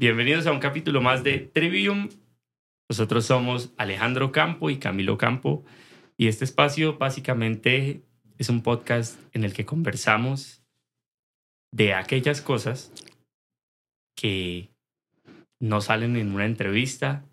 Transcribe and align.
Bienvenidos 0.00 0.46
a 0.46 0.52
un 0.52 0.60
capítulo 0.60 1.00
más 1.00 1.24
de 1.24 1.40
Trivium. 1.40 2.08
Nosotros 2.88 3.26
somos 3.26 3.74
Alejandro 3.78 4.30
Campo 4.30 4.70
y 4.70 4.78
Camilo 4.78 5.18
Campo 5.18 5.64
y 6.16 6.28
este 6.28 6.44
espacio 6.44 6.98
básicamente 6.98 8.04
es 8.38 8.48
un 8.48 8.62
podcast 8.62 9.18
en 9.34 9.42
el 9.42 9.52
que 9.52 9.66
conversamos 9.66 10.62
de 11.72 11.94
aquellas 11.94 12.40
cosas 12.40 12.92
que 14.16 14.70
no 15.58 15.80
salen 15.80 16.16
en 16.16 16.32
una 16.32 16.46
entrevista, 16.46 17.24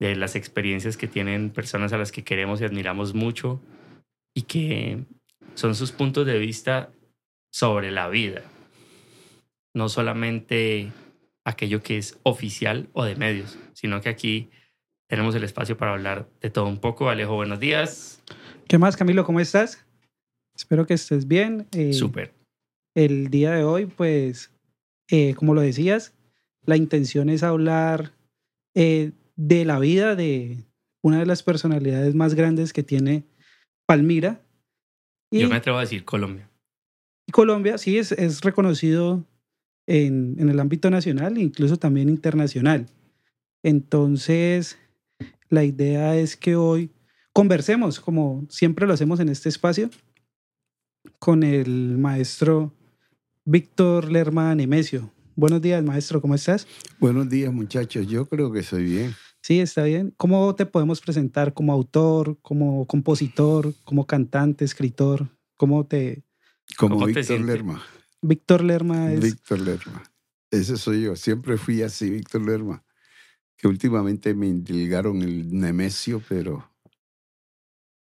de 0.00 0.16
las 0.16 0.34
experiencias 0.34 0.96
que 0.96 1.06
tienen 1.06 1.50
personas 1.50 1.92
a 1.92 1.98
las 1.98 2.10
que 2.10 2.24
queremos 2.24 2.60
y 2.60 2.64
admiramos 2.64 3.14
mucho 3.14 3.62
y 4.34 4.42
que 4.42 5.04
son 5.54 5.76
sus 5.76 5.92
puntos 5.92 6.26
de 6.26 6.40
vista 6.40 6.90
sobre 7.52 7.92
la 7.92 8.08
vida. 8.08 8.42
No 9.76 9.88
solamente 9.88 10.90
aquello 11.44 11.82
que 11.82 11.98
es 11.98 12.18
oficial 12.22 12.88
o 12.92 13.04
de 13.04 13.16
medios, 13.16 13.58
sino 13.74 14.00
que 14.00 14.08
aquí 14.08 14.50
tenemos 15.08 15.34
el 15.34 15.44
espacio 15.44 15.76
para 15.76 15.92
hablar 15.92 16.28
de 16.40 16.50
todo 16.50 16.66
un 16.66 16.78
poco. 16.78 17.08
Alejo, 17.08 17.34
buenos 17.34 17.60
días. 17.60 18.22
¿Qué 18.66 18.78
más, 18.78 18.96
Camilo? 18.96 19.24
¿Cómo 19.24 19.40
estás? 19.40 19.84
Espero 20.56 20.86
que 20.86 20.94
estés 20.94 21.28
bien. 21.28 21.66
Eh, 21.72 21.92
Súper. 21.92 22.32
El 22.94 23.28
día 23.28 23.52
de 23.52 23.64
hoy, 23.64 23.86
pues, 23.86 24.52
eh, 25.10 25.34
como 25.34 25.54
lo 25.54 25.60
decías, 25.60 26.14
la 26.64 26.76
intención 26.76 27.28
es 27.28 27.42
hablar 27.42 28.12
eh, 28.74 29.12
de 29.36 29.64
la 29.64 29.78
vida 29.78 30.14
de 30.14 30.64
una 31.02 31.18
de 31.18 31.26
las 31.26 31.42
personalidades 31.42 32.14
más 32.14 32.34
grandes 32.34 32.72
que 32.72 32.82
tiene 32.82 33.24
Palmira. 33.86 34.40
Yo 35.30 35.48
me 35.48 35.56
atrevo 35.56 35.78
a 35.78 35.82
decir 35.82 36.04
Colombia. 36.04 36.48
Colombia, 37.32 37.76
sí, 37.76 37.98
es, 37.98 38.12
es 38.12 38.40
reconocido 38.40 39.24
en, 39.86 40.36
en 40.38 40.48
el 40.48 40.60
ámbito 40.60 40.90
nacional 40.90 41.36
e 41.36 41.40
incluso 41.40 41.76
también 41.76 42.08
internacional. 42.08 42.86
Entonces, 43.62 44.78
la 45.48 45.64
idea 45.64 46.16
es 46.16 46.36
que 46.36 46.56
hoy 46.56 46.90
conversemos, 47.32 48.00
como 48.00 48.46
siempre 48.48 48.86
lo 48.86 48.94
hacemos 48.94 49.20
en 49.20 49.28
este 49.28 49.48
espacio, 49.48 49.90
con 51.18 51.42
el 51.42 51.98
maestro 51.98 52.72
Víctor 53.44 54.10
Lerma 54.10 54.54
Nemesio. 54.54 55.10
Buenos 55.36 55.60
días, 55.60 55.82
maestro, 55.82 56.20
¿cómo 56.20 56.34
estás? 56.34 56.66
Buenos 57.00 57.28
días, 57.28 57.52
muchachos. 57.52 58.06
Yo 58.06 58.26
creo 58.26 58.52
que 58.52 58.62
soy 58.62 58.84
bien. 58.84 59.14
Sí, 59.42 59.60
está 59.60 59.82
bien. 59.82 60.14
¿Cómo 60.16 60.54
te 60.54 60.64
podemos 60.64 61.00
presentar 61.00 61.52
como 61.52 61.72
autor, 61.72 62.38
como 62.40 62.86
compositor, 62.86 63.74
como 63.84 64.06
cantante, 64.06 64.64
escritor? 64.64 65.28
¿Cómo 65.56 65.84
te... 65.84 66.22
Como 66.78 67.04
Víctor 67.04 67.40
Lerma. 67.40 67.82
Víctor 68.26 68.64
Lerma 68.64 69.12
es... 69.12 69.20
Víctor 69.20 69.60
Lerma. 69.60 70.02
Ese 70.50 70.78
soy 70.78 71.02
yo. 71.02 71.14
Siempre 71.14 71.58
fui 71.58 71.82
así, 71.82 72.08
Víctor 72.08 72.40
Lerma. 72.40 72.82
Que 73.58 73.68
últimamente 73.68 74.32
me 74.34 74.46
indilgaron 74.48 75.22
el 75.22 75.52
Nemesio, 75.52 76.22
pero 76.26 76.72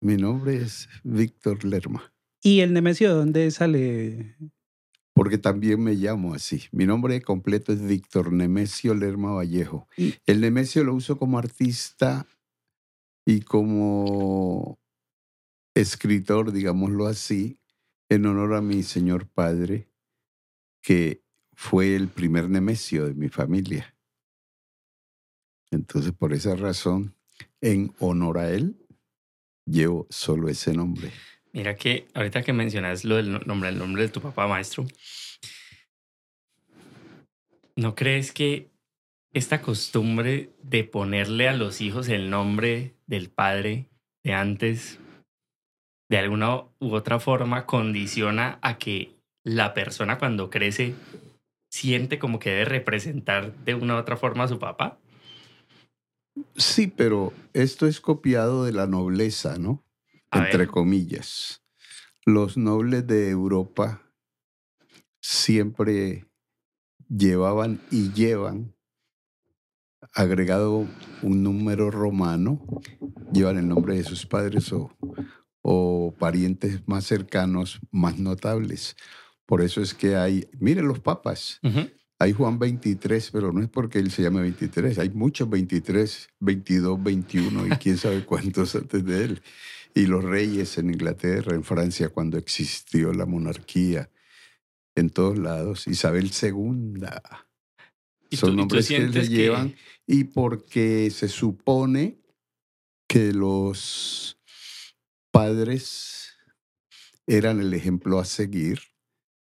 mi 0.00 0.16
nombre 0.16 0.56
es 0.56 0.88
Víctor 1.04 1.62
Lerma. 1.64 2.10
¿Y 2.42 2.60
el 2.60 2.72
Nemesio 2.72 3.10
de 3.10 3.14
dónde 3.16 3.50
sale? 3.50 4.36
Porque 5.12 5.36
también 5.36 5.82
me 5.82 5.94
llamo 5.94 6.32
así. 6.32 6.64
Mi 6.72 6.86
nombre 6.86 7.20
completo 7.20 7.74
es 7.74 7.82
Víctor 7.82 8.32
Nemesio 8.32 8.94
Lerma 8.94 9.32
Vallejo. 9.32 9.88
El 10.24 10.40
Nemesio 10.40 10.84
lo 10.84 10.94
uso 10.94 11.18
como 11.18 11.38
artista 11.38 12.26
y 13.26 13.42
como 13.42 14.78
escritor, 15.74 16.52
digámoslo 16.52 17.06
así, 17.06 17.60
en 18.08 18.24
honor 18.24 18.54
a 18.54 18.62
mi 18.62 18.82
señor 18.82 19.26
padre, 19.26 19.87
que 20.82 21.22
fue 21.54 21.96
el 21.96 22.08
primer 22.08 22.48
Nemesio 22.48 23.06
de 23.06 23.14
mi 23.14 23.28
familia. 23.28 23.94
Entonces, 25.70 26.12
por 26.12 26.32
esa 26.32 26.56
razón, 26.56 27.14
en 27.60 27.92
honor 27.98 28.38
a 28.38 28.50
él, 28.50 28.76
llevo 29.66 30.06
solo 30.10 30.48
ese 30.48 30.72
nombre. 30.72 31.10
Mira 31.52 31.76
que 31.76 32.08
ahorita 32.14 32.42
que 32.42 32.52
mencionas 32.52 33.04
lo 33.04 33.16
del 33.16 33.46
nombre, 33.46 33.68
el 33.68 33.78
nombre 33.78 34.02
de 34.02 34.08
tu 34.08 34.20
papá 34.20 34.46
maestro, 34.46 34.86
¿no 37.76 37.94
crees 37.94 38.32
que 38.32 38.70
esta 39.32 39.60
costumbre 39.60 40.50
de 40.62 40.84
ponerle 40.84 41.48
a 41.48 41.54
los 41.54 41.80
hijos 41.80 42.08
el 42.08 42.30
nombre 42.30 42.94
del 43.06 43.30
padre 43.30 43.88
de 44.24 44.32
antes, 44.32 44.98
de 46.08 46.18
alguna 46.18 46.62
u 46.78 46.94
otra 46.94 47.20
forma, 47.20 47.66
condiciona 47.66 48.58
a 48.62 48.78
que 48.78 49.17
la 49.48 49.72
persona 49.72 50.18
cuando 50.18 50.50
crece 50.50 50.94
siente 51.70 52.18
como 52.18 52.38
que 52.38 52.50
debe 52.50 52.64
representar 52.66 53.54
de 53.64 53.74
una 53.74 53.94
u 53.94 53.98
otra 53.98 54.16
forma 54.16 54.44
a 54.44 54.48
su 54.48 54.58
papá? 54.58 54.98
Sí, 56.54 56.86
pero 56.86 57.32
esto 57.54 57.86
es 57.86 58.00
copiado 58.00 58.64
de 58.64 58.72
la 58.72 58.86
nobleza, 58.86 59.58
¿no? 59.58 59.84
Entre 60.30 60.66
comillas. 60.66 61.62
Los 62.26 62.58
nobles 62.58 63.06
de 63.06 63.30
Europa 63.30 64.02
siempre 65.20 66.26
llevaban 67.08 67.80
y 67.90 68.12
llevan 68.12 68.74
agregado 70.14 70.86
un 71.22 71.42
número 71.42 71.90
romano, 71.90 72.60
llevan 73.32 73.56
el 73.56 73.66
nombre 73.66 73.96
de 73.96 74.04
sus 74.04 74.26
padres 74.26 74.72
o, 74.72 74.92
o 75.62 76.14
parientes 76.18 76.86
más 76.86 77.04
cercanos, 77.04 77.80
más 77.90 78.18
notables. 78.18 78.94
Por 79.48 79.62
eso 79.62 79.80
es 79.80 79.94
que 79.94 80.14
hay, 80.14 80.46
miren 80.60 80.86
los 80.86 81.00
papas, 81.00 81.58
hay 82.18 82.32
Juan 82.34 82.58
23, 82.58 83.30
pero 83.30 83.50
no 83.50 83.62
es 83.62 83.68
porque 83.70 83.98
él 83.98 84.10
se 84.10 84.20
llame 84.20 84.42
23, 84.42 84.98
hay 84.98 85.08
muchos 85.08 85.48
23, 85.48 86.28
22, 86.38 87.02
21 87.02 87.66
y 87.66 87.70
quién 87.78 87.96
sabe 87.96 88.26
cuántos 88.26 88.74
antes 88.74 89.02
de 89.06 89.24
él. 89.24 89.42
Y 89.94 90.04
los 90.04 90.22
reyes 90.22 90.76
en 90.76 90.90
Inglaterra, 90.90 91.54
en 91.54 91.64
Francia, 91.64 92.10
cuando 92.10 92.36
existió 92.36 93.14
la 93.14 93.24
monarquía, 93.24 94.10
en 94.94 95.08
todos 95.08 95.38
lados, 95.38 95.86
Isabel 95.86 96.30
II. 96.30 97.06
Son 98.32 98.54
nombres 98.54 98.86
que 98.86 99.08
le 99.08 99.28
llevan 99.28 99.74
y 100.06 100.24
porque 100.24 101.10
se 101.10 101.28
supone 101.28 102.18
que 103.06 103.32
los 103.32 104.38
padres 105.30 106.34
eran 107.26 107.60
el 107.60 107.72
ejemplo 107.72 108.18
a 108.18 108.26
seguir 108.26 108.80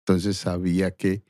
entonces 0.05 0.45
había 0.47 0.91
que 0.91 1.23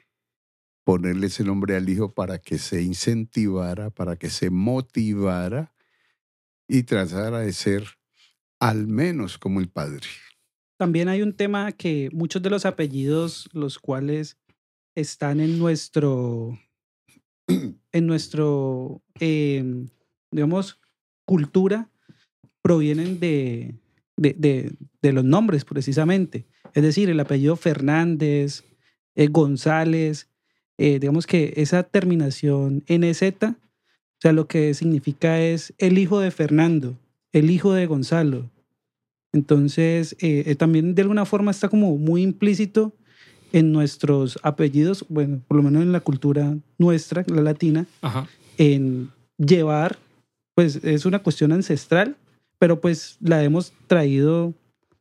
ponerle 0.83 1.27
ese 1.27 1.43
nombre 1.43 1.75
al 1.75 1.87
hijo 1.87 2.13
para 2.13 2.39
que 2.39 2.57
se 2.57 2.81
incentivara, 2.81 3.91
para 3.91 4.15
que 4.15 4.29
se 4.29 4.49
motivara 4.49 5.73
y 6.67 6.83
tratara 6.83 7.39
de 7.39 7.53
ser 7.53 7.85
al 8.59 8.87
menos 8.87 9.37
como 9.37 9.59
el 9.59 9.69
padre. 9.69 10.07
También 10.77 11.07
hay 11.07 11.21
un 11.21 11.33
tema 11.33 11.71
que 11.71 12.09
muchos 12.11 12.41
de 12.41 12.49
los 12.49 12.65
apellidos, 12.65 13.47
los 13.53 13.77
cuales 13.77 14.37
están 14.95 15.39
en 15.39 15.59
nuestro, 15.59 16.59
en 17.47 18.07
nuestro, 18.07 19.03
em, 19.19 19.87
digamos, 20.31 20.79
cultura, 21.25 21.91
provienen 22.61 23.19
de, 23.19 23.75
de, 24.17 25.13
los 25.13 25.23
nombres 25.23 25.65
precisamente. 25.65 26.47
Es 26.73 26.83
decir, 26.83 27.09
el 27.09 27.19
apellido 27.19 27.55
Fernández, 27.55 28.63
eh, 29.15 29.27
González, 29.27 30.27
eh, 30.77 30.99
digamos 30.99 31.27
que 31.27 31.53
esa 31.57 31.83
terminación 31.83 32.83
NZ, 32.87 33.21
o 33.43 33.55
sea, 34.19 34.33
lo 34.33 34.47
que 34.47 34.73
significa 34.73 35.39
es 35.39 35.73
el 35.77 35.97
hijo 35.97 36.19
de 36.19 36.31
Fernando, 36.31 36.97
el 37.31 37.51
hijo 37.51 37.73
de 37.73 37.85
Gonzalo. 37.85 38.49
Entonces, 39.33 40.15
eh, 40.19 40.55
también 40.55 40.95
de 40.95 41.01
alguna 41.01 41.25
forma 41.25 41.51
está 41.51 41.69
como 41.69 41.97
muy 41.97 42.21
implícito 42.21 42.93
en 43.51 43.71
nuestros 43.71 44.39
apellidos, 44.41 45.05
bueno, 45.09 45.41
por 45.47 45.57
lo 45.57 45.63
menos 45.63 45.83
en 45.83 45.91
la 45.91 45.99
cultura 45.99 46.57
nuestra, 46.77 47.23
la 47.27 47.41
latina, 47.41 47.85
en 48.57 49.11
llevar, 49.37 49.97
pues 50.55 50.77
es 50.83 51.05
una 51.05 51.19
cuestión 51.19 51.51
ancestral, 51.51 52.15
pero 52.57 52.81
pues 52.81 53.17
la 53.19 53.43
hemos 53.43 53.73
traído 53.87 54.53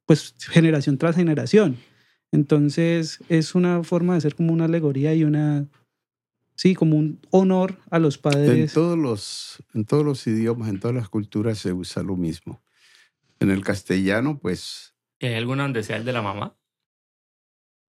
pues 0.07 0.35
generación 0.39 0.99
tras 0.99 1.17
generación. 1.17 1.79
Entonces 2.33 3.21
es 3.29 3.55
una 3.55 3.83
forma 3.85 4.15
de 4.15 4.19
hacer 4.19 4.35
como 4.35 4.53
una 4.53 4.65
alegoría 4.65 5.15
y 5.15 5.25
una, 5.25 5.69
sí, 6.55 6.75
como 6.75 6.97
un 6.97 7.21
honor 7.31 7.79
a 7.91 7.99
los 7.99 8.19
padres. 8.19 8.71
En 8.71 8.75
todos 8.75 8.99
los, 8.99 9.63
en 9.75 9.85
todos 9.85 10.05
los 10.05 10.27
idiomas, 10.27 10.69
en 10.69 10.81
todas 10.81 10.97
las 10.97 11.09
culturas 11.09 11.59
se 11.59 11.73
usa 11.73 12.03
lo 12.03 12.17
mismo. 12.17 12.63
En 13.39 13.51
el 13.51 13.63
castellano, 13.63 14.39
pues... 14.39 14.95
¿Hay 15.21 15.35
alguna 15.35 15.65
donde 15.65 15.83
sea 15.83 15.97
el 15.97 16.05
de 16.05 16.13
la 16.13 16.23
mamá? 16.23 16.57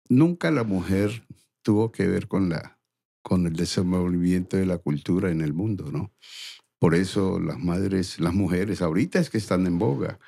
Nunca 0.08 0.50
la 0.50 0.64
mujer 0.64 1.22
tuvo 1.62 1.92
que 1.92 2.06
ver 2.06 2.28
con, 2.28 2.48
la, 2.48 2.78
con 3.22 3.46
el 3.46 3.54
desenvolvimiento 3.54 4.56
de 4.56 4.66
la 4.66 4.78
cultura 4.78 5.30
en 5.30 5.40
el 5.40 5.52
mundo, 5.52 5.90
¿no? 5.92 6.14
Por 6.78 6.94
eso 6.94 7.40
las 7.40 7.58
madres, 7.58 8.20
las 8.20 8.32
mujeres, 8.32 8.82
ahorita 8.82 9.18
es 9.18 9.30
que 9.30 9.38
están 9.38 9.66
en 9.66 9.78
boga, 9.78 10.20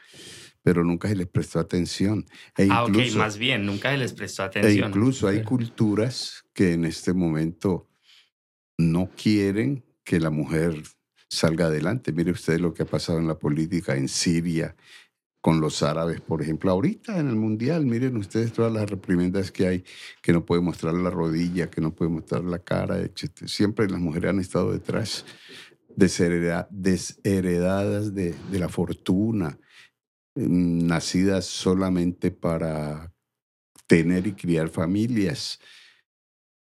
pero 0.63 0.85
nunca 0.85 1.09
se 1.09 1.17
les 1.17 1.27
prestó 1.27 1.59
atención. 1.59 2.27
E 2.57 2.69
ah, 2.71 2.85
ok, 2.85 2.97
más 3.17 3.39
bien, 3.39 3.65
nunca 3.65 3.91
se 3.91 3.99
les 3.99 4.13
prestó 4.13 4.43
e 4.43 4.47
atención. 4.47 4.85
E 4.85 4.89
incluso 4.89 5.29
hay 5.29 5.43
culturas 5.43 6.45
que 6.53 6.75
en 6.75 6.85
este 6.85 7.13
momento 7.13 7.89
no 8.79 9.11
quieren 9.11 9.85
que 10.05 10.21
la 10.21 10.31
mujer 10.31 10.83
salga 11.29 11.67
adelante. 11.67 12.13
Mire 12.13 12.33
usted 12.33 12.59
lo 12.59 12.75
que 12.75 12.83
ha 12.83 12.87
pasado 12.87 13.19
en 13.19 13.29
la 13.29 13.39
política 13.39 13.97
en 13.97 14.09
Siria, 14.09 14.77
con 15.41 15.61
los 15.61 15.83
árabes, 15.83 16.21
por 16.21 16.43
ejemplo. 16.43 16.71
Ahorita 16.71 17.19
en 17.19 17.29
el 17.29 17.37
Mundial, 17.37 17.87
miren 17.87 18.17
ustedes 18.17 18.53
todas 18.53 18.73
las 18.73 18.91
reprimendas 18.91 19.51
que 19.51 19.67
hay, 19.67 19.85
que 20.21 20.33
no 20.33 20.45
puede 20.45 20.61
mostrar 20.61 20.93
la 20.95 21.09
rodilla, 21.09 21.71
que 21.71 21.81
no 21.81 21.95
puede 21.95 22.11
mostrar 22.11 22.45
la 22.45 22.59
cara, 22.59 22.99
etc. 22.99 23.47
Siempre 23.47 23.89
las 23.89 24.01
mujeres 24.01 24.31
han 24.31 24.41
estado 24.41 24.73
detrás, 24.73 25.25
desheredadas 25.97 28.15
de, 28.15 28.35
de 28.51 28.59
la 28.59 28.69
fortuna, 28.69 29.59
nacidas 30.35 31.47
solamente 31.47 32.31
para 32.31 33.13
tener 33.87 34.27
y 34.27 34.33
criar 34.33 34.69
familias. 34.69 35.61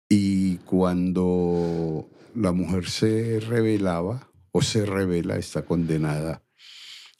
Y 0.08 0.56
cuando 0.58 2.08
la 2.34 2.52
mujer 2.52 2.88
se 2.88 3.40
revelaba 3.40 4.30
o 4.52 4.62
se 4.62 4.84
revela, 4.86 5.36
está 5.36 5.64
condenada 5.64 6.42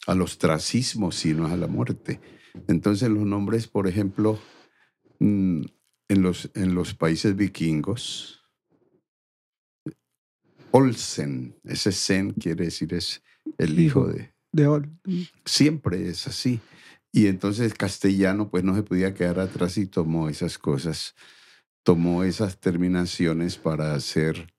al 0.06 0.22
ostracismo, 0.22 1.12
sino 1.12 1.46
a 1.46 1.56
la 1.56 1.66
muerte. 1.66 2.20
Entonces 2.66 3.08
los 3.08 3.25
nombres, 3.25 3.69
por 3.69 3.86
ejemplo, 3.86 4.38
mm, 5.20 5.62
en 6.08 6.22
los, 6.22 6.50
en 6.54 6.75
los 6.75 6.94
países 6.94 7.36
vikingos, 7.36 8.40
Olsen, 10.72 11.56
ese 11.64 11.93
Sen 11.93 12.32
quiere 12.32 12.66
decir 12.66 12.94
es 12.94 13.22
el 13.58 13.78
hijo, 13.78 14.06
de... 14.06 14.32
Ol. 14.52 14.91
Siempre 15.44 16.08
es 16.08 16.26
así. 16.26 16.61
Y 17.12 17.26
entonces 17.26 17.75
castellano 17.75 18.50
pues 18.50 18.62
no 18.64 18.75
se 18.75 18.82
podía 18.82 19.14
quedar 19.14 19.41
atrás 19.41 19.76
y 19.79 19.87
tomó 19.87 20.29
esas 20.29 20.58
cosas, 20.58 21.14
tomó 21.82 22.23
esas 22.23 22.58
terminaciones 22.58 23.56
para 23.56 23.94
hacer 23.94 24.52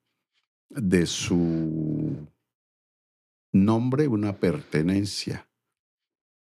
de 0.69 1.05
su 1.05 2.27
nombre 3.53 4.07
una 4.07 4.37
pertenencia. 4.37 5.47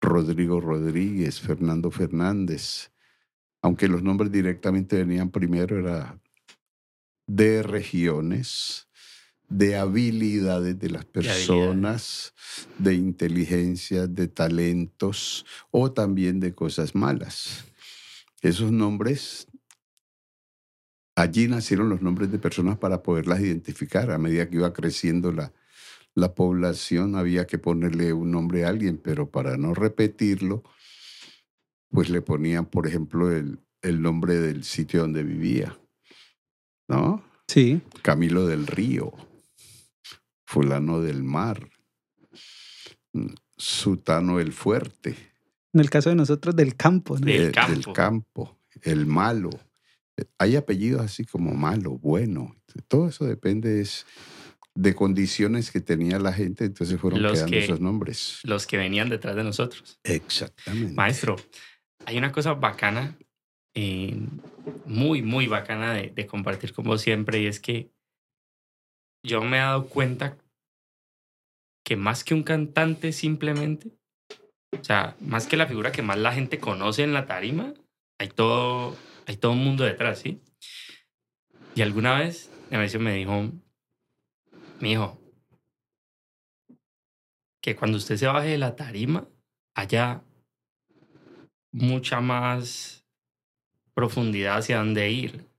Rodrigo 0.00 0.60
Rodríguez, 0.60 1.40
Fernando 1.40 1.90
Fernández, 1.90 2.90
aunque 3.62 3.86
los 3.86 4.02
nombres 4.02 4.32
directamente 4.32 4.96
venían 4.96 5.30
primero, 5.30 5.78
era 5.78 6.18
de 7.26 7.62
regiones, 7.62 8.88
de 9.50 9.76
habilidades 9.76 10.78
de 10.78 10.90
las 10.90 11.04
personas, 11.04 12.32
de, 12.78 12.94
inteligencia, 12.94 14.06
de 14.06 14.28
talentos 14.28 15.44
o 15.70 15.92
también 15.92 16.38
de 16.40 16.54
cosas 16.54 16.94
malas. 16.94 17.64
Esos 18.40 18.70
nombres, 18.70 19.48
allí 21.16 21.48
nacieron 21.48 21.88
los 21.88 22.00
nombres 22.00 22.30
de 22.30 22.38
personas 22.38 22.78
para 22.78 23.02
poderlas 23.02 23.40
identificar 23.40 24.10
a 24.12 24.18
medida 24.18 24.48
que 24.48 24.56
iba 24.56 24.72
creciendo 24.72 25.32
la, 25.32 25.52
la 26.14 26.34
población 26.34 27.16
había 27.16 27.46
que 27.46 27.58
ponerle 27.58 28.12
un 28.12 28.30
nombre 28.30 28.64
a 28.64 28.68
alguien, 28.68 28.98
pero 28.98 29.30
para 29.30 29.56
no 29.56 29.74
repetirlo, 29.74 30.62
pues 31.90 32.08
le 32.08 32.22
ponían, 32.22 32.66
por 32.66 32.86
ejemplo, 32.86 33.32
el, 33.32 33.58
el 33.82 34.00
nombre 34.00 34.34
del 34.34 34.62
sitio 34.62 35.00
donde 35.00 35.24
vivía. 35.24 35.76
¿No? 36.86 37.22
Sí. 37.48 37.82
Camilo 38.02 38.46
del 38.46 38.66
Río, 38.66 39.12
fulano 40.50 41.00
del 41.00 41.22
mar, 41.22 41.70
Sutano 43.56 44.40
el 44.40 44.52
Fuerte. 44.52 45.14
En 45.72 45.80
el 45.80 45.88
caso 45.90 46.10
de 46.10 46.16
nosotros, 46.16 46.56
del 46.56 46.74
campo. 46.74 47.16
¿no? 47.16 47.26
Del 47.26 47.48
eh, 47.48 47.52
campo. 47.52 47.72
del 47.72 47.94
campo, 47.94 48.58
el 48.82 49.06
malo. 49.06 49.50
Hay 50.38 50.56
apellidos 50.56 51.02
así 51.02 51.24
como 51.24 51.54
malo, 51.54 51.92
bueno. 51.98 52.56
Todo 52.88 53.08
eso 53.08 53.24
depende 53.26 53.80
es 53.80 54.06
de 54.74 54.94
condiciones 54.94 55.70
que 55.70 55.80
tenía 55.80 56.18
la 56.18 56.32
gente, 56.32 56.64
entonces 56.64 57.00
fueron 57.00 57.22
Los 57.22 57.34
quedando 57.34 57.50
que- 57.52 57.64
esos 57.64 57.80
nombres. 57.80 58.40
Los 58.42 58.66
que 58.66 58.76
venían 58.76 59.08
detrás 59.08 59.36
de 59.36 59.44
nosotros. 59.44 60.00
Exactamente. 60.02 60.94
Maestro, 60.94 61.36
hay 62.06 62.18
una 62.18 62.32
cosa 62.32 62.54
bacana, 62.54 63.16
eh, 63.74 64.16
muy, 64.84 65.22
muy 65.22 65.46
bacana 65.46 65.94
de, 65.94 66.10
de 66.10 66.26
compartir 66.26 66.72
con 66.72 66.84
vos 66.86 67.00
siempre, 67.02 67.40
y 67.40 67.46
es 67.46 67.60
que 67.60 67.92
yo 69.22 69.42
me 69.42 69.58
he 69.58 69.60
dado 69.60 69.88
cuenta 69.88 70.38
que 71.84 71.96
más 71.96 72.24
que 72.24 72.34
un 72.34 72.42
cantante 72.42 73.12
simplemente, 73.12 73.92
o 74.78 74.84
sea, 74.84 75.16
más 75.20 75.46
que 75.46 75.56
la 75.56 75.66
figura 75.66 75.92
que 75.92 76.02
más 76.02 76.18
la 76.18 76.32
gente 76.32 76.58
conoce 76.58 77.02
en 77.02 77.12
la 77.12 77.26
tarima, 77.26 77.74
hay 78.18 78.28
todo, 78.28 78.96
hay 79.26 79.36
todo 79.36 79.52
un 79.52 79.64
mundo 79.64 79.84
detrás, 79.84 80.20
¿sí? 80.20 80.40
Y 81.74 81.82
alguna 81.82 82.18
vez 82.18 82.50
Nemesio 82.70 83.00
me 83.00 83.14
dijo, 83.14 83.50
mi 84.80 84.92
hijo, 84.92 85.20
que 87.62 87.76
cuando 87.76 87.98
usted 87.98 88.16
se 88.16 88.26
baje 88.26 88.48
de 88.48 88.58
la 88.58 88.76
tarima, 88.76 89.28
haya 89.74 90.22
mucha 91.72 92.20
más 92.20 93.04
profundidad 93.94 94.58
hacia 94.58 94.78
dónde 94.78 95.10
ir. 95.10 95.49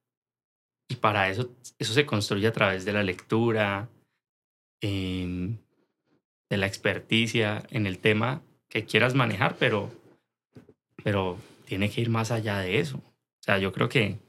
Y 0.92 0.98
para 0.98 1.30
eso, 1.30 1.56
eso 1.80 1.94
se 1.94 2.06
construye 2.06 2.48
a 2.48 2.52
través 2.52 2.84
de 2.84 2.92
la 2.92 3.02
lectura, 3.02 3.88
de 4.82 5.58
la 6.50 6.68
experticia 6.68 7.64
en 7.70 7.88
el 7.88 8.00
tema 8.00 8.42
que 8.68 8.84
quieras 8.84 9.16
manejar, 9.16 9.56
pero, 9.58 9.90
pero 11.02 11.38
tiene 11.64 11.90
que 11.90 12.02
ir 12.02 12.10
más 12.10 12.30
allá 12.30 12.58
de 12.58 12.80
eso. 12.80 12.98
O 12.98 13.44
sea, 13.44 13.58
yo 13.58 13.72
creo 13.72 13.88
que 13.88 14.20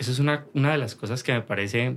eso 0.00 0.10
es 0.10 0.18
una, 0.18 0.46
una 0.52 0.72
de 0.72 0.78
las 0.78 0.96
cosas 0.96 1.22
que 1.22 1.32
me 1.32 1.42
parece 1.42 1.94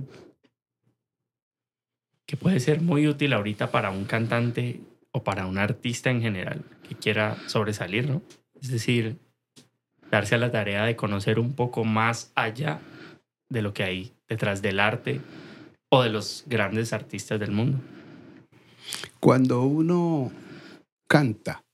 que 2.24 2.36
puede 2.36 2.60
ser 2.60 2.82
muy 2.82 3.08
útil 3.08 3.32
ahorita 3.32 3.72
para 3.72 3.90
un 3.90 4.04
cantante 4.04 4.80
o 5.10 5.24
para 5.24 5.46
un 5.46 5.58
artista 5.58 6.08
en 6.08 6.22
general 6.22 6.62
que 6.88 6.94
quiera 6.94 7.36
sobresalir, 7.48 8.08
¿no? 8.08 8.22
Es 8.60 8.70
decir, 8.70 9.18
darse 10.08 10.36
a 10.36 10.38
la 10.38 10.52
tarea 10.52 10.84
de 10.84 10.94
conocer 10.94 11.40
un 11.40 11.56
poco 11.56 11.82
más 11.82 12.30
allá 12.36 12.80
de 13.50 13.62
lo 13.62 13.74
que 13.74 13.82
hay 13.84 14.12
detrás 14.28 14.62
del 14.62 14.80
arte 14.80 15.20
o 15.90 16.02
de 16.02 16.08
los 16.08 16.44
grandes 16.46 16.92
artistas 16.92 17.38
del 17.38 17.50
mundo. 17.50 17.78
Cuando 19.18 19.62
uno 19.62 20.32
canta, 21.06 21.64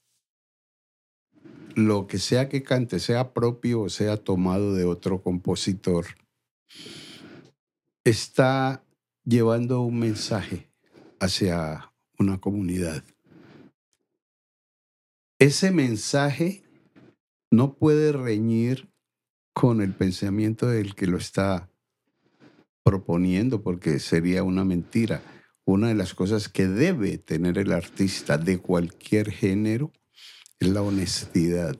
lo 1.74 2.06
que 2.06 2.18
sea 2.18 2.48
que 2.48 2.62
cante, 2.62 2.98
sea 2.98 3.32
propio 3.34 3.82
o 3.82 3.88
sea 3.90 4.16
tomado 4.16 4.74
de 4.74 4.84
otro 4.86 5.22
compositor, 5.22 6.06
está 8.04 8.82
llevando 9.24 9.82
un 9.82 9.98
mensaje 9.98 10.70
hacia 11.20 11.92
una 12.18 12.40
comunidad. 12.40 13.04
Ese 15.38 15.70
mensaje 15.70 16.64
no 17.50 17.74
puede 17.74 18.12
reñir 18.12 18.88
con 19.52 19.82
el 19.82 19.92
pensamiento 19.94 20.66
del 20.68 20.94
que 20.94 21.06
lo 21.06 21.18
está 21.18 21.68
proponiendo, 22.86 23.64
porque 23.64 23.98
sería 23.98 24.44
una 24.44 24.64
mentira. 24.64 25.20
Una 25.64 25.88
de 25.88 25.96
las 25.96 26.14
cosas 26.14 26.48
que 26.48 26.68
debe 26.68 27.18
tener 27.18 27.58
el 27.58 27.72
artista 27.72 28.38
de 28.38 28.58
cualquier 28.58 29.32
género 29.32 29.92
es 30.60 30.68
la 30.68 30.82
honestidad. 30.82 31.76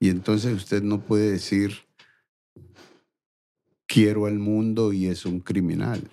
Y 0.00 0.08
entonces 0.08 0.56
usted 0.56 0.82
no 0.82 1.06
puede 1.06 1.30
decir, 1.30 1.86
quiero 3.86 4.26
al 4.26 4.40
mundo 4.40 4.92
y 4.92 5.06
es 5.06 5.24
un 5.24 5.38
criminal. 5.38 6.10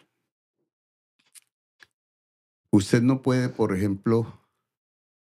Usted 2.70 3.02
no 3.02 3.24
puede, 3.24 3.50
por 3.50 3.76
ejemplo, 3.76 4.40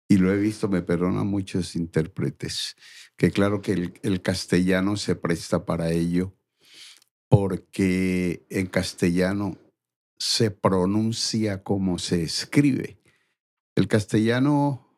y 0.07 0.19
lo 0.19 0.31
he 0.31 0.37
visto, 0.37 0.69
me 0.69 0.83
perdonan 0.83 1.27
muchos 1.27 1.75
intérpretes, 1.75 2.77
que 3.17 3.31
claro 3.31 3.63
que 3.63 3.73
el, 3.73 3.99
el 4.03 4.21
castellano 4.21 4.99
se 4.99 5.17
presta 5.17 5.65
para 5.65 5.91
ello, 5.93 6.38
porque 7.29 8.47
en 8.51 8.67
castellano 8.67 9.57
se 10.19 10.51
pronuncia 10.51 11.63
como 11.63 11.99
se 11.99 12.23
escribe. 12.23 12.99
El 13.77 13.87
castellano 13.87 14.89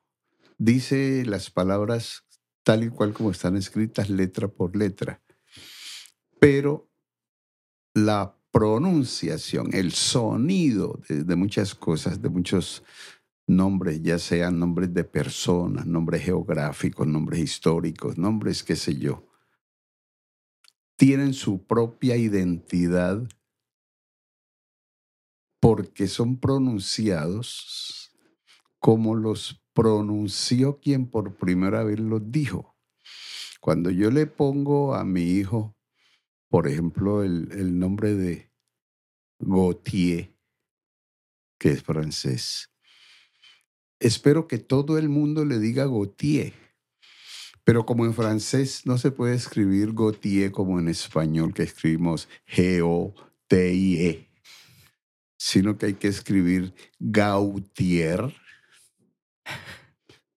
dice 0.59 1.25
las 1.27 1.51
palabras 1.51 2.25
tal 2.63 2.85
y 2.85 2.89
cual 2.91 3.13
como 3.13 3.31
están 3.31 3.57
escritas, 3.57 4.11
letra 4.11 4.49
por 4.49 4.77
letra, 4.77 5.21
pero 6.39 6.89
la 7.95 8.37
pronunciación, 8.51 9.71
el 9.73 9.93
sonido 9.93 11.01
de, 11.09 11.25
de 11.25 11.37
muchas 11.37 11.75
cosas, 11.75 12.21
de 12.23 12.29
muchos 12.29 12.83
nombres, 13.47 14.03
ya 14.03 14.19
sean 14.19 14.59
nombres 14.59 14.95
de 14.95 15.05
personas, 15.05 15.87
nombres 15.87 16.23
geográficos, 16.23 17.07
nombres 17.07 17.41
históricos, 17.41 18.17
nombres 18.17 18.63
qué 18.63 18.77
sé 18.77 18.97
yo, 18.97 19.30
tienen 21.01 21.33
su 21.33 21.65
propia 21.67 22.19
identidad 22.19 23.27
porque 25.59 26.07
son 26.09 26.39
pronunciados 26.39 28.13
como 28.79 29.15
los 29.15 29.65
pronunció 29.73 30.79
quien 30.79 31.09
por 31.09 31.39
primera 31.39 31.85
vez 31.85 31.99
los 31.99 32.31
dijo. 32.31 32.77
Cuando 33.63 33.89
yo 33.89 34.11
le 34.11 34.27
pongo 34.27 34.95
a 34.95 35.07
mi 35.07 35.23
hijo, 35.23 35.75
por 36.51 36.69
ejemplo, 36.69 37.23
el, 37.23 37.79
nombre 37.79 38.15
de 38.15 38.53
Gautier, 39.39 40.37
que 41.59 41.71
es 41.71 41.83
francés. 41.83 42.75
Espero 43.99 44.47
que 44.47 44.59
todo 44.59 44.99
el 44.99 45.09
mundo 45.09 45.47
le 45.47 45.61
diga 45.61 45.87
Gautier. 45.87 46.53
Pero 47.71 47.87
como 47.87 48.05
en 48.05 48.15
francés 48.15 48.83
no 48.85 48.99
se 48.99 49.13
puede 49.13 49.37
escribir 49.37 49.93
Gautier 49.93 50.51
como 50.51 50.81
en 50.81 50.89
español, 50.89 51.55
que 51.55 51.63
escribimos 51.63 52.29
G-O-T-I-E, 52.49 54.29
sino 55.39 55.79
que 55.79 55.87
hay 55.87 55.95
que 55.95 56.09
escribir 56.09 56.75
Gautier. 56.99 58.35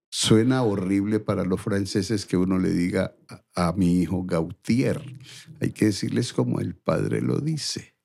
Suena 0.08 0.62
horrible 0.62 1.18
para 1.18 1.44
los 1.44 1.60
franceses 1.60 2.24
que 2.24 2.36
uno 2.36 2.60
le 2.60 2.70
diga 2.70 3.16
a, 3.28 3.66
a 3.66 3.72
mi 3.72 4.00
hijo 4.00 4.22
Gautier. 4.22 5.02
Hay 5.60 5.72
que 5.72 5.86
decirles 5.86 6.32
como 6.32 6.60
el 6.60 6.76
padre 6.76 7.20
lo 7.20 7.40
dice. 7.40 7.96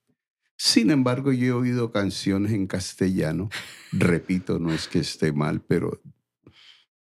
Sin 0.58 0.90
embargo, 0.90 1.32
yo 1.34 1.46
he 1.46 1.52
oído 1.52 1.92
canciones 1.92 2.52
en 2.52 2.66
castellano. 2.66 3.52
Repito, 3.92 4.58
no 4.58 4.74
es 4.74 4.88
que 4.88 4.98
esté 4.98 5.34
mal, 5.34 5.62
pero 5.62 6.02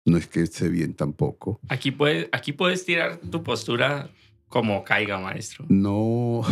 no 0.08 0.18
es 0.18 0.28
que 0.28 0.42
esté 0.42 0.70
bien 0.70 0.94
tampoco. 0.94 1.60
Aquí 1.68 1.92
puedes, 1.92 2.30
aquí 2.32 2.54
puedes 2.54 2.86
tirar 2.86 3.18
tu 3.18 3.44
postura 3.44 4.10
como 4.48 4.86
caiga, 4.86 5.20
maestro. 5.20 5.66
No, 5.68 6.44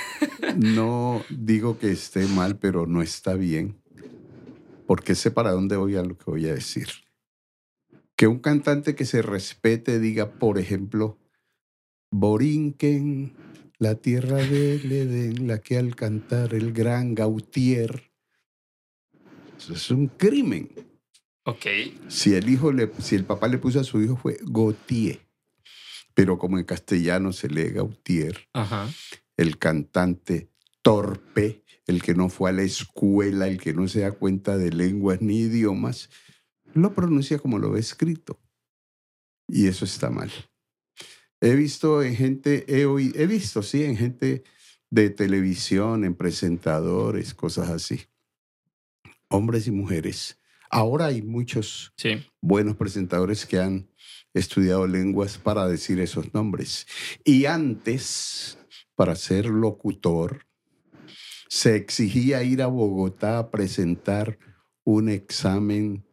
no 0.56 1.22
digo 1.28 1.78
que 1.78 1.92
esté 1.92 2.26
mal, 2.26 2.58
pero 2.58 2.86
no 2.86 3.02
está 3.02 3.34
bien. 3.34 3.76
Porque 4.86 5.14
sé 5.14 5.30
para 5.30 5.52
dónde 5.52 5.76
voy 5.76 5.96
a 5.96 6.02
lo 6.02 6.16
que 6.16 6.30
voy 6.30 6.48
a 6.48 6.54
decir. 6.54 6.88
Que 8.16 8.26
un 8.26 8.38
cantante 8.38 8.94
que 8.94 9.04
se 9.04 9.20
respete 9.20 10.00
diga, 10.00 10.32
por 10.32 10.58
ejemplo, 10.58 11.18
Borinquen, 12.10 13.34
la 13.78 13.96
tierra 13.96 14.36
del 14.36 14.90
Edén, 14.90 15.46
la 15.46 15.58
que 15.58 15.76
al 15.76 15.94
cantar 15.94 16.54
el 16.54 16.72
gran 16.72 17.14
Gautier. 17.14 18.10
Eso 19.58 19.74
es 19.74 19.90
un 19.90 20.06
crimen. 20.06 20.93
Ok. 21.44 21.66
Si 22.08 22.34
el 22.34 22.48
hijo 22.48 22.72
le, 22.72 22.90
si 23.00 23.14
el 23.14 23.24
papá 23.24 23.48
le 23.48 23.58
puso 23.58 23.80
a 23.80 23.84
su 23.84 24.00
hijo 24.02 24.16
fue 24.16 24.38
Gautier, 24.42 25.20
pero 26.14 26.38
como 26.38 26.58
en 26.58 26.64
castellano 26.64 27.32
se 27.32 27.48
lee 27.48 27.70
Gautier, 27.70 28.48
Ajá. 28.52 28.88
el 29.36 29.58
cantante 29.58 30.48
torpe, 30.82 31.64
el 31.86 32.02
que 32.02 32.14
no 32.14 32.28
fue 32.28 32.50
a 32.50 32.52
la 32.52 32.62
escuela, 32.62 33.48
el 33.48 33.60
que 33.60 33.74
no 33.74 33.88
se 33.88 34.00
da 34.00 34.12
cuenta 34.12 34.56
de 34.56 34.70
lenguas 34.70 35.20
ni 35.20 35.40
idiomas, 35.40 36.08
lo 36.72 36.94
pronuncia 36.94 37.38
como 37.38 37.58
lo 37.58 37.70
ve 37.70 37.80
escrito. 37.80 38.40
Y 39.46 39.66
eso 39.66 39.84
está 39.84 40.08
mal. 40.08 40.30
He 41.40 41.54
visto 41.54 42.02
en 42.02 42.16
gente, 42.16 42.64
he, 42.68 42.86
oído, 42.86 43.20
he 43.20 43.26
visto, 43.26 43.62
sí, 43.62 43.84
en 43.84 43.96
gente 43.98 44.44
de 44.88 45.10
televisión, 45.10 46.04
en 46.04 46.14
presentadores, 46.14 47.34
cosas 47.34 47.68
así. 47.68 48.06
Hombres 49.28 49.66
y 49.66 49.70
mujeres. 49.70 50.38
Ahora 50.74 51.06
hay 51.06 51.22
muchos 51.22 51.92
Sí. 51.96 52.26
buenos 52.40 52.74
presentadores 52.76 53.46
que 53.46 53.60
han 53.60 53.88
estudiado 54.34 54.88
lenguas 54.88 55.38
para 55.38 55.68
decir 55.68 56.00
esos 56.00 56.34
nombres. 56.34 56.88
Y 57.24 57.44
antes, 57.44 58.58
para 58.96 59.14
ser 59.14 59.46
locutor, 59.46 60.46
se 61.48 61.76
exigía 61.76 62.42
ir 62.42 62.60
a 62.60 62.66
Bogotá 62.66 63.38
a 63.38 63.50
presentar 63.52 64.36
un 64.82 65.08
examen 65.08 66.04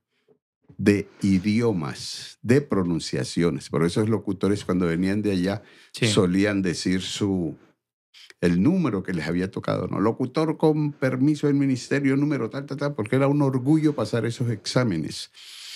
de 0.78 1.08
idiomas, 1.24 2.38
de 2.44 2.62
pronunciaciones. 2.62 3.68
Por 3.68 3.84
eso 3.84 4.02
los 4.02 4.10
locutores 4.10 4.64
cuando 4.64 4.86
venían 4.86 5.24
de 5.24 5.32
allá 5.32 5.64
Sí. 5.92 6.06
solían 6.06 6.62
decir 6.62 7.02
su 7.02 7.56
el 8.42 8.62
número 8.62 9.04
que 9.04 9.14
les 9.14 9.28
había 9.28 9.52
tocado, 9.52 9.88
¿no? 9.88 10.00
Locutor 10.00 10.58
con 10.58 10.92
permiso 10.92 11.48
del 11.48 11.56
ministerio, 11.56 12.18
número 12.18 12.50
tal, 12.50 12.66
tal, 12.66 12.78
tal, 12.78 12.96
porque 12.96 13.16
era 13.16 13.28
un 13.28 13.42
orgullo 13.44 13.94
pasar 13.94 14.26
esos 14.26 14.50
exámenes. 14.50 15.32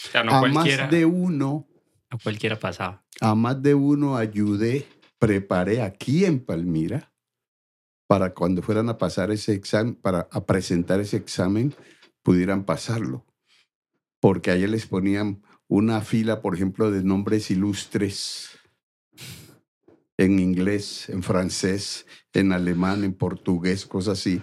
O 0.08 0.12
sea, 0.12 0.24
no 0.24 0.32
a 0.34 0.48
más 0.48 0.90
de 0.90 1.06
uno, 1.06 1.68
no 2.12 2.18
cualquiera 2.22 2.60
pasaba. 2.60 3.04
a 3.22 3.36
más 3.36 3.62
de 3.62 3.76
uno 3.76 4.18
ayudé, 4.18 4.88
preparé 5.20 5.82
aquí 5.82 6.26
en 6.26 6.40
Palmira 6.40 7.12
para 8.08 8.34
cuando 8.34 8.62
fueran 8.62 8.90
a 8.90 8.98
pasar 8.98 9.32
ese 9.32 9.54
examen, 9.54 9.96
para 9.96 10.28
a 10.32 10.46
presentar 10.46 11.00
ese 11.00 11.18
examen, 11.18 11.74
pudieran 12.24 12.64
pasarlo. 12.64 13.26
Porque 14.20 14.50
ayer 14.50 14.70
les 14.70 14.88
ponían 14.88 15.44
una 15.68 16.02
fila, 16.02 16.42
por 16.42 16.56
ejemplo, 16.56 16.90
de 16.90 17.04
nombres 17.04 17.52
ilustres 17.52 18.60
en 20.18 20.40
inglés, 20.40 21.10
en 21.10 21.24
francés, 21.24 22.06
en 22.34 22.52
alemán, 22.52 23.04
en 23.04 23.14
portugués, 23.14 23.86
cosas 23.86 24.20
así. 24.20 24.42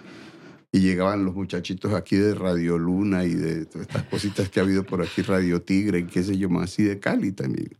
Y 0.70 0.80
llegaban 0.80 1.24
los 1.24 1.34
muchachitos 1.34 1.92
aquí 1.92 2.16
de 2.16 2.34
Radio 2.34 2.78
Luna 2.78 3.24
y 3.24 3.34
de 3.34 3.66
todas 3.66 3.86
estas 3.88 4.04
cositas 4.04 4.48
que 4.48 4.60
ha 4.60 4.62
habido 4.62 4.84
por 4.84 5.02
aquí, 5.02 5.22
Radio 5.22 5.60
Tigre 5.60 6.00
y 6.00 6.06
qué 6.06 6.22
sé 6.22 6.38
yo 6.38 6.48
más, 6.48 6.78
y 6.78 6.84
de 6.84 6.98
Cali 6.98 7.32
también, 7.32 7.78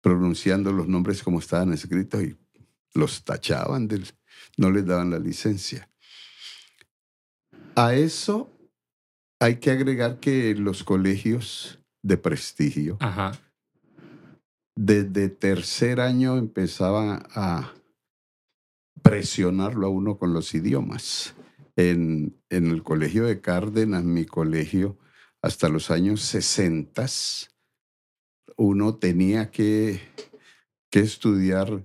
pronunciando 0.00 0.72
los 0.72 0.86
nombres 0.86 1.22
como 1.22 1.40
estaban 1.40 1.72
escritos 1.72 2.22
y 2.22 2.36
los 2.94 3.24
tachaban, 3.24 3.88
no 4.56 4.70
les 4.70 4.86
daban 4.86 5.10
la 5.10 5.18
licencia. 5.18 5.90
A 7.74 7.94
eso 7.94 8.48
hay 9.40 9.56
que 9.56 9.72
agregar 9.72 10.20
que 10.20 10.54
los 10.54 10.84
colegios 10.84 11.80
de 12.02 12.16
prestigio, 12.16 12.96
Ajá. 13.00 13.32
Desde 14.76 15.28
tercer 15.28 16.00
año 16.00 16.36
empezaban 16.36 17.22
a 17.34 17.72
presionarlo 19.02 19.86
a 19.86 19.90
uno 19.90 20.18
con 20.18 20.32
los 20.32 20.54
idiomas. 20.54 21.34
En, 21.76 22.36
en 22.50 22.70
el 22.70 22.82
colegio 22.82 23.24
de 23.26 23.40
Cárdenas, 23.40 24.04
mi 24.04 24.24
colegio, 24.24 24.96
hasta 25.42 25.68
los 25.68 25.90
años 25.90 26.22
60, 26.22 27.06
uno 28.56 28.96
tenía 28.96 29.50
que, 29.50 30.00
que 30.90 31.00
estudiar 31.00 31.84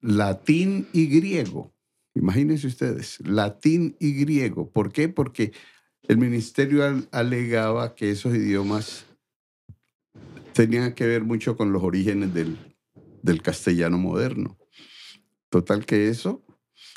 latín 0.00 0.88
y 0.92 1.06
griego. 1.06 1.72
Imagínense 2.14 2.66
ustedes, 2.66 3.20
latín 3.20 3.96
y 4.00 4.14
griego. 4.14 4.70
¿Por 4.70 4.92
qué? 4.92 5.08
Porque 5.08 5.52
el 6.02 6.18
ministerio 6.18 6.84
al- 6.84 7.08
alegaba 7.12 7.94
que 7.94 8.10
esos 8.10 8.34
idiomas 8.34 9.06
tenían 10.58 10.92
que 10.92 11.06
ver 11.06 11.22
mucho 11.22 11.56
con 11.56 11.72
los 11.72 11.84
orígenes 11.84 12.34
del, 12.34 12.58
del 13.22 13.42
castellano 13.42 13.96
moderno. 13.96 14.58
Total 15.50 15.86
que 15.86 16.08
eso 16.08 16.44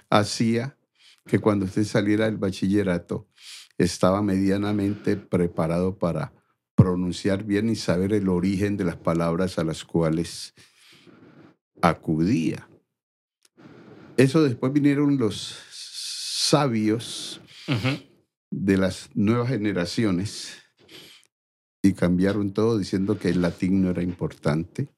hacía 0.10 0.80
que 1.28 1.38
cuando 1.38 1.66
usted 1.66 1.84
saliera 1.84 2.26
del 2.26 2.38
bachillerato 2.38 3.30
estaba 3.78 4.24
medianamente 4.24 5.16
preparado 5.16 6.00
para 6.00 6.34
pronunciar 6.74 7.44
bien 7.44 7.70
y 7.70 7.76
saber 7.76 8.14
el 8.14 8.30
origen 8.30 8.78
de 8.78 8.86
las 8.86 8.98
palabras 8.98 9.60
a 9.60 9.64
las 9.64 9.86
cuales 9.86 10.56
acudía. 11.84 12.68
Eso 14.18 14.42
después 14.42 14.74
vinieron 14.74 15.20
los 15.20 15.56
sabios 15.70 17.42
de 18.50 18.78
las 18.78 19.12
nuevas 19.14 19.50
generaciones 19.50 20.61
y 21.82 21.94
cambiaron 21.94 22.54
todo 22.54 22.78
diciendo 22.78 23.18
que 23.18 23.30
el 23.30 23.42
latín 23.42 23.82
no 23.82 23.90
era 23.90 24.04
importante. 24.04 24.90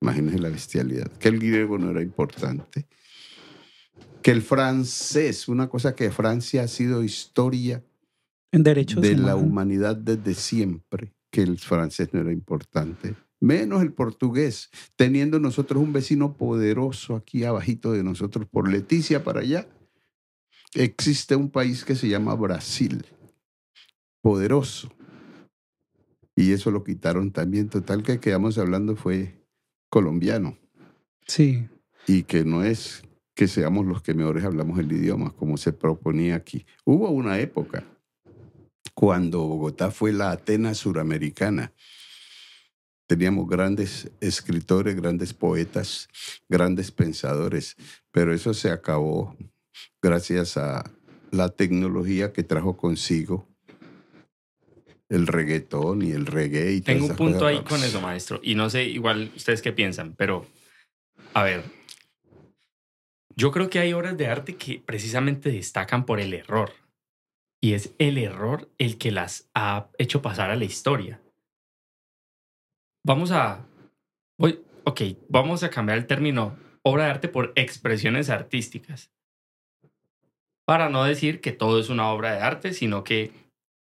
Imagínense 0.00 0.38
la 0.38 0.48
bestialidad. 0.48 1.10
Que 1.12 1.28
el 1.28 1.38
griego 1.38 1.78
no 1.78 1.90
era 1.90 2.02
importante. 2.02 2.86
Que 4.22 4.30
el 4.30 4.42
francés, 4.42 5.48
una 5.48 5.68
cosa 5.68 5.94
que 5.94 6.10
Francia 6.10 6.62
ha 6.62 6.68
sido 6.68 7.04
historia 7.04 7.84
En 8.52 8.62
derechos 8.62 9.02
de 9.02 9.16
la 9.16 9.36
humanidad 9.36 9.96
desde 9.96 10.34
siempre, 10.34 11.14
que 11.30 11.42
el 11.42 11.58
francés 11.58 12.08
no 12.12 12.20
era 12.20 12.32
importante. 12.32 13.16
Menos 13.40 13.82
el 13.82 13.92
portugués, 13.92 14.70
teniendo 14.96 15.38
nosotros 15.38 15.82
un 15.82 15.92
vecino 15.92 16.38
poderoso 16.38 17.16
aquí 17.16 17.44
abajito 17.44 17.92
de 17.92 18.02
nosotros, 18.02 18.46
por 18.46 18.70
Leticia 18.70 19.22
para 19.22 19.40
allá, 19.40 19.68
existe 20.72 21.36
un 21.36 21.50
país 21.50 21.84
que 21.84 21.94
se 21.94 22.08
llama 22.08 22.34
Brasil, 22.34 23.04
poderoso. 24.22 24.90
Y 26.36 26.52
eso 26.52 26.70
lo 26.70 26.82
quitaron 26.84 27.30
también. 27.30 27.68
Total 27.68 28.02
que 28.02 28.18
quedamos 28.20 28.58
hablando 28.58 28.96
fue 28.96 29.34
colombiano 29.88 30.58
Sí. 31.26 31.68
y 32.06 32.24
que 32.24 32.44
no 32.44 32.64
es 32.64 33.02
que 33.34 33.48
seamos 33.48 33.86
los 33.86 34.02
que 34.02 34.14
mejores 34.14 34.44
hablamos 34.44 34.78
el 34.78 34.90
idioma, 34.92 35.32
como 35.32 35.56
se 35.56 35.72
proponía 35.72 36.36
aquí. 36.36 36.66
Hubo 36.84 37.10
una 37.10 37.38
época 37.38 37.84
cuando 38.94 39.40
Bogotá 39.44 39.90
fue 39.90 40.12
la 40.12 40.30
Atenas 40.30 40.78
suramericana. 40.78 41.72
Teníamos 43.06 43.48
grandes 43.48 44.10
escritores, 44.20 44.96
grandes 44.96 45.34
poetas, 45.34 46.08
grandes 46.48 46.90
pensadores, 46.90 47.76
pero 48.10 48.32
eso 48.32 48.54
se 48.54 48.70
acabó 48.70 49.36
gracias 50.00 50.56
a 50.56 50.90
la 51.30 51.48
tecnología 51.50 52.32
que 52.32 52.44
trajo 52.44 52.76
consigo 52.76 53.46
el 55.08 55.26
reggaetón 55.26 56.02
y 56.02 56.10
el 56.12 56.26
reggae. 56.26 56.72
Y 56.72 56.80
Tengo 56.80 57.06
un 57.06 57.16
punto 57.16 57.46
ahí 57.46 57.56
raras. 57.56 57.68
con 57.68 57.82
eso, 57.84 58.00
maestro. 58.00 58.40
Y 58.42 58.54
no 58.54 58.70
sé, 58.70 58.84
igual 58.84 59.30
ustedes 59.36 59.62
qué 59.62 59.72
piensan, 59.72 60.14
pero 60.14 60.46
a 61.34 61.42
ver. 61.42 61.64
Yo 63.36 63.50
creo 63.50 63.68
que 63.68 63.80
hay 63.80 63.92
obras 63.92 64.16
de 64.16 64.28
arte 64.28 64.56
que 64.56 64.80
precisamente 64.84 65.50
destacan 65.50 66.06
por 66.06 66.20
el 66.20 66.34
error. 66.34 66.72
y 67.60 67.72
es 67.72 67.94
el 67.98 68.18
error 68.18 68.68
el 68.76 68.98
que 68.98 69.10
las 69.10 69.48
ha 69.54 69.88
hecho 69.96 70.20
pasar 70.20 70.50
a 70.50 70.56
la 70.56 70.66
historia. 70.66 71.22
Vamos 73.06 73.30
a... 73.30 73.66
Voy, 74.38 74.60
ok, 74.84 75.00
vamos 75.30 75.62
a 75.62 75.70
cambiar 75.70 75.96
el 75.96 76.06
término 76.06 76.56
obra 76.82 77.04
de 77.04 77.10
arte 77.10 77.28
por 77.28 77.52
expresiones 77.56 78.28
artísticas. 78.28 79.10
Para 80.66 80.90
no 80.90 81.04
decir 81.04 81.40
que 81.40 81.52
todo 81.52 81.80
es 81.80 81.88
una 81.88 82.10
obra 82.10 82.32
de 82.32 82.40
arte, 82.42 82.74
sino 82.74 83.02
que 83.02 83.32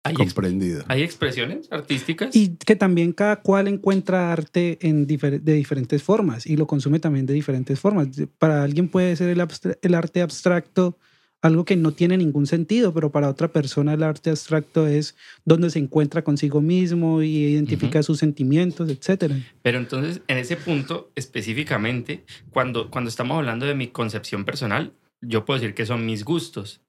hay, 0.04 0.14
Comprendido. 0.14 0.84
hay 0.88 1.02
expresiones 1.02 1.68
artísticas. 1.70 2.34
Y 2.34 2.56
que 2.56 2.74
también 2.76 3.12
cada 3.12 3.36
cual 3.36 3.68
encuentra 3.68 4.32
arte 4.32 4.78
en 4.82 5.06
difer- 5.06 5.40
de 5.40 5.52
diferentes 5.54 6.02
formas 6.02 6.46
y 6.46 6.56
lo 6.56 6.66
consume 6.66 6.98
también 6.98 7.26
de 7.26 7.34
diferentes 7.34 7.78
formas. 7.78 8.08
Para 8.38 8.62
alguien 8.64 8.88
puede 8.88 9.14
ser 9.16 9.28
el, 9.28 9.42
el 9.82 9.94
arte 9.94 10.20
abstracto 10.22 10.98
algo 11.40 11.64
que 11.64 11.74
no 11.74 11.90
tiene 11.90 12.16
ningún 12.16 12.46
sentido, 12.46 12.94
pero 12.94 13.10
para 13.10 13.28
otra 13.28 13.48
persona 13.48 13.94
el 13.94 14.04
arte 14.04 14.30
abstracto 14.30 14.86
es 14.86 15.16
donde 15.44 15.70
se 15.70 15.80
encuentra 15.80 16.22
consigo 16.22 16.60
mismo 16.60 17.20
y 17.20 17.36
identifica 17.46 18.04
sus 18.04 18.20
sentimientos, 18.20 18.88
etc. 18.88 19.32
Pero 19.60 19.78
entonces, 19.78 20.20
en 20.28 20.38
ese 20.38 20.56
punto 20.56 21.10
específicamente, 21.16 22.24
cuando, 22.50 22.90
cuando 22.90 23.08
estamos 23.08 23.36
hablando 23.38 23.66
de 23.66 23.74
mi 23.74 23.88
concepción 23.88 24.44
personal, 24.44 24.92
yo 25.20 25.44
puedo 25.44 25.58
decir 25.60 25.74
que 25.74 25.84
son 25.84 26.06
mis 26.06 26.24
gustos. 26.24 26.80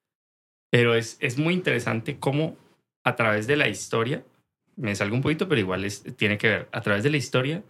Pero 0.72 0.94
es, 0.96 1.18
es 1.20 1.38
muy 1.40 1.56
interesante 1.56 2.18
cómo 2.20 2.56
a 3.04 3.16
través 3.16 3.48
de 3.48 3.56
la 3.56 3.68
historia, 3.68 4.24
me 4.76 4.96
salgo 4.96 5.16
un 5.16 5.22
poquito, 5.22 5.48
pero 5.48 5.60
igual 5.60 5.86
tiene 6.16 6.38
que 6.38 6.50
ver, 6.50 6.70
a 6.72 6.82
través 6.82 7.04
de 7.04 7.10
la 7.10 7.18
historia, 7.18 7.64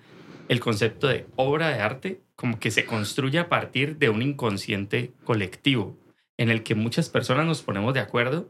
el 0.50 0.60
concepto 0.60 1.08
de 1.08 1.26
obra 1.36 1.70
de 1.70 1.80
arte 1.80 2.22
como 2.36 2.60
que 2.60 2.72
se 2.72 2.86
construye 2.86 3.40
a 3.40 3.50
partir 3.50 3.98
de 3.98 4.10
un 4.10 4.22
inconsciente 4.22 5.12
colectivo 5.24 5.98
en 6.38 6.50
el 6.50 6.64
que 6.64 6.76
muchas 6.76 7.10
personas 7.10 7.46
nos 7.46 7.62
ponemos 7.62 7.94
de 7.94 8.00
acuerdo 8.00 8.50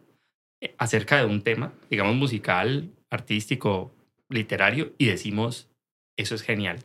eh, 0.62 0.76
acerca 0.78 1.18
de 1.18 1.26
un 1.26 1.42
tema, 1.42 1.74
digamos 1.90 2.16
musical, 2.16 2.92
artístico, 3.10 3.94
literario, 4.30 4.94
y 4.98 5.06
decimos, 5.06 5.70
eso 6.18 6.36
es 6.36 6.42
genial, 6.42 6.80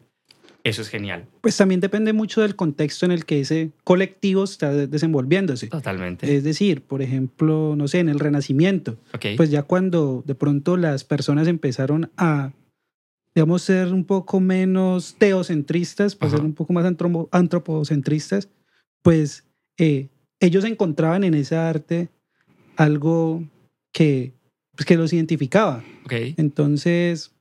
eso 0.69 0.83
es 0.83 0.89
genial, 0.89 1.27
Pues 1.41 1.57
también 1.57 1.81
depende 1.81 2.13
mucho 2.13 2.41
del 2.43 2.55
contexto 2.57 3.07
en 3.07 3.13
el 3.13 3.25
que 3.25 3.41
ese 3.41 3.71
colectivo 3.85 4.45
está 4.45 4.73
de- 4.73 4.87
desenvolviéndose. 4.87 5.69
totalmente. 5.69 6.35
Es 6.35 6.45
decir, 6.45 6.83
por 6.83 7.03
ejemplo, 7.03 7.75
no 7.77 7.89
sé, 7.89 7.99
en 8.01 8.09
el 8.09 8.19
Renacimiento, 8.19 8.99
ok, 9.15 9.27
pues 9.37 9.51
ya 9.51 9.63
cuando 9.63 10.23
de 10.27 10.35
pronto 10.35 10.77
las 10.77 11.05
personas 11.05 11.49
empezaron 11.49 12.11
a, 12.17 12.53
digamos, 13.35 13.63
ser 13.63 13.93
un 13.93 14.05
poco 14.05 14.41
menos 14.41 15.15
teocentristas, 15.19 16.15
pues 16.17 16.33
Ajá. 16.33 16.39
ser 16.39 16.47
un 16.47 16.55
poco 16.55 16.73
más 16.73 16.85
antropo- 16.85 17.29
antropocentristas, 17.33 18.49
pues 19.03 19.45
eh, 19.79 20.09
ellos 20.41 20.65
encontraban 20.65 21.25
en 21.25 21.35
ese 21.35 21.57
arte 21.57 22.09
algo 22.77 23.43
que, 23.93 24.33
pues, 24.77 24.87
que 24.87 24.97
los 24.97 25.13
identificaba. 25.13 25.83
ok, 26.05 26.13
Entonces, 26.37 27.33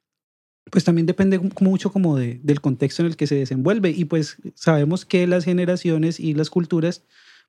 pues 0.72 0.84
también 0.84 1.06
depende 1.06 1.40
mucho 1.60 1.92
como 1.92 2.18
de, 2.18 2.40
del 2.44 2.62
contexto 2.62 3.02
en 3.02 3.08
el 3.08 3.16
que 3.16 3.28
se 3.28 3.36
desenvuelve. 3.36 3.90
Y 3.90 4.06
pues 4.06 4.38
sabemos 4.56 5.06
que 5.06 5.28
las 5.28 5.46
generaciones 5.46 6.20
y 6.20 6.34
las 6.34 6.50
culturas 6.50 7.04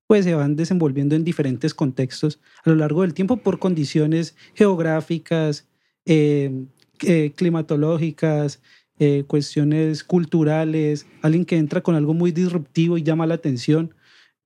pues 0.06 0.24
se 0.24 0.34
van 0.34 0.56
desenvolviendo 0.56 1.14
en 1.14 1.24
diferentes 1.24 1.74
contextos 1.74 2.40
a 2.64 2.70
lo 2.70 2.76
largo 2.76 3.02
del 3.02 3.12
tiempo 3.14 3.36
por 3.36 3.58
condiciones 3.58 4.36
geográficas, 4.54 5.68
eh, 6.06 6.64
eh, 7.02 7.32
climatológicas, 7.36 8.60
eh, 9.00 9.22
cuestiones 9.28 10.02
culturales, 10.02 11.06
alguien 11.22 11.44
que 11.44 11.56
entra 11.56 11.82
con 11.82 11.94
algo 11.94 12.14
muy 12.14 12.32
disruptivo 12.32 12.98
y 12.98 13.04
llama 13.04 13.26
la 13.26 13.34
atención, 13.34 13.94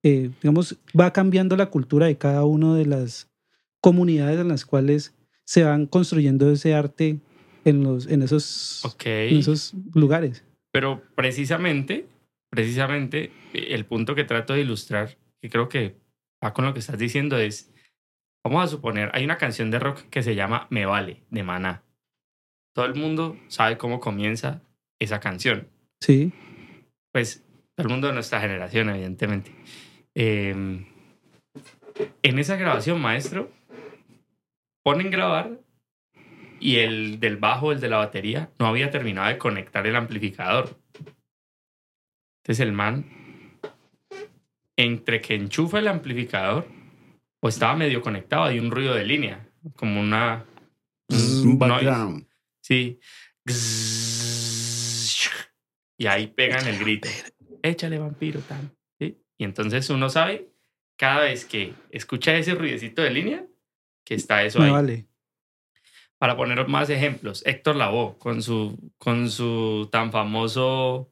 eh, 0.03 0.31
digamos, 0.43 0.77
va 0.99 1.11
cambiando 1.13 1.57
la 1.57 1.71
cultura 1.71 2.07
de 2.07 2.19
cada 2.19 2.45
una 2.45 2.75
de 2.75 2.85
las 2.85 3.31
comunidades 3.81 4.39
en 4.39 4.49
las 4.49 4.67
cuales 4.67 5.15
se 5.45 5.63
van 5.63 5.87
construyendo 5.87 6.51
ese 6.51 6.75
arte 6.75 7.21
en, 7.65 7.83
los, 7.83 8.07
en, 8.07 8.23
esos, 8.23 8.83
en 9.05 9.37
esos 9.37 9.75
lugares. 9.95 10.45
Pero 10.73 11.03
precisamente, 11.15 12.07
precisamente, 12.51 13.31
eh, 13.53 13.69
el 13.71 13.85
punto 13.85 14.15
que 14.15 14.25
trato 14.25 14.55
de 14.55 14.61
ilustrar, 14.61 15.17
que 15.41 15.51
creo 15.51 15.69
que 15.69 15.97
va 16.43 16.53
con 16.53 16.65
lo 16.65 16.73
que 16.73 16.81
estás 16.81 16.99
diciendo, 16.99 17.39
es, 17.39 17.73
vamos 18.45 18.65
a 18.65 18.69
suponer, 18.69 19.11
hay 19.15 19.25
una 19.25 19.39
canción 19.39 19.71
de 19.71 19.79
rock 19.79 20.01
que 20.11 20.23
se 20.23 20.35
llama 20.35 20.67
Me 20.71 20.87
Vale, 20.87 21.23
de 21.31 21.43
Maná. 21.43 21.83
Todo 22.75 22.87
el 22.87 22.95
mundo 22.95 23.37
sabe 23.49 23.77
cómo 23.77 24.01
comienza 24.01 24.63
esa 24.99 25.21
canción. 25.21 25.69
Sí, 26.01 26.33
Pues 27.13 27.45
todo 27.77 27.87
el 27.87 27.93
mundo 27.93 28.09
de 28.09 28.15
nuestra 28.15 28.41
generación, 28.41 28.89
evidentemente. 28.89 29.55
Eh, 30.15 30.85
en 32.23 32.39
esa 32.39 32.57
grabación, 32.57 33.01
maestro, 33.01 33.51
ponen 34.83 35.11
grabar 35.11 35.61
y 36.63 36.79
el 36.79 37.19
del 37.19 37.39
bajo, 37.39 37.73
el 37.73 37.81
de 37.81 37.89
la 37.89 37.97
batería, 37.97 38.49
no 38.61 38.67
había 38.67 38.89
terminado 38.89 39.29
de 39.29 39.37
conectar 39.37 39.85
el 39.85 39.97
amplificador. 39.97 40.79
Entonces 42.41 42.61
el 42.61 42.73
man, 42.73 43.05
entre 44.77 45.21
que 45.21 45.35
enchufa 45.35 45.81
el 45.81 45.89
amplificador, 45.89 46.69
o 47.41 47.49
estaba 47.49 47.75
medio 47.75 48.01
conectado, 48.01 48.45
hay 48.45 48.61
un 48.61 48.71
ruido 48.71 48.95
de 48.95 49.05
línea, 49.05 49.45
como 49.75 50.01
una... 50.01 50.45
Un 51.11 51.59
noise. 51.59 51.85
background. 51.85 52.29
Sí. 52.61 53.01
Y 55.99 56.07
ahí 56.07 56.29
pegan 56.29 56.67
el 56.69 56.79
grito. 56.79 57.09
Échale 57.61 57.99
vampiro, 57.99 58.39
tan. 58.41 58.71
¿Sí? 59.01 59.21
Y 59.37 59.45
entonces 59.45 59.91
uno 59.91 60.09
sabe, 60.09 60.49
cada 60.97 61.23
vez 61.23 61.45
que 61.45 61.75
escucha 61.91 62.37
ese 62.37 62.55
ruidecito 62.55 63.03
de 63.03 63.11
línea, 63.11 63.45
que 64.05 64.15
está 64.15 64.45
eso 64.45 64.61
me 64.61 64.67
ahí. 64.67 64.71
vale. 64.71 65.12
Para 66.23 66.37
poner 66.37 66.69
más 66.69 66.89
ejemplos, 66.89 67.43
Héctor 67.45 67.75
Lavoe 67.75 68.17
con 68.17 68.43
su, 68.45 68.79
con 68.97 69.29
su 69.29 69.89
tan 69.91 70.13
famoso 70.13 71.11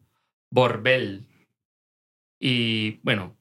Borbel. 0.53 1.27
Y 2.39 3.01
bueno, 3.03 3.37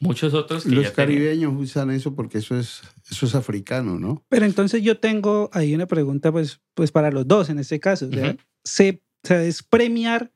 muchos 0.00 0.34
otros 0.34 0.64
que 0.64 0.68
Los 0.70 0.84
ya 0.84 0.92
tenían- 0.92 1.18
caribeños 1.18 1.54
usan 1.56 1.90
eso 1.92 2.14
porque 2.14 2.36
eso 2.36 2.58
es, 2.58 2.82
eso 3.10 3.24
es 3.24 3.34
africano, 3.34 3.98
¿no? 3.98 4.22
Pero 4.28 4.44
entonces 4.44 4.82
yo 4.82 5.00
tengo 5.00 5.48
ahí 5.54 5.74
una 5.74 5.86
pregunta 5.86 6.30
pues, 6.30 6.60
pues 6.74 6.92
para 6.92 7.10
los 7.10 7.26
dos 7.26 7.48
en 7.48 7.58
este 7.58 7.80
caso. 7.80 8.08
O 8.08 8.12
sea, 8.12 8.32
Ujú. 8.32 8.38
se, 8.64 9.02
o 9.24 9.28
sea, 9.28 9.42
es 9.42 9.62
premiar 9.62 10.30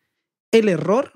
el 0.53 0.71
error, 0.71 1.13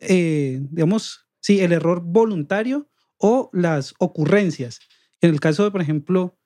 eh, 0.00 0.58
digamos, 0.72 1.24
sí, 1.40 1.60
el 1.60 1.70
error 1.72 2.02
voluntario 2.04 2.88
o 3.16 3.48
las 3.52 3.94
ocurrencias. 4.00 4.80
En 5.20 5.30
el 5.30 5.38
caso 5.38 5.62
de, 5.62 5.70
por 5.70 5.82
ejemplo, 5.82 6.37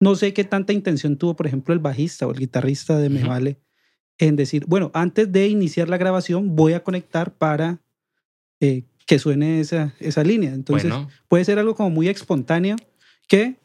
no 0.00 0.14
sé 0.16 0.32
qué 0.32 0.44
tanta 0.44 0.72
intención 0.72 1.16
tuvo, 1.16 1.36
por 1.36 1.46
ejemplo, 1.46 1.74
el 1.74 1.80
bajista 1.80 2.26
o 2.26 2.32
el 2.32 2.38
guitarrista 2.38 2.98
de 2.98 3.10
Me. 3.10 3.22
Vale 3.24 3.58
en 4.20 4.36
decir, 4.36 4.66
bueno, 4.66 4.90
antes 4.94 5.32
de 5.32 5.48
iniciar 5.48 5.88
la 5.88 5.96
grabación 5.96 6.54
voy 6.54 6.74
a 6.74 6.84
conectar 6.84 7.32
para 7.32 7.80
eh, 8.60 8.84
que 9.06 9.18
suene 9.18 9.60
esa, 9.60 9.94
esa 9.98 10.22
línea. 10.22 10.52
Entonces, 10.52 10.90
bueno, 10.90 11.08
puede 11.26 11.44
ser 11.44 11.58
algo 11.58 11.74
como 11.74 11.90
muy 11.90 12.08
espontáneo 12.08 12.76
que 13.26 13.56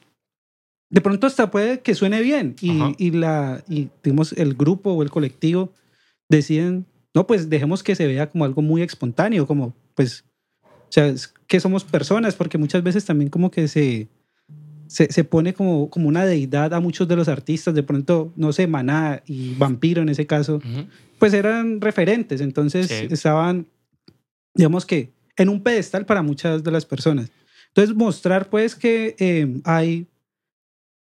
de 0.90 1.02
pronto 1.02 1.28
hasta 1.28 1.52
puede 1.52 1.82
que 1.82 1.94
suene 1.94 2.22
bien 2.22 2.56
y, 2.62 2.96
y 2.98 3.12
la 3.12 3.64
y 3.68 3.90
digamos 4.04 4.34
el 4.34 4.54
grupo 4.54 4.92
o 4.92 5.04
el 5.04 5.10
colectivo 5.10 5.74
deciden 6.30 6.86
no 7.14 7.26
pues 7.26 7.50
dejemos 7.50 7.82
que 7.82 7.96
se 7.96 8.06
vea 8.06 8.30
como 8.30 8.46
algo 8.46 8.62
muy 8.62 8.84
espontáneo 8.84 9.48
como 9.48 9.76
pues 9.96 10.26
o 10.64 10.92
sea 10.92 11.08
es 11.08 11.34
que 11.48 11.60
somos 11.60 11.84
personas 11.84 12.36
porque 12.36 12.60
muchas 12.60 12.84
veces 12.84 13.04
también 13.04 13.32
como 13.32 13.50
que 13.50 13.68
se 13.68 14.08
se, 14.88 15.12
se 15.12 15.24
pone 15.24 15.54
como, 15.54 15.90
como 15.90 16.08
una 16.08 16.26
deidad 16.26 16.74
a 16.74 16.80
muchos 16.80 17.08
de 17.08 17.16
los 17.16 17.28
artistas 17.28 17.74
de 17.74 17.84
pronto 17.84 18.32
no 18.36 18.52
sé 18.54 18.68
Maná 18.68 19.22
y 19.26 19.54
Vampiro 19.56 20.02
en 20.02 20.10
ese 20.10 20.26
caso 20.28 20.62
pues 21.20 21.34
eran 21.34 21.80
referentes, 21.82 22.42
entonces 22.42 22.88
Sí. 22.88 23.08
estaban, 23.10 23.68
digamos 24.54 24.86
que, 24.86 25.12
en 25.38 25.50
un 25.50 25.62
pedestal 25.64 26.06
para 26.06 26.22
muchas 26.22 26.64
de 26.64 26.72
las 26.72 26.86
personas. 26.86 27.30
Entonces, 27.70 27.96
mostrar 27.96 28.50
pues 28.50 28.76
que 28.76 29.16
eh, 29.20 29.62
hay, 29.64 30.08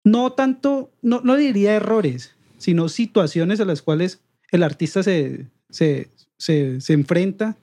no 0.03 0.31
tanto, 0.31 0.91
no, 1.01 1.21
no 1.23 1.35
diría 1.35 1.75
errores, 1.75 2.35
sino 2.57 2.89
situaciones 2.89 3.59
a 3.59 3.65
las 3.65 3.81
cuales 3.81 4.21
el 4.51 4.63
artista 4.63 5.03
se, 5.03 5.47
se, 5.69 6.09
se, 6.37 6.79
se 6.81 6.93
enfrenta. 6.93 7.57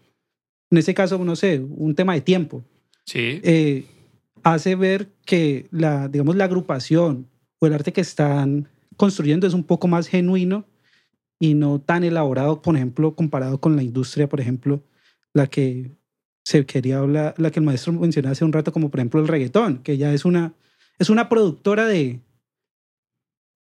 En 0.71 0.79
ese 0.79 0.93
caso, 0.95 1.19
no 1.25 1.37
sé, 1.37 1.61
un 1.61 1.95
tema 1.95 2.15
de 2.15 2.21
tiempo. 2.21 2.63
sí, 3.07 3.41
eh, 3.43 3.85
hace 4.45 4.77
ver 4.77 5.09
que 5.25 5.67
la, 5.71 6.09
digamos, 6.09 6.37
la 6.37 6.45
agrupación 6.45 7.29
o 7.59 7.67
el 7.67 7.75
arte 7.75 7.93
que 7.93 8.03
están 8.03 8.69
construyendo 8.97 9.47
es 9.47 9.55
un 9.55 9.65
poco 9.65 9.89
más 9.89 10.07
genuino 10.07 10.67
y 11.41 11.55
no 11.55 11.81
tan 11.81 12.05
elaborado, 12.05 12.63
por 12.63 12.77
ejemplo, 12.77 13.17
comparado 13.17 13.61
con 13.61 13.75
la 13.75 13.83
industria, 13.83 14.29
por 14.29 14.41
ejemplo, 14.41 14.83
la 15.33 15.49
que 15.49 15.91
se 16.45 16.65
quería 16.67 16.99
hablar, 16.99 17.35
la 17.39 17.51
que 17.51 17.59
el 17.59 17.67
maestro 17.67 17.93
mencionó 17.95 18.31
hace 18.31 18.45
un 18.45 18.53
rato, 18.53 18.71
como 18.71 18.91
por 18.91 19.01
ejemplo 19.01 19.21
el 19.21 19.29
reggaetón, 19.29 19.79
que 19.79 19.97
ya 19.97 20.13
es 20.13 20.25
una, 20.25 20.55
es 20.99 21.11
una 21.11 21.29
productora 21.29 21.87
de, 21.87 22.21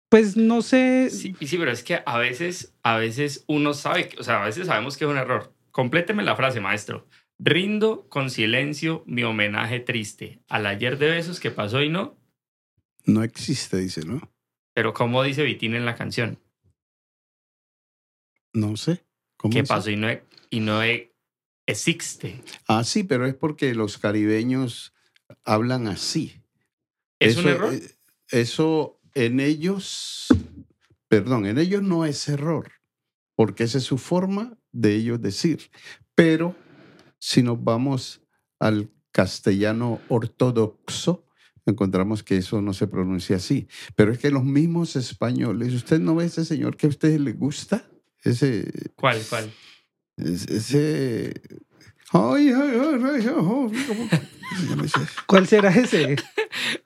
pues 0.09 0.37
no 0.37 0.63
sé, 0.63 1.09
Sí, 1.11 1.35
sí, 1.41 1.59
pero 1.59 1.71
es 1.71 1.85
que 1.85 2.03
a 2.05 2.19
veces, 2.19 2.75
a 2.83 2.97
veces 2.97 3.45
uno 3.47 3.75
sabe, 3.75 4.11
o 4.19 4.25
sea, 4.25 4.43
a 4.43 4.47
veces 4.47 4.67
sabemos 4.67 4.97
que 4.97 5.05
es 5.05 5.11
un 5.11 5.19
error. 5.19 5.53
Compléteme 5.71 6.25
la 6.25 6.35
frase, 6.35 6.61
maestro. 6.61 7.07
Rindo 7.43 8.07
con 8.11 8.29
silencio 8.29 9.03
mi 9.07 9.23
homenaje 9.23 9.81
triste 9.81 10.41
al 10.49 10.67
ayer 10.67 10.99
de 10.99 11.11
besos 11.11 11.41
que 11.41 11.51
pasó 11.51 11.83
y 11.83 11.89
no. 11.89 12.19
No 13.07 13.23
existe, 13.23 13.79
dice, 13.79 14.05
¿no? 14.05 14.21
Pero 14.75 14.93
¿cómo 14.93 15.23
dice 15.23 15.43
Vitín 15.43 15.75
en 15.75 15.87
la 15.87 15.95
canción? 15.95 16.39
No 18.53 18.77
sé. 18.77 19.05
¿Cómo 19.39 19.55
pasó? 19.65 19.91
Y 19.91 19.97
no, 19.97 20.11
e- 20.11 20.23
y 20.51 20.61
no 20.61 20.83
e- 20.83 21.15
existe. 21.67 22.43
Ah, 22.69 22.85
sí, 22.85 23.05
pero 23.05 23.27
es 23.27 23.35
porque 23.35 23.75
los 23.75 23.97
caribeños 23.97 24.93
hablan 25.45 25.87
así. 25.89 26.43
¿Es 27.19 27.33
eso, 27.33 27.41
un 27.41 27.49
error? 27.49 27.75
eh, 27.75 27.81
Eso 28.29 29.01
en 29.15 29.41
ellos, 29.41 30.29
perdón, 31.09 31.47
en 31.47 31.59
ellos 31.59 31.83
no 31.83 32.05
es 32.05 32.29
error, 32.29 32.71
porque 33.35 33.65
esa 33.65 33.79
es 33.79 33.85
su 33.85 33.97
forma 33.99 34.59
de 34.73 34.95
ellos 34.95 35.23
decir. 35.23 35.71
Pero 36.15 36.55
si 37.21 37.43
nos 37.45 37.63
vamos 37.63 38.23
al 38.59 38.91
castellano 39.13 40.01
ortodoxo, 40.09 41.27
encontramos 41.67 42.23
que 42.25 42.37
eso 42.39 42.61
no 42.63 42.73
se 42.73 42.89
pronuncia 42.89 43.37
así. 43.37 43.69
Pero 43.95 44.13
es 44.13 44.19
que 44.19 44.31
los 44.31 44.43
mismos 44.45 44.97
españoles, 44.97 45.73
¿usted 45.75 46.01
no 46.01 46.17
ve 46.17 46.25
ese 46.25 46.45
señor 46.45 46.77
que 46.77 46.87
a 46.87 46.91
ustedes 46.91 47.21
les 47.21 47.39
gusta? 47.39 47.85
Ese, 48.25 48.69
¿Cuál, 48.97 49.21
cuál? 49.29 49.53
ese, 50.17 50.57
ese- 50.57 51.35
Ay, 52.13 52.49
ay, 52.49 52.81
ay, 52.81 53.01
ay, 53.05 53.27
¿Cuál 55.27 55.47
será 55.47 55.71
ese? 55.71 56.17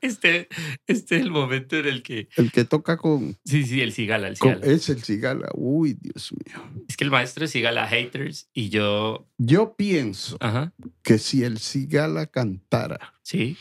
Este, 0.00 0.48
este 0.86 1.16
es 1.16 1.22
el 1.22 1.30
momento 1.30 1.76
en 1.76 1.86
el 1.86 2.02
que... 2.02 2.28
El 2.36 2.52
que 2.52 2.64
toca 2.64 2.96
con, 2.96 3.36
Sí, 3.44 3.64
sí, 3.64 3.80
el 3.80 3.92
Cigala, 3.92 4.28
el 4.28 4.38
con- 4.38 4.54
Cigala. 4.56 4.72
es 4.72 4.88
el 4.88 5.02
cigala. 5.02 5.48
Uy, 5.54 5.96
Dios 6.00 6.32
mío. 6.32 6.62
Es 6.88 6.96
que 6.96 7.04
el 7.04 7.10
maestro 7.10 7.44
es 7.44 7.52
Cigala 7.52 7.86
Haters 7.88 8.48
y 8.52 8.68
yo... 8.68 9.26
Yo 9.38 9.74
pienso 9.76 10.36
Ajá, 10.40 10.72
que 11.02 11.18
si 11.18 11.42
el 11.44 11.58
cigala 11.58 12.26
cantara 12.26 13.14
sí. 13.22 13.56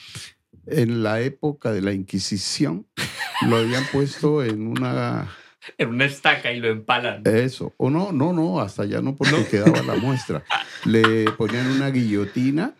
en 0.67 1.03
la 1.03 1.21
época 1.21 1.71
de 1.71 1.81
la 1.81 1.93
Inquisición, 1.93 2.85
lo 3.47 3.57
habían 3.57 3.85
puesto 3.91 4.43
en 4.43 4.67
una 4.67 5.29
En 5.77 5.89
una 5.89 6.05
estaca 6.05 6.51
y 6.51 6.59
lo 6.59 6.67
empalan. 6.69 7.23
eso 7.25 7.73
o 7.77 7.89
no, 7.89 8.11
no, 8.11 8.33
no, 8.33 8.59
hasta 8.59 8.85
ya 8.85 9.01
no 9.01 9.15
porque 9.15 9.45
quedaba 9.49 9.81
la 9.81 9.95
muestra. 9.95 10.43
Le 10.85 11.31
ponían 11.31 11.67
una 11.67 11.89
guillotina 11.89 12.73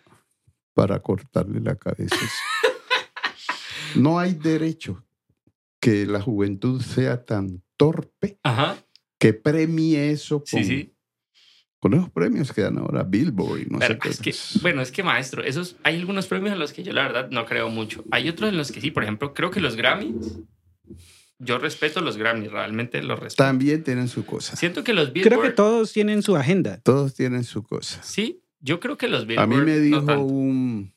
para 0.74 1.00
cortarle 1.00 1.60
la 1.60 1.76
cabeza. 1.76 2.16
No 3.96 4.18
hay 4.18 4.34
derecho 4.34 5.04
que 5.80 6.04
la 6.06 6.20
juventud 6.20 6.80
sea 6.82 7.24
tan 7.24 7.62
torpe 7.76 8.38
Ajá, 8.42 8.76
que 9.18 9.34
premie 9.34 10.10
eso 10.10 10.38
con, 10.38 10.46
sí, 10.46 10.64
sí. 10.64 10.94
con 11.78 11.94
esos 11.94 12.10
premios 12.10 12.52
que 12.52 12.62
dan 12.62 12.78
ahora 12.78 13.04
Billboard 13.04 13.60
y 13.60 13.66
no 13.66 13.78
Pero 13.78 13.94
sé 13.94 13.98
qué. 14.00 14.08
es 14.08 14.20
que, 14.20 14.60
bueno, 14.62 14.82
es 14.82 14.90
que 14.90 15.04
maestro, 15.04 15.44
esos, 15.44 15.76
hay 15.84 15.96
algunos 15.96 16.26
premios 16.26 16.52
en 16.54 16.58
los 16.58 16.72
que 16.72 16.82
yo 16.82 16.92
la 16.92 17.02
verdad 17.04 17.30
no 17.30 17.44
creo 17.46 17.68
mucho. 17.68 18.02
Hay 18.10 18.28
otros 18.28 18.50
en 18.50 18.56
los 18.56 18.72
que 18.72 18.80
sí, 18.80 18.90
por 18.90 19.04
ejemplo, 19.04 19.32
creo 19.32 19.52
que 19.52 19.60
los 19.60 19.76
Grammys, 19.76 20.38
yo 21.38 21.58
respeto 21.58 22.00
los 22.00 22.16
Grammys, 22.16 22.50
realmente 22.50 23.00
los 23.02 23.20
respeto. 23.20 23.44
También 23.44 23.84
tienen 23.84 24.08
su 24.08 24.26
cosa. 24.26 24.56
Siento 24.56 24.82
que 24.82 24.92
los 24.92 25.12
Billboard, 25.12 25.28
Creo 25.28 25.42
que 25.42 25.50
todos 25.50 25.92
tienen 25.92 26.22
su 26.22 26.34
agenda. 26.34 26.80
Todos 26.82 27.14
tienen 27.14 27.44
su 27.44 27.62
cosa. 27.62 28.02
sí, 28.02 28.40
yo 28.64 28.80
creo 28.80 28.96
que 28.96 29.08
los 29.08 29.22
A 29.22 29.26
Billboard 29.26 29.48
mí 29.48 29.56
me 29.58 29.78
dijo 29.78 30.18
un, 30.24 30.92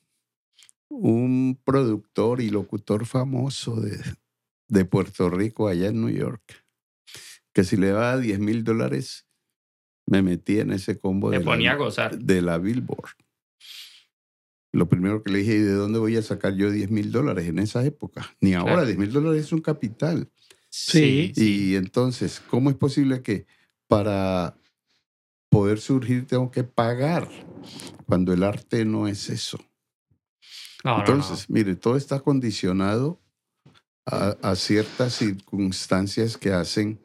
un 0.89 1.60
productor 1.65 2.41
y 2.41 2.49
locutor 2.49 3.06
famoso 3.06 3.75
de, 3.82 3.99
de 4.69 4.86
Puerto 4.86 5.30
Rico, 5.30 5.67
allá 5.67 5.88
en 5.89 5.99
New 6.01 6.10
York, 6.10 6.41
que 7.53 7.63
si 7.63 7.75
le 7.75 7.88
daba 7.89 8.17
10 8.17 8.39
mil 8.39 8.63
dólares, 8.63 9.27
me 10.06 10.21
metí 10.21 10.60
en 10.60 10.71
ese 10.71 10.97
combo 10.97 11.30
me 11.30 11.39
de 11.39 11.43
ponía 11.43 11.71
a 11.71 11.73
la, 11.73 11.80
gozar. 11.80 12.17
de 12.17 12.41
la 12.41 12.58
Billboard. 12.58 13.12
Lo 14.73 14.88
primero 14.88 15.23
que 15.23 15.32
le 15.32 15.39
dije, 15.39 15.56
¿y 15.56 15.62
de 15.62 15.73
dónde 15.73 15.99
voy 15.99 16.15
a 16.17 16.21
sacar 16.21 16.56
yo 16.56 16.71
10 16.71 16.89
mil 16.91 17.12
dólares 17.12 17.47
en 17.47 17.60
esa 17.60 17.84
época? 17.86 18.36
Ni 18.39 18.53
ahora, 18.53 18.73
Claro. 18.73 18.86
10 18.88 18.97
mil 18.97 19.12
dólares 19.12 19.45
es 19.45 19.51
un 19.51 19.62
capital. 19.62 20.30
Sí, 20.69 21.32
sí. 21.36 21.69
Y 21.71 21.75
entonces, 21.75 22.41
¿cómo 22.49 22.69
es 22.69 22.75
posible 22.75 23.21
que 23.21 23.45
para 23.88 24.56
poder 25.58 25.80
surgir 25.80 26.28
tengo 26.28 26.52
que 26.52 26.63
pagar 26.63 27.28
cuando 28.06 28.32
el 28.32 28.43
arte 28.43 28.86
no 28.86 29.08
es 29.08 29.28
eso? 29.28 29.58
No, 30.84 30.91
no, 30.91 30.98
no. 30.98 31.00
Entonces, 31.00 31.50
mire, 31.50 31.76
todo 31.76 31.98
está 31.98 32.20
condicionado 32.20 33.20
a, 34.06 34.38
a 34.43 34.56
ciertas 34.56 35.13
circunstancias 35.13 36.38
que 36.38 36.54
hacen 36.54 37.04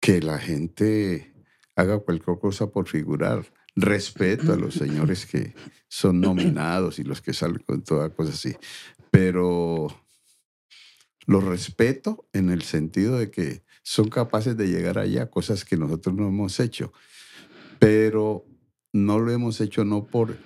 que 0.00 0.20
la 0.20 0.38
gente 0.40 1.32
haga 1.76 2.00
cualquier 2.00 2.40
cosa 2.40 2.72
por 2.72 2.88
figurar. 2.88 3.46
Respeto 3.76 4.52
a 4.52 4.56
los 4.56 4.74
señores 4.74 5.24
que 5.24 5.54
son 5.86 6.20
nominados 6.20 6.98
y 6.98 7.04
los 7.04 7.22
que 7.22 7.32
salen 7.32 7.62
con 7.64 7.84
toda 7.84 8.10
cosa 8.10 8.32
así. 8.32 8.56
Pero 9.12 9.86
los 11.26 11.44
respeto 11.44 12.28
en 12.32 12.50
el 12.50 12.62
sentido 12.62 13.16
de 13.16 13.30
que 13.30 13.62
son 13.84 14.08
capaces 14.08 14.56
de 14.56 14.66
llegar 14.66 14.98
allá, 14.98 15.30
cosas 15.30 15.64
que 15.64 15.76
nosotros 15.76 16.16
no 16.16 16.26
hemos 16.26 16.58
hecho. 16.58 16.92
Pero 17.78 18.44
no 18.92 19.18
lo 19.18 19.30
hemos 19.30 19.60
hecho 19.60 19.84
no 19.84 20.06
por 20.06 20.36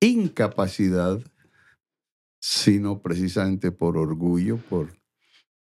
incapacidad, 0.00 1.20
sino 2.40 3.00
precisamente 3.00 3.70
por 3.70 3.96
orgullo, 3.96 4.56
por 4.56 4.92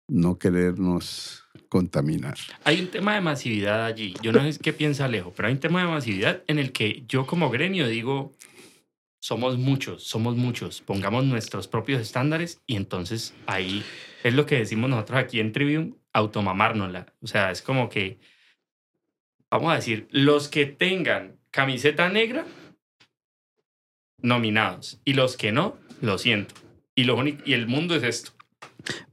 no 0.09 0.39
querernos 0.39 1.45
contaminar. 1.69 2.37
Hay 2.65 2.81
un 2.81 2.89
tema 2.89 3.15
de 3.15 3.21
masividad 3.21 3.85
allí. 3.85 4.15
Yo 4.23 4.33
no 4.33 4.51
sé 4.51 4.59
qué 4.61 4.73
piensa 4.73 5.07
Alejo, 5.07 5.33
pero 5.35 5.49
hay 5.49 5.55
un 5.55 5.61
tema 5.61 5.81
de 5.81 5.89
masividad 5.89 6.43
en 6.47 6.59
el 6.59 6.73
que 6.73 7.05
yo 7.09 7.27
como 7.27 7.51
gremio 7.51 7.89
digo, 7.89 8.33
somos 9.21 9.59
muchos, 9.59 10.05
somos 10.05 10.37
muchos, 10.37 10.81
pongamos 10.83 11.25
nuestros 11.25 11.67
propios 11.67 12.01
estándares 12.01 12.61
y 12.67 12.77
entonces 12.77 13.35
ahí 13.47 13.83
es 14.23 14.35
lo 14.35 14.47
que 14.47 14.57
decimos 14.57 14.89
nosotros 14.89 15.19
aquí 15.19 15.41
en 15.41 15.53
Trivium, 15.53 15.95
automamárnosla. 16.13 17.13
O 17.21 17.27
sea, 17.27 17.51
es 17.51 17.63
como 17.63 17.89
que, 17.89 18.19
vamos 19.51 19.73
a 19.73 19.77
decir, 19.77 20.07
los 20.11 20.49
que 20.49 20.67
tengan 20.67 21.37
camiseta 21.51 22.09
negra, 22.09 22.45
nominados, 24.23 25.01
y 25.05 25.13
los 25.15 25.37
que 25.37 25.53
no, 25.53 25.77
lo 26.01 26.19
siento. 26.19 26.55
Y, 26.95 27.05
lo 27.05 27.17
y 27.27 27.53
el 27.53 27.67
mundo 27.67 27.95
es 27.95 28.03
esto. 28.03 28.33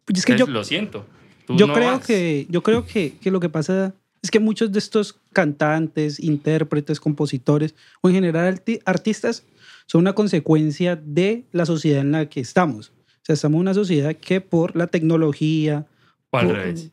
Pues 0.05 0.19
es 0.19 0.25
que 0.25 0.31
yo, 0.33 0.45
Entonces, 0.45 0.53
lo 0.53 0.63
siento. 0.63 1.05
Tú 1.45 1.57
yo 1.57 1.67
no 1.67 1.73
creo 1.73 1.91
vas. 1.97 2.05
que 2.05 2.47
yo 2.49 2.63
creo 2.63 2.85
que, 2.85 3.15
que 3.21 3.31
lo 3.31 3.39
que 3.39 3.49
pasa 3.49 3.93
es 4.21 4.31
que 4.31 4.39
muchos 4.39 4.71
de 4.71 4.79
estos 4.79 5.19
cantantes, 5.33 6.19
intérpretes, 6.19 6.99
compositores 6.99 7.75
o 8.01 8.07
en 8.09 8.15
general 8.15 8.55
arti- 8.55 8.81
artistas 8.85 9.45
son 9.85 9.99
una 10.01 10.13
consecuencia 10.15 10.95
de 10.95 11.43
la 11.51 11.65
sociedad 11.65 11.99
en 12.01 12.13
la 12.13 12.29
que 12.29 12.39
estamos. 12.39 12.89
O 12.89 13.25
sea, 13.25 13.33
estamos 13.33 13.55
en 13.57 13.61
una 13.61 13.73
sociedad 13.73 14.15
que 14.15 14.39
por 14.39 14.75
la 14.77 14.87
tecnología, 14.87 15.85
O 16.29 16.37
al 16.37 16.47
por- 16.47 16.55
revés. 16.55 16.91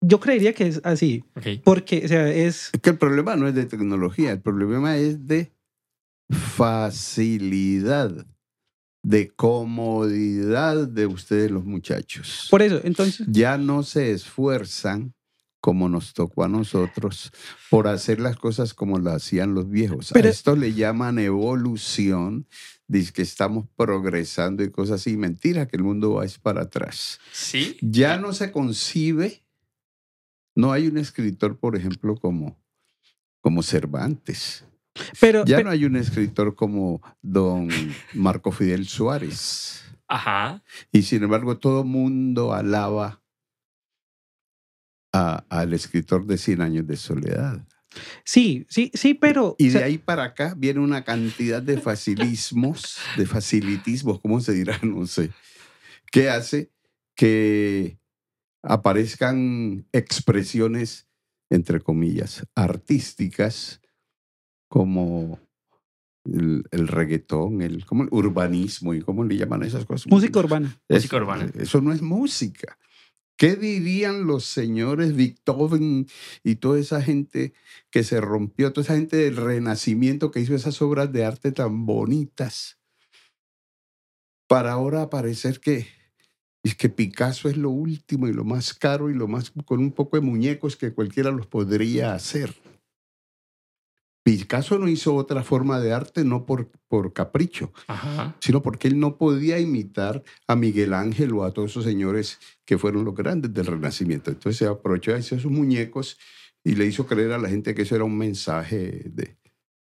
Yo 0.00 0.18
creería 0.20 0.52
que 0.54 0.66
es 0.66 0.80
así, 0.84 1.24
porque 1.64 2.02
o 2.04 2.08
sea, 2.08 2.28
es 2.28 2.70
Es 2.72 2.80
que 2.80 2.90
el 2.90 2.98
problema 2.98 3.36
no 3.36 3.46
es 3.48 3.54
de 3.54 3.66
tecnología, 3.66 4.32
el 4.32 4.40
problema 4.40 4.96
es 4.96 5.26
de 5.26 5.52
facilidad, 6.30 8.26
de 9.02 9.28
comodidad 9.30 10.88
de 10.88 11.06
ustedes 11.06 11.50
los 11.50 11.64
muchachos. 11.64 12.46
por 12.50 12.62
eso, 12.62 12.80
entonces 12.84 13.26
ya 13.30 13.58
no 13.58 13.82
se 13.82 14.12
esfuerzan 14.12 15.14
como 15.60 15.90
nos 15.90 16.14
tocó 16.14 16.44
a 16.44 16.48
nosotros 16.48 17.30
por 17.68 17.86
hacer 17.86 18.18
las 18.18 18.36
cosas 18.36 18.72
como 18.72 18.98
las 18.98 19.16
hacían 19.16 19.52
los 19.52 19.68
viejos. 19.68 20.10
Pero- 20.14 20.28
a 20.28 20.30
esto 20.30 20.56
le 20.56 20.72
llaman 20.72 21.18
evolución, 21.18 22.46
dice 22.88 23.12
que 23.12 23.20
estamos 23.20 23.66
progresando 23.76 24.62
y 24.64 24.70
cosas 24.70 25.02
así. 25.02 25.18
Mentira, 25.18 25.68
que 25.68 25.76
el 25.76 25.82
mundo 25.82 26.14
va 26.14 26.24
es 26.24 26.38
para 26.38 26.62
atrás. 26.62 27.18
Sí. 27.32 27.76
Ya 27.82 28.16
no 28.16 28.32
se 28.32 28.50
concibe, 28.52 29.44
no 30.54 30.72
hay 30.72 30.86
un 30.88 30.98
escritor, 30.98 31.58
por 31.58 31.76
ejemplo, 31.76 32.16
como, 32.16 32.58
como 33.40 33.62
Cervantes. 33.62 34.64
pero, 35.20 35.44
Ya 35.44 35.56
pero- 35.56 35.68
no 35.68 35.72
hay 35.72 35.84
un 35.84 35.96
escritor 35.96 36.54
como 36.54 37.00
don 37.22 37.68
Marco 38.14 38.52
Fidel 38.52 38.86
Suárez. 38.88 39.84
Ajá. 40.08 40.62
Y 40.90 41.02
sin 41.02 41.22
embargo, 41.22 41.56
todo 41.58 41.84
mundo 41.84 42.52
alaba 42.52 43.22
al 45.12 45.72
escritor 45.72 46.26
de 46.26 46.38
Cien 46.38 46.60
Años 46.60 46.86
de 46.86 46.96
Soledad. 46.96 47.66
sí, 48.24 48.66
sí, 48.68 48.90
sí, 48.94 49.14
pero 49.14 49.56
Y 49.58 49.68
o 49.68 49.70
sea, 49.72 49.80
de 49.80 49.86
ahí 49.86 49.98
para 49.98 50.22
acá 50.24 50.54
viene 50.56 50.78
una 50.80 51.02
cantidad 51.04 51.60
de 51.60 51.78
facilismos, 51.80 52.98
de 53.16 53.26
facilitismos, 53.26 54.20
¿cómo 54.20 54.40
se 54.40 54.52
dirá? 54.52 54.78
No 54.82 55.06
sé, 55.06 55.30
que 56.12 56.28
hace 56.30 56.70
que 57.16 57.98
aparezcan 58.62 59.86
expresiones, 59.92 61.08
entre 61.50 61.80
comillas, 61.80 62.46
artísticas, 62.54 63.80
como 64.68 65.40
el, 66.24 66.64
el 66.70 66.88
reggaetón, 66.88 67.62
el, 67.62 67.84
como 67.84 68.04
el 68.04 68.08
urbanismo 68.12 68.94
y 68.94 69.00
cómo 69.00 69.24
le 69.24 69.36
llaman 69.36 69.62
a 69.62 69.66
esas 69.66 69.84
cosas. 69.84 70.06
música 70.06 70.38
urbana. 70.38 70.80
Música 70.88 71.16
urbana. 71.16 71.50
Eso 71.58 71.80
no 71.80 71.92
es 71.92 72.02
música. 72.02 72.78
¿Qué 73.36 73.56
dirían 73.56 74.26
los 74.26 74.44
señores 74.44 75.16
Beethoven 75.16 76.06
y 76.44 76.56
toda 76.56 76.78
esa 76.78 77.00
gente 77.00 77.54
que 77.90 78.04
se 78.04 78.20
rompió, 78.20 78.72
toda 78.72 78.84
esa 78.84 78.96
gente 78.96 79.16
del 79.16 79.36
Renacimiento 79.36 80.30
que 80.30 80.40
hizo 80.40 80.54
esas 80.54 80.82
obras 80.82 81.10
de 81.10 81.24
arte 81.24 81.50
tan 81.50 81.86
bonitas? 81.86 82.78
Para 84.46 84.72
ahora 84.72 85.08
parecer 85.08 85.60
que 85.60 85.86
es 86.62 86.74
que 86.74 86.88
Picasso 86.88 87.48
es 87.48 87.56
lo 87.56 87.70
último 87.70 88.28
y 88.28 88.32
lo 88.32 88.44
más 88.44 88.74
caro 88.74 89.10
y 89.10 89.14
lo 89.14 89.28
más 89.28 89.52
con 89.64 89.80
un 89.80 89.92
poco 89.92 90.16
de 90.16 90.22
muñecos 90.22 90.76
que 90.76 90.92
cualquiera 90.92 91.30
los 91.30 91.46
podría 91.46 92.14
hacer. 92.14 92.54
Picasso 94.22 94.78
no 94.78 94.86
hizo 94.88 95.14
otra 95.14 95.42
forma 95.42 95.80
de 95.80 95.92
arte 95.94 96.24
no 96.24 96.44
por, 96.44 96.68
por 96.88 97.14
capricho, 97.14 97.72
Ajá. 97.86 98.36
sino 98.40 98.62
porque 98.62 98.88
él 98.88 99.00
no 99.00 99.16
podía 99.16 99.58
imitar 99.58 100.22
a 100.46 100.56
Miguel 100.56 100.92
Ángel 100.92 101.32
o 101.32 101.44
a 101.44 101.52
todos 101.52 101.70
esos 101.70 101.84
señores 101.84 102.38
que 102.66 102.76
fueron 102.76 103.04
los 103.04 103.14
grandes 103.14 103.54
del 103.54 103.66
Renacimiento. 103.66 104.30
Entonces 104.30 104.58
se 104.58 104.66
aprovechó, 104.66 105.16
hizo 105.16 105.38
sus 105.38 105.50
muñecos 105.50 106.18
y 106.62 106.74
le 106.74 106.84
hizo 106.84 107.06
creer 107.06 107.32
a 107.32 107.38
la 107.38 107.48
gente 107.48 107.74
que 107.74 107.82
eso 107.82 107.94
era 107.96 108.04
un 108.04 108.18
mensaje 108.18 109.02
de 109.06 109.38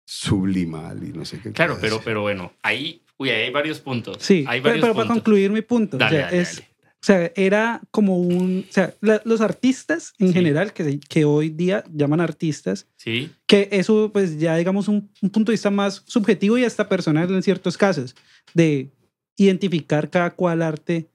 sublimal 0.05 1.03
y 1.03 1.13
no 1.13 1.23
sé 1.23 1.39
qué. 1.39 1.53
Claro, 1.53 1.77
pero, 1.79 2.01
pero 2.03 2.21
bueno, 2.21 2.51
ahí, 2.63 3.01
uy, 3.17 3.29
ahí 3.29 3.43
hay 3.43 3.51
varios 3.51 3.79
puntos. 3.79 4.17
Sí, 4.19 4.45
hay 4.47 4.61
pero, 4.61 4.69
varios 4.71 4.81
pero 4.83 4.93
para 4.93 5.07
puntos. 5.07 5.23
concluir 5.23 5.51
mi 5.51 5.61
punto, 5.61 5.97
o 5.97 5.99
Dale, 5.99 6.17
sea, 6.17 6.25
dale, 6.25 6.41
es, 6.41 6.55
dale. 6.55 6.67
o 6.85 7.05
sea, 7.05 7.31
era 7.35 7.81
como 7.91 8.17
un, 8.17 8.65
o 8.69 8.71
sea, 8.71 8.93
la- 9.01 9.21
los 9.25 9.41
artistas 9.41 10.13
en 10.19 10.27
Sí. 10.27 10.33
general, 10.33 10.73
que, 10.73 10.99
que 10.99 11.25
hoy 11.25 11.49
día 11.49 11.83
llaman 11.93 12.21
artistas, 12.21 12.87
Sí, 12.95 13.31
que 13.45 13.69
eso 13.71 14.09
pues 14.13 14.37
ya 14.39 14.55
digamos 14.55 14.87
un, 14.87 15.09
un 15.21 15.29
punto 15.29 15.51
de 15.51 15.53
vista 15.53 15.69
más 15.71 16.03
subjetivo 16.05 16.57
y 16.57 16.63
hasta 16.65 16.87
personal 16.89 17.29
en 17.33 17.43
ciertos 17.43 17.77
casos, 17.77 18.15
de 18.53 18.91
identificar 19.37 20.09
cada 20.09 20.31
cual 20.35 20.61
arte 20.61 21.09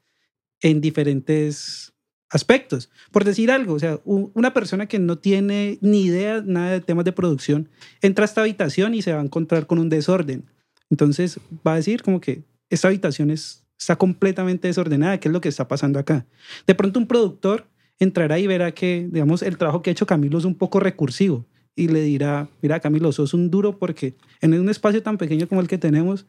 en 0.61 0.81
diferentes 0.81 1.93
aspectos. 2.31 2.89
Por 3.11 3.25
decir 3.25 3.51
algo, 3.51 3.75
o 3.75 3.79
sea, 3.79 3.99
una 4.05 4.55
persona 4.55 4.87
que 4.87 4.99
no 4.99 5.19
tiene 5.19 5.79
ni 5.83 6.05
idea 6.05 6.43
nada 6.45 6.71
de 6.73 6.81
temas 6.81 7.05
de 7.05 7.13
producción, 7.13 7.69
entra 8.01 8.25
a 8.25 8.27
esta 8.27 8.41
habitación 8.41 8.95
y 8.95 9.03
se 9.03 9.13
va 9.13 9.21
a 9.21 9.25
encontrar 9.25 9.67
con 9.67 9.79
un 9.79 9.89
desorden. 9.91 10.45
Entonces 10.93 11.41
va 11.67 11.73
a 11.73 11.77
decir 11.77 12.03
como 12.03 12.21
que 12.21 12.45
esta 12.69 12.89
habitación 12.89 13.31
es, 13.31 13.65
está 13.79 13.97
completamente 13.97 14.69
desordenada, 14.69 15.19
¿qué 15.19 15.29
es 15.29 15.33
lo 15.33 15.41
que 15.41 15.49
está 15.49 15.67
pasando 15.67 15.99
acá? 15.99 16.27
De 16.67 16.75
pronto 16.75 17.01
un 17.01 17.07
productor 17.07 17.67
entrará 17.99 18.39
y 18.39 18.47
verá 18.47 18.73
que, 18.73 19.09
digamos, 19.11 19.41
el 19.41 19.57
trabajo 19.57 19.81
que 19.81 19.89
ha 19.89 19.93
hecho 19.93 20.05
Camilo 20.05 20.37
es 20.37 20.45
un 20.45 20.55
poco 20.55 20.81
recursivo 20.81 21.47
y 21.75 21.89
le 21.89 22.03
dirá, 22.03 22.47
mira 22.61 22.79
Camilo, 22.81 23.11
sos 23.11 23.33
un 23.33 23.51
duro 23.51 23.79
porque 23.79 24.17
en 24.43 24.53
un 24.53 24.69
espacio 24.69 25.03
tan 25.03 25.17
pequeño 25.17 25.49
como 25.49 25.63
el 25.63 25.67
que 25.67 25.79
tenemos, 25.79 26.27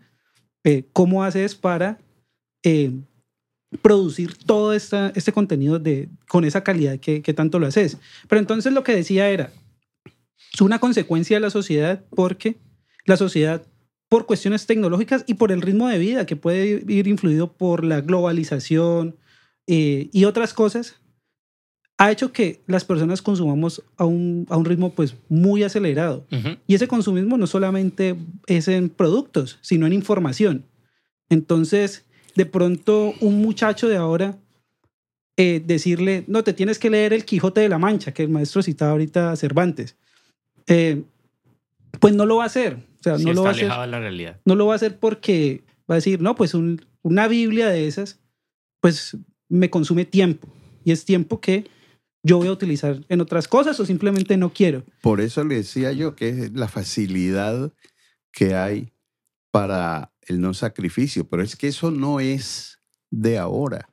eh, 0.64 0.86
¿cómo 0.94 1.26
haces 1.26 1.56
para 1.56 2.00
eh, 2.64 2.94
producir 3.82 4.38
todo 4.38 4.72
esta, 4.72 5.12
este 5.14 5.34
contenido 5.34 5.78
de, 5.78 6.08
con 6.30 6.46
esa 6.46 6.64
calidad 6.64 7.00
que, 7.00 7.22
que 7.22 7.34
tanto 7.34 7.60
lo 7.60 7.68
haces? 7.68 7.98
Pero 8.30 8.40
entonces 8.40 8.72
lo 8.72 8.86
que 8.86 8.96
decía 8.96 9.30
era, 9.30 9.52
es 10.54 10.62
una 10.62 10.80
consecuencia 10.80 11.36
de 11.36 11.42
la 11.42 11.50
sociedad 11.50 12.06
porque 12.16 12.56
la 13.06 13.18
sociedad, 13.18 13.68
por 14.14 14.28
cuestiones 14.28 14.68
tecnológicas 14.68 15.24
y 15.26 15.34
por 15.34 15.52
el 15.52 15.64
ritmo 15.64 15.88
de 15.88 15.98
vida 15.98 16.28
que 16.28 16.36
puede 16.36 16.84
ir 16.88 17.08
influido 17.08 17.52
por 17.52 17.84
la 17.84 18.00
globalización 18.02 19.16
eh, 19.66 20.08
y 20.12 20.26
otras 20.26 20.54
cosas, 20.54 21.02
ha 21.98 22.12
hecho 22.12 22.32
que 22.32 22.62
las 22.68 22.86
personas 22.86 23.24
consumamos 23.24 23.82
a 23.98 24.06
un, 24.06 24.46
a 24.52 24.58
un 24.58 24.66
ritmo 24.66 24.94
pues 24.94 25.16
muy 25.30 25.64
acelerado. 25.64 26.28
Y 26.68 26.76
ese 26.76 26.88
consumismo 26.88 27.40
no 27.40 27.48
solamente 27.48 28.16
es 28.46 28.68
en 28.68 28.90
productos, 28.90 29.58
sino 29.62 29.88
en 29.88 29.94
información. 29.94 30.68
Entonces, 31.30 32.06
de 32.36 32.46
pronto, 32.46 33.16
un 33.20 33.42
muchacho 33.42 33.90
de 33.90 33.98
ahora 33.98 34.38
eh, 35.38 35.60
decirle, 35.66 36.24
no, 36.28 36.44
te 36.44 36.54
tienes 36.54 36.78
que 36.78 36.92
leer 36.92 37.14
El 37.14 37.26
Quijote 37.26 37.62
de 37.62 37.70
la 37.70 37.80
Mancha, 37.80 38.14
que 38.14 38.22
el 38.22 38.30
maestro 38.30 38.62
citaba 38.62 38.92
ahorita 38.92 39.32
a 39.32 39.36
Cervantes, 39.38 39.96
eh, 40.68 41.02
pues 42.00 42.14
no 42.14 42.28
lo 42.28 42.36
va 42.36 42.44
a 42.44 42.46
hacer. 42.46 42.93
O 43.12 43.18
sea, 43.18 43.18
sí 43.18 43.26
no 43.26 43.34
lo 43.34 43.44
va 43.44 43.50
a 43.50 43.52
hacer 43.52 43.68
la 43.68 44.00
realidad. 44.00 44.40
no 44.46 44.56
lo 44.56 44.66
va 44.68 44.74
a 44.74 44.76
hacer 44.78 44.98
porque 45.00 45.64
va 45.90 45.96
a 45.96 46.02
decir, 46.02 46.22
no, 46.22 46.36
pues 46.36 46.54
un- 46.54 46.86
una 47.02 47.28
Biblia 47.28 47.68
de 47.68 47.86
esas, 47.88 48.20
pues 48.82 49.18
me 49.50 49.70
consume 49.70 50.06
tiempo. 50.06 50.48
Y 50.86 50.92
es 50.92 51.04
tiempo 51.06 51.42
que 51.42 51.66
yo 52.24 52.38
voy 52.38 52.48
a 52.48 52.52
utilizar 52.54 53.04
en 53.10 53.20
otras 53.22 53.48
cosas 53.50 53.78
o 53.80 53.86
simplemente 53.86 54.38
no 54.38 54.54
quiero. 54.54 54.84
Por 55.02 55.20
eso 55.20 55.44
le 55.44 55.56
decía 55.56 55.92
yo 55.92 56.16
que 56.16 56.30
es 56.30 56.54
la 56.54 56.68
facilidad 56.70 57.74
que 58.32 58.56
hay 58.56 58.94
para 59.52 60.14
el 60.22 60.40
no 60.40 60.54
sacrificio, 60.54 61.28
pero 61.28 61.44
es 61.44 61.56
que 61.58 61.68
eso 61.68 61.92
no 61.92 62.20
es 62.22 62.80
de 63.12 63.38
ahora. 63.38 63.90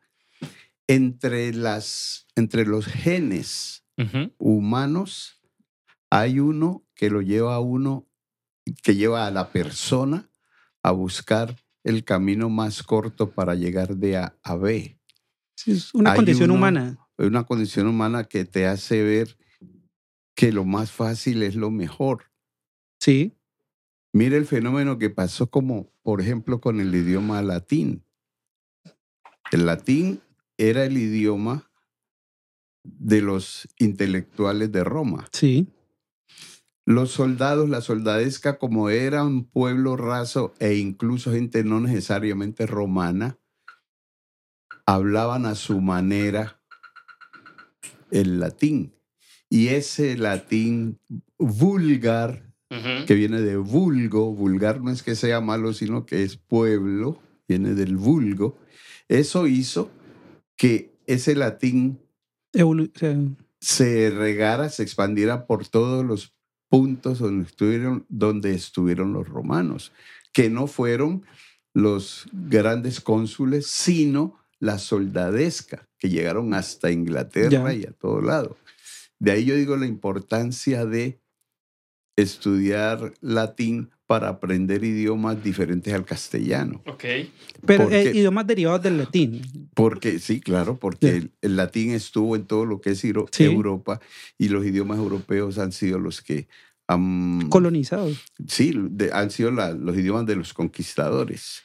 Entre, 0.86 1.52
las, 1.52 2.26
entre 2.36 2.64
los 2.66 2.86
genes 2.86 3.84
humanos 4.38 5.40
hay 6.10 6.40
uno 6.40 6.84
que 6.94 7.10
lo 7.10 7.20
lleva 7.22 7.54
a 7.54 7.60
uno, 7.60 8.08
que 8.82 8.94
lleva 8.94 9.26
a 9.26 9.30
la 9.30 9.50
persona 9.52 10.28
a 10.82 10.90
buscar 10.92 11.56
el 11.84 12.04
camino 12.04 12.48
más 12.48 12.82
corto 12.82 13.30
para 13.30 13.54
llegar 13.54 13.96
de 13.96 14.16
A 14.18 14.36
a 14.42 14.56
B. 14.56 14.98
Es 15.66 15.94
una 15.94 16.10
Hay 16.12 16.16
condición 16.16 16.50
uno- 16.50 16.58
humana. 16.58 16.98
Es 17.18 17.26
una 17.26 17.44
condición 17.44 17.86
humana 17.86 18.24
que 18.24 18.44
te 18.44 18.66
hace 18.66 19.02
ver 19.02 19.36
que 20.34 20.52
lo 20.52 20.64
más 20.64 20.90
fácil 20.90 21.42
es 21.42 21.54
lo 21.54 21.70
mejor. 21.70 22.24
Sí, 22.98 23.36
Mire 24.12 24.36
el 24.36 24.46
fenómeno 24.46 24.98
que 24.98 25.08
pasó 25.08 25.48
como, 25.50 25.92
por 26.02 26.20
ejemplo, 26.20 26.60
con 26.60 26.80
el 26.80 26.92
idioma 26.92 27.40
latín. 27.42 28.04
El 29.52 29.66
latín 29.66 30.20
era 30.58 30.84
el 30.84 30.96
idioma 30.98 31.70
de 32.82 33.22
los 33.22 33.68
intelectuales 33.78 34.72
de 34.72 34.82
Roma. 34.82 35.28
sí, 35.32 35.68
Los 36.90 37.12
soldados, 37.12 37.68
la 37.68 37.82
soldadesca, 37.82 38.58
como 38.58 38.90
era 38.90 39.22
un 39.22 39.44
pueblo 39.44 39.96
raso 39.96 40.54
e 40.58 40.74
incluso 40.74 41.30
gente 41.32 41.62
no 41.62 41.78
necesariamente 41.78 42.66
romana, 42.66 43.38
hablaban 44.86 45.46
a 45.46 45.54
su 45.54 45.80
manera 45.80 46.60
el 48.10 48.40
latín. 48.40 48.92
Y 49.48 49.68
ese 49.68 50.16
latín 50.18 50.98
vulgar 51.38 52.52
que 53.06 53.14
viene 53.14 53.40
de 53.40 53.56
vulgo, 53.56 54.34
vulgar 54.34 54.80
no 54.80 54.90
es 54.90 55.04
que 55.04 55.14
sea 55.14 55.40
malo, 55.40 55.72
sino 55.72 56.06
que 56.06 56.24
es 56.24 56.36
pueblo, 56.38 57.22
viene 57.46 57.74
del 57.74 57.96
vulgo, 57.96 58.58
eso 59.08 59.46
hizo 59.46 59.92
que 60.56 60.92
ese 61.06 61.36
latín 61.36 62.00
evolu- 62.52 62.90
se 63.60 64.10
regara, 64.10 64.70
se 64.70 64.82
expandiera 64.82 65.46
por 65.46 65.68
todos 65.68 66.04
los 66.04 66.34
puntos 66.70 67.18
donde 67.18 67.44
estuvieron, 67.46 68.06
donde 68.08 68.54
estuvieron 68.54 69.12
los 69.12 69.28
romanos, 69.28 69.92
que 70.32 70.48
no 70.48 70.66
fueron 70.66 71.26
los 71.74 72.26
grandes 72.32 73.00
cónsules, 73.00 73.66
sino 73.66 74.38
la 74.60 74.78
soldadesca, 74.78 75.88
que 75.98 76.08
llegaron 76.08 76.54
hasta 76.54 76.90
Inglaterra 76.90 77.50
Ya. 77.50 77.74
y 77.74 77.84
a 77.84 77.92
todo 77.92 78.22
lado. 78.22 78.56
De 79.18 79.32
ahí 79.32 79.44
yo 79.44 79.54
digo 79.54 79.76
la 79.76 79.86
importancia 79.86 80.86
de 80.86 81.20
estudiar 82.16 83.14
latín 83.20 83.90
para 84.10 84.28
aprender 84.28 84.82
idiomas 84.82 85.40
diferentes 85.40 85.94
al 85.94 86.04
castellano. 86.04 86.82
Ok. 86.84 87.04
pero 87.64 87.84
¿Por 87.84 87.94
eh, 87.94 88.10
qué? 88.10 88.18
idiomas 88.18 88.44
derivados 88.44 88.82
del 88.82 88.98
latín. 88.98 89.40
Porque, 89.72 90.18
sí, 90.18 90.40
claro, 90.40 90.76
porque 90.80 91.16
el, 91.16 91.30
el 91.42 91.54
latín 91.54 91.92
estuvo 91.92 92.34
en 92.34 92.44
todo 92.44 92.64
lo 92.66 92.80
que 92.80 92.90
es 92.90 93.04
Euro- 93.04 93.28
Sí. 93.30 93.44
Europa 93.44 94.00
y 94.36 94.48
los 94.48 94.66
idiomas 94.66 94.98
europeos 94.98 95.58
han 95.58 95.70
sido 95.70 96.00
los 96.00 96.22
que 96.22 96.48
han, 96.88 97.48
Colonizados. 97.50 98.18
sí, 98.48 98.72
de- 98.74 99.12
han 99.12 99.30
sido 99.30 99.52
la- 99.52 99.74
los 99.74 99.96
idiomas 99.96 100.26
de 100.26 100.34
los 100.34 100.54
conquistadores. 100.54 101.62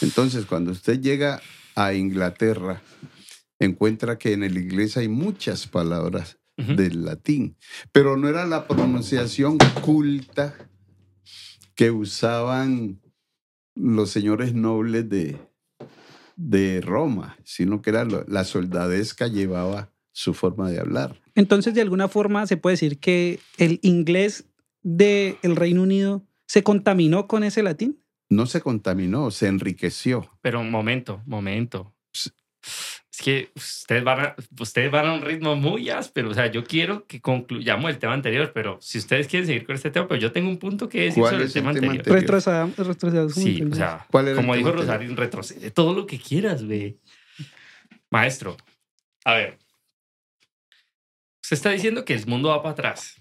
Entonces, 0.00 0.44
cuando 0.46 0.70
usted 0.70 1.00
llega 1.00 1.40
a 1.74 1.94
Inglaterra, 1.94 2.80
encuentra 3.58 4.18
que 4.18 4.34
en 4.34 4.44
el 4.44 4.56
inglés 4.56 4.96
hay 4.96 5.08
muchas 5.08 5.66
palabras 5.66 6.38
del 6.56 7.04
latín, 7.04 7.56
pero 7.90 8.16
no 8.16 8.28
era 8.28 8.46
la 8.46 8.68
pronunciación 8.68 9.58
culta 9.82 10.54
que 11.78 11.92
usaban 11.92 13.00
los 13.76 14.10
señores 14.10 14.52
nobles 14.52 15.08
de, 15.08 15.36
de 16.34 16.80
Roma, 16.80 17.36
sino 17.44 17.80
que 17.82 17.90
era 17.90 18.04
lo- 18.04 18.24
la 18.26 18.42
soldadesca 18.42 19.28
llevaba 19.28 19.92
su 20.10 20.34
forma 20.34 20.68
de 20.72 20.80
hablar. 20.80 21.20
Entonces, 21.36 21.74
de 21.74 21.80
alguna 21.82 22.08
forma, 22.08 22.48
se 22.48 22.56
puede 22.56 22.72
decir 22.74 22.98
que 22.98 23.38
el 23.58 23.78
inglés 23.82 24.44
del 24.82 25.36
Reino 25.54 25.82
Unido 25.84 26.24
se 26.46 26.64
contaminó 26.64 27.28
con 27.28 27.44
ese 27.44 27.62
latín. 27.62 28.02
No 28.28 28.46
se 28.46 28.60
contaminó, 28.60 29.30
se 29.30 29.46
enriqueció. 29.46 30.28
Pero 30.42 30.60
un 30.60 30.72
momento, 30.72 31.22
momento. 31.26 31.94
Es 33.18 33.24
que 33.24 33.50
ustedes 33.56 34.04
van, 34.04 34.20
a, 34.20 34.36
ustedes 34.60 34.92
van 34.92 35.06
a 35.06 35.12
un 35.14 35.22
ritmo 35.22 35.56
muy 35.56 35.90
áspero. 35.90 36.30
O 36.30 36.34
sea, 36.34 36.46
yo 36.52 36.62
quiero 36.62 37.04
que 37.08 37.20
concluyamos 37.20 37.90
el 37.90 37.98
tema 37.98 38.14
anterior, 38.14 38.52
pero 38.54 38.78
si 38.80 38.98
ustedes 38.98 39.26
quieren 39.26 39.44
seguir 39.44 39.66
con 39.66 39.74
este 39.74 39.90
tema, 39.90 40.06
pues 40.06 40.20
yo 40.20 40.30
tengo 40.30 40.48
un 40.48 40.58
punto 40.58 40.88
que 40.88 41.00
decir 41.00 41.20
¿Cuál 41.22 41.32
sobre 41.32 41.46
el 41.46 41.52
tema 41.52 41.72
tema 41.74 41.86
anterior. 41.90 42.04
como 42.04 43.42
Sí, 43.42 43.60
o 43.64 43.74
sea, 43.74 44.06
¿Cuál 44.08 44.28
era 44.28 44.38
el 44.38 44.46
como 44.46 44.54
dijo? 44.54 44.70
Rosario, 44.70 45.16
retrocede 45.16 45.72
todo 45.72 45.94
lo 45.94 46.06
que 46.06 46.20
quieras, 46.20 46.62
güey. 46.64 47.00
Maestro, 48.08 48.56
a 49.24 49.34
ver. 49.34 49.58
Usted 51.42 51.56
está 51.56 51.70
diciendo 51.70 52.04
que 52.04 52.14
el 52.14 52.24
mundo 52.28 52.50
va 52.50 52.62
para 52.62 52.72
atrás. 52.74 53.20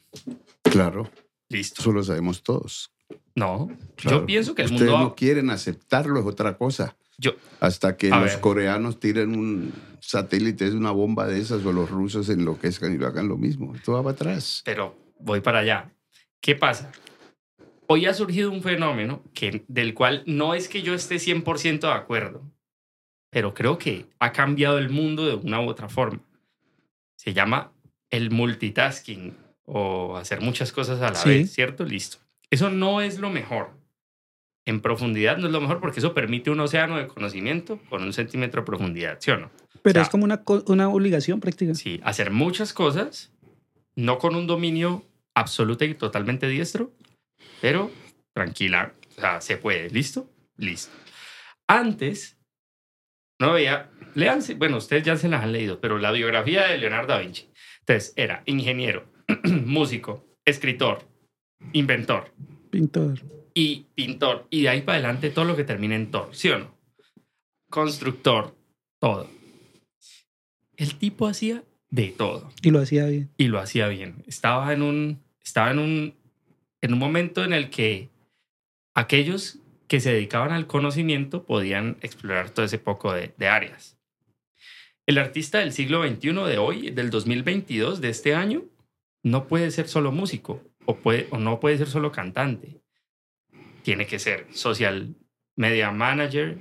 Claro, 0.62 1.10
Listo. 1.50 1.82
eso 1.82 1.92
lo 1.92 2.04
sabemos 2.04 2.44
todos. 2.44 2.94
No, 3.34 3.76
Claro. 3.96 4.20
yo 4.20 4.26
pienso 4.28 4.54
que 4.54 4.62
el 4.62 4.68
Ustedes 4.72 4.92
mundo 4.92 4.94
va... 4.94 5.10
no 5.10 5.16
quieren 5.16 5.50
aceptarlo, 5.50 6.20
es 6.20 6.26
otra 6.28 6.56
cosa. 6.56 6.96
Yo, 7.20 7.32
Hasta 7.60 7.98
que 7.98 8.12
A 8.12 8.20
los 8.22 8.32
ver. 8.34 8.40
coreanos 8.42 9.00
tiren 9.00 9.36
un 9.38 9.74
satélite, 10.02 10.66
es 10.68 10.74
una 10.74 10.92
bomba 10.92 11.26
de 11.28 11.40
esas, 11.40 11.66
o 11.66 11.74
los 11.74 11.90
rusos 11.90 12.30
enloquezcan 12.30 12.94
y 12.94 12.98
lo 12.98 13.08
hagan 13.08 13.28
lo 13.28 13.38
mismo. 13.38 13.74
Esto 13.76 13.94
va 13.94 14.04
para 14.04 14.14
atrás. 14.14 14.62
pero 14.66 14.96
voy 15.20 15.42
para 15.42 15.60
allá. 15.60 15.92
¿Qué 16.40 16.56
pasa? 16.56 16.92
Hoy 17.88 18.06
ha 18.06 18.14
surgido 18.14 18.52
un 18.52 18.62
fenómeno 18.62 19.24
que, 19.34 19.64
del 19.68 19.94
cual 19.94 20.22
no 20.28 20.54
es 20.54 20.68
que 20.70 20.82
yo 20.84 20.94
esté 20.94 21.16
100% 21.16 21.80
de 21.88 21.94
acuerdo, 21.94 22.44
pero 23.32 23.54
creo 23.54 23.78
que 23.78 24.06
ha 24.20 24.32
cambiado 24.32 24.78
el 24.78 24.90
mundo 24.90 25.26
de 25.26 25.34
una 25.36 25.60
u 25.62 25.68
otra 25.70 25.90
forma. 25.90 26.20
Se 27.18 27.34
llama 27.34 27.72
el 28.12 28.30
multitasking 28.30 29.36
o 29.66 30.18
hacer 30.18 30.42
muchas 30.42 30.72
cosas 30.72 31.02
a 31.02 31.10
la 31.10 31.16
Sí. 31.16 31.30
vez, 31.30 31.52
¿cierto? 31.54 31.84
Listo. 31.84 32.18
Eso 32.52 32.70
no 32.70 33.02
es 33.02 33.20
lo 33.20 33.30
mejor. 33.30 33.72
En 34.68 34.82
profundidad 34.82 35.38
no 35.38 35.48
es 35.48 35.54
lo 35.54 35.62
mejor 35.62 35.80
porque 35.80 36.02
eso 36.02 36.14
permite 36.14 36.50
un 36.52 36.60
océano 36.60 36.98
de 36.98 37.08
conocimiento 37.08 37.80
con 37.90 38.04
un 38.04 38.12
centímetro 38.12 38.62
de 38.62 38.66
profundidad, 38.66 39.18
¿sí 39.22 39.32
o 39.32 39.38
no? 39.38 39.50
Pero 39.82 39.92
O 39.92 39.94
sea, 39.94 40.02
es 40.04 40.10
como 40.10 40.26
una, 40.26 40.44
una 40.66 40.90
obligación 40.90 41.40
práctica. 41.40 41.74
Sí, 41.74 42.02
hacer 42.04 42.32
muchas 42.32 42.74
cosas, 42.74 43.32
no 43.96 44.18
con 44.18 44.36
un 44.36 44.46
dominio 44.46 45.06
absoluto 45.34 45.86
y 45.86 45.94
totalmente 45.94 46.50
diestro, 46.50 46.92
pero 47.62 47.90
tranquila, 48.36 48.94
o 49.16 49.22
sea, 49.22 49.40
se 49.40 49.56
puede, 49.56 49.90
¿listo? 49.90 50.30
Listo. 50.58 50.92
Antes, 51.70 52.38
no 53.40 53.54
veía, 53.54 53.90
léanse, 54.16 54.56
bueno, 54.56 54.78
ustedes 54.78 55.04
ya 55.04 55.16
se 55.16 55.30
las 55.30 55.44
han 55.44 55.54
leído, 55.54 55.80
pero 55.80 55.98
la 55.98 56.12
biografía 56.12 56.68
de 56.68 56.78
Leonardo 56.78 57.14
da 57.14 57.20
Vinci. 57.20 57.50
Entonces, 57.80 58.12
era 58.18 58.44
ingeniero, 58.46 59.06
músico, 59.66 60.28
escritor, 60.44 61.08
inventor 61.72 62.34
Pintor. 62.70 63.37
Y 63.58 63.88
pintor, 63.96 64.46
y 64.52 64.62
de 64.62 64.70
ahí 64.70 64.82
para 64.82 65.00
adelante 65.00 65.32
todo 65.32 65.44
lo 65.44 65.56
que 65.56 65.64
termina 65.64 65.96
en 65.96 66.12
tor, 66.12 66.30
¿sí 66.32 66.48
o 66.50 66.60
no? 66.60 66.78
Constructor, 67.72 68.56
todo. 69.00 69.28
El 70.76 70.94
tipo 70.94 71.26
hacía 71.26 71.64
de 71.90 72.10
todo 72.10 72.52
Y 72.62 72.70
lo 72.70 72.80
hacía 72.82 73.08
bien. 73.08 73.32
y 73.36 73.48
lo 73.48 73.58
hacía 73.60 73.88
bien. 73.88 74.24
Estaba 74.28 74.72
en 74.74 74.84
un, 74.84 75.24
estaba 75.44 75.72
en 75.72 75.80
un, 75.80 76.14
en 76.82 76.94
un 76.94 77.00
momento 77.00 77.44
en 77.44 77.52
el 77.52 77.72
que 77.72 78.10
aquellos 78.94 79.58
que 79.88 80.02
se 80.02 80.14
dedicaban 80.14 80.52
al 80.52 80.68
conocimiento 80.68 81.44
podían 81.44 81.98
explorar 82.02 82.52
todo 82.52 82.64
ese 82.64 82.78
poco 82.78 83.12
de, 83.12 83.34
de 83.40 83.48
áreas. 83.48 83.98
El 85.08 85.18
artista 85.18 85.58
del 85.58 85.74
siglo 85.74 86.08
XXI 86.08 86.32
de 86.48 86.60
hoy, 86.60 86.92
del 86.92 87.10
2022, 87.10 88.02
de 88.02 88.10
este 88.10 88.36
año, 88.36 88.66
no 89.24 89.48
puede 89.48 89.72
ser 89.72 89.88
solo 89.88 90.12
músico 90.12 90.62
o, 90.86 90.98
puede, 90.98 91.28
o 91.32 91.40
no 91.40 91.60
puede 91.60 91.80
ser 91.80 91.88
solo 91.88 92.12
cantante. 92.12 92.82
Tiene 93.88 94.06
que 94.06 94.20
ser 94.20 94.48
social 94.52 95.16
media 95.56 95.92
manager, 95.92 96.58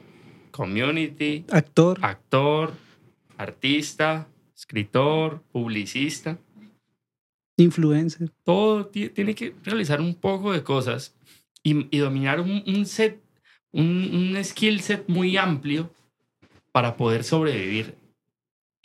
community, 0.53 1.45
Actor. 1.51 1.99
actor, 2.01 2.73
artista, 3.37 4.29
escritor, 4.57 5.43
publicista. 5.51 6.39
Influencer. 7.57 8.31
Todo 8.45 8.87
ti- 8.87 9.09
tiene 9.09 9.35
que 9.35 9.57
realizar 9.65 10.01
un 10.01 10.15
poco 10.15 10.53
de 10.53 10.63
cosas 10.63 11.17
y, 11.65 11.89
y 11.91 11.99
dominar 11.99 12.39
un, 12.41 12.63
un 12.65 12.87
set, 12.87 13.21
un, 13.73 14.09
un 14.37 14.45
skill 14.45 14.81
set 14.81 15.09
muy 15.09 15.37
amplio 15.37 15.91
para 16.71 16.97
poder 16.97 17.25
sobrevivir 17.25 17.97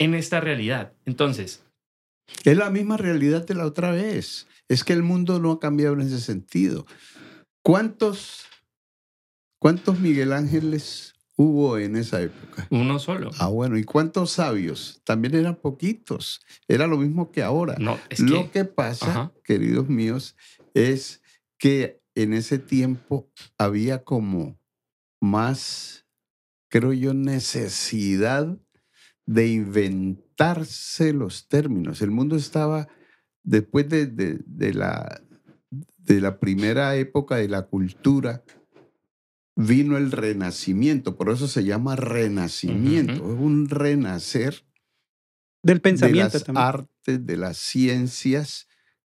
en 0.00 0.14
esta 0.14 0.40
realidad. 0.40 0.94
Entonces, 1.06 1.62
Es 2.44 2.56
la 2.56 2.70
misma 2.70 2.96
realidad 2.96 3.46
de 3.46 3.54
la 3.54 3.66
otra 3.66 3.92
vez. 3.92 4.48
Es 4.68 4.82
que 4.82 4.94
el 4.94 5.04
mundo 5.04 5.38
no 5.38 5.52
ha 5.52 5.60
cambiado 5.60 5.94
en 5.94 6.00
ese 6.00 6.18
sentido. 6.18 6.86
¿Cuántos, 7.62 8.44
cuántos 9.58 9.98
Miguel 10.00 10.32
Ángeles 10.32 11.14
hubo 11.36 11.78
en 11.78 11.96
esa 11.96 12.20
época? 12.22 12.66
uno 12.70 12.98
solo. 12.98 13.30
Ah, 13.38 13.48
bueno, 13.48 13.78
¿y 13.78 13.84
cuántos 13.84 14.32
sabios? 14.32 15.00
También 15.04 15.34
eran 15.34 15.56
poquitos. 15.56 16.40
Era 16.68 16.86
lo 16.86 16.98
mismo 16.98 17.30
que 17.30 17.42
ahora. 17.42 17.76
No, 17.78 17.98
es 18.10 18.20
lo 18.20 18.44
que, 18.46 18.50
que 18.50 18.64
pasa, 18.64 19.10
Ajá. 19.10 19.32
queridos 19.44 19.88
míos, 19.88 20.36
es 20.74 21.22
que 21.58 22.00
en 22.14 22.32
ese 22.34 22.58
tiempo 22.58 23.30
había 23.56 24.02
como 24.04 24.58
más, 25.20 26.04
creo 26.68 26.92
yo, 26.92 27.14
necesidad 27.14 28.58
de 29.24 29.46
inventarse 29.48 31.12
los 31.12 31.46
términos. 31.46 32.02
El 32.02 32.10
mundo 32.10 32.34
estaba, 32.36 32.88
después 33.44 33.88
de, 33.88 34.06
de- 34.06 34.40
de 34.44 34.74
la, 34.74 35.22
de 36.04 36.20
la 36.20 36.38
primera 36.38 36.96
época 36.96 37.36
de 37.36 37.48
la 37.48 37.62
cultura, 37.62 38.42
vino 39.54 39.96
el 39.96 40.10
renacimiento, 40.10 41.16
por 41.16 41.30
eso 41.30 41.46
se 41.46 41.64
llama 41.64 41.96
renacimiento, 41.96 43.12
es 43.12 43.38
un 43.38 43.68
renacer 43.68 44.64
Del 45.62 45.78
de 45.78 45.80
pensamiento 45.82 46.38
las 46.38 46.44
también. 46.44 46.66
artes, 46.66 47.26
de 47.26 47.36
las 47.36 47.58
ciencias 47.58 48.68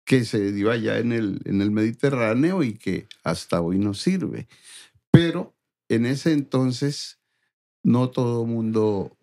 que 0.04 0.24
se 0.24 0.52
dio 0.52 0.70
allá 0.70 0.98
en 0.98 1.12
el, 1.12 1.40
en 1.44 1.60
el 1.60 1.70
Mediterráneo 1.70 2.62
y 2.62 2.74
que 2.74 3.08
hasta 3.24 3.60
hoy 3.60 3.78
nos 3.78 4.00
sirve. 4.00 4.48
Pero 5.10 5.54
en 5.88 6.06
ese 6.06 6.32
entonces 6.32 7.18
no 7.82 8.10
todo 8.10 8.46
mundo 8.46 9.16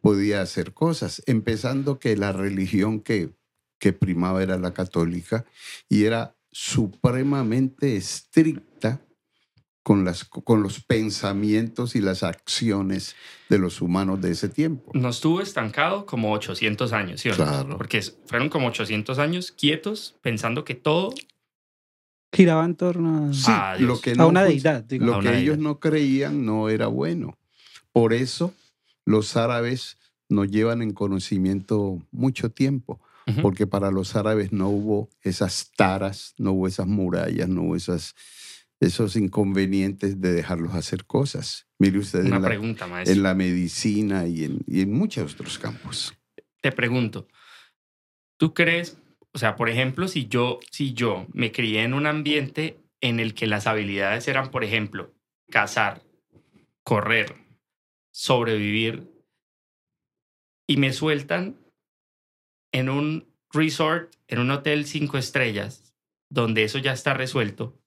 podía 0.00 0.42
hacer 0.42 0.74
cosas, 0.74 1.22
empezando 1.26 2.00
que 2.00 2.16
la 2.16 2.32
religión 2.32 3.00
que, 3.00 3.30
que 3.78 3.92
primaba 3.92 4.42
era 4.42 4.58
la 4.58 4.74
católica 4.74 5.44
y 5.88 6.04
era 6.04 6.36
supremamente 6.52 7.96
estricta 7.96 9.00
con, 9.82 10.04
las, 10.04 10.24
con 10.24 10.62
los 10.62 10.80
pensamientos 10.84 11.96
y 11.96 12.00
las 12.00 12.22
acciones 12.22 13.16
de 13.48 13.58
los 13.58 13.80
humanos 13.82 14.20
de 14.20 14.30
ese 14.30 14.48
tiempo. 14.48 14.92
nos 14.94 15.20
tuvo 15.20 15.40
estancado 15.40 16.06
como 16.06 16.32
800 16.32 16.92
años, 16.92 17.20
¿sí 17.20 17.30
o 17.30 17.32
no? 17.32 17.36
Claro. 17.38 17.76
Porque 17.78 18.00
fueron 18.26 18.48
como 18.48 18.68
800 18.68 19.18
años 19.18 19.50
quietos 19.52 20.14
pensando 20.22 20.64
que 20.64 20.74
todo 20.74 21.12
Giraba 22.34 22.64
en 22.64 22.76
torno 22.76 23.28
a, 23.28 23.32
Sí, 23.34 23.44
Ah, 23.48 23.74
Dios. 23.76 23.88
lo 23.88 24.00
que 24.00 24.12
a 24.12 24.14
no 24.14 24.28
una 24.28 24.42
deidad. 24.44 24.84
digamos. 24.84 25.22
Lo 25.22 25.28
A 25.28 25.32
que 25.32 25.38
ellos 25.38 25.58
no 25.58 25.80
creían 25.80 26.46
no 26.46 26.70
era 26.70 26.86
bueno. 26.86 27.36
Por 27.92 28.14
eso 28.14 28.54
los 29.04 29.36
árabes 29.36 29.98
nos 30.30 30.48
llevan 30.50 30.80
en 30.80 30.92
conocimiento 30.94 31.98
mucho 32.10 32.50
tiempo, 32.50 33.02
Porque 33.40 33.66
para 33.66 33.90
los 33.90 34.16
árabes 34.16 34.52
no 34.52 34.68
hubo 34.68 35.08
esas 35.22 35.70
taras, 35.76 36.34
no 36.38 36.52
hubo 36.52 36.66
esas 36.66 36.86
murallas, 36.86 37.48
no 37.48 37.62
hubo 37.62 37.76
esas, 37.76 38.14
esos 38.80 39.16
inconvenientes 39.16 40.20
de 40.20 40.32
dejarlos 40.32 40.74
hacer 40.74 41.04
cosas. 41.04 41.68
Mire 41.78 41.98
usted 41.98 42.24
una 42.24 42.36
en 42.36 42.42
la, 42.42 42.48
pregunta, 42.48 42.86
maestro. 42.86 43.14
en 43.14 43.22
la 43.22 43.34
medicina 43.34 44.26
y 44.26 44.44
en, 44.44 44.58
y 44.66 44.80
en 44.80 44.92
muchos 44.92 45.34
otros 45.34 45.58
campos. 45.58 46.14
te 46.60 46.72
pregunto, 46.72 47.28
¿tú 48.38 48.54
crees, 48.54 48.98
o 49.32 49.38
sea, 49.38 49.54
por 49.56 49.68
ejemplo, 49.68 50.08
si 50.08 50.26
yo, 50.26 50.58
si 50.70 50.92
yo 50.92 51.26
me 51.32 51.52
crié 51.52 51.84
en 51.84 51.94
un 51.94 52.06
ambiente 52.06 52.80
en 53.00 53.20
el 53.20 53.34
que 53.34 53.46
las 53.46 53.66
habilidades 53.66 54.26
eran, 54.28 54.50
por 54.50 54.64
ejemplo, 54.64 55.12
cazar, 55.50 56.02
correr, 56.82 57.36
sobrevivir, 58.10 59.12
y 60.66 60.76
me 60.76 60.92
sueltan 60.92 61.61
en 62.72 62.88
un 62.88 63.28
resort, 63.52 64.12
en 64.28 64.38
un 64.40 64.50
hotel 64.50 64.86
cinco 64.86 65.18
estrellas, 65.18 65.94
donde 66.30 66.64
eso 66.64 66.78
ya 66.78 66.92
está 66.92 67.14
resuelto, 67.14 67.78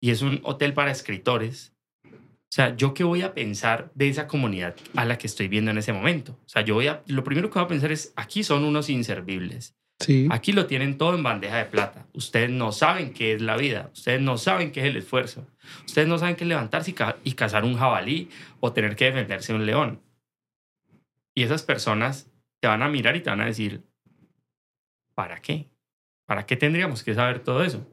y 0.00 0.10
es 0.10 0.22
un 0.22 0.40
hotel 0.42 0.72
para 0.74 0.90
escritores, 0.90 1.72
o 2.04 2.52
sea, 2.56 2.74
¿yo 2.76 2.94
qué 2.94 3.04
voy 3.04 3.22
a 3.22 3.34
pensar 3.34 3.90
de 3.94 4.08
esa 4.08 4.26
comunidad 4.26 4.74
a 4.94 5.04
la 5.04 5.18
que 5.18 5.26
estoy 5.26 5.48
viendo 5.48 5.70
en 5.70 5.78
ese 5.78 5.92
momento? 5.92 6.38
O 6.46 6.48
sea, 6.48 6.62
yo 6.62 6.74
voy 6.74 6.86
a, 6.86 7.02
lo 7.06 7.22
primero 7.24 7.50
que 7.50 7.58
voy 7.58 7.64
a 7.66 7.68
pensar 7.68 7.92
es, 7.92 8.12
aquí 8.16 8.42
son 8.44 8.64
unos 8.64 8.88
inservibles. 8.88 9.74
Sí. 9.98 10.28
Aquí 10.30 10.52
lo 10.52 10.66
tienen 10.66 10.96
todo 10.98 11.14
en 11.14 11.22
bandeja 11.22 11.56
de 11.56 11.64
plata. 11.64 12.06
Ustedes 12.12 12.50
no 12.50 12.70
saben 12.72 13.12
qué 13.14 13.32
es 13.32 13.42
la 13.42 13.56
vida. 13.56 13.90
Ustedes 13.94 14.20
no 14.20 14.36
saben 14.38 14.70
qué 14.70 14.80
es 14.80 14.86
el 14.86 14.96
esfuerzo. 14.96 15.46
Ustedes 15.86 16.06
no 16.06 16.18
saben 16.18 16.36
qué 16.36 16.44
es 16.44 16.48
levantarse 16.48 16.90
y, 16.90 16.94
ca- 16.94 17.16
y 17.24 17.32
cazar 17.32 17.64
un 17.64 17.76
jabalí 17.78 18.28
o 18.60 18.72
tener 18.72 18.94
que 18.94 19.06
defenderse 19.06 19.52
de 19.52 19.58
un 19.58 19.66
león. 19.66 20.00
Y 21.34 21.42
esas 21.42 21.62
personas 21.62 22.30
te 22.60 22.68
van 22.68 22.82
a 22.82 22.88
mirar 22.88 23.16
y 23.16 23.20
te 23.22 23.30
van 23.30 23.40
a 23.40 23.46
decir, 23.46 23.82
¿para 25.16 25.40
qué? 25.42 25.68
¿Para 26.26 26.46
qué 26.46 26.56
tendríamos 26.56 27.02
que 27.02 27.14
saber 27.14 27.40
todo 27.40 27.64
eso? 27.64 27.84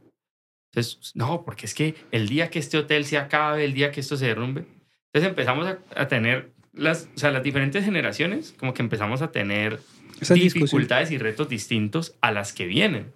Entonces, 0.72 1.12
no, 1.16 1.44
porque 1.46 1.66
es 1.66 1.74
que 1.74 1.96
el 2.12 2.28
día 2.28 2.50
que 2.52 2.60
este 2.60 2.78
hotel 2.78 3.06
se 3.06 3.18
acabe, 3.18 3.64
el 3.66 3.74
día 3.74 3.92
que 3.92 4.00
esto 4.02 4.18
se 4.18 4.28
derrumbe, 4.28 4.62
entonces 5.08 5.30
empezamos 5.30 5.68
a, 5.68 5.80
a 5.96 6.08
tener 6.08 6.52
las, 6.74 7.10
o 7.16 7.18
sea, 7.20 7.32
las 7.32 7.44
diferentes 7.44 7.86
generaciones, 7.86 8.54
como 8.58 8.74
que 8.74 8.82
empezamos 8.82 9.22
a 9.22 9.32
tener 9.32 9.80
discusiones. 10.20 10.54
dificultades 10.54 11.12
y 11.12 11.18
retos 11.20 11.48
distintos 11.50 12.16
a 12.22 12.32
las 12.32 12.54
que 12.54 12.66
vienen. 12.66 13.14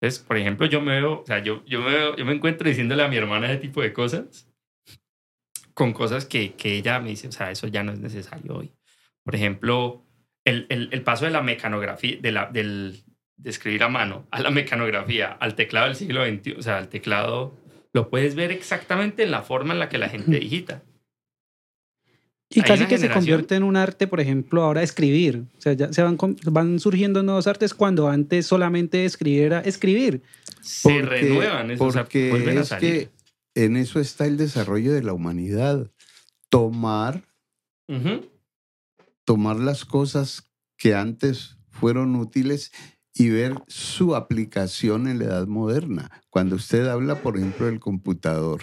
Entonces, 0.00 0.20
por 0.24 0.36
ejemplo, 0.36 0.66
yo 0.66 0.80
me 0.80 0.92
veo, 1.00 1.20
o 1.22 1.26
sea, 1.26 1.38
yo, 1.42 1.64
yo, 1.66 1.80
me, 1.80 1.90
veo- 1.90 2.16
yo 2.16 2.24
me 2.24 2.32
encuentro 2.32 2.68
diciéndole 2.68 3.02
a 3.02 3.08
mi 3.08 3.16
hermana 3.16 3.50
ese 3.50 3.58
tipo 3.60 3.80
de 3.82 3.92
cosas, 3.92 4.48
con 5.74 5.92
cosas 5.92 6.24
que, 6.26 6.54
que 6.54 6.76
ella 6.76 6.98
me 7.00 7.10
dice, 7.10 7.28
o 7.28 7.32
sea, 7.32 7.50
eso 7.52 7.68
ya 7.68 7.82
no 7.84 7.92
es 7.92 8.00
necesario 8.00 8.56
hoy. 8.56 8.72
Por 9.22 9.34
ejemplo, 9.36 10.04
el, 10.48 10.66
el, 10.68 10.88
el 10.92 11.02
paso 11.02 11.24
de 11.24 11.30
la 11.30 11.42
mecanografía, 11.42 12.16
de, 12.20 12.32
la, 12.32 12.46
del, 12.46 13.02
de 13.36 13.50
escribir 13.50 13.82
a 13.82 13.88
mano 13.88 14.26
a 14.30 14.40
la 14.40 14.50
mecanografía, 14.50 15.32
al 15.32 15.54
teclado 15.54 15.86
del 15.86 15.96
siglo 15.96 16.24
XXI, 16.26 16.52
o 16.58 16.62
sea, 16.62 16.78
al 16.78 16.88
teclado, 16.88 17.54
lo 17.92 18.08
puedes 18.10 18.34
ver 18.34 18.50
exactamente 18.52 19.22
en 19.22 19.30
la 19.30 19.42
forma 19.42 19.72
en 19.74 19.78
la 19.80 19.88
que 19.88 19.98
la 19.98 20.08
gente 20.08 20.38
digita. 20.38 20.82
Y 22.50 22.60
Hay 22.60 22.66
casi 22.66 22.86
que 22.86 22.96
se 22.96 23.10
convierte 23.10 23.56
en 23.56 23.62
un 23.62 23.76
arte, 23.76 24.06
por 24.06 24.20
ejemplo, 24.20 24.62
ahora 24.62 24.82
escribir. 24.82 25.44
O 25.58 25.60
sea, 25.60 25.74
ya 25.74 25.92
se 25.92 26.02
van, 26.02 26.16
van 26.50 26.80
surgiendo 26.80 27.22
nuevos 27.22 27.46
artes 27.46 27.74
cuando 27.74 28.08
antes 28.08 28.46
solamente 28.46 29.04
escribir 29.04 29.42
era 29.42 29.60
escribir. 29.60 30.22
Se 30.62 30.88
Porque- 30.88 31.02
renuevan 31.06 31.76
Porque 31.76 32.30
vuelven 32.30 32.56
a 32.56 32.60
es 32.62 32.68
salir. 32.68 33.10
que 33.54 33.64
en 33.64 33.76
eso 33.76 34.00
está 34.00 34.24
el 34.24 34.38
desarrollo 34.38 34.94
de 34.94 35.02
la 35.02 35.12
humanidad. 35.12 35.90
Tomar. 36.48 37.22
Tomar 39.28 39.56
las 39.56 39.84
cosas 39.84 40.44
que 40.78 40.94
antes 40.94 41.58
fueron 41.68 42.16
útiles 42.16 42.72
y 43.12 43.28
ver 43.28 43.62
su 43.66 44.16
aplicación 44.16 45.06
en 45.06 45.18
la 45.18 45.26
edad 45.26 45.46
moderna. 45.46 46.10
Cuando 46.30 46.56
usted 46.56 46.86
habla, 46.88 47.20
por 47.20 47.36
ejemplo, 47.36 47.66
del 47.66 47.78
computador, 47.78 48.62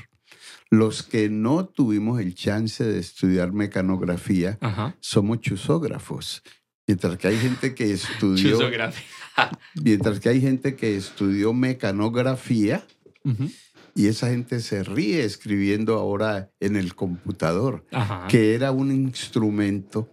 los 0.72 1.04
que 1.04 1.30
no 1.30 1.68
tuvimos 1.68 2.20
el 2.20 2.34
chance 2.34 2.84
de 2.84 2.98
estudiar 2.98 3.54
mecanografía 3.54 4.58
Ajá. 4.60 4.96
somos 5.02 5.40
chusógrafos. 5.42 6.42
Mientras 6.88 7.16
que 7.20 7.28
hay 7.28 7.38
gente 7.38 7.76
que 7.76 7.92
estudió, 7.94 8.58
mientras 9.84 10.20
que 10.20 10.30
hay 10.30 10.42
gente 10.42 10.76
que 10.76 10.96
estudió 10.98 11.54
mecanografía, 11.54 12.84
Ujú. 13.24 13.52
y 13.94 14.08
esa 14.08 14.30
gente 14.30 14.62
se 14.62 14.84
ríe 14.84 15.26
escribiendo 15.26 15.94
ahora 16.00 16.50
en 16.60 16.76
el 16.76 16.96
computador, 16.96 17.86
Ajá. 17.92 18.26
que 18.30 18.56
era 18.56 18.72
un 18.72 18.92
instrumento 18.92 20.10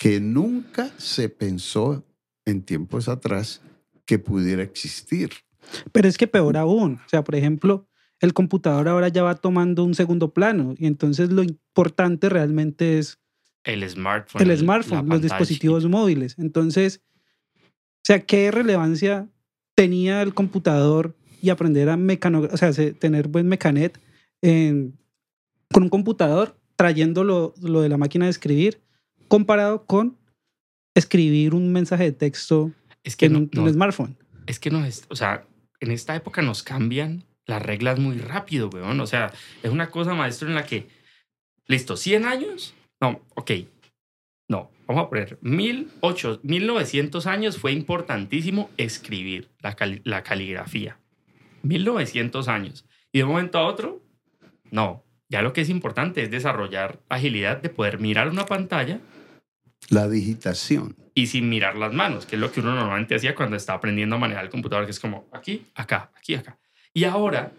que 0.00 0.18
nunca 0.18 0.90
se 0.96 1.28
pensó 1.28 2.02
en 2.46 2.62
tiempos 2.62 3.06
atrás 3.06 3.60
que 4.06 4.18
pudiera 4.18 4.62
existir. 4.62 5.28
Pero 5.92 6.08
es 6.08 6.16
que 6.16 6.26
peor 6.26 6.56
aún. 6.56 6.94
O 7.04 7.08
sea, 7.08 7.22
por 7.22 7.34
ejemplo, 7.34 7.86
el 8.18 8.32
computador 8.32 8.88
ahora 8.88 9.08
ya 9.08 9.22
va 9.22 9.34
tomando 9.34 9.84
un 9.84 9.94
segundo 9.94 10.32
plano. 10.32 10.74
Y 10.78 10.86
entonces 10.86 11.30
lo 11.30 11.42
importante 11.42 12.30
realmente 12.30 12.98
es 12.98 13.18
El 13.62 13.86
smartphone. 13.90 14.40
el 14.50 14.56
smartphone, 14.56 15.00
los 15.00 15.08
pantalla 15.20 15.34
dispositivos 15.36 15.86
móviles. 15.86 16.34
Entonces, 16.38 17.02
o 17.54 18.04
sea, 18.04 18.20
¿qué 18.20 18.50
relevancia 18.50 19.28
tenía 19.74 20.22
el 20.22 20.32
computador 20.32 21.14
y 21.42 21.50
aprender 21.50 21.90
a 21.90 21.98
mecanografía, 21.98 22.70
o 22.70 22.72
sea, 22.72 22.92
tener 22.94 23.28
buen 23.28 23.48
mecanet 23.48 24.00
en- 24.40 24.98
con 25.70 25.82
un 25.82 25.88
computador, 25.90 26.56
trayendo 26.74 27.22
lo, 27.22 27.52
lo 27.60 27.82
de 27.82 27.90
la 27.90 27.98
máquina 27.98 28.24
de 28.24 28.30
escribir, 28.30 28.80
comparado 29.30 29.86
con 29.86 30.18
escribir 30.94 31.54
un 31.54 31.72
mensaje 31.72 32.04
de 32.04 32.12
texto. 32.12 32.72
Es 33.04 33.16
que 33.16 33.26
en 33.26 33.32
no, 33.32 33.38
un, 33.38 33.50
no, 33.54 33.62
un 33.62 33.72
smartphone? 33.72 34.16
es 34.46 34.58
que 34.58 34.70
no 34.70 34.84
es, 34.84 35.06
o 35.08 35.14
sea, 35.16 35.46
en 35.78 35.92
esta 35.92 36.16
época 36.16 36.42
nos 36.42 36.62
cambian 36.64 37.24
las 37.46 37.62
reglas 37.62 37.98
muy 38.00 38.18
rápido, 38.18 38.68
weón. 38.68 38.98
O 39.00 39.06
sea, 39.06 39.32
es 39.62 39.70
una 39.70 39.90
cosa, 39.90 40.14
maestro, 40.14 40.48
en 40.48 40.54
la 40.56 40.66
que, 40.66 40.88
listo, 41.68 41.96
100 41.96 42.24
años, 42.26 42.74
no, 43.00 43.22
ok, 43.36 43.52
no, 44.48 44.70
vamos 44.88 45.04
a 45.04 45.08
poner, 45.08 45.38
1800, 45.42 46.44
1900 46.44 47.26
años 47.26 47.56
fue 47.58 47.70
importantísimo 47.72 48.68
escribir 48.76 49.48
la, 49.60 49.76
cali- 49.76 50.02
la 50.04 50.22
caligrafía. 50.24 50.98
1900 51.62 52.48
años. 52.48 52.84
Y 53.12 53.18
de 53.18 53.24
un 53.24 53.30
momento 53.30 53.58
a 53.58 53.66
otro, 53.66 54.02
no, 54.72 55.04
ya 55.28 55.42
lo 55.42 55.52
que 55.52 55.60
es 55.60 55.68
importante 55.68 56.22
es 56.22 56.30
desarrollar 56.30 57.00
agilidad 57.08 57.58
de 57.62 57.68
poder 57.68 58.00
mirar 58.00 58.28
una 58.28 58.46
pantalla 58.46 59.00
La 59.88 60.08
digitación. 60.08 60.96
y 61.14 61.26
sin 61.26 61.48
mirar 61.48 61.76
las 61.76 61.92
manos, 61.92 62.24
que 62.26 62.36
es 62.36 62.40
lo 62.40 62.52
que 62.52 62.60
uno 62.60 62.74
normalmente 62.74 63.14
hacía 63.16 63.34
cuando 63.34 63.56
estaba 63.56 63.78
aprendiendo 63.78 64.16
a 64.16 64.18
manejar 64.18 64.44
el 64.44 64.50
computador, 64.50 64.84
que 64.84 64.92
es 64.92 65.00
como 65.00 65.28
aquí, 65.32 65.66
acá, 65.74 66.12
aquí, 66.16 66.34
acá. 66.34 66.58
Y 66.94 67.04
ahora, 67.04 67.52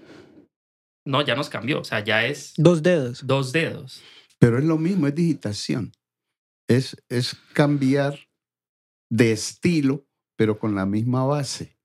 no, 1.05 1.22
ya 1.22 1.36
nos 1.36 1.49
cambió, 1.49 1.82
o 1.82 1.84
sea, 1.84 1.99
ya 2.03 2.26
es 2.26 2.53
Dos 2.57 2.82
dedos. 2.82 3.26
dos 3.28 3.51
dedos. 3.51 4.01
Pero 4.39 4.57
es 4.57 4.63
lo 4.63 4.78
mismo, 4.78 5.07
es 5.07 5.15
digitación. 5.15 5.91
Es, 6.67 6.95
es 7.09 7.36
cambiar 7.53 8.17
de 9.09 9.32
estilo, 9.34 10.05
pero 10.38 10.57
con 10.57 10.74
la 10.74 10.86
misma 10.86 11.26
base. 11.26 11.78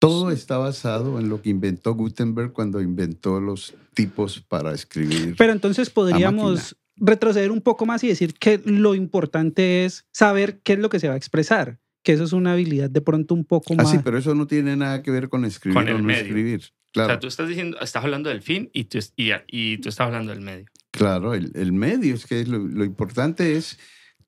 Todo 0.00 0.32
está 0.32 0.58
basado 0.58 1.20
en 1.20 1.28
lo 1.28 1.40
que 1.40 1.50
inventó 1.50 1.94
Gutenberg 1.94 2.52
cuando 2.52 2.80
inventó 2.80 3.40
los 3.40 3.72
tipos 3.94 4.40
para 4.40 4.72
escribir. 4.74 5.36
Pero 5.38 5.52
entonces 5.52 5.88
podríamos 5.90 6.76
retroceder 6.96 7.50
un 7.50 7.60
poco 7.60 7.86
más 7.86 8.02
y 8.04 8.08
decir 8.08 8.34
que 8.34 8.60
lo 8.64 8.94
importante 8.94 9.84
es 9.84 10.06
saber 10.12 10.60
qué 10.62 10.74
es 10.74 10.78
lo 10.78 10.88
que 10.90 11.00
se 11.00 11.08
va 11.08 11.14
a 11.14 11.16
expresar, 11.16 11.78
que 12.02 12.12
eso 12.12 12.24
es 12.24 12.32
una 12.32 12.52
habilidad 12.52 12.90
de 12.90 13.00
pronto 13.00 13.34
un 13.34 13.44
poco 13.44 13.74
Ah, 13.74 13.82
más. 13.82 13.90
sí, 13.90 13.98
pero 14.04 14.18
eso 14.18 14.34
no 14.34 14.46
tiene 14.46 14.76
nada 14.76 15.02
que 15.02 15.10
ver 15.10 15.28
con 15.28 15.44
escribir 15.44 15.74
Con 15.78 15.88
el 15.88 15.94
o 15.94 15.98
no 15.98 16.04
medio. 16.04 16.22
escribir. 16.22 16.60
O 16.64 16.92
Claro, 16.92 17.08
sea, 17.10 17.20
tú 17.20 17.26
estás 17.26 17.48
diciendo, 17.48 17.78
estás 17.80 18.04
hablando 18.04 18.28
del 18.28 18.42
fin 18.42 18.68
y 18.74 18.84
tú, 18.84 18.98
y, 19.16 19.30
y 19.48 19.78
tú 19.78 19.88
estás 19.88 20.06
hablando 20.06 20.30
del 20.32 20.42
medio. 20.42 20.66
claro, 20.90 21.32
el, 21.32 21.50
el 21.54 21.72
medio 21.72 22.14
es 22.14 22.26
que 22.26 22.44
lo, 22.44 22.58
lo 22.58 22.84
importante 22.84 23.56
es 23.56 23.78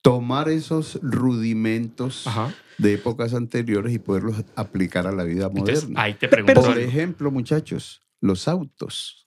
tomar 0.01 0.49
esos 0.49 0.99
rudimentos 1.03 2.27
Ajá. 2.27 2.55
de 2.79 2.95
épocas 2.95 3.35
anteriores 3.35 3.93
y 3.95 3.99
poderlos 3.99 4.37
aplicar 4.57 5.07
a 5.07 5.13
la 5.13 5.25
vida 5.25 5.47
Entonces, 5.47 5.83
moderna. 5.85 6.03
ahí 6.03 6.15
te 6.15 6.29
Pero- 6.29 6.45
pregunto. 6.47 6.69
Por 6.71 6.79
ejemplo, 6.81 7.31
muchachos, 7.31 8.01
los 8.21 8.49
autos. 8.49 9.24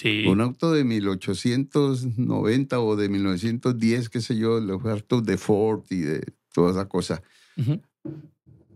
Sí. 0.00 0.26
Un 0.26 0.40
auto 0.40 0.72
de 0.72 0.84
1890 0.84 2.80
o 2.80 2.96
de 2.96 3.08
1910, 3.08 4.08
qué 4.10 4.20
sé 4.20 4.36
yo, 4.36 4.60
los 4.60 4.84
autos 4.84 5.24
de 5.24 5.36
Ford 5.38 5.82
y 5.90 6.00
de 6.00 6.22
toda 6.52 6.70
esa 6.72 6.86
cosa, 6.88 7.22
Ujú. 7.56 7.80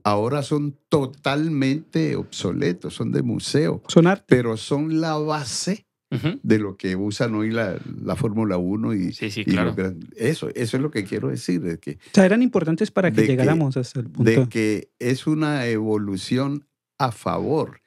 ahora 0.05 0.43
son 0.43 0.77
totalmente 0.89 2.17
obsoletos, 2.17 2.95
son 2.95 3.13
de 3.13 3.23
museo, 3.23 3.83
Son 3.89 4.07
arte. 4.07 4.25
pero 4.29 4.57
son 4.57 5.01
la 5.01 5.17
base 5.19 5.87
Ujú. 6.11 6.41
de 6.43 6.59
lo 6.59 6.77
que 6.77 6.97
usan 6.97 7.35
hoy 7.37 7.51
la, 7.51 7.79
la 8.03 8.17
Fórmula 8.17 8.57
1 8.57 8.95
y, 8.95 9.13
Sí, 9.13 9.31
sí, 9.31 9.43
y 9.43 9.45
claro. 9.45 9.75
eso, 10.17 10.49
eso 10.55 10.77
es 10.77 10.83
lo 10.83 10.91
que 10.91 11.05
quiero 11.05 11.29
decir, 11.29 11.61
de 11.61 11.79
que, 11.79 11.93
O 11.93 12.15
sea, 12.15 12.25
eran 12.27 12.43
importantes 12.43 12.91
para 12.91 13.11
que 13.13 13.21
de 13.21 13.27
que- 13.27 13.33
llegáramos 13.33 13.77
hasta 13.77 14.01
el 14.01 14.07
punto. 14.11 14.29
de 14.31 14.49
que 14.49 14.91
es 14.99 15.27
una 15.27 15.67
evolución 15.69 16.67
a 16.99 17.13
favor. 17.13 17.81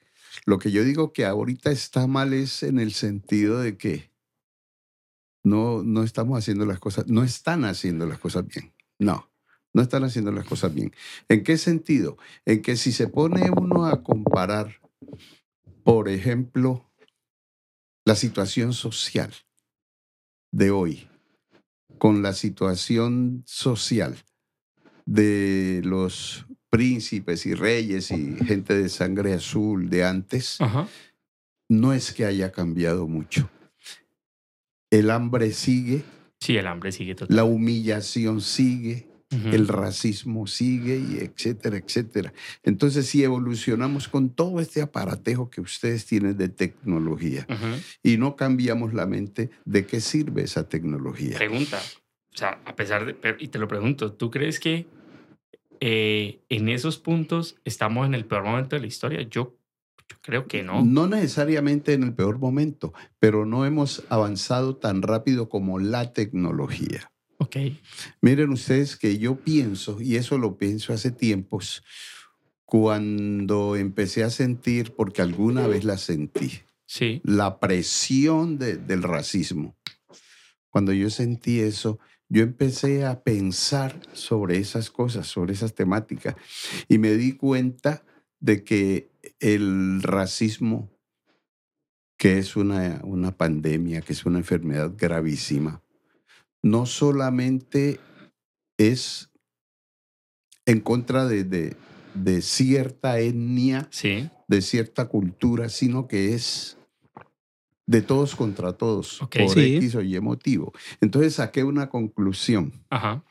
Lo 0.46 0.58
que 0.58 0.70
yo 0.70 0.84
digo 0.84 1.12
que 1.12 1.24
ahorita 1.24 1.70
está 1.70 2.06
mal 2.06 2.32
es 2.32 2.62
en 2.62 2.78
el 2.78 2.92
sentido 2.92 3.60
de 3.60 3.76
que 3.76 4.10
no, 5.44 5.82
no 5.82 6.02
estamos 6.02 6.38
haciendo 6.38 6.66
las 6.66 6.78
cosas, 6.78 7.06
no 7.08 7.22
están 7.22 7.64
haciendo 7.64 8.06
las 8.06 8.18
cosas 8.18 8.46
bien. 8.46 8.72
No, 8.98 9.30
no 9.72 9.82
están 9.82 10.04
haciendo 10.04 10.32
las 10.32 10.46
cosas 10.46 10.74
bien. 10.74 10.94
¿En 11.28 11.42
qué 11.42 11.58
sentido? 11.58 12.16
En 12.46 12.62
que 12.62 12.76
si 12.76 12.92
se 12.92 13.08
pone 13.08 13.50
uno 13.50 13.86
a 13.86 14.02
comparar, 14.02 14.80
por 15.82 16.08
ejemplo, 16.08 16.90
la 18.04 18.14
situación 18.14 18.72
social 18.72 19.32
de 20.52 20.70
hoy 20.70 21.08
con 21.98 22.22
la 22.22 22.32
situación 22.32 23.42
social 23.46 24.16
de 25.06 25.80
los 25.84 26.46
príncipes 26.74 27.46
y 27.46 27.54
reyes 27.54 28.10
y 28.10 28.36
gente 28.44 28.74
de 28.74 28.88
sangre 28.88 29.34
azul 29.34 29.88
de 29.88 30.04
antes, 30.04 30.60
Ajá. 30.60 30.88
no 31.68 31.92
es 31.92 32.12
que 32.12 32.24
haya 32.24 32.50
cambiado 32.50 33.06
mucho. 33.06 33.48
El 34.90 35.10
hambre 35.10 35.52
sigue, 35.52 36.02
Sí, 36.40 36.56
el 36.56 36.66
hambre 36.66 36.90
sigue 36.92 37.14
la 37.28 37.44
humillación 37.44 38.40
sigue, 38.40 39.08
el 39.30 39.66
racismo 39.68 40.46
sigue, 40.46 40.96
y 40.96 41.18
etcétera, 41.18 41.76
etcétera. 41.76 42.32
Entonces, 42.64 43.06
si 43.06 43.22
evolucionamos 43.24 44.08
con 44.08 44.30
todo 44.30 44.60
este 44.60 44.82
aparatejo 44.82 45.50
que 45.50 45.60
ustedes 45.60 46.04
tienen 46.06 46.36
de 46.36 46.48
tecnología 46.48 47.46
y 48.02 48.16
no 48.16 48.36
cambiamos 48.36 48.94
la 48.94 49.06
mente, 49.06 49.50
¿de 49.64 49.86
qué 49.86 50.00
sirve 50.00 50.42
esa 50.42 50.68
tecnología? 50.68 51.36
Pregunta. 51.36 51.80
O 52.34 52.36
sea, 52.36 52.60
a 52.64 52.74
pesar 52.74 53.06
de. 53.06 53.36
Y 53.38 53.48
te 53.48 53.58
lo 53.58 53.68
pregunto, 53.68 54.12
¿tú 54.12 54.30
crees 54.30 54.60
que 54.60 54.86
eh, 55.80 56.40
en 56.48 56.68
esos 56.68 56.98
puntos 56.98 57.56
estamos 57.64 58.06
en 58.06 58.14
el 58.14 58.24
peor 58.24 58.44
momento 58.44 58.76
de 58.76 58.80
la 58.80 58.86
historia? 58.86 59.22
Yo, 59.22 59.56
yo 60.08 60.16
creo 60.22 60.46
que 60.46 60.62
no. 60.62 60.84
No 60.84 61.06
necesariamente 61.06 61.92
en 61.92 62.02
el 62.02 62.14
peor 62.14 62.38
momento, 62.38 62.92
pero 63.18 63.46
no 63.46 63.64
hemos 63.66 64.02
avanzado 64.08 64.76
tan 64.76 65.02
rápido 65.02 65.48
como 65.48 65.78
la 65.78 66.12
tecnología. 66.12 67.10
Ok. 67.38 67.56
Miren 68.20 68.50
ustedes 68.50 68.96
que 68.96 69.18
yo 69.18 69.36
pienso, 69.36 70.00
y 70.00 70.16
eso 70.16 70.38
lo 70.38 70.56
pienso 70.56 70.92
hace 70.92 71.10
tiempos, 71.10 71.82
cuando 72.64 73.76
empecé 73.76 74.24
a 74.24 74.30
sentir, 74.30 74.92
porque 74.96 75.22
alguna 75.22 75.66
vez 75.66 75.84
la 75.84 75.98
sentí, 75.98 76.60
Sí. 76.86 77.20
la 77.24 77.60
presión 77.60 78.58
de- 78.58 78.76
del 78.76 79.02
racismo. 79.02 79.76
Cuando 80.70 80.92
yo 80.92 81.08
sentí 81.10 81.60
eso, 81.60 81.98
yo 82.28 82.42
empecé 82.42 83.04
a 83.04 83.22
pensar 83.22 84.00
sobre 84.12 84.58
esas 84.58 84.90
cosas, 84.90 85.26
sobre 85.26 85.52
esas 85.52 85.74
temáticas, 85.74 86.34
y 86.88 86.98
me 86.98 87.12
di 87.12 87.32
cuenta 87.36 88.04
de 88.40 88.64
que 88.64 89.10
el 89.40 90.02
racismo, 90.02 90.90
que 92.18 92.38
es 92.38 92.56
una, 92.56 93.00
una 93.04 93.36
pandemia, 93.36 94.00
que 94.00 94.12
es 94.12 94.24
una 94.26 94.38
enfermedad 94.38 94.92
gravísima, 94.96 95.82
no 96.62 96.86
solamente 96.86 98.00
es 98.78 99.30
en 100.66 100.80
contra 100.80 101.26
de, 101.26 101.44
de- 101.44 101.76
de 102.14 102.40
cierta 102.42 103.18
etnia, 103.18 103.88
Sí. 103.90 104.30
de 104.48 104.62
cierta 104.62 105.08
cultura, 105.08 105.68
sino 105.68 106.06
que 106.06 106.32
es 106.34 106.78
de 107.86 108.00
todos 108.02 108.34
contra 108.36 108.72
todos, 108.72 109.18
por 109.18 109.50
Sí. 109.50 109.76
X 109.76 109.94
o 109.96 110.02
Y 110.02 110.18
motivo. 110.20 110.72
Entonces 111.00 111.34
saqué 111.34 111.64
una 111.64 111.88
conclusión. 111.90 112.72
Ajá. 112.90 113.24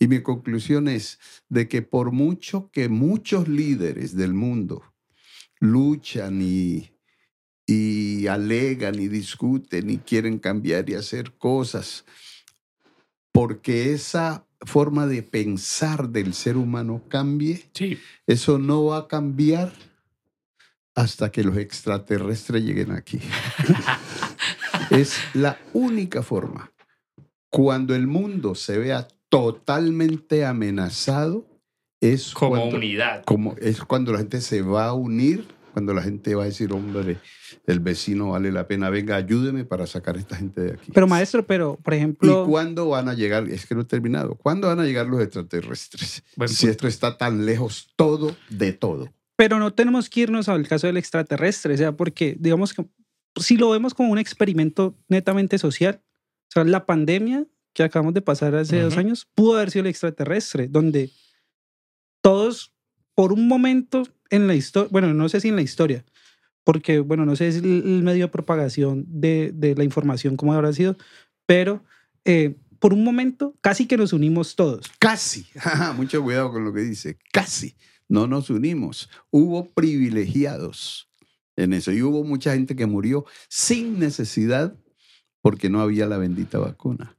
Y 0.00 0.08
mi 0.08 0.22
conclusión 0.22 0.88
es 0.88 1.20
de 1.48 1.68
que 1.68 1.82
por 1.82 2.10
mucho 2.10 2.70
que 2.72 2.88
muchos 2.88 3.46
líderes 3.46 4.16
del 4.16 4.34
mundo 4.34 4.82
luchan 5.60 6.42
y, 6.42 6.90
y 7.66 8.26
alegan 8.26 8.98
y 8.98 9.06
discuten 9.06 9.88
y 9.88 9.98
quieren 9.98 10.40
cambiar 10.40 10.90
y 10.90 10.94
hacer 10.94 11.34
cosas, 11.38 12.04
porque 13.32 13.92
esa 13.92 14.46
forma 14.62 15.06
de 15.06 15.22
pensar 15.22 16.08
del 16.08 16.34
ser 16.34 16.56
humano 16.56 17.02
cambie, 17.08 17.70
Sí. 17.74 17.98
eso 18.26 18.58
no 18.58 18.84
va 18.86 18.98
a 18.98 19.08
cambiar 19.08 19.72
hasta 20.94 21.30
que 21.30 21.42
los 21.42 21.56
extraterrestres 21.56 22.62
lleguen 22.62 22.92
aquí. 22.92 23.18
es 24.90 25.16
la 25.34 25.58
única 25.72 26.22
forma. 26.22 26.70
Cuando 27.50 27.94
el 27.94 28.06
mundo 28.06 28.54
se 28.54 28.78
vea 28.78 29.08
totalmente 29.28 30.44
amenazado, 30.44 31.46
es 32.00 32.32
Como 32.32 32.56
cuando, 32.56 32.76
unidad. 32.76 33.24
como 33.24 33.54
es 33.60 33.80
cuando 33.82 34.12
la 34.12 34.18
gente 34.18 34.40
se 34.40 34.62
va 34.62 34.86
a 34.86 34.92
unir, 34.92 35.46
cuando 35.72 35.94
la 35.94 36.02
gente 36.02 36.34
va 36.34 36.42
a 36.42 36.46
decir, 36.46 36.72
hombre, 36.72 37.18
el 37.66 37.80
vecino 37.80 38.30
vale 38.30 38.52
la 38.52 38.66
pena, 38.66 38.90
venga, 38.90 39.16
ayúdeme 39.16 39.64
para 39.64 39.86
sacar 39.86 40.16
a 40.16 40.18
esta 40.18 40.36
gente 40.36 40.60
de 40.60 40.72
aquí. 40.72 40.90
Pero 40.92 41.06
maestro, 41.06 41.46
pero 41.46 41.78
por 41.82 41.94
ejemplo, 41.94 42.44
¿Y 42.44 42.50
cuándo 42.50 42.88
van 42.88 43.08
a 43.08 43.14
llegar? 43.14 43.48
Es 43.48 43.66
que 43.66 43.74
no 43.74 43.82
he 43.82 43.84
terminado. 43.84 44.34
¿Cuándo 44.34 44.68
van 44.68 44.80
a 44.80 44.84
llegar 44.84 45.06
los 45.06 45.22
extraterrestres? 45.22 46.22
Buen 46.36 46.48
si 46.48 46.66
esto 46.66 46.86
está 46.86 47.16
tan 47.16 47.46
lejos 47.46 47.88
todo 47.96 48.34
de 48.50 48.72
todo. 48.72 49.08
Pero 49.42 49.58
no 49.58 49.74
tenemos 49.74 50.08
que 50.08 50.20
irnos 50.20 50.48
al 50.48 50.68
caso 50.68 50.86
del 50.86 50.98
extraterrestre, 50.98 51.74
o 51.74 51.76
sea, 51.76 51.90
porque 51.90 52.36
digamos 52.38 52.72
que 52.72 52.86
si 53.40 53.56
lo 53.56 53.70
vemos 53.70 53.92
como 53.92 54.12
un 54.12 54.18
experimento 54.18 54.96
netamente 55.08 55.58
social, 55.58 56.00
o 56.00 56.52
sea, 56.52 56.62
la 56.62 56.86
pandemia 56.86 57.44
que 57.72 57.82
acabamos 57.82 58.14
de 58.14 58.22
pasar 58.22 58.54
hace 58.54 58.80
dos 58.80 58.92
Ujú. 58.92 59.00
años 59.00 59.26
pudo 59.34 59.56
haber 59.56 59.72
sido 59.72 59.80
el 59.80 59.88
extraterrestre, 59.88 60.68
donde 60.68 61.10
todos 62.20 62.72
por 63.16 63.32
un 63.32 63.48
momento 63.48 64.04
en 64.30 64.46
la 64.46 64.54
historia, 64.54 64.88
bueno, 64.92 65.12
no 65.12 65.28
sé 65.28 65.40
si 65.40 65.48
en 65.48 65.56
la 65.56 65.62
historia, 65.62 66.04
porque, 66.62 67.00
bueno, 67.00 67.26
no 67.26 67.34
sé 67.34 67.50
si 67.50 67.58
el, 67.58 67.82
el 67.84 68.02
medio 68.04 68.26
de 68.26 68.32
propagación 68.32 69.04
de, 69.08 69.50
de 69.52 69.74
la 69.74 69.82
información 69.82 70.36
cómo 70.36 70.54
habrá 70.54 70.72
sido, 70.72 70.96
pero 71.46 71.82
eh, 72.24 72.54
por 72.78 72.94
un 72.94 73.02
momento 73.02 73.56
casi 73.60 73.88
que 73.88 73.96
nos 73.96 74.12
unimos 74.12 74.54
todos. 74.54 74.86
Casi. 75.00 75.48
Mucho 75.96 76.22
cuidado 76.22 76.52
con 76.52 76.64
lo 76.64 76.72
que 76.72 76.82
dice. 76.82 77.18
Casi. 77.32 77.74
No 78.12 78.26
nos 78.26 78.50
unimos. 78.50 79.08
Hubo 79.30 79.70
privilegiados 79.70 81.08
en 81.56 81.72
eso. 81.72 81.92
Y 81.92 82.02
hubo 82.02 82.24
mucha 82.24 82.52
gente 82.52 82.76
que 82.76 82.84
murió 82.84 83.24
sin 83.48 83.98
necesidad 83.98 84.76
porque 85.40 85.70
no 85.70 85.80
había 85.80 86.04
la 86.06 86.18
bendita 86.18 86.58
vacuna. 86.58 87.16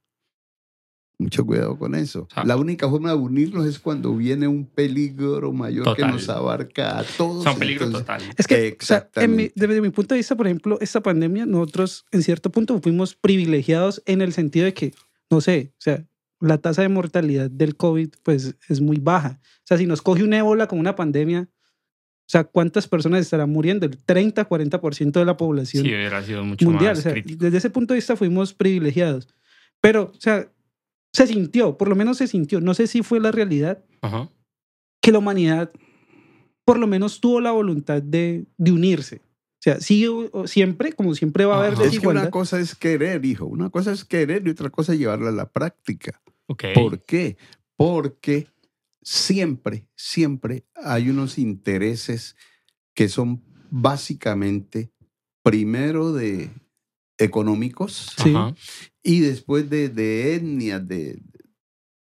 Mucho 1.18 1.48
cuidado 1.48 1.80
con 1.80 1.96
eso. 1.96 2.28
Ah. 2.36 2.44
La 2.46 2.58
única 2.58 2.88
forma 2.88 3.10
de 3.10 3.16
unirnos 3.16 3.66
es 3.66 3.80
cuando 3.80 4.16
viene 4.16 4.48
un 4.48 4.68
peligro 4.68 5.52
mayor 5.52 5.96
que 5.96 6.04
nos 6.06 6.30
abarca 6.30 7.00
a 7.00 7.04
todos. 7.04 7.44
Son 7.44 7.58
peligro 7.58 7.86
Entonces, 7.88 8.06
total. 8.06 8.36
Es 8.38 8.46
que, 8.46 8.78
o 8.80 8.86
sea, 8.86 9.10
en 9.16 9.36
mi- 9.36 9.44
Exactamente. 9.46 9.54
desde 9.56 9.82
mi 9.82 9.90
punto 9.90 10.14
de 10.14 10.20
vista, 10.20 10.36
por 10.36 10.46
ejemplo, 10.46 10.78
esta 10.80 11.02
pandemia, 11.02 11.48
nosotros 11.48 12.06
en 12.12 12.22
cierto 12.22 12.52
punto 12.52 12.80
fuimos 12.80 13.16
privilegiados 13.16 14.04
en 14.06 14.22
el 14.22 14.32
sentido 14.32 14.66
de 14.66 14.76
que, 14.76 14.94
no 15.32 15.42
sé, 15.42 15.74
o 15.74 15.82
sea, 15.82 16.06
la 16.44 16.58
tasa 16.60 16.82
de 16.82 16.90
mortalidad 16.90 17.50
del 17.50 17.76
COVID 17.76 18.10
pues 18.24 18.56
es 18.70 18.82
muy 18.82 18.98
baja. 18.98 19.40
O 19.42 19.64
sea, 19.66 19.78
si 19.78 19.86
nos 19.86 20.02
coge 20.02 20.24
un 20.24 20.34
ébola 20.34 20.68
con 20.68 20.80
una 20.80 20.96
pandemia, 20.96 21.50
o 21.50 22.26
sea, 22.30 22.44
¿cuántas 22.44 22.88
personas 22.88 23.22
estarán 23.22 23.50
muriendo? 23.50 23.86
El 23.86 23.98
30, 24.04 24.48
40% 24.48 25.12
de 25.12 25.26
la 25.26 25.38
población 25.38 25.84
Sí, 25.84 25.90
hubiera 25.90 26.22
sido 26.24 26.44
mucho 26.44 26.66
mundial. 26.70 26.92
más 26.92 27.00
O 27.00 27.02
sea, 27.02 27.12
crítico. 27.14 27.44
desde 27.44 27.58
ese 27.58 27.70
punto 27.70 27.94
de 27.94 27.98
vista 27.98 28.16
fuimos 28.16 28.54
privilegiados. 28.54 29.28
Pero, 29.82 30.12
o 30.16 30.20
sea, 30.20 30.50
se 31.12 31.28
sintió, 31.28 31.78
por 31.78 31.88
lo 31.90 31.96
menos 31.96 32.18
se 32.18 32.28
sintió, 32.28 32.60
no 32.62 32.74
sé 32.74 32.88
si 32.88 33.04
fue 33.04 33.20
la 33.20 33.32
realidad, 33.32 33.84
Ajá. 34.02 34.30
que 35.02 35.12
la 35.12 35.20
humanidad 35.20 35.72
por 36.66 36.80
lo 36.80 36.88
menos 36.88 37.20
tuvo 37.20 37.42
la 37.42 37.52
voluntad 37.52 38.02
de, 38.02 38.46
de 38.58 38.72
unirse. 38.72 39.18
O 39.18 39.64
sea, 39.64 39.80
sí, 39.80 40.06
siempre, 40.46 40.94
como 40.94 41.14
siempre 41.16 41.46
va 41.46 41.56
a 41.56 41.60
haber 41.60 41.74
Ajá. 41.74 41.84
Es 41.84 41.90
que 41.90 41.96
desigualdad. 41.96 42.24
una 42.24 42.32
cosa 42.32 42.60
es 42.60 42.76
querer, 42.76 43.24
hijo. 43.26 43.46
Una 43.46 43.70
cosa 43.70 43.92
es 43.92 44.04
querer 44.06 44.46
y 44.48 44.50
otra 44.52 44.70
cosa 44.70 44.94
es 44.94 45.00
llevarla 45.00 45.30
a 45.30 45.34
la 45.34 45.50
práctica. 45.52 46.22
¿Por 46.74 47.04
qué? 47.04 47.38
Porque 47.76 48.48
siempre, 49.02 49.88
siempre 49.96 50.66
hay 50.76 51.10
unos 51.10 51.38
intereses 51.38 52.36
que 52.94 53.10
son 53.10 53.44
básicamente 53.70 54.92
primero 55.44 56.14
de 56.14 56.50
económicos 57.18 58.14
Sí. 58.24 58.34
Y 59.04 59.20
después 59.20 59.70
de, 59.70 59.90
de 59.90 60.36
etnias, 60.36 60.88
de 60.88 61.22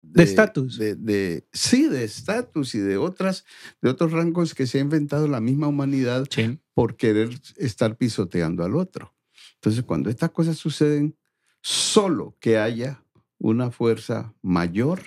De 0.02 0.24
estatus. 0.24 0.78
de, 0.78 0.96
de- 0.96 1.48
sí, 1.54 1.88
de 1.88 2.04
estatus 2.04 2.76
y 2.76 2.80
de 2.80 2.98
otras, 2.98 3.46
de 3.82 3.90
otros 3.90 4.12
rangos 4.12 4.54
que 4.56 4.68
se 4.68 4.78
ha 4.80 4.82
inventado 4.82 5.28
la 5.28 5.40
misma 5.40 5.68
humanidad 5.68 6.26
Sí. 6.30 6.60
por 6.74 6.96
querer 6.98 7.30
estar 7.58 7.96
pisoteando 7.98 8.64
al 8.64 8.76
otro. 8.76 9.16
Entonces, 9.56 9.84
cuando 9.84 10.10
estas 10.10 10.32
cosas 10.32 10.58
suceden, 10.58 11.16
solo 11.62 12.36
que 12.40 12.58
haya 12.58 13.04
una 13.40 13.72
fuerza 13.72 14.34
mayor 14.42 15.02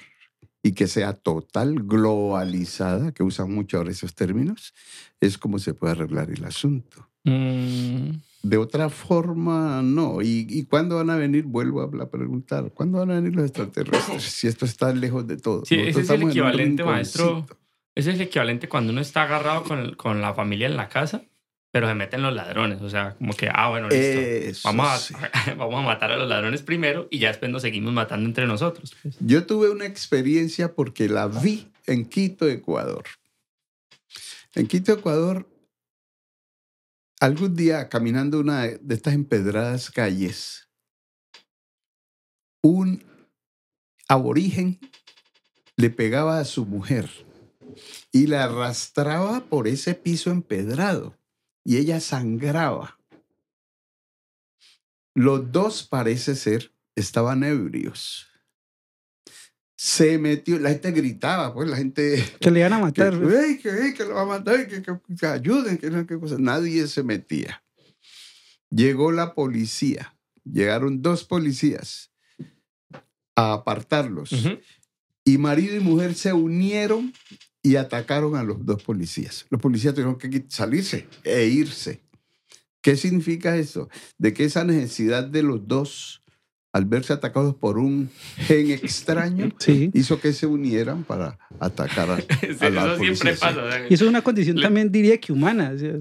y 0.62 0.72
que 0.72 0.86
sea 0.86 1.12
total, 1.12 1.82
globalizada, 1.84 3.12
que 3.12 3.22
usan 3.22 3.52
mucho 3.52 3.78
ahora 3.78 3.90
esos 3.90 4.14
términos, 4.14 4.72
es 5.20 5.38
como 5.38 5.58
se 5.58 5.74
puede 5.74 5.92
arreglar 5.92 6.30
el 6.30 6.44
asunto. 6.44 7.08
Mm, 7.24 8.10
De 8.42 8.56
otra 8.56 8.88
forma, 8.88 9.82
no. 9.82 10.22
¿Y, 10.22 10.46
y 10.48 10.64
cuándo 10.64 10.96
van 10.96 11.10
a 11.10 11.16
venir? 11.16 11.44
Vuelvo 11.44 11.82
a 11.82 12.10
preguntar. 12.10 12.70
¿Cuándo 12.72 12.98
van 12.98 13.10
a 13.10 13.14
venir 13.16 13.34
los 13.34 13.44
extraterrestres? 13.46 14.22
Si 14.22 14.46
esto 14.48 14.64
está 14.64 14.92
lejos 14.92 15.26
de 15.26 15.36
todo. 15.36 15.64
Sí, 15.64 15.76
Nosotros 15.76 16.04
ese 16.04 16.14
es 16.14 16.20
el 16.20 16.28
equivalente, 16.28 16.84
maestro. 16.84 17.46
ese 17.94 18.10
es 18.10 18.16
el 18.16 18.22
equivalente 18.22 18.68
cuando 18.68 18.92
uno 18.92 19.00
está 19.00 19.22
agarrado 19.24 19.64
con, 19.64 19.94
con 19.94 20.20
la 20.20 20.32
familia 20.34 20.66
en 20.68 20.76
la 20.76 20.88
casa, 20.88 21.22
pero 21.72 21.88
se 21.88 21.94
meten 21.94 22.22
los 22.22 22.34
ladrones. 22.34 22.82
O 22.82 22.90
sea, 22.90 23.14
como 23.16 23.32
que, 23.32 23.48
ah, 23.52 23.70
bueno, 23.70 23.88
listo. 23.88 24.20
Eso 24.20 24.68
Vamos 24.68 24.88
a, 24.88 24.98
sí. 24.98 25.14
vamos 25.56 25.74
a 25.74 25.86
matar 25.86 26.12
a 26.12 26.16
los 26.16 26.28
ladrones 26.28 26.62
primero 26.62 27.08
y 27.10 27.18
ya 27.18 27.28
después 27.28 27.50
nos 27.50 27.62
seguimos 27.62 27.92
matando 27.92 28.28
entre 28.28 28.46
nosotros. 28.46 28.94
pues. 29.02 29.16
Yo 29.18 29.46
tuve 29.46 29.70
una 29.70 29.86
experiencia 29.86 30.74
porque 30.74 31.08
la 31.08 31.26
vi 31.26 31.72
en 31.86 32.04
Quito, 32.04 32.46
Ecuador. 32.48 33.04
En 34.54 34.68
Quito, 34.68 34.92
Ecuador, 34.92 35.48
algún 37.20 37.56
día 37.56 37.88
caminando 37.88 38.38
una 38.38 38.64
de 38.64 38.94
estas 38.94 39.14
empedradas 39.14 39.90
calles, 39.90 40.68
un 42.62 43.02
aborigen 44.08 44.78
le 45.76 45.88
pegaba 45.88 46.38
a 46.38 46.44
su 46.44 46.66
mujer 46.66 47.08
y 48.12 48.26
la 48.26 48.44
arrastraba 48.44 49.40
por 49.46 49.66
ese 49.66 49.94
piso 49.94 50.30
empedrado 50.30 51.16
y 51.64 51.76
ella 51.76 52.00
sangraba. 52.00 52.98
Los 55.14 55.52
dos, 55.52 55.82
parece 55.86 56.34
ser, 56.36 56.72
estaban 56.96 57.44
ebrios. 57.44 58.26
Se 59.76 60.16
metió, 60.16 60.58
la 60.58 60.70
gente 60.70 60.92
gritaba, 60.92 61.52
pues 61.52 61.68
la 61.68 61.76
gente 61.76 62.24
Que 62.40 62.50
le 62.50 62.60
iban 62.60 62.72
a 62.72 62.76
que, 62.92 63.02
matar. 63.02 63.14
"Ey, 63.14 63.58
que, 63.58 63.68
ey, 63.68 63.94
que 63.94 64.04
lo 64.04 64.14
va 64.14 64.22
a 64.22 64.26
matar, 64.26 64.66
que, 64.68 64.80
que- 64.80 64.98
que 65.18 65.26
ayuden, 65.26 65.76
que 65.78 66.18
cosa. 66.18 66.36
Nadie 66.38 66.86
se 66.86 67.02
metía. 67.02 67.62
Llegó 68.70 69.12
la 69.12 69.34
policía, 69.34 70.16
llegaron 70.44 71.02
dos 71.02 71.24
policías 71.24 72.10
a 73.36 73.52
apartarlos. 73.52 74.30
Y 75.24 75.36
marido 75.38 75.76
y 75.76 75.80
mujer 75.80 76.14
se 76.14 76.32
unieron 76.32 77.12
y 77.62 77.76
atacaron 77.76 78.36
a 78.36 78.42
los 78.42 78.64
dos 78.64 78.82
policías. 78.82 79.46
Los 79.50 79.60
policías 79.60 79.94
tuvieron 79.94 80.16
que 80.18 80.44
salirse 80.48 81.06
e 81.22 81.46
irse. 81.46 82.00
¿Qué 82.80 82.96
significa 82.96 83.56
eso? 83.56 83.88
De 84.18 84.34
que 84.34 84.44
esa 84.44 84.64
necesidad 84.64 85.24
de 85.24 85.42
los 85.42 85.68
dos, 85.68 86.21
al 86.72 86.86
verse 86.86 87.12
atacados 87.12 87.54
por 87.54 87.76
un 87.78 88.10
gen 88.36 88.70
extraño, 88.82 89.50
Sí. 89.58 89.90
hizo 89.92 90.18
que 90.20 90.32
se 90.32 90.46
unieran 90.46 91.04
para 91.04 91.38
atacar 91.60 92.10
a, 92.10 92.18
Eso 92.42 92.66
a 92.66 92.70
la 92.70 92.96
siempre 92.96 92.96
policía, 92.96 93.34
sí. 93.34 93.40
pasa. 93.40 93.78
Y 93.90 93.94
eso 93.94 94.04
es 94.04 94.08
una 94.10 94.22
condición 94.22 94.56
Le- 94.56 94.62
también, 94.62 94.90
diría 94.90 95.18
que 95.20 95.32
humana. 95.32 95.72
o 95.74 95.78
sea, 95.78 95.92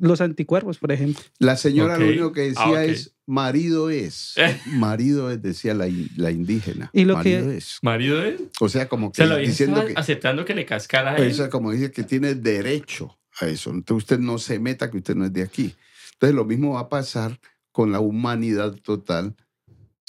los 0.00 0.20
anticuerpos, 0.20 0.78
por 0.78 0.92
ejemplo. 0.92 1.22
La 1.38 1.56
señora 1.56 1.94
Ok. 1.94 2.00
lo 2.00 2.06
único 2.08 2.32
que 2.32 2.40
decía 2.42 2.62
Ah, 2.62 2.70
ok. 2.70 2.76
es, 2.78 3.14
marido 3.26 3.90
es. 3.90 4.34
Marido 4.66 5.30
es, 5.30 5.40
decía 5.42 5.72
la, 5.74 5.88
la 6.16 6.30
indígena. 6.30 6.90
Y 6.92 7.04
lo 7.04 7.14
que- 7.22 7.36
marido 7.38 7.50
es. 7.52 7.78
Marido 7.82 8.22
él. 8.22 8.50
O 8.60 8.68
sea, 8.68 8.88
como 8.88 9.12
que 9.12 9.22
Se 9.22 9.26
lo 9.28 9.36
diciendo 9.38 9.84
que... 9.86 9.94
aceptando 9.96 10.44
que 10.44 10.54
le 10.54 10.66
cascara 10.66 11.12
a 11.12 11.16
él. 11.16 11.24
Eso 11.30 11.44
es 11.44 11.50
como 11.50 11.72
dice 11.72 11.90
que 11.90 12.02
tiene 12.04 12.34
derecho 12.34 13.18
a 13.40 13.46
eso. 13.46 13.70
Entonces 13.70 14.04
usted 14.04 14.18
no 14.18 14.36
se 14.38 14.58
meta 14.58 14.90
que 14.90 14.98
usted 14.98 15.14
no 15.14 15.24
es 15.24 15.32
de 15.32 15.42
aquí. 15.42 15.74
Entonces 16.14 16.34
lo 16.36 16.44
mismo 16.44 16.74
va 16.74 16.80
a 16.80 16.88
pasar 16.88 17.38
con 17.72 17.92
la 17.92 18.00
humanidad 18.00 18.72
total 18.82 19.34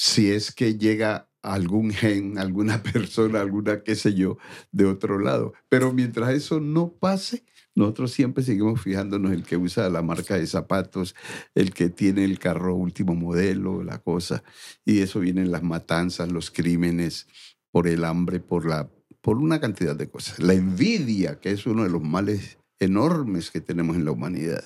si 0.02 0.32
es 0.32 0.54
que 0.54 0.78
llega 0.78 1.30
algún 1.42 1.92
gen, 1.92 2.38
alguna 2.38 2.82
persona, 2.94 3.42
alguna 3.42 3.84
qué 3.84 3.98
sé 3.98 4.14
yo, 4.14 4.38
de 4.72 4.86
otro 4.86 5.20
lado. 5.20 5.52
Pero 5.68 5.92
mientras 5.92 6.30
eso 6.30 6.62
no 6.62 6.94
pase, 6.94 7.44
nosotros 7.76 8.12
siempre 8.12 8.42
seguimos 8.42 8.80
fijándonos 8.80 9.34
el 9.34 9.44
que 9.44 9.58
usa 9.58 9.90
la 9.90 10.02
marca 10.02 10.38
de 10.38 10.48
zapatos, 10.48 11.16
el 11.54 11.74
que 11.74 11.90
tiene 11.90 12.24
el 12.24 12.40
carro 12.40 12.76
último 12.76 13.14
modelo, 13.14 13.84
la 13.84 13.98
cosa. 13.98 14.42
Y 14.86 15.00
eso 15.00 15.20
vienen 15.20 15.52
las 15.52 15.64
matanzas, 15.64 16.32
los 16.32 16.50
crímenes, 16.50 17.28
por 17.70 17.86
el 17.86 18.06
hambre, 18.06 18.40
por, 18.40 18.66
la, 18.66 18.90
por 19.20 19.38
una 19.38 19.60
cantidad 19.60 19.98
de 19.98 20.10
cosas. 20.10 20.40
La 20.40 20.54
envidia, 20.54 21.42
que 21.42 21.52
es 21.52 21.66
uno 21.66 21.84
de 21.84 21.90
los 21.90 22.02
males 22.02 22.58
enormes 22.80 23.52
que 23.52 23.60
tenemos 23.60 23.98
en 23.98 24.06
la 24.06 24.12
humanidad. 24.12 24.64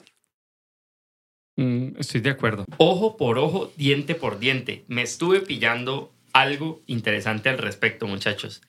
Mm, 1.57 1.97
estoy 1.99 2.21
de 2.21 2.31
acuerdo. 2.31 2.65
Ojo 2.77 3.15
por 3.17 3.37
ojo, 3.37 3.71
diente 3.77 4.15
por 4.15 4.39
diente. 4.39 4.85
Me 4.87 5.01
estuve 5.03 5.41
pillando 5.41 6.13
algo 6.33 6.81
interesante 6.87 7.49
al 7.49 7.57
respecto, 7.59 8.07
muchachos. 8.07 8.61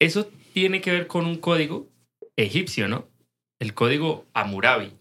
Eso 0.00 0.26
tiene 0.54 0.80
que 0.80 0.90
ver 0.92 1.06
con 1.06 1.26
un 1.26 1.36
código 1.36 1.88
egipcio, 2.36 2.88
¿no? 2.88 3.08
El 3.60 3.74
código 3.74 4.26
Amurabi. 4.34 4.92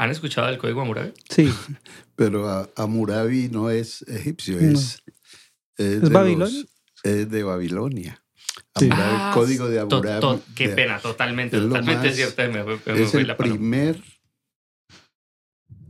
¿Han 0.00 0.10
escuchado 0.10 0.46
del 0.46 0.58
código 0.58 0.80
Amurabi? 0.82 1.12
Sí. 1.28 1.48
Pero 2.16 2.48
a- 2.48 2.68
Hammurabi 2.76 3.48
no 3.48 3.70
es 3.70 4.02
egipcio, 4.02 4.58
es, 4.58 5.02
¿Es 5.76 6.02
de 6.02 6.08
Babilonia? 6.08 6.46
los- 6.46 6.66
es 7.04 7.30
de 7.30 7.42
Babilonia. 7.42 8.22
Sí. 8.76 8.86
Hammurabi, 8.90 9.12
Ah, 9.16 9.28
el 9.32 9.34
código 9.40 9.68
de 9.68 9.76
To- 9.86 9.96
Hammurabi. 9.96 10.20
to- 10.20 10.42
qué 10.54 10.68
de- 10.68 10.74
pena, 10.76 10.98
totalmente, 11.00 11.56
es 11.56 11.62
totalmente 11.62 12.06
más- 12.08 12.16
cierto. 12.16 12.42
Me 12.52 12.62
fue- 12.64 12.94
me 12.94 13.02
Es 13.02 13.14
el 13.14 13.26
la 13.26 13.36
palabra. 13.36 13.58
primer 13.58 14.02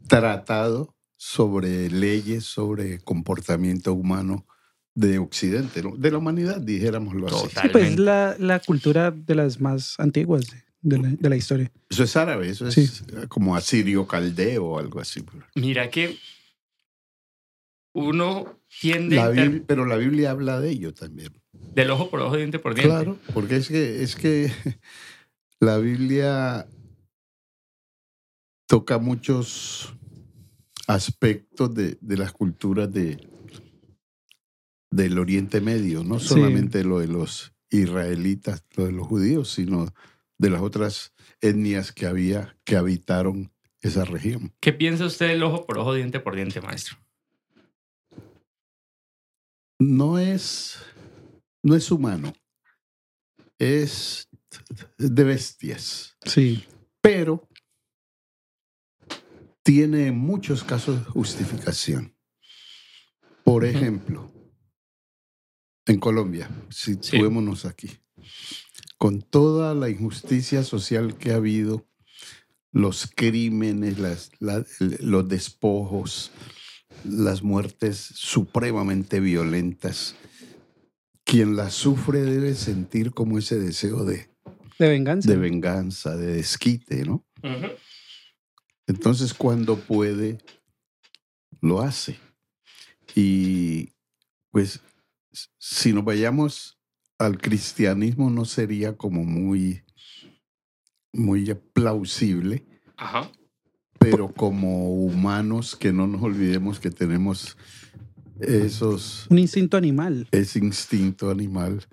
tratado 0.09 0.95
sobre 1.17 1.91
leyes, 1.91 2.45
sobre 2.45 2.99
comportamiento 3.01 3.93
humano 3.93 4.47
de 4.95 5.19
Occidente, 5.19 5.83
¿no? 5.83 5.97
de 5.97 6.11
la 6.11 6.19
humanidad, 6.19 6.61
dijéramoslo 6.61 7.29
así. 7.29 7.49
Sí, 7.63 7.69
pues 7.71 7.91
es 7.93 7.99
la, 7.99 8.35
la 8.39 8.59
cultura 8.61 9.11
de 9.13 9.35
las 9.35 9.61
más 9.61 9.99
antiguas 10.01 10.47
de, 10.51 10.63
de 10.83 10.99
la, 10.99 11.09
de 11.11 11.29
la 11.29 11.37
historia. 11.37 11.71
Eso 11.89 12.03
es 12.05 12.17
árabe, 12.17 12.49
eso 12.51 12.67
es 12.67 12.75
Sí. 12.75 12.89
como 13.29 13.55
asirio 13.55 14.07
caldeo 14.07 14.65
o 14.67 14.79
algo 14.79 15.01
así. 15.01 15.25
Mira 15.55 15.89
que 15.91 16.17
uno 17.95 18.61
tiende 18.81 19.17
La 19.17 19.29
Biblia- 19.31 19.63
pero 19.67 19.85
la 19.87 19.97
Biblia 19.97 20.31
habla 20.31 20.61
de 20.61 20.71
ello 20.71 20.95
también. 20.95 21.33
del 21.53 21.91
ojo 21.91 22.11
por 22.11 22.21
ojo, 22.21 22.37
diente 22.37 22.59
por 22.59 22.75
diente. 22.75 22.89
Claro, 22.95 23.19
porque 23.35 23.57
es 23.57 23.69
que, 23.69 24.03
es 24.03 24.15
que 24.17 24.51
la 25.61 25.79
Biblia 25.79 26.67
toca 28.67 28.99
muchos 28.99 29.95
aspectos 30.89 31.73
de, 31.75 31.99
de 32.01 32.17
las 32.17 32.33
culturas 32.33 32.93
de, 32.93 33.29
del 34.91 35.19
Oriente 35.19 35.61
Medio, 35.61 36.03
no 36.03 36.19
Sí. 36.19 36.29
solamente 36.29 36.83
lo 36.83 36.99
de 36.99 37.07
los 37.09 37.53
israelitas, 37.71 38.65
lo 38.77 38.87
de 38.87 38.93
los 38.93 39.07
judíos, 39.07 39.51
sino 39.53 39.93
de 40.39 40.51
las 40.51 40.63
otras 40.63 41.13
etnias 41.41 41.93
que 41.93 42.07
había 42.07 42.57
que 42.65 42.77
habitaron 42.77 43.53
esa 43.83 44.05
región. 44.05 44.53
¿Qué 44.61 44.73
piensa 44.73 45.05
usted 45.07 45.29
del 45.29 45.43
ojo 45.45 45.65
por 45.67 45.79
ojo, 45.79 45.95
diente 45.95 46.19
por 46.21 46.35
diente, 46.35 46.61
maestro? 46.61 46.97
No 49.81 50.19
es, 50.19 50.79
no 51.63 51.77
es 51.77 51.91
humano, 51.93 52.33
es 53.59 54.29
de 54.99 55.25
bestias. 55.25 56.17
Sí. 56.25 56.65
pero 57.01 57.48
tiene 59.69 60.07
en 60.07 60.17
muchos 60.17 60.65
casos 60.65 61.07
justificación. 61.09 62.15
Por 63.45 63.67
ejemplo, 63.67 64.33
en 65.85 65.99
Colombia, 66.01 66.49
Sí. 66.71 66.95
situémonos 66.95 67.67
aquí, 67.67 67.91
con 68.97 69.21
toda 69.21 69.75
la 69.75 69.91
injusticia 69.91 70.63
social 70.65 71.19
que 71.19 71.33
ha 71.33 71.37
habido, 71.37 71.87
los 72.73 73.11
crímenes, 73.15 73.99
las- 73.99 74.31
la- 74.39 74.65
los 75.01 75.29
despojos, 75.29 76.31
las 77.05 77.43
muertes 77.43 77.99
supremamente 77.99 79.21
violentas, 79.21 80.15
quien 81.25 81.57
las 81.57 81.75
sufre 81.75 82.23
debe 82.23 82.55
sentir 82.55 83.11
como 83.13 83.37
ese 83.39 83.59
deseo 83.59 84.07
de, 84.07 84.31
De 84.79 84.89
venganza. 84.89 85.29
de 85.31 85.37
venganza, 85.37 86.17
de 86.17 86.37
desquite, 86.37 87.05
¿no? 87.05 87.23
Entonces, 88.89 89.33
cuando 89.35 89.77
puede, 89.79 90.39
lo 91.61 91.81
hace. 91.81 92.19
Y 93.15 93.91
pues, 94.51 94.81
si 95.59 95.93
nos 95.93 96.05
vayamos 96.05 96.79
al 97.19 97.39
cristianismo, 97.39 98.31
no 98.31 98.45
sería 98.45 98.97
como 98.97 99.25
muy, 99.25 99.83
muy 101.13 101.55
plausible, 101.73 102.67
Ajá. 102.97 103.31
pero 103.99 104.33
como 104.33 104.91
humanos, 105.05 105.77
que 105.77 105.93
no 105.93 106.07
nos 106.07 106.23
olvidemos 106.23 106.81
que 106.81 106.91
tenemos 106.91 107.57
esos, 108.41 109.27
Un 109.29 109.39
instinto 109.39 109.77
animal. 109.77 110.29
ese 110.31 110.61
instinto 110.61 111.29
animal, 111.31 111.85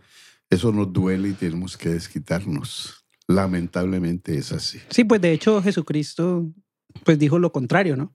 eso 0.49 0.71
nos 0.71 0.93
duele 0.93 1.29
y 1.29 1.33
tenemos 1.33 1.75
que 1.75 1.89
desquitarnos. 1.89 3.03
Lamentablemente 3.27 4.37
es 4.37 4.51
así. 4.51 4.79
Sí, 4.91 5.03
pues 5.03 5.19
de 5.19 5.31
hecho 5.33 5.59
Jesucristo 5.63 6.47
pues 7.03 7.19
dijo 7.19 7.39
lo 7.39 7.51
contrario, 7.51 7.95
¿no? 7.95 8.13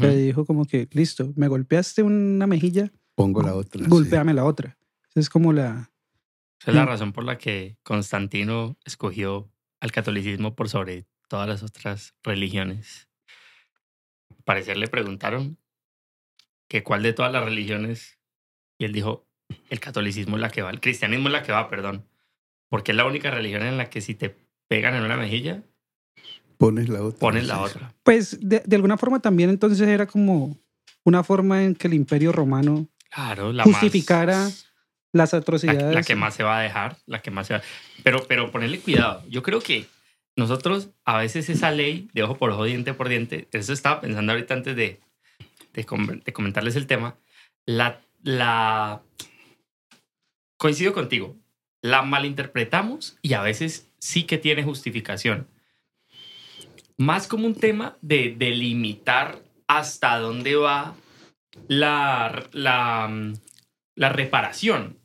Le 0.00 0.16
dijo 0.16 0.44
como 0.44 0.64
que, 0.64 0.88
listo, 0.92 1.32
me 1.36 1.46
golpeaste 1.46 2.02
una 2.02 2.46
mejilla, 2.48 2.90
Pongo 3.14 3.40
la 3.42 3.54
otra. 3.54 3.84
sí. 3.84 3.88
golpéame 3.88 4.34
la 4.34 4.44
otra. 4.44 4.76
Es 5.14 5.30
como 5.30 5.52
la... 5.52 5.90
Esa 6.60 6.70
es 6.72 6.74
la 6.74 6.84
Mm. 6.84 6.88
razón 6.88 7.12
por 7.12 7.22
la 7.24 7.38
que 7.38 7.76
Constantino 7.84 8.76
escogió 8.84 9.48
al 9.80 9.92
catolicismo 9.92 10.56
por 10.56 10.68
sobre 10.68 11.06
todas 11.28 11.48
las 11.48 11.62
otras 11.62 12.14
religiones. 12.24 13.08
Al 14.30 14.42
parecer 14.44 14.76
le 14.76 14.88
preguntaron 14.88 15.56
que 16.68 16.82
cuál 16.82 17.02
de 17.04 17.12
todas 17.12 17.32
las 17.32 17.44
religiones 17.44 18.18
y 18.78 18.84
él 18.86 18.92
dijo 18.92 19.26
el 19.70 19.78
catolicismo 19.78 20.36
es 20.36 20.40
la 20.42 20.50
que 20.50 20.62
va, 20.62 20.70
el 20.70 20.80
cristianismo 20.80 21.28
es 21.28 21.32
la 21.32 21.42
que 21.44 21.52
va, 21.52 21.70
perdón, 21.70 22.08
porque 22.68 22.90
es 22.90 22.96
la 22.96 23.04
única 23.06 23.30
religión 23.30 23.62
en 23.62 23.76
la 23.76 23.88
que 23.88 24.00
si 24.00 24.14
te 24.16 24.36
pegan 24.66 24.94
en 24.94 25.04
una 25.04 25.16
mejilla 25.16 25.62
Pones 26.58 26.88
la 26.88 27.02
otra. 27.02 27.18
pones 27.18 27.46
la 27.46 27.60
otra. 27.60 27.94
Pues 28.02 28.38
de, 28.40 28.60
de 28.64 28.76
alguna 28.76 28.96
forma 28.96 29.20
también 29.20 29.50
entonces 29.50 29.80
era 29.86 30.06
como 30.06 30.58
una 31.04 31.22
forma 31.22 31.62
en 31.64 31.74
que 31.74 31.86
el 31.88 31.94
imperio 31.94 32.32
romano 32.32 32.88
Claro, 33.10 33.52
la 33.52 33.64
justificara 33.64 34.36
más- 34.44 34.66
las 35.12 35.32
la, 35.32 35.38
atrocidades. 35.38 35.94
la 35.94 36.02
que 36.02 36.14
más 36.16 36.34
se 36.34 36.42
va 36.42 36.58
a 36.58 36.62
dejar, 36.62 36.96
la 37.06 37.22
que 37.22 37.30
más 37.30 37.46
se 37.46 37.54
va. 37.54 37.62
Pero, 38.02 38.26
pero 38.28 38.50
ponerle 38.50 38.80
cuidado. 38.80 39.22
Yo 39.28 39.42
creo 39.42 39.60
que 39.60 39.86
nosotros 40.36 40.90
a 41.04 41.16
veces 41.18 41.48
esa 41.48 41.70
ley 41.70 42.08
de 42.12 42.22
ojo 42.22 42.36
por 42.36 42.50
ojo, 42.50 42.64
diente 42.64 42.92
por 42.92 43.08
diente, 43.08 43.48
eso 43.52 43.72
estaba 43.72 44.00
pensando 44.00 44.32
ahorita 44.32 44.52
antes 44.54 44.76
de, 44.76 45.00
de, 45.72 45.84
com- 45.84 46.20
de 46.22 46.32
comentarles 46.32 46.76
el 46.76 46.86
tema, 46.86 47.16
la, 47.64 48.00
la... 48.22 49.02
Coincido 50.58 50.92
contigo, 50.94 51.36
la 51.82 52.02
malinterpretamos 52.02 53.18
y 53.22 53.34
a 53.34 53.42
veces 53.42 53.88
sí 53.98 54.24
que 54.24 54.38
tiene 54.38 54.62
justificación. 54.62 55.46
Más 56.98 57.26
como 57.26 57.46
un 57.46 57.54
tema 57.54 57.96
de 58.00 58.34
delimitar 58.38 59.42
hasta 59.66 60.18
dónde 60.18 60.56
va 60.56 60.94
la, 61.68 63.08
mm, 63.10 63.34
la 63.96 64.08
reparación, 64.10 64.98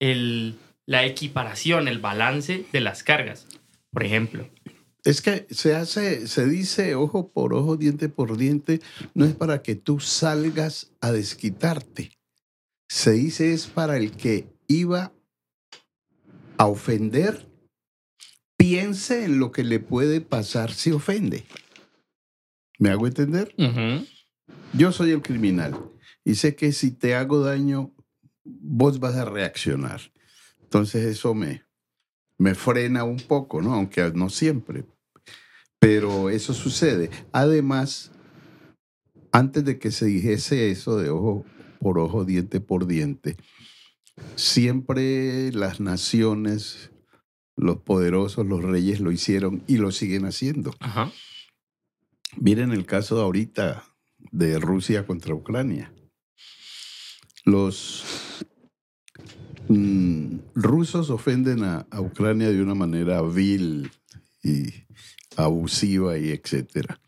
el, 0.00 0.56
la 0.86 1.04
equiparación, 1.04 1.88
el 1.88 1.98
balance 1.98 2.66
de 2.72 2.80
las 2.80 3.02
cargas. 3.02 3.46
Por 3.90 4.04
ejemplo, 4.04 4.48
Es 5.04 5.20
que 5.20 5.46
se 5.50 5.74
hace, 5.74 6.26
se 6.26 6.46
dice 6.46 6.94
ojo 6.94 7.30
por 7.30 7.54
ojo, 7.54 7.76
diente 7.76 8.08
por 8.08 8.36
diente, 8.36 8.80
no 9.12 9.24
es 9.24 9.34
para 9.34 9.62
que 9.62 9.76
tú 9.76 10.00
salgas 10.00 10.92
a 11.00 11.12
desquitarte. 11.12 12.12
Se 12.88 13.12
dice 13.12 13.52
es 13.52 13.66
para 13.66 13.96
el 13.98 14.12
que 14.12 14.46
iba 14.66 15.12
a 16.56 16.66
ofender, 16.66 17.46
piense 18.56 19.24
en 19.24 19.38
lo 19.38 19.52
que 19.52 19.64
le 19.64 19.80
puede 19.80 20.20
pasar 20.20 20.72
si 20.72 20.92
ofende. 20.92 21.44
¿Me 22.78 22.90
hago 22.90 23.06
entender? 23.06 23.54
Yo 24.72 24.92
soy 24.92 25.12
el 25.12 25.22
criminal 25.22 25.78
y 26.24 26.34
sé 26.34 26.56
que 26.56 26.72
si 26.72 26.90
te 26.90 27.14
hago 27.14 27.40
daño, 27.40 27.92
vos 28.44 28.98
vas 28.98 29.14
a 29.14 29.24
reaccionar. 29.24 30.00
Entonces 30.62 31.04
eso 31.04 31.34
me, 31.34 31.64
me 32.38 32.54
frena 32.54 33.04
un 33.04 33.18
poco, 33.18 33.62
¿no? 33.62 33.74
Aunque 33.74 34.10
no 34.14 34.28
siempre. 34.30 34.84
Pero 35.78 36.30
eso 36.30 36.54
sucede. 36.54 37.10
Además, 37.32 38.10
antes 39.32 39.64
de 39.64 39.78
que 39.78 39.90
se 39.90 40.06
dijese 40.06 40.70
eso 40.70 40.96
de 40.96 41.10
ojo 41.10 41.44
por 41.78 41.98
ojo, 41.98 42.24
diente 42.24 42.60
por 42.60 42.86
diente, 42.86 43.36
siempre 44.36 45.52
las 45.52 45.80
naciones, 45.80 46.90
los 47.56 47.78
poderosos, 47.78 48.46
los 48.46 48.62
reyes 48.62 49.00
lo 49.00 49.12
hicieron 49.12 49.62
y 49.66 49.76
lo 49.78 49.92
siguen 49.92 50.24
haciendo. 50.26 50.74
Ajá. 50.80 51.12
Miren 52.36 52.72
el 52.72 52.84
caso 52.86 53.20
ahorita 53.20 53.84
de 54.32 54.58
Rusia 54.58 55.06
contra 55.06 55.34
Ucrania. 55.34 55.92
los 57.44 58.04
mm, 59.68 60.38
rusos 60.54 61.10
ofenden 61.10 61.62
a, 61.64 61.86
a 61.90 62.00
Ucrania 62.00 62.48
de 62.50 62.62
una 62.62 62.74
manera 62.74 63.22
vil 63.22 63.90
y 64.42 64.72
abusiva 65.36 66.18
y 66.18 66.30
etcétera. 66.30 67.00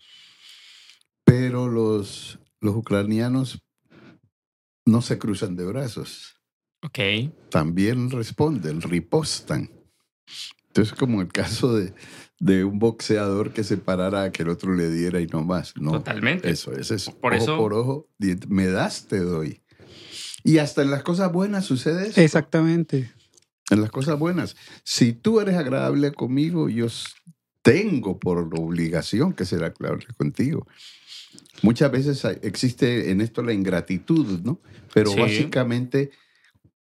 Pero 1.24 1.68
los, 1.68 2.38
los 2.60 2.76
ucranianos 2.76 3.62
no 4.84 5.02
se 5.02 5.18
cruzan 5.18 5.56
de 5.56 5.64
brazos. 5.64 6.36
Ok. 6.82 6.98
También 7.50 8.10
responden, 8.10 8.80
ripostan. 8.80 9.70
Entonces, 10.68 10.94
como 10.94 11.22
el 11.22 11.28
caso 11.28 11.74
de, 11.74 11.94
de 12.38 12.64
un 12.64 12.78
boxeador 12.78 13.52
que 13.52 13.64
se 13.64 13.76
parara 13.78 14.24
a 14.24 14.32
que 14.32 14.42
el 14.42 14.48
otro 14.50 14.74
le 14.74 14.90
diera 14.90 15.20
y 15.20 15.26
no 15.26 15.42
más. 15.42 15.72
No, 15.80 15.92
Totalmente. 15.92 16.50
eso 16.50 16.72
es 16.72 16.90
eso. 16.90 17.16
Por 17.18 17.32
ojo 17.34 17.42
eso- 17.42 17.56
por 17.56 17.72
ojo, 17.74 18.08
me 18.48 18.66
das, 18.66 19.06
te 19.06 19.18
doy. 19.20 19.62
Y 20.44 20.58
hasta 20.58 20.82
en 20.82 20.90
las 20.90 21.02
cosas 21.02 21.32
buenas 21.32 21.64
sucede 21.64 22.08
eso. 22.08 22.20
Exactamente. 22.20 23.10
En 23.70 23.80
las 23.80 23.90
cosas 23.90 24.18
buenas. 24.18 24.54
Si 24.84 25.12
tú 25.12 25.40
eres 25.40 25.56
agradable 25.56 26.12
conmigo, 26.12 26.68
yo 26.68 26.86
tengo 27.62 28.18
por 28.20 28.38
obligación 28.38 29.32
que 29.32 29.44
ser 29.44 29.64
agradable 29.64 30.06
contigo. 30.16 30.66
Muchas 31.62 31.90
veces 31.90 32.22
existe 32.42 33.10
en 33.10 33.20
esto 33.20 33.42
la 33.42 33.52
ingratitud, 33.54 34.40
¿no? 34.44 34.60
Pero 34.94 35.10
Sí. 35.10 35.18
básicamente, 35.18 36.10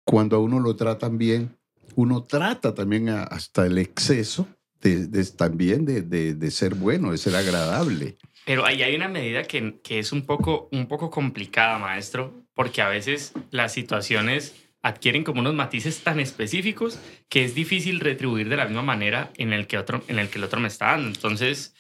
cuando 0.05 0.36
a 0.36 0.40
uno 0.40 0.59
lo 0.59 0.74
tratan 0.74 1.18
bien, 1.18 1.57
uno 1.97 2.22
trata 2.24 2.74
también 2.74 3.09
a- 3.09 3.24
hasta 3.24 3.66
el 3.66 3.78
exceso 3.78 4.49
de, 4.80 5.07
de- 5.07 5.24
también 5.26 5.84
de, 5.84 6.03
de- 6.03 6.34
de 6.34 6.51
ser 6.51 6.74
bueno, 6.74 7.12
de 7.12 7.18
ser 7.18 7.34
agradable. 7.36 8.16
Pero 8.45 8.66
ahí 8.66 8.82
hay 8.82 8.97
una 8.97 9.09
medida 9.09 9.45
que, 9.45 9.80
que 9.82 9.99
es 10.01 10.11
un 10.12 10.26
poco, 10.26 10.68
un 10.72 10.86
poco 10.88 11.11
complicada, 11.11 11.78
maestro, 11.78 12.45
porque 12.55 12.82
a 12.82 12.88
veces 12.88 13.32
las 13.51 13.72
situaciones 13.72 14.55
adquieren 14.82 15.22
como 15.22 15.40
unos 15.40 15.55
matices 15.55 16.01
tan 16.01 16.18
específicos 16.18 16.99
que 17.28 17.45
es 17.45 17.55
difícil 17.55 18.01
retribuir 18.01 18.49
de 18.49 18.57
la 18.57 18.64
misma 18.64 18.82
manera 18.82 19.30
en 19.36 19.53
el 19.53 19.68
que, 19.68 19.78
otro, 19.78 20.03
en 20.09 20.18
el, 20.18 20.28
que 20.28 20.38
el 20.38 20.45
otro 20.45 20.59
me 20.59 20.66
está 20.66 20.86
dando. 20.86 21.07
Entonces, 21.07 21.72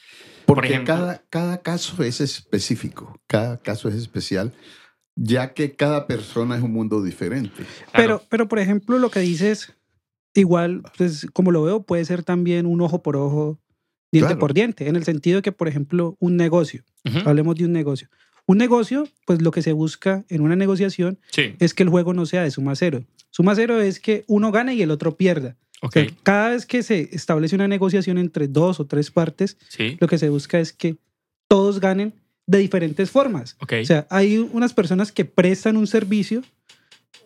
Porque 0.46 0.68
ejemplo- 0.68 0.94
cada, 0.94 1.24
cada 1.28 1.62
caso 1.62 2.00
es 2.04 2.20
específico, 2.20 3.18
cada 3.26 3.60
caso 3.60 3.88
es 3.88 3.96
especial, 3.96 4.52
ya 5.16 5.52
que 5.54 5.74
cada 5.74 6.06
persona 6.06 6.56
es 6.56 6.62
un 6.62 6.72
mundo 6.72 7.02
diferente. 7.02 7.64
claro, 7.64 7.90
Pero, 7.92 8.22
pero, 8.28 8.48
por 8.48 8.60
ejemplo, 8.60 8.98
lo 8.98 9.10
que 9.10 9.18
dices, 9.20 9.74
igual, 10.34 10.82
pues, 10.96 11.26
como 11.32 11.50
lo 11.50 11.62
veo, 11.62 11.82
puede 11.82 12.04
ser 12.04 12.22
también 12.22 12.66
un 12.66 12.80
ojo 12.80 13.02
por 13.02 13.16
ojo, 13.16 13.58
diente 14.10 14.28
Claro. 14.28 14.40
por 14.40 14.54
diente, 14.54 14.88
en 14.88 14.96
el 14.96 15.04
sentido 15.04 15.36
de 15.36 15.42
que, 15.42 15.52
por 15.52 15.68
ejemplo, 15.68 16.16
un 16.20 16.36
negocio, 16.36 16.82
ujú, 17.04 17.18
hablemos 17.28 17.56
de 17.56 17.64
un 17.64 17.72
negocio. 17.72 18.08
Un 18.46 18.58
negocio, 18.58 19.06
pues 19.26 19.40
lo 19.40 19.50
que 19.52 19.62
se 19.62 19.72
busca 19.72 20.24
en 20.28 20.40
una 20.42 20.56
negociación 20.56 21.18
sí, 21.30 21.54
es 21.60 21.74
que 21.74 21.84
el 21.84 21.88
juego 21.88 22.12
no 22.12 22.26
sea 22.26 22.42
de 22.42 22.50
suma 22.50 22.74
cero. 22.74 23.04
Suma 23.30 23.54
cero 23.54 23.80
es 23.80 24.00
que 24.00 24.24
uno 24.26 24.50
gane 24.50 24.74
y 24.74 24.82
el 24.82 24.90
otro 24.90 25.16
pierda. 25.16 25.56
O 25.80 25.86
ok, 25.86 25.92
sea, 25.92 26.06
cada 26.22 26.48
vez 26.50 26.66
que 26.66 26.82
se 26.82 27.08
establece 27.12 27.54
una 27.54 27.68
negociación 27.68 28.18
entre 28.18 28.48
dos 28.48 28.80
o 28.80 28.86
tres 28.86 29.10
partes, 29.10 29.56
sí, 29.68 29.96
lo 30.00 30.08
que 30.08 30.18
se 30.18 30.28
busca 30.28 30.58
es 30.58 30.72
que 30.72 30.96
todos 31.48 31.80
ganen 31.80 32.12
de 32.46 32.58
diferentes 32.58 33.10
formas. 33.10 33.56
ok, 33.60 33.74
O 33.82 33.84
sea, 33.84 34.06
hay 34.10 34.38
unas 34.38 34.74
personas 34.74 35.12
que 35.12 35.24
prestan 35.24 35.76
un 35.76 35.86
servicio 35.86 36.42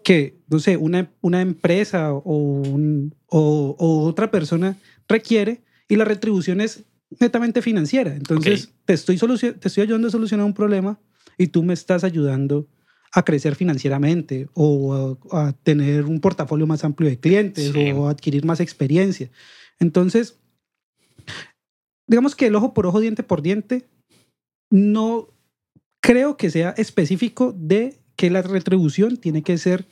que, 0.06 0.38
no 0.48 0.60
sé, 0.60 0.76
una, 0.76 1.10
una 1.20 1.40
empresa 1.40 2.12
o, 2.12 2.20
un- 2.62 3.12
o- 3.26 3.74
o 3.76 4.04
otra 4.04 4.30
persona 4.30 4.76
requiere 5.08 5.62
y 5.88 5.96
la 5.96 6.04
retribución 6.04 6.60
es 6.60 6.84
netamente 7.18 7.60
financiera. 7.60 8.14
Entonces, 8.14 8.72
te, 8.84 8.92
estoy 8.92 9.18
te 9.18 9.66
estoy 9.66 9.82
ayudando 9.82 10.06
a 10.06 10.12
solucionar 10.12 10.46
un 10.46 10.54
problema 10.54 11.00
y 11.36 11.48
tú 11.48 11.64
me 11.64 11.74
estás 11.74 12.04
ayudando 12.04 12.68
a 13.12 13.24
crecer 13.24 13.56
financieramente 13.56 14.46
o 14.54 15.18
a, 15.32 15.48
a 15.48 15.52
tener 15.64 16.04
un 16.04 16.20
portafolio 16.20 16.68
más 16.68 16.84
amplio 16.84 17.10
de 17.10 17.18
clientes 17.18 17.72
Sí. 17.72 17.90
o 17.90 18.06
a 18.06 18.12
adquirir 18.12 18.44
más 18.44 18.60
experiencia. 18.60 19.28
Entonces, 19.80 20.38
digamos 22.06 22.36
que 22.36 22.46
el 22.46 22.54
ojo 22.54 22.74
por 22.74 22.86
ojo, 22.86 23.00
diente 23.00 23.24
por 23.24 23.42
diente, 23.42 23.88
no 24.70 25.28
creo 26.00 26.36
que 26.36 26.48
sea 26.50 26.70
específico 26.76 27.52
de 27.58 27.98
que 28.14 28.30
la 28.30 28.42
retribución 28.42 29.16
tiene 29.16 29.42
que 29.42 29.58
ser, 29.58 29.84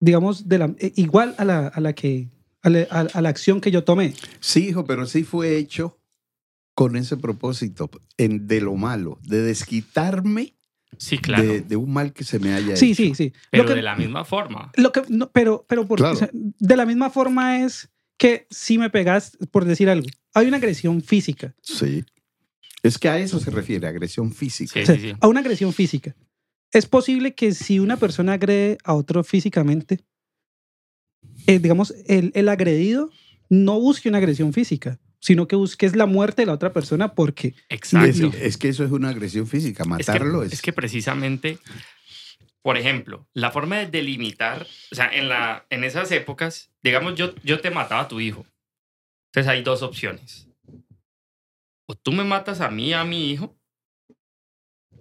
digamos, 0.00 0.48
de 0.48 0.58
la, 0.58 0.74
eh, 0.78 0.92
igual 0.96 1.34
a 1.38 1.44
la, 1.44 1.68
a 1.68 1.80
la 1.80 1.92
que 1.92 2.28
a 2.62 2.68
la, 2.70 2.86
a- 2.90 3.00
a 3.12 3.20
la 3.22 3.28
acción 3.28 3.60
que 3.60 3.70
yo 3.70 3.84
tomé. 3.84 4.14
Sí, 4.40 4.68
hijo, 4.68 4.84
pero 4.84 5.06
sí 5.06 5.22
fue 5.24 5.56
hecho 5.56 5.98
con 6.74 6.96
ese 6.96 7.16
propósito, 7.16 7.90
en, 8.16 8.46
de 8.46 8.60
lo 8.60 8.74
malo, 8.76 9.18
de 9.22 9.42
desquitarme 9.42 10.54
sí, 10.96 11.18
claro, 11.18 11.44
de, 11.44 11.60
de 11.60 11.76
un 11.76 11.92
mal 11.92 12.12
que 12.12 12.24
se 12.24 12.38
me 12.38 12.52
haya 12.54 12.76
Sí, 12.76 12.92
hecho. 12.92 13.02
sí, 13.02 13.14
sí. 13.14 13.32
pero 13.50 13.64
lo 13.64 13.68
que, 13.70 13.74
de 13.76 13.82
la 13.82 13.96
misma 13.96 14.24
forma. 14.24 14.72
lo 14.76 14.90
que- 14.92 15.02
no, 15.08 15.30
pero, 15.30 15.64
pero 15.68 15.86
por- 15.86 15.98
Claro. 15.98 16.14
o 16.14 16.16
sea, 16.18 16.30
de 16.32 16.76
la 16.76 16.86
misma 16.86 17.10
forma 17.10 17.64
es 17.64 17.90
que 18.18 18.46
si 18.50 18.76
me 18.78 18.90
pegas, 18.90 19.36
por 19.50 19.64
decir 19.64 19.88
algo, 19.90 20.06
hay 20.34 20.46
una 20.48 20.56
agresión 20.58 21.02
física. 21.02 21.54
Sí. 21.62 22.04
Es 22.82 22.98
que 22.98 23.08
a 23.08 23.18
eso 23.18 23.38
se 23.40 23.50
refiere, 23.50 23.86
agresión 23.86 24.32
física. 24.32 24.72
Sí, 24.74 24.80
O 24.82 24.86
sea, 24.86 24.94
sí, 24.96 25.00
sí. 25.02 25.12
a 25.20 25.28
una 25.28 25.40
agresión 25.40 25.72
física. 25.72 26.14
Es 26.72 26.86
posible 26.86 27.34
que 27.34 27.52
si 27.52 27.80
una 27.80 27.96
persona 27.96 28.34
agrede 28.34 28.78
a 28.84 28.94
otro 28.94 29.24
físicamente, 29.24 30.04
eh, 31.46 31.58
digamos, 31.58 31.94
el, 32.06 32.30
el 32.34 32.48
agredido 32.48 33.10
no 33.48 33.80
busque 33.80 34.08
una 34.08 34.18
agresión 34.18 34.52
física, 34.52 34.98
sino 35.20 35.46
que 35.46 35.56
busque 35.56 35.86
es 35.86 35.96
la 35.96 36.06
muerte 36.06 36.42
de 36.42 36.46
la 36.46 36.54
otra 36.54 36.72
persona 36.72 37.14
porque 37.14 37.54
Exacto. 37.68 38.28
Es, 38.28 38.34
es 38.34 38.56
que 38.56 38.68
eso 38.68 38.84
es 38.84 38.90
una 38.90 39.10
agresión 39.10 39.46
física, 39.46 39.82
Es 39.82 39.86
que, 39.86 39.90
matarlo 39.90 40.42
es... 40.42 40.52
es 40.54 40.62
que 40.62 40.72
precisamente, 40.72 41.58
por 42.62 42.76
ejemplo, 42.76 43.28
la 43.34 43.50
forma 43.50 43.78
de 43.78 43.86
delimitar, 43.86 44.66
o 44.90 44.94
sea, 44.94 45.10
en, 45.12 45.28
la, 45.28 45.66
en 45.70 45.84
esas 45.84 46.10
épocas, 46.12 46.70
digamos, 46.82 47.16
yo, 47.16 47.34
yo 47.42 47.60
te 47.60 47.70
mataba 47.70 48.02
a 48.02 48.08
tu 48.08 48.20
hijo. 48.20 48.46
Entonces 49.28 49.50
hay 49.50 49.62
dos 49.62 49.82
opciones. 49.82 50.48
O 51.86 51.94
tú 51.94 52.12
me 52.12 52.24
matas 52.24 52.60
a 52.60 52.70
mí, 52.70 52.92
a 52.92 53.04
mi 53.04 53.30
hijo, 53.30 53.56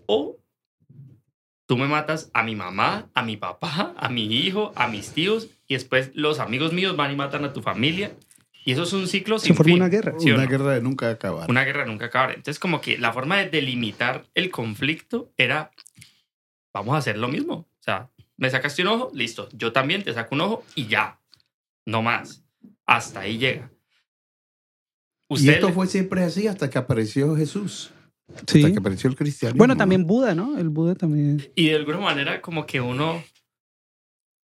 o 0.07 0.38
tú 1.69 1.77
me 1.77 1.85
matas 1.87 2.31
a 2.33 2.41
mi 2.41 2.55
mamá, 2.55 3.11
a 3.13 3.21
mi 3.21 3.37
papá, 3.37 3.93
a 3.95 4.09
mi 4.09 4.25
hijo, 4.25 4.73
a 4.75 4.87
mis 4.87 5.11
tíos, 5.11 5.49
y 5.67 5.75
después 5.75 6.09
los 6.15 6.39
amigos 6.39 6.73
míos 6.73 6.95
van 6.97 7.11
y 7.11 7.15
matan 7.15 7.45
a 7.45 7.53
tu 7.53 7.61
familia. 7.61 8.11
Y 8.65 8.71
eso 8.71 8.81
es 8.81 8.93
un 8.93 9.07
ciclo 9.07 9.37
Se 9.37 9.45
sin 9.45 9.55
forma 9.55 9.67
fin, 9.73 9.75
una 9.81 9.87
guerra. 9.89 10.13
¿sí 10.17 10.31
una 10.31 10.45
no? 10.45 10.49
guerra 10.49 10.71
de 10.73 10.81
nunca 10.81 11.11
acabar. 11.11 11.47
Una 11.47 11.63
guerra 11.65 11.85
nunca 11.85 12.05
acabar. 12.07 12.31
Entonces, 12.31 12.57
como 12.57 12.81
que 12.81 12.97
la 12.97 13.13
forma 13.13 13.37
de 13.37 13.51
delimitar 13.51 14.25
el 14.33 14.49
conflicto 14.49 15.31
era, 15.37 15.69
vamos 16.73 16.95
a 16.95 16.97
hacer 16.97 17.19
lo 17.19 17.27
mismo. 17.27 17.53
O 17.53 17.83
sea, 17.83 18.09
me 18.35 18.49
sacaste 18.49 18.81
un 18.81 18.87
ojo, 18.87 19.11
listo. 19.13 19.47
Yo 19.53 19.71
también 19.71 20.03
te 20.03 20.11
saco 20.11 20.33
un 20.33 20.41
ojo 20.41 20.63
y 20.73 20.87
ya. 20.87 21.19
No 21.85 22.01
más. 22.01 22.43
Hasta 22.87 23.19
ahí 23.19 23.37
llega. 23.37 23.69
y 25.29 25.35
Usted 25.35 25.53
esto 25.53 25.67
le- 25.67 25.73
fue 25.73 25.85
siempre 25.85 26.23
así 26.23 26.47
hasta 26.47 26.67
que 26.69 26.79
apareció 26.79 27.35
Jesús, 27.35 27.91
sí. 28.47 28.59
hasta 28.59 28.71
que 28.73 28.79
apareció 28.79 29.09
el 29.09 29.15
cristianismo. 29.15 29.57
Bueno, 29.57 29.73
¿no? 29.73 29.77
también 29.77 30.05
Buda, 30.07 30.35
¿no? 30.35 30.57
El 30.57 30.69
Buda 30.69 30.95
también. 30.95 31.49
Y 31.55 31.69
de 31.69 31.75
alguna 31.75 31.99
manera, 31.99 32.41
como 32.41 32.65
que 32.65 32.81
uno. 32.81 33.23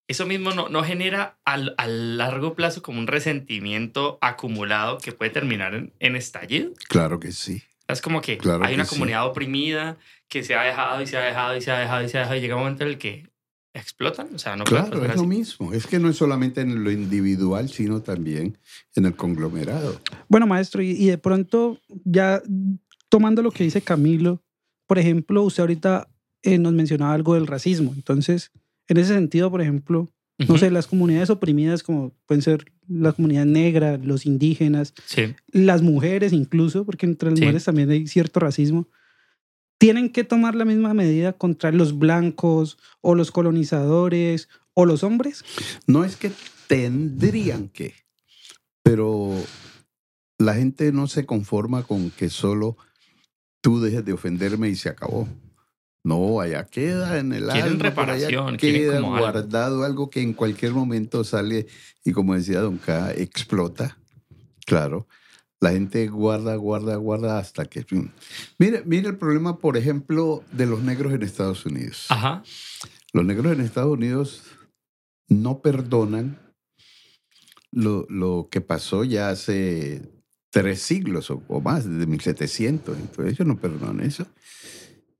Eso 0.07 0.27
mismo 0.27 0.51
no, 0.51 0.69
no 0.69 0.83
genera 0.83 1.39
al, 1.45 1.73
a 1.79 1.87
largo 1.87 2.53
plazo 2.53 2.83
como 2.83 2.99
un 2.99 3.07
resentimiento 3.07 4.19
acumulado 4.21 4.99
que 4.99 5.11
puede 5.11 5.31
terminar 5.31 5.73
en, 5.73 5.93
en 5.99 6.15
estallido. 6.15 6.73
Claro 6.89 7.19
que 7.19 7.31
sí. 7.31 7.63
Es 7.87 8.01
como 8.01 8.21
que 8.21 8.37
Claro 8.37 8.63
hay 8.63 8.69
que 8.69 8.75
una 8.75 8.85
sí. 8.85 8.89
comunidad 8.95 9.25
oprimida 9.25 9.97
que 10.27 10.43
se 10.43 10.53
ha 10.53 10.61
dejado 10.63 11.01
y 11.01 11.07
se 11.07 11.17
ha 11.17 11.21
dejado 11.21 11.57
y 11.57 11.61
se 11.61 11.71
ha 11.71 11.79
dejado 11.79 12.03
y 12.03 12.09
se 12.09 12.17
ha 12.17 12.21
dejado 12.21 12.37
y 12.37 12.41
llega 12.41 12.55
un 12.55 12.61
momento 12.61 12.83
en 12.83 12.89
el 12.91 12.97
que 12.99 13.27
explotan. 13.73 14.29
O 14.35 14.37
sea, 14.37 14.55
no 14.55 14.63
Claro, 14.63 15.03
es 15.03 15.15
lo 15.15 15.21
así. 15.21 15.27
mismo. 15.27 15.73
Es 15.73 15.87
que 15.87 15.97
no 15.97 16.09
es 16.09 16.17
solamente 16.17 16.61
en 16.61 16.83
lo 16.83 16.91
individual, 16.91 17.69
sino 17.69 18.01
también 18.03 18.59
en 18.95 19.05
el 19.07 19.15
conglomerado. 19.15 19.99
Bueno, 20.27 20.45
maestro, 20.45 20.83
y, 20.83 20.91
y 20.91 21.07
de 21.07 21.17
pronto, 21.17 21.79
ya 22.03 22.41
tomando 23.15 23.41
lo 23.41 23.51
que 23.51 23.63
dice 23.63 23.79
Camilo, 23.81 24.41
por 24.87 24.99
ejemplo, 24.99 25.41
usted 25.43 25.61
ahorita 25.61 26.09
eh, 26.43 26.57
nos 26.57 26.73
mencionaba 26.73 27.13
algo 27.13 27.35
del 27.35 27.47
racismo. 27.47 27.93
Entonces, 27.95 28.51
en 28.89 28.97
ese 28.97 29.13
sentido, 29.13 29.49
por 29.49 29.61
ejemplo, 29.61 30.09
no 30.49 30.57
sé, 30.57 30.69
las 30.69 30.85
comunidades 30.87 31.29
oprimidas 31.29 31.81
como 31.81 32.11
pueden 32.25 32.41
ser 32.41 32.65
la 32.89 33.13
comunidad 33.13 33.45
negra, 33.45 33.97
los 33.97 34.25
indígenas, 34.25 34.93
Sí, 35.05 35.33
las 35.53 35.81
mujeres 35.81 36.33
incluso, 36.33 36.85
porque 36.85 37.05
entre 37.05 37.29
las 37.29 37.39
Sí. 37.39 37.45
mujeres 37.45 37.63
también 37.63 37.89
hay 37.89 38.05
cierto 38.05 38.41
racismo, 38.41 38.89
tienen 39.77 40.09
que 40.09 40.25
tomar 40.25 40.53
la 40.53 40.65
misma 40.65 40.93
medida 40.93 41.31
contra 41.31 41.71
los 41.71 41.97
blancos 41.97 42.77
o 42.99 43.15
los 43.15 43.31
colonizadores 43.31 44.49
o 44.73 44.85
los 44.85 45.03
hombres. 45.03 45.45
No 45.87 46.03
es 46.03 46.17
que 46.17 46.31
tendrían 46.67 47.69
que, 47.69 47.93
pero 48.83 49.31
la 50.37 50.53
gente 50.55 50.91
no 50.91 51.07
se 51.07 51.25
conforma 51.25 51.83
con 51.83 52.11
que 52.11 52.29
solo 52.29 52.75
tú 53.65 53.81
dejes 53.81 54.05
de 54.05 54.13
ofenderme 54.13 54.69
y 54.69 54.75
se 54.75 54.89
acabó. 54.89 55.27
No, 56.03 56.39
allá 56.39 56.65
queda 56.65 57.17
en 57.17 57.33
el 57.33 57.47
Quieren 57.47 57.71
alma, 57.71 57.83
reparación, 57.83 58.57
queda 58.57 59.01
como 59.01 59.15
algo. 59.15 59.27
guardado 59.31 59.83
algo 59.83 60.11
que 60.11 60.21
en 60.21 60.33
cualquier 60.33 60.71
momento 60.71 61.23
sale 61.23 61.65
y 62.03 62.11
como 62.11 62.35
decía 62.35 62.59
Don 62.59 62.77
K, 62.77 63.13
explota. 63.13 63.97
Claro, 64.67 65.07
la 65.59 65.71
gente 65.71 66.07
guarda, 66.09 66.55
guarda, 66.57 66.95
guarda 66.97 67.39
hasta 67.39 67.65
que... 67.65 67.83
Mire, 68.59 68.83
mire 68.85 69.09
el 69.09 69.17
problema, 69.17 69.57
por 69.57 69.77
ejemplo, 69.77 70.43
de 70.51 70.67
los 70.67 70.83
negros 70.83 71.11
en 71.11 71.23
Estados 71.23 71.65
Unidos. 71.65 72.05
ajá, 72.09 72.43
Los 73.13 73.25
negros 73.25 73.51
en 73.51 73.61
Estados 73.61 73.93
Unidos 73.93 74.43
no 75.27 75.63
perdonan 75.63 76.37
lo, 77.71 78.05
lo 78.09 78.47
que 78.51 78.61
pasó 78.61 79.03
ya 79.05 79.29
hace 79.29 80.03
tres 80.55 80.81
siglos 80.81 81.29
o, 81.31 81.43
o 81.49 81.59
más, 81.59 81.83
desde 81.83 82.07
1700. 82.07 82.97
Entonces 82.97 83.33
ellos 83.33 83.45
no 83.45 83.57
perdonan 83.57 83.99
eso. 83.99 84.25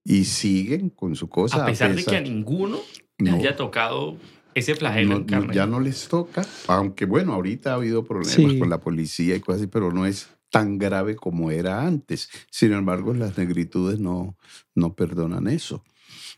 Y 0.06 0.24
siguen 0.24 0.90
con 0.90 1.14
su 1.18 1.28
cosa. 1.28 1.64
A 1.64 1.66
pesar, 1.66 1.94
de 1.94 2.06
que 2.06 2.16
a 2.16 2.22
ninguno 2.22 2.80
le 3.18 3.32
no, 3.32 3.38
haya 3.38 3.58
tocado 3.58 4.16
ese 4.54 4.76
flagelo 4.76 5.10
no, 5.10 5.16
en 5.18 5.24
carne. 5.26 5.54
ya 5.54 5.66
no 5.66 5.82
les 5.82 6.08
toca, 6.08 6.46
aunque 6.68 7.04
bueno, 7.04 7.34
ahorita 7.34 7.72
ha 7.72 7.76
habido 7.76 8.06
problemas 8.06 8.34
Sí. 8.34 8.58
con 8.60 8.70
la 8.70 8.80
policía 8.80 9.36
y 9.36 9.42
cosas 9.42 9.64
así, 9.64 9.68
pero 9.68 9.92
no 9.92 10.06
es 10.06 10.30
tan 10.52 10.78
grave 10.78 11.18
como 11.18 11.52
era 11.52 11.86
antes. 11.86 12.30
Sin 12.50 12.72
embargo, 12.72 13.14
las 13.14 13.38
negritudes 13.38 14.00
no, 14.00 14.38
no 14.74 14.94
perdonan 14.96 15.48
eso. 15.50 15.84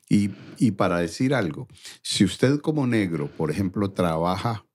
Y, 0.09 0.31
y 0.57 0.71
para 0.71 0.97
decir 0.97 1.35
algo, 1.35 1.67
si 2.01 2.23
usted 2.23 2.59
como 2.61 2.87
negro, 2.87 3.27
por 3.27 3.51
ejemplo, 3.51 3.91
trabaja 3.91 4.65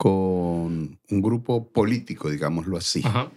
con 0.00 0.98
un 1.10 1.20
grupo 1.20 1.68
político, 1.68 2.30
digámoslo 2.30 2.78
así, 2.78 3.02
Ajá. 3.04 3.30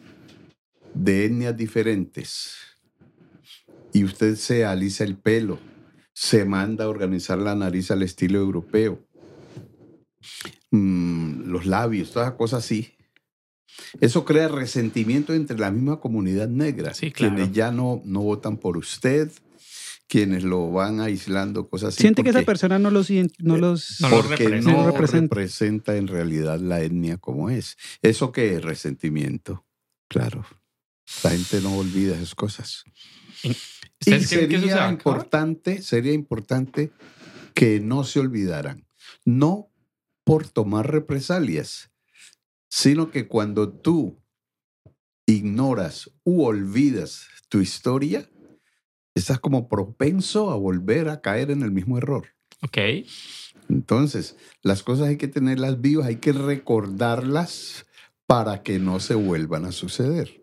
de 0.93 1.25
etnias 1.25 1.57
diferentes, 1.57 2.53
y 3.91 4.05
usted 4.05 4.35
se 4.37 4.63
alisa 4.63 5.03
el 5.03 5.17
pelo, 5.17 5.59
se 6.13 6.45
manda 6.45 6.85
a 6.85 6.87
organizar 6.87 7.37
la 7.37 7.53
nariz 7.53 7.91
al 7.91 8.01
estilo 8.01 8.39
europeo, 8.39 8.97
mm, 10.71 11.49
los 11.51 11.65
labios, 11.65 12.13
todas 12.13 12.29
esas 12.29 12.37
cosas 12.37 12.63
así. 12.63 12.93
Eso 13.99 14.23
crea 14.23 14.47
resentimiento 14.47 15.33
entre 15.33 15.59
la 15.59 15.69
misma 15.69 15.99
comunidad 15.99 16.47
negra, 16.47 16.93
Sí, 16.93 17.11
claro. 17.11 17.35
quienes 17.35 17.51
ya 17.53 17.73
no, 17.73 18.01
no 18.05 18.21
votan 18.21 18.55
por 18.55 18.77
usted, 18.77 19.29
quienes 20.13 20.43
lo 20.43 20.69
van 20.69 20.99
aislando, 20.99 21.67
cosas 21.67 21.89
así. 21.95 22.01
Siente 22.03 22.21
que 22.21 22.29
esa 22.29 22.43
persona 22.43 22.77
no 22.77 22.91
los, 22.91 23.09
ident- 23.09 23.33
no 23.39 23.57
los 23.57 23.99
No 23.99 24.09
lo 24.09 24.17
porque 24.17 24.35
representa. 24.43 24.71
no 24.71 24.85
representa. 24.91 25.35
representa 25.35 25.95
en 25.97 26.07
realidad 26.07 26.59
la 26.59 26.81
etnia 26.81 27.17
como 27.17 27.49
es. 27.49 27.77
¿Eso 28.03 28.31
qué 28.31 28.53
es 28.55 28.61
resentimiento? 28.63 29.65
Claro. 30.07 30.45
La 31.23 31.31
gente 31.31 31.61
no 31.61 31.75
olvida 31.77 32.13
esas 32.15 32.35
cosas. 32.35 32.83
Y 33.43 33.49
¿Ustedes 33.49 34.29
creen 34.29 34.49
que 34.49 34.55
eso 34.57 34.67
se 34.67 34.73
va 34.73 34.77
sería 34.81 34.89
importante, 34.91 35.81
sería 35.81 36.13
importante 36.13 36.91
que 37.55 37.79
no 37.79 38.03
se 38.03 38.19
olvidaran. 38.19 38.85
No 39.25 39.71
por 40.23 40.47
tomar 40.47 40.91
represalias, 40.91 41.89
sino 42.69 43.09
que 43.09 43.27
cuando 43.27 43.73
tú 43.73 44.21
ignoras 45.25 46.11
u 46.23 46.43
olvidas 46.43 47.25
tu 47.49 47.61
historia, 47.61 48.29
estás 49.15 49.39
como 49.39 49.67
propenso 49.67 50.51
a 50.51 50.55
volver 50.55 51.09
a 51.09 51.21
caer 51.21 51.51
en 51.51 51.61
el 51.63 51.71
mismo 51.71 51.97
error. 51.97 52.27
Ok. 52.61 52.77
Entonces, 53.69 54.37
las 54.61 54.83
cosas 54.83 55.07
hay 55.07 55.17
que 55.17 55.27
tenerlas 55.27 55.81
vivas, 55.81 56.07
hay 56.07 56.17
que 56.17 56.33
recordarlas 56.33 57.85
para 58.25 58.63
que 58.63 58.79
no 58.79 58.99
se 58.99 59.15
vuelvan 59.15 59.65
a 59.65 59.71
suceder. 59.71 60.41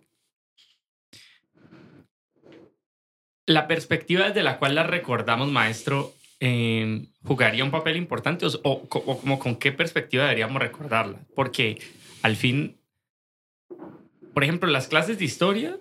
La 3.47 3.67
perspectiva 3.67 4.27
desde 4.29 4.43
la 4.43 4.59
cual 4.59 4.75
la 4.77 4.85
recordamos, 4.85 5.51
maestro, 5.51 6.15
eh, 6.39 7.07
¿jugaría 7.25 7.65
un 7.65 7.71
papel 7.71 7.97
importante? 7.97 8.47
O, 8.47 8.51
o- 8.63 8.89
o 8.93 9.19
como 9.21 9.39
con 9.39 9.57
qué 9.57 9.73
perspectiva 9.73 10.25
deberíamos 10.25 10.63
recordarla? 10.63 11.19
Porque 11.35 11.79
al 12.23 12.37
fin, 12.37 12.77
por 14.33 14.45
ejemplo, 14.45 14.71
las 14.71 14.87
clases 14.89 15.19
de 15.19 15.25
historia 15.25 15.81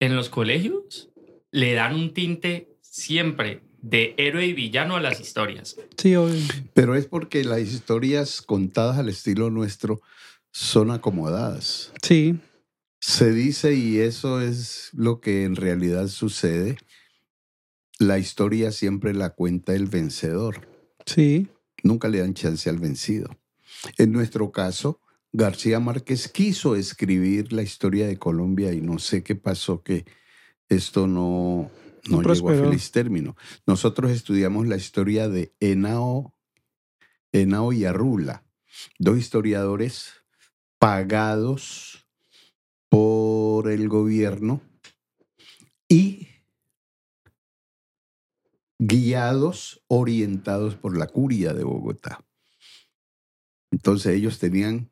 en 0.00 0.16
los 0.16 0.28
colegios 0.30 1.10
le 1.56 1.72
dan 1.72 1.94
un 1.94 2.12
tinte 2.12 2.76
siempre 2.82 3.62
de 3.80 4.14
héroe 4.18 4.44
y 4.44 4.52
villano 4.52 4.96
a 4.96 5.00
las 5.00 5.20
historias. 5.20 5.76
Sí, 5.96 6.14
obvio. 6.14 6.38
Pero 6.74 6.94
es 6.94 7.06
porque 7.06 7.44
las 7.44 7.60
historias 7.60 8.42
contadas 8.42 8.98
al 8.98 9.08
estilo 9.08 9.48
nuestro 9.48 10.02
son 10.52 10.90
acomodadas. 10.90 11.92
Sí, 12.02 12.38
Se 13.00 13.32
dice, 13.32 13.74
y 13.74 13.98
eso 14.00 14.42
es 14.42 14.90
lo 14.92 15.20
que 15.22 15.44
en 15.44 15.56
realidad 15.56 16.08
sucede, 16.08 16.76
la 17.98 18.18
historia 18.18 18.70
siempre 18.70 19.14
la 19.14 19.30
cuenta 19.30 19.74
el 19.74 19.86
vencedor. 19.86 20.68
sí. 21.06 21.48
Nunca 21.82 22.08
le 22.08 22.18
dan 22.18 22.34
chance 22.34 22.68
al 22.68 22.78
vencido. 22.78 23.30
En 23.96 24.10
nuestro 24.10 24.50
caso, 24.50 25.00
García 25.32 25.78
Márquez 25.78 26.28
quiso 26.28 26.74
escribir 26.74 27.52
la 27.52 27.62
historia 27.62 28.06
de 28.08 28.18
Colombia 28.18 28.72
y 28.72 28.80
no 28.80 28.98
sé 28.98 29.22
qué 29.22 29.36
pasó 29.36 29.82
que 29.82 30.04
esto 30.68 31.06
no, 31.06 31.70
no 32.08 32.22
No 32.22 32.34
llegó 32.34 32.50
a 32.50 32.54
feliz 32.54 32.90
término. 32.90 33.36
Nosotros 33.66 34.10
estudiamos 34.10 34.66
la 34.66 34.76
historia 34.76 35.28
de 35.28 35.54
Henao, 35.60 36.34
Henao 37.32 37.72
y 37.72 37.84
Arrula, 37.84 38.44
dos 38.98 39.18
historiadores 39.18 40.12
pagados 40.78 42.06
por 42.88 43.70
el 43.70 43.88
gobierno 43.88 44.60
y 45.88 46.28
guiados, 48.78 49.82
orientados 49.88 50.74
por 50.74 50.96
la 50.96 51.06
curia 51.06 51.54
de 51.54 51.64
Bogotá. 51.64 52.24
Entonces 53.70 54.14
ellos 54.14 54.38
tenían 54.38 54.90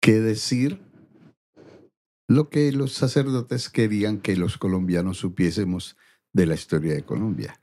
que 0.00 0.20
decir 0.20 0.80
lo 2.34 2.48
que 2.48 2.72
los 2.72 2.92
sacerdotes 2.92 3.68
querían 3.68 4.18
que 4.18 4.36
los 4.36 4.56
colombianos 4.56 5.18
supiésemos 5.18 5.96
de 6.32 6.46
la 6.46 6.54
historia 6.54 6.94
de 6.94 7.02
Colombia. 7.02 7.60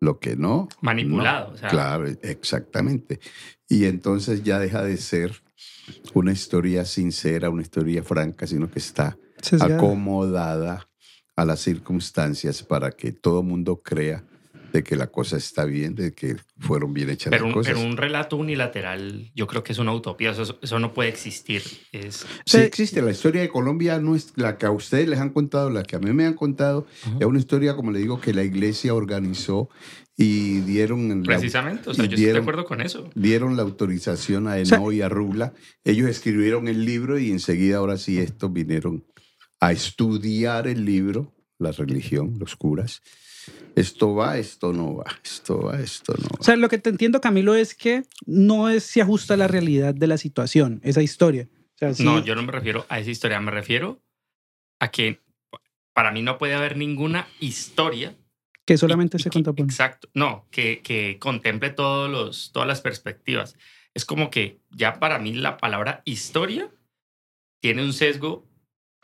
Lo 0.00 0.18
que 0.18 0.36
no. 0.36 0.68
Manipulado. 0.80 1.48
no. 1.48 1.54
o 1.54 1.56
sea, 1.56 1.68
Claro, 1.68 2.06
exactamente. 2.06 3.20
Y 3.68 3.84
entonces 3.84 4.42
ya 4.42 4.58
deja 4.58 4.82
de 4.82 4.96
ser 4.96 5.42
una 6.14 6.32
historia 6.32 6.84
sincera, 6.84 7.50
una 7.50 7.62
historia 7.62 8.02
franca, 8.02 8.46
sino 8.46 8.70
que 8.70 8.78
está 8.78 9.16
acomodada 9.60 10.88
a 11.36 11.44
las 11.44 11.60
circunstancias 11.60 12.62
para 12.62 12.90
que 12.90 13.12
todo 13.12 13.42
mundo 13.42 13.82
crea 13.82 14.24
de 14.72 14.82
que 14.84 14.96
la 14.96 15.08
cosa 15.08 15.36
está 15.36 15.64
bien, 15.64 15.94
de 15.94 16.12
que 16.14 16.36
fueron 16.58 16.92
bien 16.94 17.10
hechas 17.10 17.30
Pero 17.30 17.44
las 17.46 17.48
un, 17.48 17.54
cosas. 17.60 17.72
pero 17.74 17.86
un 17.86 17.96
relato 17.96 18.36
unilateral, 18.36 19.30
yo 19.34 19.46
creo 19.46 19.62
que 19.64 19.72
es 19.72 19.78
una 19.78 19.92
utopía. 19.92 20.30
Eso, 20.30 20.58
eso 20.62 20.78
no 20.78 20.92
puede 20.94 21.08
existir. 21.08 21.62
Es, 21.92 22.16
Sí 22.16 22.26
sea, 22.46 22.64
existe, 22.64 23.02
la 23.02 23.10
historia 23.10 23.40
de 23.42 23.48
Colombia 23.48 23.98
no 23.98 24.14
es 24.16 24.32
la 24.36 24.58
que 24.58 24.66
a 24.66 24.70
ustedes 24.70 25.08
les 25.08 25.18
han 25.18 25.30
contado, 25.30 25.70
la 25.70 25.82
que 25.82 25.96
a 25.96 25.98
mí 25.98 26.12
me 26.12 26.24
han 26.26 26.34
contado, 26.34 26.86
Ajá. 27.04 27.16
es 27.20 27.26
una 27.26 27.38
historia, 27.38 27.74
como 27.76 27.90
le 27.92 27.98
digo, 27.98 28.20
que 28.20 28.32
la 28.32 28.44
iglesia 28.44 28.94
organizó 28.94 29.68
y 30.16 30.60
dieron 30.60 31.08
la, 31.20 31.24
precisamente. 31.24 31.90
O 31.90 31.94
sea, 31.94 32.04
yo 32.04 32.10
estoy 32.10 32.24
de 32.24 32.30
dieron- 32.32 32.42
acuerdo 32.42 32.64
con 32.66 32.80
eso. 32.80 33.08
dieron 33.14 33.56
la 33.56 33.62
autorización 33.62 34.46
a 34.48 34.62
sea- 34.64 34.76
Eno 34.78 34.92
y 34.92 35.00
a 35.00 35.08
Rula. 35.08 35.54
Ellos 35.82 36.08
escribieron 36.08 36.68
el 36.68 36.84
libro 36.84 37.18
y 37.18 37.30
enseguida, 37.30 37.78
ahora 37.78 37.96
sí, 37.96 38.18
estos 38.18 38.52
vinieron 38.52 39.04
a 39.60 39.72
estudiar 39.72 40.68
el 40.68 40.84
libro, 40.84 41.34
la 41.58 41.72
religión, 41.72 42.36
los 42.38 42.54
curas. 42.56 43.00
Esto 43.76 44.14
va, 44.14 44.36
esto 44.38 44.72
no 44.72 44.96
va, 44.96 45.04
esto 45.24 45.60
va, 45.62 45.78
esto 45.80 46.12
no 46.18 46.24
va. 46.24 46.36
O 46.40 46.42
sea, 46.42 46.56
lo 46.56 46.68
que 46.68 46.78
te 46.78 46.90
entiendo, 46.90 47.20
Camilo, 47.20 47.54
es 47.54 47.74
que 47.74 48.02
no 48.26 48.68
es, 48.68 48.84
se 48.84 49.00
ajusta 49.00 49.34
a 49.34 49.36
la 49.36 49.48
realidad 49.48 49.94
de 49.94 50.06
la 50.06 50.18
situación, 50.18 50.80
esa 50.82 51.02
historia. 51.02 51.48
O 51.74 51.78
sea, 51.78 51.94
sí, 51.94 52.04
No, 52.04 52.22
yo 52.24 52.34
no 52.34 52.42
me 52.42 52.52
refiero 52.52 52.84
a 52.88 52.98
esa 52.98 53.10
historia. 53.10 53.40
Me 53.40 53.50
refiero 53.50 54.02
a 54.80 54.90
que 54.90 55.20
para 55.94 56.10
mí 56.12 56.22
no 56.22 56.36
puede 56.38 56.54
haber 56.54 56.76
ninguna 56.76 57.26
historia 57.40 58.16
que 58.66 58.76
solamente 58.76 59.16
y- 59.18 59.20
se 59.22 59.30
contrapone. 59.30 59.70
Exacto. 59.70 60.08
No, 60.14 60.46
que, 60.50 60.80
que 60.82 61.18
contemple 61.18 61.70
todos 61.70 62.10
los, 62.10 62.52
todas 62.52 62.68
las 62.68 62.80
perspectivas. 62.80 63.56
Es 63.94 64.04
como 64.04 64.30
que 64.30 64.60
ya 64.70 65.00
para 65.00 65.18
mí 65.18 65.32
la 65.34 65.56
palabra 65.58 66.02
historia 66.04 66.70
tiene 67.60 67.82
un 67.82 67.92
sesgo 67.92 68.46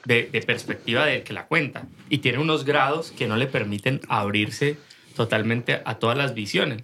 de, 0.04 0.28
de 0.30 0.42
perspectiva 0.42 1.04
del 1.06 1.22
que 1.22 1.32
la 1.32 1.46
cuenta 1.46 1.86
y 2.08 2.18
tiene 2.18 2.38
unos 2.38 2.64
grados 2.64 3.10
que 3.12 3.26
no 3.26 3.36
le 3.36 3.46
permiten 3.46 4.00
abrirse 4.08 4.76
totalmente 5.16 5.80
a 5.84 5.98
todas 5.98 6.16
las 6.16 6.34
visiones. 6.34 6.82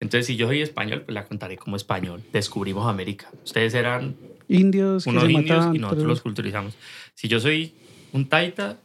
Entonces, 0.00 0.26
si 0.26 0.36
yo 0.36 0.46
soy 0.46 0.62
español, 0.62 1.02
pues 1.02 1.14
la 1.14 1.24
contaré 1.26 1.56
como 1.56 1.76
español. 1.76 2.22
Descubrimos 2.32 2.88
América. 2.88 3.30
Ustedes 3.44 3.74
eran 3.74 4.16
Indios 4.48 5.04
que 5.04 5.10
unos 5.10 5.24
se 5.24 5.32
indios 5.32 5.56
mataban. 5.58 5.76
y 5.76 5.78
nosotros 5.78 6.02
pero- 6.02 6.08
los 6.08 6.20
culturizamos. 6.22 6.76
Si 7.14 7.28
yo 7.28 7.38
soy 7.40 7.74
un 8.12 8.28
taita, 8.28 8.78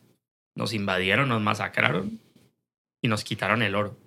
nos 0.56 0.74
invadieron, 0.74 1.30
nos 1.30 1.42
masacraron 1.42 2.20
y 3.02 3.08
nos 3.08 3.24
quitaron 3.24 3.62
el 3.62 3.76
oro. 3.76 3.98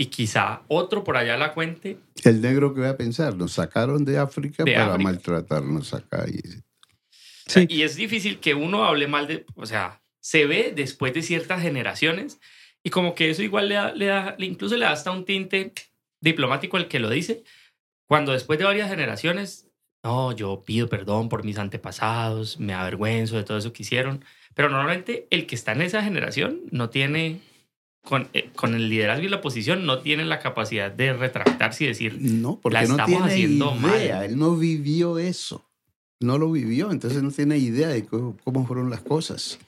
Y 0.00 0.06
quizá 0.06 0.62
otro 0.68 1.02
por 1.02 1.16
allá 1.16 1.36
la 1.36 1.54
cuente. 1.54 1.98
El 2.24 2.40
negro 2.40 2.72
que 2.72 2.80
voy 2.80 2.88
a 2.88 2.96
pensar, 2.96 3.34
nos 3.36 3.52
sacaron 3.52 4.04
de 4.04 4.18
África 4.18 4.64
De 4.64 4.72
para 4.72 4.92
África. 4.92 5.02
maltratarnos 5.10 5.92
acá. 5.94 6.24
Y, 6.28 6.40
Sí. 7.48 7.66
Y 7.68 7.82
es 7.82 7.96
difícil 7.96 8.38
que 8.38 8.54
uno 8.54 8.84
hable 8.84 9.08
mal 9.08 9.26
de, 9.26 9.44
o 9.56 9.66
sea, 9.66 10.00
se 10.20 10.46
ve 10.46 10.72
después 10.76 11.12
de 11.14 11.22
ciertas 11.22 11.60
generaciones 11.62 12.40
y 12.84 12.90
como 12.90 13.14
que 13.14 13.30
eso 13.30 13.42
igual 13.42 13.68
le 13.68 13.74
da, 13.74 13.92
le 13.94 14.06
da 14.06 14.36
incluso 14.38 14.76
le 14.76 14.84
da 14.84 14.92
hasta 14.92 15.10
un 15.10 15.24
tinte 15.24 15.72
diplomático 16.20 16.76
al 16.76 16.88
que 16.88 16.98
lo 17.00 17.10
dice, 17.10 17.42
cuando 18.08 18.32
después 18.32 18.58
de 18.58 18.64
varias 18.66 18.88
generaciones, 18.90 19.66
no, 20.04 20.32
yo 20.32 20.62
pido 20.64 20.88
perdón 20.88 21.28
por 21.28 21.44
mis 21.44 21.58
antepasados, 21.58 22.58
me 22.60 22.74
avergüenzo 22.74 23.36
de 23.36 23.44
todo 23.44 23.58
eso 23.58 23.72
que 23.72 23.82
hicieron, 23.82 24.24
pero 24.54 24.68
normalmente 24.68 25.26
el 25.30 25.46
que 25.46 25.54
está 25.54 25.72
en 25.72 25.82
esa 25.82 26.02
generación 26.02 26.60
no 26.70 26.90
tiene 26.90 27.40
con, 28.04 28.28
eh, 28.32 28.50
con 28.54 28.74
el 28.74 28.88
liderazgo 28.88 29.24
y 29.24 29.28
la 29.28 29.40
posición 29.40 29.84
no 29.86 29.98
tiene 30.00 30.24
la 30.24 30.38
capacidad 30.38 30.90
de 30.90 31.12
retractarse 31.12 31.84
y 31.84 31.88
decir, 31.88 32.16
No, 32.20 32.58
porque 32.60 32.74
La 32.74 32.82
no 32.84 32.90
estamos 32.90 33.06
tiene 33.06 33.24
haciendo 33.26 33.76
idea. 33.76 34.16
mal. 34.16 34.24
Él 34.24 34.38
no 34.38 34.56
vivió 34.56 35.18
eso. 35.18 35.67
No 36.20 36.36
lo 36.38 36.50
vivió, 36.50 36.90
entonces 36.90 37.22
no 37.22 37.30
tiene 37.30 37.58
idea 37.58 37.88
de 37.88 38.04
cómo, 38.04 38.36
cómo 38.44 38.66
fueron 38.66 38.90
las 38.90 39.00
cosas. 39.00 39.58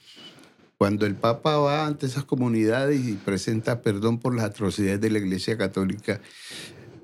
Cuando 0.78 1.06
el 1.06 1.14
Papa 1.14 1.58
va 1.58 1.86
ante 1.86 2.06
esas 2.06 2.24
comunidades 2.24 3.06
y 3.06 3.12
presenta 3.12 3.82
perdón 3.82 4.18
por 4.18 4.34
las 4.34 4.46
atrocidades 4.46 5.00
de 5.00 5.10
la 5.10 5.18
Iglesia 5.18 5.56
Católica, 5.58 6.20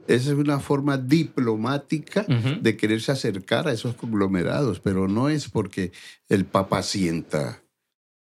esa 0.08 0.30
es 0.30 0.36
una 0.36 0.58
forma 0.60 0.98
diplomática 0.98 2.24
de 2.60 2.76
quererse 2.76 3.12
acercar 3.12 3.68
a 3.68 3.72
esos 3.72 3.94
conglomerados, 3.94 4.80
pero 4.80 5.08
no 5.08 5.28
es 5.28 5.48
porque 5.48 5.92
el 6.28 6.44
Papa 6.44 6.82
sienta 6.82 7.62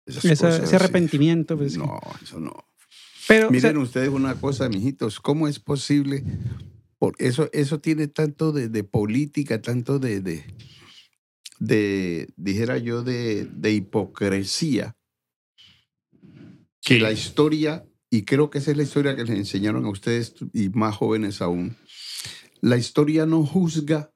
esas 0.07 0.25
Esa- 0.27 0.47
cosas 0.49 0.65
ese 0.65 0.77
arrepentimiento. 0.77 1.57
Pues, 1.57 1.77
No, 1.77 1.99
eso 2.23 2.39
no. 2.39 2.65
Pero, 3.29 3.47
o 3.49 3.51
sea, 3.51 3.61
Miren 3.71 3.77
ustedes 3.79 4.09
una 4.11 4.35
cosa, 4.35 4.69
mijitos, 4.69 5.21
¿cómo 5.21 5.47
es 5.49 5.59
posible? 5.61 6.23
Por 6.99 7.15
eso, 7.19 7.49
eso 7.53 7.81
tiene 7.81 8.09
tanto 8.09 8.53
de, 8.53 8.69
de 8.69 8.85
política, 8.85 9.63
tanto 9.63 9.99
de, 10.01 10.21
de, 10.21 10.45
de, 11.61 12.33
dijera 12.37 12.79
yo, 12.79 13.03
de, 13.05 13.45
de 13.45 13.73
hipocresía, 13.73 14.97
que 16.83 16.95
Sí. 16.95 16.99
la 17.01 17.13
historia, 17.13 17.85
y 18.11 18.23
creo 18.25 18.51
que 18.51 18.59
esa 18.59 18.73
es 18.73 18.77
la 18.77 18.83
historia 18.83 19.15
que 19.15 19.23
les 19.25 19.37
enseñaron 19.39 19.85
a 19.85 19.91
ustedes 19.91 20.35
y 20.53 20.71
más 20.71 20.97
jóvenes 20.97 21.41
aún, 21.41 21.77
la 22.61 22.77
historia 22.77 23.27
no 23.27 23.45
juzga 23.47 24.11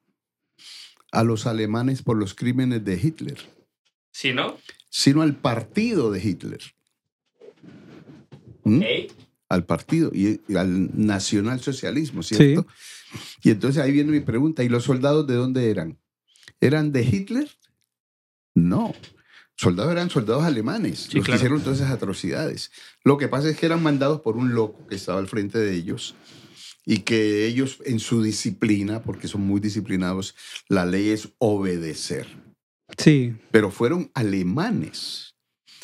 a 1.11 1.23
los 1.23 1.45
alemanes 1.47 2.01
por 2.01 2.17
los 2.17 2.33
crímenes 2.33 2.83
de 2.83 2.99
Hitler, 3.01 3.37
¿Sí, 4.11 4.33
no? 4.33 4.57
sino 4.89 5.21
al 5.21 5.35
partido 5.35 6.11
de 6.11 6.21
Hitler. 6.21 6.61
¿Mm? 8.63 8.81
Ey, 8.81 9.07
al 9.47 9.63
partido 9.65 10.09
y, 10.13 10.41
y 10.47 10.55
al 10.55 10.89
nacionalsocialismo, 11.05 12.23
¿cierto? 12.23 12.65
Y 13.43 13.51
entonces 13.51 13.81
ahí 13.81 13.91
viene 13.91 14.11
mi 14.11 14.19
pregunta, 14.21 14.63
¿y 14.63 14.69
los 14.69 14.83
soldados 14.83 15.27
de 15.27 15.35
dónde 15.35 15.69
eran? 15.69 15.99
¿Eran 16.61 16.91
de 16.91 17.03
Hitler? 17.03 17.49
No. 18.55 18.93
Soldados 19.57 19.91
eran 19.93 20.09
soldados 20.09 20.43
alemanes, 20.43 21.07
Sí, 21.09 21.17
los 21.17 21.25
claro. 21.25 21.25
que 21.25 21.35
hicieron 21.45 21.61
todas 21.61 21.79
esas 21.79 21.91
atrocidades. 21.91 22.71
Lo 23.03 23.17
que 23.17 23.27
pasa 23.29 23.49
es 23.49 23.57
que 23.57 23.65
eran 23.65 23.81
mandados 23.81 24.21
por 24.21 24.35
un 24.35 24.53
loco 24.53 24.85
que 24.87 24.95
estaba 24.95 25.19
al 25.19 25.27
frente 25.27 25.59
de 25.59 25.73
ellos 25.73 26.15
y 26.85 26.99
que 26.99 27.45
ellos 27.47 27.79
en 27.85 27.99
su 27.99 28.21
disciplina, 28.21 29.01
porque 29.01 29.27
son 29.27 29.41
muy 29.41 29.59
disciplinados, 29.61 30.35
la 30.67 30.85
ley 30.85 31.09
es 31.09 31.29
obedecer 31.39 32.27
sí. 32.97 33.33
pero 33.51 33.71
fueron 33.71 34.11
alemanes, 34.13 35.35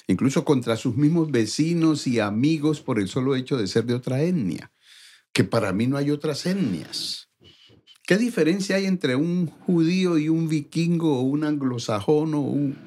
incluso 0.08 0.44
contra 0.46 0.76
sus 0.76 0.96
mismos 0.98 1.32
vecinos 1.32 2.06
y 2.08 2.20
amigos 2.20 2.82
por 2.82 3.00
el 3.00 3.08
solo 3.08 3.36
hecho 3.36 3.58
de 3.58 3.68
ser 3.68 3.86
de 3.86 3.94
otra 3.96 4.22
etnia, 4.22 4.72
que 5.34 5.44
para 5.46 5.72
mí 5.74 5.88
no 5.88 5.98
hay 5.98 6.12
otras 6.12 6.46
etnias. 6.46 7.30
¿Qué 8.12 8.18
diferencia 8.18 8.76
hay 8.76 8.88
entre 8.88 9.16
un 9.16 9.48
judío 9.48 10.18
y 10.18 10.28
un 10.28 10.50
vikingo 10.50 11.18
o 11.20 11.22
un 11.22 11.46
anglosajón 11.46 12.34
o 12.34 12.42
un... 12.42 12.78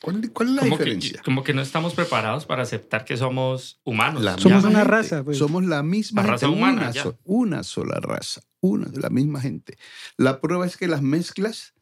¿Cuál, 0.00 0.30
cuál 0.32 0.48
es 0.48 0.54
la 0.54 0.62
como, 0.62 0.78
diferencia? 0.78 1.18
que, 1.18 1.22
como 1.22 1.44
que 1.44 1.52
no 1.52 1.60
estamos 1.60 1.92
preparados 1.92 2.46
para 2.46 2.62
aceptar 2.62 3.04
que 3.04 3.18
somos 3.18 3.78
humanos. 3.84 4.22
La 4.22 4.38
Somos 4.38 4.64
una 4.64 4.78
gente. 4.78 4.84
raza, 4.90 5.22
pues. 5.22 5.36
Somos 5.36 5.66
la 5.66 5.82
misma 5.82 6.22
La 6.22 6.28
raza 6.28 6.46
gente, 6.46 6.58
humana, 6.62 6.80
una, 6.80 6.90
ya. 6.92 7.02
so- 7.02 7.18
una 7.24 7.62
sola 7.62 8.00
raza, 8.00 8.40
una 8.60 8.86
de 8.86 9.00
la 9.00 9.10
misma 9.10 9.42
gente. 9.42 9.76
La 10.16 10.40
prueba 10.40 10.64
es 10.64 10.78
que 10.78 10.88
las 10.88 11.02
mezclas 11.02 11.74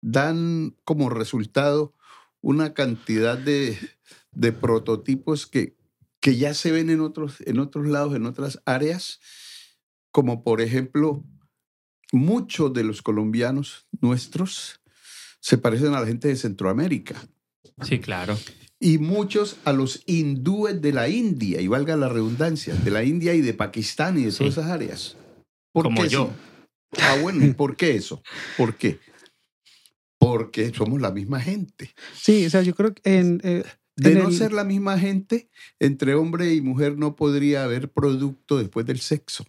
dan 0.00 0.76
como 0.84 1.10
resultado 1.10 1.94
una 2.40 2.74
cantidad 2.74 3.36
de, 3.36 3.76
de 4.30 4.52
prototipos 4.52 5.48
que, 5.48 5.76
que 6.20 6.36
ya 6.36 6.54
se 6.54 6.70
ven 6.70 6.90
en 6.90 7.00
otros, 7.00 7.40
en 7.44 7.58
otros 7.58 7.88
lados, 7.88 8.14
en 8.14 8.24
otras 8.26 8.62
áreas, 8.66 9.18
como 10.12 10.44
por 10.44 10.60
ejemplo, 10.60 11.24
muchos 12.12 12.72
de 12.72 12.84
los 12.84 13.02
colombianos 13.02 13.86
nuestros 14.00 14.80
se 15.40 15.58
parecen 15.58 15.94
a 15.94 16.00
la 16.00 16.06
gente 16.06 16.28
de 16.28 16.36
Centroamérica 16.36 17.16
Sí, 17.82 17.98
claro. 17.98 18.38
y 18.78 18.98
muchos 18.98 19.56
a 19.64 19.72
los 19.72 20.02
hindúes 20.06 20.80
de 20.82 20.92
la 20.92 21.08
India, 21.08 21.60
y 21.60 21.66
valga 21.68 21.96
la 21.96 22.08
redundancia, 22.08 22.74
de 22.74 22.90
la 22.90 23.04
India 23.04 23.34
y 23.34 23.40
de 23.40 23.54
Pakistán 23.54 24.18
y 24.18 24.24
de 24.24 24.32
Sí. 24.32 24.38
todas 24.38 24.52
esas 24.54 24.66
áreas. 24.70 25.16
¿Por 25.72 25.84
Como 25.84 26.02
qué 26.02 26.08
yo. 26.08 26.30
sí? 26.92 26.98
Ah, 27.02 27.16
bueno, 27.22 27.44
¿y 27.46 27.52
por 27.54 27.76
qué 27.76 27.94
eso? 27.94 28.22
¿Por 28.56 28.74
qué? 28.76 28.98
Porque 30.18 30.72
somos 30.74 31.00
la 31.00 31.10
misma 31.10 31.40
gente. 31.40 31.90
Sí, 32.14 32.44
o 32.46 32.50
sea, 32.50 32.62
yo 32.62 32.74
creo 32.74 32.94
que 32.94 33.02
en, 33.18 33.40
eh, 33.44 33.64
De 33.96 34.14
no 34.14 34.28
el- 34.28 34.34
ser 34.36 34.52
la 34.52 34.64
misma 34.64 34.98
gente, 34.98 35.48
entre 35.78 36.14
hombre 36.14 36.52
y 36.54 36.60
mujer 36.60 36.96
no 36.98 37.16
podría 37.16 37.64
haber 37.64 37.90
producto 37.90 38.58
después 38.58 38.84
del 38.86 39.00
sexo, 39.00 39.44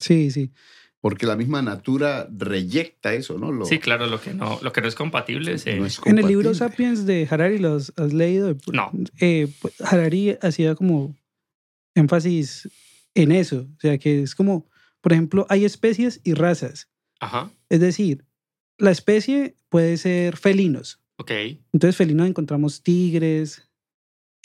sí, 0.00 0.30
sí. 0.30 0.52
Porque 1.00 1.26
la 1.26 1.36
misma 1.36 1.62
natura 1.62 2.28
reyecta 2.36 3.14
eso, 3.14 3.38
¿no? 3.38 3.52
Lo- 3.52 3.64
Sí, 3.66 3.78
claro, 3.78 4.06
lo 4.06 4.20
que 4.20 4.34
no, 4.34 4.58
lo 4.62 4.72
que 4.72 4.80
no 4.80 4.88
es 4.88 4.94
compatible 4.94 5.56
se... 5.58 5.76
no 5.76 5.86
es 5.86 6.00
En 6.04 6.18
el 6.18 6.26
libro 6.26 6.50
compatible. 6.50 6.54
Sapiens 6.54 7.06
de 7.06 7.26
Harari, 7.30 7.58
¿los 7.58 7.92
has 7.96 8.12
leído? 8.12 8.56
No. 8.72 8.90
Eh, 9.20 9.48
pues, 9.60 9.80
Harari 9.80 10.36
hacía 10.42 10.74
como 10.74 11.14
énfasis 11.94 12.68
en 13.14 13.32
eso. 13.32 13.66
O 13.76 13.80
sea, 13.80 13.98
que 13.98 14.22
es 14.22 14.34
como, 14.34 14.68
por 15.00 15.12
ejemplo, 15.12 15.46
hay 15.48 15.64
especies 15.64 16.20
y 16.24 16.34
razas. 16.34 16.88
Ajá, 17.20 17.50
Es 17.68 17.80
decir, 17.80 18.24
la 18.78 18.90
especie 18.92 19.56
puede 19.68 19.96
ser 19.96 20.36
felinos. 20.36 21.00
ok. 21.16 21.30
Entonces, 21.72 21.96
felinos 21.96 22.28
encontramos 22.28 22.82
tigres, 22.82 23.68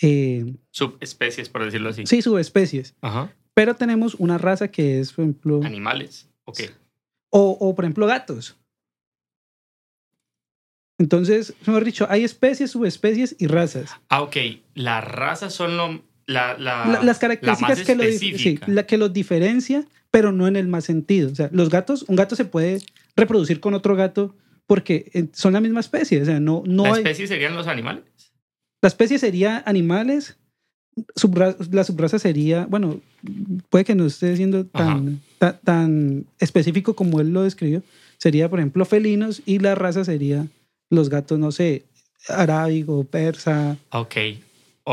eh, 0.02 0.56
Subespecies, 0.72 1.50
por 1.50 1.64
decirlo 1.66 1.90
así. 1.90 2.06
sí, 2.06 2.22
subespecies. 2.22 2.96
Ajá. 3.02 3.32
Pero 3.54 3.76
tenemos 3.76 4.16
una 4.16 4.40
raza 4.40 4.70
que 4.70 5.00
es, 5.00 5.14
por 5.14 5.24
ejemplo, 5.26 5.62
Animales, 5.64 6.28
ok. 6.46 6.60
o, 7.32 7.58
o, 7.60 7.76
por 7.76 7.86
ejemplo, 7.86 8.06
gatos. 8.08 8.58
Entonces, 11.00 11.54
mejor 11.66 11.84
dicho, 11.84 12.06
hay 12.10 12.24
especies, 12.24 12.72
subespecies 12.72 13.36
y 13.40 13.48
razas. 13.48 13.92
Ah, 14.10 14.22
ok. 14.22 14.38
Las 14.76 15.04
razas 15.04 15.54
son 15.54 15.76
lo, 15.76 16.04
la, 16.28 16.58
la, 16.58 16.86
La- 16.86 16.94
las 17.04 17.06
la 17.06 17.20
características 17.20 17.82
que 17.82 17.96
lo, 17.96 18.04
sí, 18.12 18.60
la 18.68 18.86
que 18.86 18.98
los 18.98 19.12
diferencia, 19.12 19.86
pero 20.12 20.32
no 20.32 20.48
en 20.48 20.56
el 20.56 20.68
más 20.68 20.86
sentido. 20.86 21.32
O 21.32 21.36
sea, 21.36 21.50
los 21.52 21.70
gatos, 21.70 22.04
un 22.08 22.16
gato 22.16 22.36
se 22.36 22.46
puede 22.46 22.80
reproducir 23.16 23.60
con 23.60 23.74
otro 23.74 23.96
gato 23.96 24.36
porque 24.68 25.10
eh, 25.14 25.28
son 25.34 25.54
la 25.54 25.62
misma 25.62 25.80
especie. 25.80 26.22
O 26.22 26.26
sea, 26.26 26.40
no, 26.40 26.64
no 26.66 26.84
¿La 26.84 26.90
hay. 26.94 26.98
especie 26.98 27.28
serían 27.28 27.56
los 27.56 27.68
animales? 27.68 28.04
La 28.82 28.88
especie 28.88 29.18
sería 29.18 29.64
animales, 29.66 30.38
subra- 31.16 31.56
la 31.72 31.84
subraza 31.84 32.20
sería, 32.20 32.66
bueno, 32.68 33.00
puede 33.70 33.86
que 33.86 33.96
no 33.96 34.06
esté 34.06 34.36
siendo 34.36 34.66
tan, 34.66 35.22
ta- 35.40 35.58
tan 35.60 36.26
específico 36.40 36.96
como 36.96 37.20
él 37.22 37.32
lo 37.34 37.44
describió. 37.44 37.82
Sería, 38.18 38.50
por 38.50 38.60
ejemplo, 38.60 38.86
felinos 38.86 39.42
y 39.46 39.60
la 39.60 39.76
raza 39.76 40.06
sería 40.06 40.48
los 40.90 41.10
gatos, 41.10 41.40
no 41.40 41.52
sé, 41.52 41.84
arábigo, 42.30 43.04
persa. 43.04 43.78
Ok. 43.92 44.16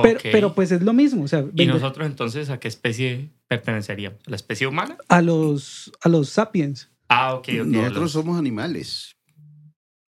Pero, 0.02 0.18
ok. 0.18 0.22
pero 0.32 0.54
pues 0.54 0.70
es 0.72 0.82
lo 0.82 0.92
mismo. 0.92 1.24
O 1.24 1.28
sea, 1.28 1.44
¿Y 1.56 1.66
nosotros 1.66 2.06
entonces 2.06 2.48
a 2.50 2.58
qué 2.60 2.68
especie 2.68 3.28
perteneceríamos? 3.48 4.20
¿A 4.26 4.30
la 4.30 4.36
especie 4.36 4.66
humana? 4.66 4.96
a, 5.08 5.20
los, 5.22 5.90
a 6.02 6.08
los 6.08 6.28
sapiens. 6.28 6.88
Ah, 7.08 7.34
ok, 7.34 7.48
ok. 7.60 7.66
Nosotros 7.66 8.02
los- 8.02 8.12
somos 8.12 8.38
animales. 8.38 9.16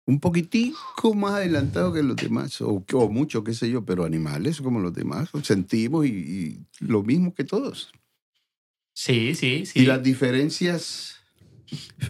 Un 0.05 0.19
poquitico 0.19 1.15
más 1.15 1.35
adelantados 1.35 1.95
que 1.95 2.03
los 2.03 2.17
demás, 2.17 2.61
o, 2.61 2.85
o 2.93 3.09
mucho, 3.09 3.45
qué 3.45 3.55
sé 3.55 3.71
yo, 3.71 3.85
pero 3.85 4.05
animales 4.05 4.61
como 4.61 4.81
los 4.81 4.93
demás. 4.93 5.31
Sentimos 5.43 6.07
y, 6.07 6.09
y 6.11 6.67
lo 6.81 7.03
mismo 7.05 7.33
que 7.35 7.45
todos. 7.45 7.93
Sí, 8.95 9.35
sí, 9.35 9.65
sí. 9.65 9.81
Y 9.81 9.87
las 9.87 10.03
diferencias 10.03 11.17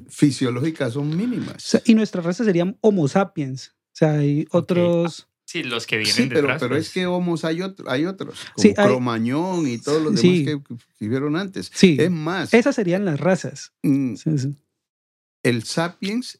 fisiológicas 0.08 0.94
son 0.94 1.12
O 1.12 1.16
mínimas. 1.16 1.62
sea, 1.62 1.82
y 1.84 1.94
nuestra 1.94 2.22
raza 2.22 2.44
sería 2.44 2.74
Homo 2.80 3.08
sapiens. 3.08 3.68
O 3.68 3.94
sea, 3.94 4.12
hay 4.18 4.46
otros. 4.50 5.28
Sí, 5.44 5.62
los 5.62 5.86
que 5.86 5.98
vienen 5.98 6.14
Sí, 6.14 6.22
pero, 6.28 6.40
detrás. 6.42 6.60
pero 6.62 6.74
pues. 6.76 6.86
es 6.86 6.92
que 6.94 7.06
homos 7.06 7.44
hay, 7.44 7.60
otro- 7.60 7.90
hay 7.90 8.06
otros, 8.06 8.38
como 8.54 8.62
Sí, 8.62 8.68
hay- 8.76 8.86
Cromañón 8.86 9.68
y 9.68 9.76
todos 9.78 10.02
los 10.02 10.14
demás 10.14 10.20
Sí. 10.38 10.44
que, 10.46 10.62
que 10.62 10.76
vivieron 10.98 11.36
antes. 11.36 11.70
Sí, 11.74 11.96
Es 12.00 12.10
más, 12.10 12.54
esas 12.54 12.74
serían 12.74 13.04
las 13.04 13.20
razas. 13.20 13.72
mm, 13.82 14.14
Sí, 14.14 14.38
sí. 14.38 14.54
el 15.42 15.62
sapiens 15.64 16.38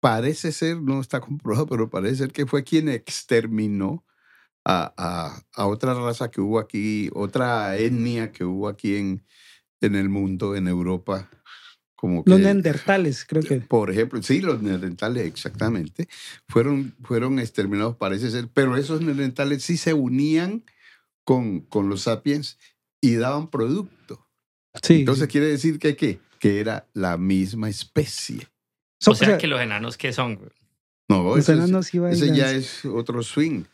parece 0.00 0.52
ser, 0.52 0.80
no 0.80 1.00
está 1.00 1.20
comprobado, 1.20 1.66
pero 1.66 1.90
parece 1.90 2.16
ser 2.16 2.32
que 2.32 2.46
fue 2.46 2.64
quien 2.64 2.88
exterminó 2.88 4.04
a, 4.64 4.92
a- 4.96 5.42
a 5.54 5.66
otra 5.66 5.94
raza 5.94 6.30
que 6.30 6.40
hubo 6.40 6.58
aquí, 6.58 7.10
otra 7.14 7.76
etnia 7.76 8.32
que 8.32 8.44
hubo 8.44 8.68
aquí 8.68 8.96
en, 8.96 9.24
en 9.80 9.94
el 9.94 10.08
mundo, 10.08 10.56
en 10.56 10.68
Europa. 10.68 11.30
Como 11.94 12.22
Los 12.24 12.40
neandertales, 12.40 13.26
creo 13.26 13.42
que. 13.42 13.60
Por 13.60 13.90
ejemplo, 13.90 14.22
sí, 14.22 14.40
los 14.40 14.62
neandertales, 14.62 15.26
exactamente, 15.26 16.08
fueron, 16.48 16.94
fueron 17.02 17.38
exterminados, 17.38 17.96
parece 17.96 18.30
ser, 18.30 18.48
pero 18.48 18.76
esos 18.78 19.02
neandertales 19.02 19.62
sí 19.62 19.76
se 19.76 19.92
unían 19.92 20.64
con, 21.24 21.60
con 21.60 21.90
los 21.90 22.02
sapiens 22.02 22.58
y 23.02 23.16
daban 23.16 23.48
producto. 23.50 24.26
Sí. 24.82 25.00
Entonces 25.00 25.24
sí. 25.26 25.30
quiere 25.32 25.46
decir 25.48 25.78
que, 25.78 25.94
¿qué? 25.94 26.20
que 26.38 26.60
era 26.60 26.88
la 26.94 27.18
misma 27.18 27.68
especie. 27.68 28.48
So- 29.00 29.12
O 29.12 29.14
sea, 29.14 29.38
que 29.38 29.46
los 29.46 29.60
enanos, 29.60 29.96
¿qué 29.96 30.12
son? 30.12 30.38
No, 31.08 31.24
los 31.24 31.38
es- 31.38 31.48
enanos 31.48 31.86
sí 31.86 31.98
ese 32.10 32.34
ya 32.36 32.52
es 32.52 32.84
otro 32.84 33.22
swing. 33.22 33.64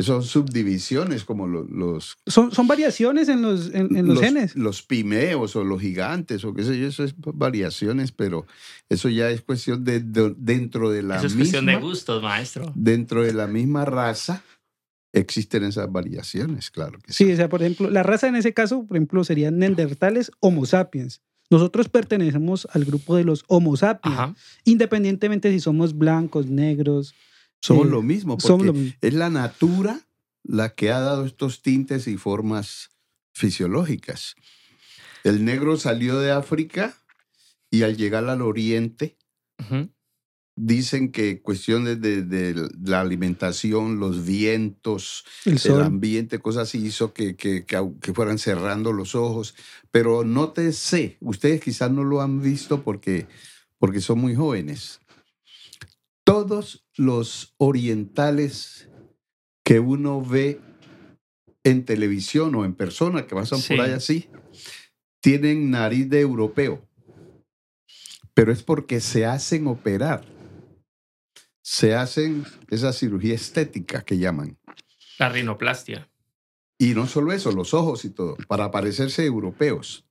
Son 0.00 0.24
subdivisiones 0.24 1.22
como 1.22 1.46
lo- 1.46 1.62
los, 1.62 2.16
Son, 2.26 2.50
son 2.50 2.66
variaciones 2.66 3.28
en 3.28 3.42
los, 3.42 3.72
en, 3.72 3.94
en 3.96 4.08
los, 4.08 4.18
genes. 4.20 4.56
Los 4.56 4.82
pimeos 4.82 5.54
o 5.54 5.62
los 5.62 5.80
gigantes 5.80 6.44
o 6.44 6.52
qué 6.52 6.64
sé 6.64 6.76
yo, 6.76 6.88
eso 6.88 7.04
es 7.04 7.14
variaciones, 7.16 8.10
pero 8.10 8.44
eso 8.88 9.08
ya 9.08 9.30
es 9.30 9.40
cuestión 9.42 9.84
de, 9.84 10.00
de- 10.00 10.34
dentro 10.36 10.90
de 10.90 11.04
la 11.04 11.18
Eso 11.18 11.28
es 11.28 11.36
misma 11.36 11.42
cuestión 11.60 11.66
de 11.66 11.76
gustos, 11.76 12.22
maestro. 12.24 12.72
dentro 12.74 13.22
de 13.22 13.32
la 13.34 13.46
misma 13.46 13.84
raza 13.84 14.42
existen 15.12 15.62
esas 15.62 15.90
variaciones, 15.92 16.72
claro 16.72 16.98
que 16.98 17.12
Sí, 17.12 17.26
sí. 17.26 17.32
o 17.32 17.36
sea, 17.36 17.48
por 17.48 17.62
ejemplo, 17.62 17.88
la 17.88 18.02
raza 18.02 18.26
en 18.26 18.34
ese 18.34 18.52
caso, 18.52 18.84
por 18.84 18.96
ejemplo, 18.96 19.22
serían 19.22 19.58
neandertales, 19.58 20.32
homo 20.40 20.66
sapiens. 20.66 21.22
Nosotros 21.54 21.88
pertenecemos 21.88 22.66
al 22.72 22.84
grupo 22.84 23.14
de 23.14 23.22
los 23.22 23.44
homo 23.46 23.76
sapiens, 23.76 24.18
Ajá. 24.18 24.34
independientemente 24.64 25.52
si 25.52 25.60
somos 25.60 25.96
blancos, 25.96 26.46
negros. 26.46 27.14
Somos 27.62 27.86
eh, 27.86 27.90
lo 27.90 28.02
mismo, 28.02 28.36
porque 28.36 28.48
somos 28.48 28.66
lo 28.66 28.72
mismo. 28.72 28.98
es 29.00 29.14
la 29.14 29.30
natura 29.30 30.00
la 30.42 30.74
que 30.74 30.90
ha 30.90 30.98
dado 30.98 31.24
estos 31.24 31.62
tintes 31.62 32.08
y 32.08 32.16
formas 32.16 32.90
fisiológicas. 33.32 34.34
El 35.22 35.44
negro 35.44 35.76
salió 35.76 36.18
de 36.18 36.32
África 36.32 36.92
y 37.70 37.84
al 37.84 37.96
llegar 37.96 38.28
al 38.28 38.42
oriente 38.42 39.16
Ujú. 39.60 39.88
Dicen 40.56 41.10
que 41.10 41.40
cuestiones 41.42 42.00
de, 42.00 42.22
de 42.22 42.68
la 42.84 43.00
alimentación, 43.00 43.98
los 43.98 44.24
vientos, 44.24 45.24
El 45.44 45.80
ambiente, 45.80 46.38
cosas 46.38 46.68
así 46.68 46.84
hizo 46.84 47.12
que, 47.12 47.36
que, 47.36 47.64
que 47.64 48.14
fueran 48.14 48.38
cerrando 48.38 48.92
los 48.92 49.14
ojos. 49.14 49.54
Pero 49.90 50.24
nótese, 50.24 51.16
ustedes 51.20 51.60
quizás 51.60 51.90
no 51.90 52.04
lo 52.04 52.20
han 52.20 52.40
visto 52.40 52.82
porque, 52.82 53.26
porque 53.78 54.00
son 54.00 54.20
muy 54.20 54.34
jóvenes. 54.34 55.00
Todos 56.24 56.84
los 56.96 57.54
orientales 57.58 58.88
que 59.64 59.80
uno 59.80 60.22
ve 60.22 60.60
en 61.64 61.84
televisión 61.84 62.54
o 62.54 62.64
en 62.64 62.74
persona 62.74 63.26
que 63.26 63.34
pasan 63.34 63.58
Sí. 63.58 63.74
por 63.74 63.84
ahí 63.84 63.92
así, 63.92 64.28
tienen 65.20 65.70
nariz 65.70 66.08
de 66.08 66.20
europeo. 66.20 66.86
Pero 68.34 68.52
es 68.52 68.62
porque 68.62 69.00
se 69.00 69.26
hacen 69.26 69.66
operar. 69.66 70.33
Se 71.64 71.94
hacen 71.94 72.44
esa 72.68 72.92
cirugía 72.92 73.34
estética 73.34 74.02
que 74.02 74.18
llaman. 74.18 74.58
La 75.18 75.30
rinoplastia. 75.30 76.10
Y 76.78 76.92
no 76.92 77.06
solo 77.06 77.32
eso, 77.32 77.52
los 77.52 77.72
ojos 77.72 78.04
y 78.04 78.10
todo, 78.10 78.36
para 78.48 78.70
parecerse 78.70 79.24
europeos. 79.24 80.04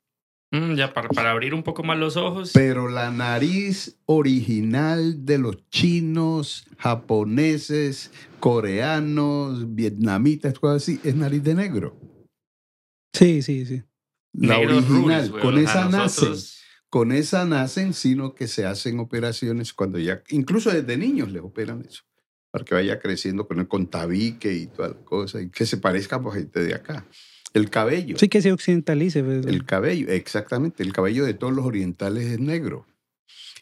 Mm, 0.49 0.73
ya, 0.73 0.93
para, 0.93 1.09
para 1.09 1.29
abrir 1.29 1.53
un 1.53 1.61
poco 1.61 1.83
más 1.83 1.99
los 1.99 2.17
ojos. 2.17 2.51
Pero 2.53 2.89
la 2.89 3.11
nariz 3.11 3.97
original 4.05 5.25
de 5.25 5.37
los 5.37 5.69
chinos, 5.69 6.65
japoneses, 6.79 8.11
coreanos, 8.39 9.75
vietnamitas, 9.75 10.57
cosas 10.57 10.81
así, 10.81 10.99
es 11.03 11.15
nariz 11.15 11.43
de 11.43 11.53
negro. 11.53 11.95
Sí, 13.13 13.43
sí, 13.43 13.67
sí. 13.67 13.83
La 14.33 14.57
negros 14.57 14.85
original, 14.85 15.29
rules, 15.29 15.41
con 15.43 15.57
esa 15.59 15.87
nacen. 15.87 16.33
Con 16.93 17.11
esa 17.11 17.43
nacen, 17.43 17.95
sino 17.95 18.35
que 18.35 18.47
se 18.47 18.67
hacen 18.67 18.99
operaciones 18.99 19.73
cuando 19.73 19.97
ya, 19.97 20.21
incluso 20.29 20.69
desde 20.69 20.95
niños 20.95 21.31
les 21.31 21.41
operan 21.41 21.83
eso, 21.89 22.03
para 22.51 22.63
que 22.63 22.75
vaya 22.75 22.99
creciendo 22.99 23.47
con 23.47 23.59
el 23.59 23.67
con 23.67 23.87
tabique 23.87 24.53
y 24.53 24.67
toda 24.67 24.89
la 24.89 25.03
cosa, 25.03 25.41
y 25.41 25.49
que 25.49 25.65
se 25.65 25.77
parezca 25.77 26.17
a 26.17 26.31
gente 26.31 26.63
de 26.63 26.75
acá. 26.75 27.07
El 27.55 27.71
cabello. 27.71 28.19
Sí, 28.19 28.29
que 28.29 28.43
se 28.43 28.51
occidentalice. 28.51 29.23
pues. 29.23 29.43
El 29.47 29.65
cabello, 29.65 30.07
exactamente. 30.09 30.83
El 30.83 30.93
cabello 30.93 31.25
de 31.25 31.33
todos 31.33 31.51
los 31.51 31.65
orientales 31.65 32.27
es 32.27 32.39
negro. 32.39 32.85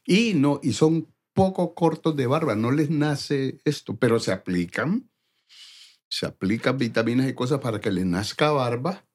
Y, 0.05 0.33
no, 0.33 0.59
y 0.61 0.73
son 0.73 1.07
poco 1.31 1.73
cortos 1.73 2.17
de 2.17 2.27
barba, 2.27 2.57
no 2.57 2.69
les 2.69 2.89
nace 2.89 3.61
esto, 3.63 3.95
pero 3.95 4.19
se 4.19 4.33
aplican, 4.33 5.09
se 6.09 6.25
aplican 6.25 6.77
vitaminas 6.77 7.29
y 7.29 7.33
cosas 7.33 7.61
para 7.61 7.79
que 7.79 7.91
les 7.91 8.05
nazca 8.05 8.51
barba 8.51 9.05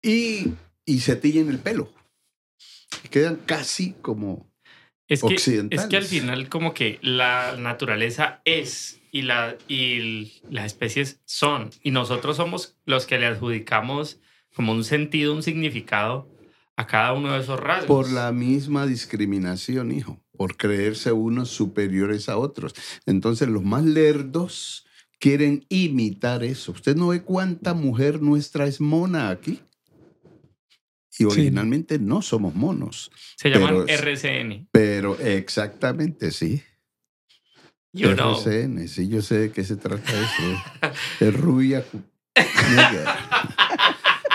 y, 0.00 0.54
y 0.86 1.00
se 1.00 1.16
tillen 1.16 1.50
el 1.50 1.58
pelo. 1.58 1.92
Quedan 3.08 3.36
casi 3.36 3.94
como... 4.02 4.50
Es 5.08 5.22
que, 5.22 5.34
es 5.34 5.44
que 5.44 5.58
al 5.58 5.64
occidentales. 5.64 6.08
final 6.08 6.48
como 6.48 6.72
que 6.72 6.98
la 7.02 7.56
naturaleza 7.58 8.40
es 8.46 9.00
y, 9.10 9.22
la, 9.22 9.56
y 9.68 10.40
las 10.48 10.66
especies 10.66 11.20
son. 11.26 11.70
Y 11.82 11.90
nosotros 11.90 12.38
somos 12.38 12.78
los 12.86 13.04
que 13.06 13.18
le 13.18 13.26
adjudicamos 13.26 14.20
como 14.54 14.72
un 14.72 14.84
sentido, 14.84 15.34
un 15.34 15.42
significado 15.42 16.30
a 16.76 16.86
cada 16.86 17.12
uno 17.12 17.32
de 17.32 17.40
esos 17.40 17.60
rasgos. 17.60 17.86
Por 17.86 18.10
la 18.10 18.32
misma 18.32 18.86
discriminación, 18.86 19.92
hijo, 19.92 20.18
por 20.36 20.56
creerse 20.56 21.12
unos 21.12 21.50
superiores 21.50 22.30
a 22.30 22.38
otros. 22.38 22.74
Entonces 23.04 23.48
los 23.48 23.62
más 23.62 23.84
lerdos 23.84 24.86
quieren 25.18 25.66
imitar 25.68 26.42
eso. 26.42 26.72
Usted 26.72 26.96
no 26.96 27.08
ve 27.08 27.22
cuánta 27.22 27.74
mujer 27.74 28.22
nuestra 28.22 28.66
es 28.66 28.80
mona 28.80 29.28
aquí. 29.28 29.60
Y 31.18 31.24
originalmente 31.24 31.98
no 31.98 32.22
somos 32.22 32.54
monos. 32.54 33.10
Se 33.36 33.50
llaman 33.50 33.84
pero 33.86 33.86
RCN. 33.88 34.68
Pero 34.72 35.18
exactamente, 35.18 36.30
sí. 36.30 36.62
You 37.92 38.14
know. 38.14 38.34
RCN, 38.42 38.88
sí, 38.88 39.08
yo 39.08 39.20
sé 39.20 39.38
de 39.38 39.50
qué 39.52 39.64
se 39.64 39.76
trata 39.76 40.10
eso. 40.10 40.92
Es 41.20 41.34
rubia. 41.34 41.84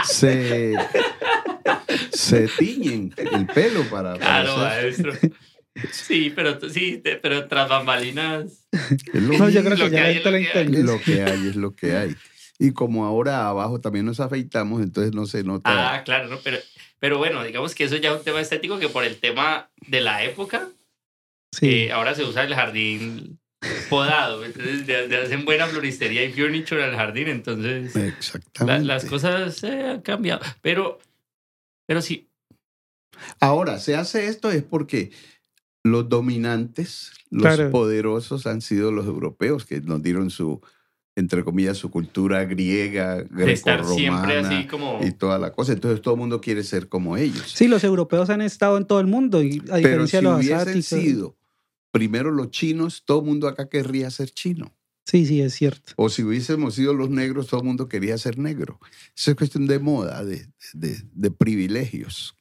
Se, 0.03 0.75
se 2.11 2.47
tiñen 2.57 3.13
el 3.17 3.45
pelo 3.47 3.83
para... 3.89 4.13
para 4.13 4.43
Claro, 4.43 4.55
hacer- 4.57 5.05
maestro. 5.07 5.31
Sí, 5.91 6.31
pero 6.35 6.59
sí, 6.69 6.97
te- 7.03 7.17
pero 7.17 7.47
tras 7.47 7.69
bambalinas. 7.69 8.67
No, 9.13 9.49
yo 9.49 9.63
creo 9.63 9.75
Lo 9.77 9.85
que 9.85 9.89
que 9.91 9.95
ya 9.95 10.03
hay 10.05 10.15
lo 10.15 10.23
que 10.31 10.37
hay. 10.57 10.67
lo 10.83 10.99
que 11.01 11.23
hay, 11.23 11.47
es 11.47 11.55
lo 11.55 11.75
que 11.75 11.95
hay. 11.97 12.15
Y 12.59 12.71
como 12.71 13.05
ahora 13.05 13.47
abajo 13.47 13.79
también 13.79 14.05
nos 14.05 14.19
afeitamos, 14.19 14.81
entonces 14.81 15.13
no 15.13 15.25
se 15.27 15.43
nota. 15.43 15.95
Ah, 15.95 16.03
claro, 16.03 16.27
¿no? 16.27 16.37
Pero, 16.43 16.57
pero 16.99 17.17
bueno, 17.19 17.43
digamos 17.43 17.75
que 17.75 17.83
eso 17.83 17.97
ya 17.97 18.11
es 18.11 18.17
un 18.17 18.23
tema 18.23 18.41
estético 18.41 18.79
que 18.79 18.89
por 18.89 19.03
el 19.03 19.17
tema 19.17 19.69
de 19.87 20.01
la 20.01 20.23
época, 20.23 20.69
Sí. 21.53 21.67
eh, 21.69 21.91
ahora 21.91 22.13
se 22.15 22.23
usa 22.23 22.43
el 22.43 22.53
jardín 22.55 23.39
podado. 23.89 24.43
Entonces, 24.43 24.85
le, 24.87 25.17
hacen 25.17 25.45
buena 25.45 25.67
floristería 25.67 26.23
y 26.25 26.33
furniture 26.33 26.83
al 26.83 26.95
jardín. 26.95 27.27
Entonces, 27.27 27.95
la- 27.95 28.07
Exactamente. 28.07 28.85
las 28.85 29.05
cosas 29.05 29.63
eh, 29.63 29.89
han 29.91 30.01
cambiado. 30.01 30.41
Pero, 30.61 30.99
pero 31.85 32.01
sí, 32.01 32.27
Ahora, 33.39 33.79
se 33.79 33.95
hace 33.95 34.27
esto 34.27 34.51
es 34.51 34.61
porque 34.63 35.11
los 35.83 36.07
dominantes, 36.09 37.11
los 37.31 37.41
Claro. 37.55 37.71
poderosos 37.71 38.45
han 38.45 38.61
sido 38.61 38.91
los 38.91 39.05
europeos 39.07 39.65
que 39.65 39.81
nos 39.81 40.03
dieron 40.03 40.29
su, 40.29 40.61
entre 41.17 41.43
comillas, 41.43 41.77
su 41.77 41.89
cultura 41.89 42.45
griega, 42.45 43.23
de 43.23 43.51
estar 43.51 43.83
siempre 43.83 44.37
así 44.37 44.67
como. 44.67 44.99
y 45.03 45.11
toda 45.11 45.39
la 45.39 45.51
cosa. 45.51 45.73
Entonces 45.73 45.99
todo 46.01 46.13
el 46.13 46.19
mundo 46.19 46.39
quiere 46.39 46.63
ser 46.63 46.87
como 46.89 47.17
ellos. 47.17 47.51
Sí, 47.55 47.67
los 47.67 47.83
europeos 47.83 48.29
han 48.29 48.41
estado 48.41 48.77
en 48.77 48.85
todo 48.85 48.99
el 48.99 49.07
mundo 49.07 49.41
y 49.41 49.57
a 49.69 49.73
Pero 49.81 50.05
diferencia 50.05 50.19
si 50.19 50.25
de 50.25 50.31
los 50.31 50.37
hubiesen 50.39 50.57
asiáticos. 50.59 50.85
sido 50.85 51.37
primero 51.91 52.29
los 52.31 52.51
chinos, 52.51 53.01
todo 53.03 53.21
el 53.21 53.25
mundo 53.25 53.47
acá 53.47 53.67
querría 53.67 54.11
ser 54.11 54.29
chino. 54.29 54.73
Sí, 55.05 55.25
sí, 55.25 55.41
es 55.41 55.53
cierto. 55.55 55.93
O 55.95 56.09
si 56.09 56.21
hubiésemos 56.21 56.75
sido 56.75 56.93
los 56.93 57.09
negros, 57.09 57.47
todo 57.47 57.61
el 57.61 57.65
mundo 57.65 57.87
quería 57.89 58.17
ser 58.19 58.37
negro. 58.37 58.79
Eso 59.15 59.31
es 59.31 59.37
cuestión 59.37 59.65
de 59.65 59.79
moda, 59.79 60.23
de, 60.23 60.47
de- 60.73 61.01
de 61.13 61.31
privilegios. 61.31 62.35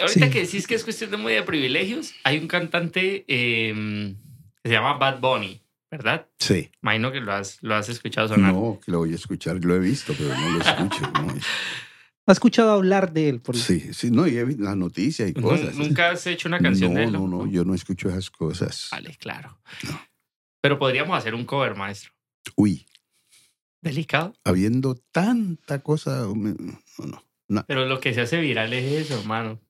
Ahorita 0.00 0.26
Sí. 0.26 0.30
que 0.32 0.40
decís 0.40 0.66
que 0.66 0.74
es 0.76 0.84
cuestión 0.84 1.10
de 1.10 1.16
muy 1.18 1.32
de 1.34 1.42
privilegios, 1.42 2.14
hay 2.24 2.38
un 2.38 2.48
cantante 2.48 3.24
eh, 3.28 4.14
que 4.62 4.68
se 4.68 4.74
llama 4.74 4.94
Bad 4.98 5.20
Bunny, 5.20 5.60
¿verdad? 5.96 6.26
Sí. 6.40 6.72
Imagino 6.82 7.12
que 7.12 7.20
lo 7.20 7.32
has, 7.32 7.62
lo 7.62 7.76
has 7.76 7.88
escuchado 7.88 8.26
sonar. 8.26 8.52
No, 8.52 8.80
que 8.84 8.90
lo 8.90 8.98
voy 8.98 9.12
a 9.12 9.14
escuchar, 9.14 9.64
lo 9.64 9.76
he 9.76 9.78
visto, 9.78 10.12
pero 10.18 10.34
no 10.34 10.50
lo 10.50 10.60
escucho. 10.60 11.00
no. 11.12 11.34
¿Ha 12.26 12.32
escuchado 12.32 12.72
hablar 12.72 13.12
de 13.12 13.28
él? 13.28 13.40
Por... 13.40 13.56
Sí, 13.56 13.92
sí, 13.92 14.10
no, 14.10 14.26
y 14.26 14.36
he 14.36 14.44
visto 14.44 14.64
las 14.64 14.76
noticias 14.76 15.28
y 15.28 15.34
cosas. 15.34 15.76
Nunca 15.76 16.10
has 16.10 16.26
hecho 16.26 16.48
una 16.48 16.58
canción 16.58 16.94
no, 16.94 16.98
de 16.98 17.04
él. 17.04 17.12
no, 17.12 17.28
no, 17.28 17.46
yo 17.46 17.64
no 17.64 17.74
escucho 17.74 18.08
esas 18.08 18.30
cosas. 18.30 18.88
Vale, 18.90 19.14
claro. 19.20 19.60
No. 19.86 20.00
Pero 20.62 20.78
podríamos 20.78 21.16
hacer 21.16 21.34
un 21.34 21.44
cover, 21.44 21.76
maestro. 21.76 22.12
Uy, 22.56 22.86
Delicado. 23.82 24.34
habiendo 24.42 24.94
tanta 24.94 25.80
cosa, 25.80 26.26
no, 26.34 27.22
no. 27.48 27.64
Pero 27.66 27.84
lo 27.84 28.00
que 28.00 28.14
se 28.14 28.22
hace 28.22 28.40
viral 28.40 28.72
es 28.72 29.06
eso, 29.06 29.20
hermano. 29.20 29.60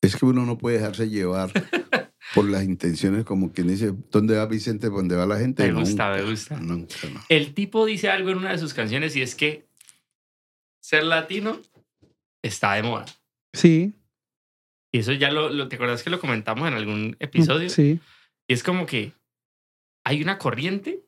Es 0.00 0.14
que 0.14 0.24
uno 0.24 0.46
no 0.46 0.56
puede 0.56 0.78
dejarse 0.78 1.10
llevar 1.10 1.50
por 2.36 2.48
las 2.48 2.62
intenciones 2.62 3.24
como 3.24 3.52
quien 3.52 3.66
dice, 3.68 3.92
¿dónde 4.12 4.36
va 4.36 4.46
Vicente? 4.46 4.88
¿Dónde 4.88 5.16
va 5.16 5.26
la 5.26 5.38
gente? 5.38 5.66
Me 5.66 5.80
gusta, 5.80 6.12
me 6.14 6.22
gusta. 6.22 6.60
Nunca, 6.60 6.94
no. 7.12 7.20
El 7.28 7.52
tipo 7.54 7.84
dice 7.84 8.08
algo 8.08 8.30
en 8.30 8.38
una 8.38 8.52
de 8.52 8.58
sus 8.58 8.72
canciones 8.74 9.16
y 9.16 9.22
es 9.22 9.34
que 9.34 9.66
ser 10.80 11.02
latino 11.02 11.60
está 12.44 12.74
de 12.74 12.82
moda. 12.84 13.06
Sí. 13.52 13.94
Y 14.92 14.98
eso 15.00 15.12
ya 15.12 15.30
lo, 15.32 15.48
lo- 15.50 15.66
¿te 15.68 15.74
acuerdas 15.76 16.02
que 16.02 16.10
lo 16.10 16.20
comentamos 16.20 16.68
en 16.68 16.74
algún 16.74 17.16
episodio? 17.18 17.68
Sí. 17.68 17.98
Y 18.48 18.52
es 18.54 18.62
como 18.62 18.86
que 18.86 19.12
hay 20.04 20.22
una 20.22 20.38
corriente, 20.38 21.02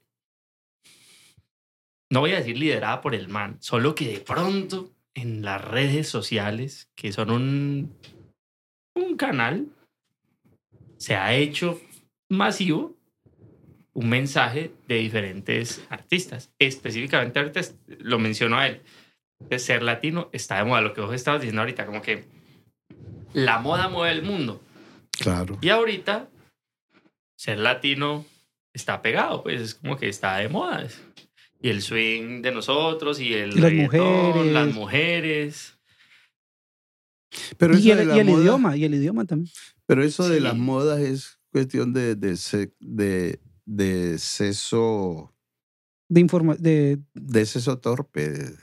no 2.10 2.20
voy 2.20 2.32
a 2.32 2.38
decir 2.38 2.56
liderada 2.59 3.00
por 3.00 3.14
el 3.14 3.28
man, 3.28 3.56
solo 3.60 3.94
que 3.94 4.09
de 4.09 4.20
pronto 4.20 4.92
en 5.14 5.42
las 5.42 5.62
redes 5.64 6.09
sociales, 6.09 6.90
que 6.96 7.12
son 7.12 7.30
un, 7.30 7.94
un 8.94 9.16
canal, 9.16 9.68
se 10.98 11.16
ha 11.16 11.34
hecho 11.34 11.80
masivo 12.28 12.96
un 13.94 14.08
mensaje 14.08 14.72
de 14.86 14.96
diferentes 14.96 15.84
artistas. 15.88 16.52
Específicamente 16.58 17.38
ahorita 17.38 17.60
lo 17.86 18.18
menciono 18.18 18.58
a 18.58 18.66
él. 18.66 18.82
De 19.40 19.58
ser 19.58 19.82
latino 19.82 20.28
está 20.32 20.58
de 20.58 20.64
moda. 20.64 20.82
Lo 20.82 20.92
que 20.92 21.00
vos 21.00 21.14
estabas 21.14 21.40
diciendo 21.40 21.62
ahorita, 21.62 21.86
como 21.86 22.02
que 22.02 22.24
la 23.32 23.58
moda 23.58 23.88
mueve 23.88 24.14
el 24.14 24.22
mundo. 24.22 24.60
Claro. 25.18 25.58
Y 25.60 25.70
ahorita 25.70 26.28
ser 27.36 27.58
latino 27.58 28.24
está 28.72 29.02
pegado, 29.02 29.42
pues 29.42 29.60
es 29.60 29.74
como 29.74 29.96
que 29.96 30.08
está 30.08 30.36
de 30.36 30.48
moda. 30.48 30.86
Y 31.60 31.70
el 31.70 31.82
swing 31.82 32.42
de 32.42 32.52
nosotros 32.52 33.20
y 33.20 33.34
el 33.34 33.56
Y 33.56 33.60
las 33.60 33.72
mujeres. 33.72 34.52
las 34.52 34.74
mujeres. 34.74 35.77
Pero 37.56 37.74
Y 37.76 37.78
eso 37.78 37.92
el, 37.92 37.98
de 37.98 38.05
la 38.06 38.16
y 38.16 38.20
el 38.20 38.26
moda- 38.26 38.40
idioma, 38.42 38.76
y 38.76 38.84
el 38.84 38.94
idioma 38.94 39.24
también. 39.24 39.52
Pero 39.86 40.02
eso 40.05 40.28
de 40.28 40.40
las 40.40 40.56
modas 40.56 41.00
es 41.00 41.38
cuestión 41.50 41.92
de, 41.92 42.14
de, 42.14 42.38
de, 42.80 43.40
de 43.66 44.12
exceso, 44.14 45.34
De 46.09 46.20
informa 46.20 46.55
de 46.56 46.98
de 47.14 47.40
exceso 47.40 47.78
torpe, 47.78 48.28
de, 48.30 48.38
de- 48.44 48.56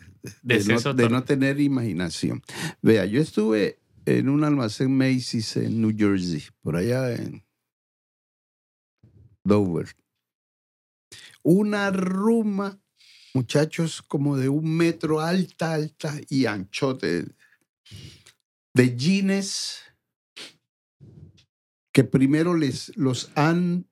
De 0.43 0.63
de 0.63 0.73
no, 0.83 0.93
de 0.93 1.09
no 1.09 1.23
tener 1.23 1.59
imaginación. 1.59 2.41
Vea, 2.81 3.05
yo 3.05 3.21
estuve 3.21 3.79
en 4.07 4.29
un 4.29 4.43
almacén 4.43 4.95
Macy's 4.95 5.55
en 5.57 5.81
New 5.81 5.93
Jersey, 5.97 6.43
por 6.61 6.75
allá 6.75 7.13
en 7.13 7.43
Dover. 9.43 9.95
Una 11.43 11.91
ruma, 11.91 12.79
muchachos, 13.33 14.01
como 14.01 14.37
de 14.37 14.49
un 14.49 14.75
metro 14.75 15.19
alta, 15.21 15.73
alta 15.73 16.15
y 16.29 16.45
anchote, 16.47 17.25
de 18.75 18.95
jeans 18.95 19.79
que 21.91 22.03
primero 22.03 22.55
les 22.55 22.95
los 22.97 23.31
han 23.35 23.87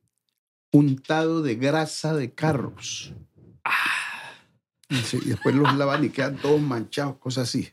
untado 0.71 1.41
de 1.41 1.55
grasa 1.55 2.13
de 2.13 2.33
carros. 2.33 3.13
Y 4.89 4.95
se- 4.97 5.17
y 5.17 5.21
después 5.29 5.55
los 5.55 5.73
lavan 5.75 6.03
y 6.03 6.09
quedan 6.09 6.37
todos 6.37 6.61
manchados, 6.61 7.17
cosas 7.17 7.47
así. 7.49 7.69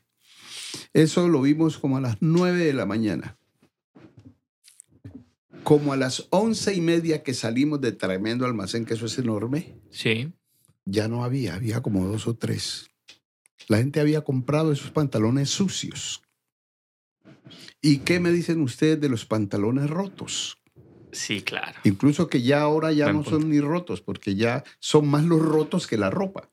Eso 0.92 1.28
lo 1.28 1.42
vimos 1.42 1.78
como 1.78 1.96
a 1.96 2.00
las 2.00 2.16
9 2.20 2.64
de 2.64 2.72
la 2.72 2.86
mañana. 2.86 3.36
Como 5.64 5.92
a 5.92 5.96
las 5.96 6.26
once 6.30 6.74
y 6.74 6.80
media 6.80 7.22
que 7.22 7.34
salimos 7.34 7.80
de 7.80 7.92
tremendo 7.92 8.46
almacén, 8.46 8.84
que 8.86 8.94
eso 8.94 9.06
es 9.06 9.18
enorme, 9.18 9.76
Sí. 9.90 10.32
ya 10.84 11.08
no 11.08 11.24
había, 11.24 11.54
había 11.56 11.82
como 11.82 12.06
dos 12.06 12.26
o 12.26 12.36
tres. 12.36 12.88
La 13.68 13.78
gente 13.78 14.00
había 14.00 14.22
comprado 14.22 14.72
esos 14.72 14.90
pantalones 14.90 15.50
sucios. 15.50 16.22
¿Y 17.80 17.98
qué 17.98 18.20
me 18.20 18.30
dicen 18.32 18.60
ustedes 18.62 19.00
de 19.00 19.08
los 19.08 19.26
pantalones 19.26 19.88
rotos? 19.90 20.58
Sí, 21.12 21.42
claro. 21.42 21.78
Incluso 21.84 22.28
que 22.28 22.42
ya 22.42 22.60
ahora 22.62 22.92
ya 22.92 23.06
Buen 23.06 23.16
no 23.16 23.22
punto. 23.22 23.40
son 23.40 23.50
ni 23.50 23.60
rotos, 23.60 24.00
porque 24.00 24.34
ya 24.36 24.62
son 24.78 25.08
más 25.08 25.24
los 25.24 25.40
rotos 25.40 25.86
que 25.86 25.96
la 25.96 26.10
ropa. 26.10 26.50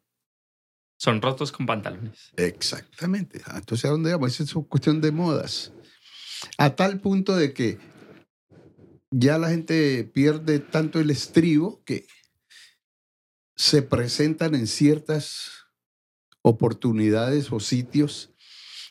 Son 1.00 1.22
rotos 1.22 1.52
con 1.52 1.66
pantalones. 1.68 2.32
Exactamente. 2.38 3.42
Ah, 3.46 3.58
Entonces, 3.58 3.86
¿a 3.86 3.90
dónde 3.90 4.12
vamos? 4.12 4.34
Esa 4.34 4.44
es 4.44 4.56
una 4.56 4.68
cuestión 4.68 5.00
de 5.00 5.12
modas. 5.12 5.72
A 6.58 6.72
tal 6.76 7.00
punto 7.00 7.36
de 7.36 7.54
que 7.54 7.78
ya 9.12 9.38
la 9.38 9.50
gente 9.50 10.04
pierde 10.06 10.60
tanto 10.60 11.00
el 11.00 11.12
estribo 11.12 11.84
que 11.86 12.08
se 13.56 13.82
presentan 13.84 14.56
en 14.56 14.68
ciertas 14.68 15.66
oportunidades 16.42 17.52
o 17.52 17.60
sitios 17.60 18.32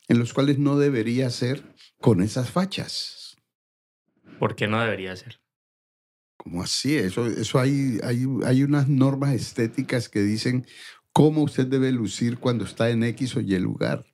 en 0.08 0.18
los 0.18 0.32
cuales 0.32 0.58
no 0.58 0.78
debería 0.78 1.30
ser 1.30 1.74
con 2.00 2.22
esas 2.22 2.50
fachas. 2.50 3.36
¿Por 4.38 4.54
qué 4.56 4.66
no 4.68 4.80
debería 4.80 5.14
ser? 5.16 5.40
¿Cómo 6.36 6.62
así? 6.62 6.96
Eso, 6.96 7.26
eso 7.26 7.58
hay, 7.58 7.98
hay, 8.02 8.24
hay 8.44 8.62
unas 8.62 8.88
normas 8.88 9.32
estéticas 9.34 10.08
que 10.08 10.20
dicen 10.20 10.66
cómo 11.12 11.42
usted 11.42 11.66
debe 11.66 11.90
lucir 11.92 12.38
cuando 12.38 12.64
está 12.64 12.90
en 12.90 13.02
X 13.02 13.36
o 13.36 13.40
Y 13.40 13.58
lugar. 13.58 14.04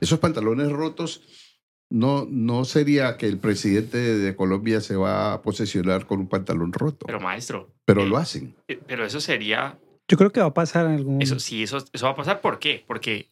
Esos 0.00 0.18
pantalones 0.18 0.72
rotos 0.72 1.22
no, 1.90 2.26
no 2.30 2.64
sería 2.64 3.16
que 3.18 3.26
el 3.26 3.38
presidente 3.38 3.98
de 3.98 4.34
Colombia 4.34 4.80
se 4.80 4.96
va 4.96 5.34
a 5.34 5.42
posesionar 5.42 6.06
con 6.06 6.20
un 6.20 6.28
pantalón 6.28 6.72
roto, 6.72 7.06
Pero 7.06 7.20
maestro. 7.20 7.74
pero 7.84 8.02
eh, 8.02 8.06
lo 8.06 8.16
hacen. 8.16 8.56
eh, 8.68 8.80
Pero 8.86 9.04
eso 9.04 9.20
sería 9.20 9.78
Yo 10.08 10.16
creo 10.16 10.32
que 10.32 10.40
va 10.40 10.46
a 10.46 10.54
pasar 10.54 10.86
en 10.86 10.92
algún 10.92 11.20
Eso 11.20 11.38
sí, 11.38 11.62
eso, 11.62 11.84
eso 11.92 12.06
va 12.06 12.12
a 12.12 12.16
pasar. 12.16 12.40
¿Por 12.40 12.58
qué? 12.58 12.82
Porque 12.86 13.28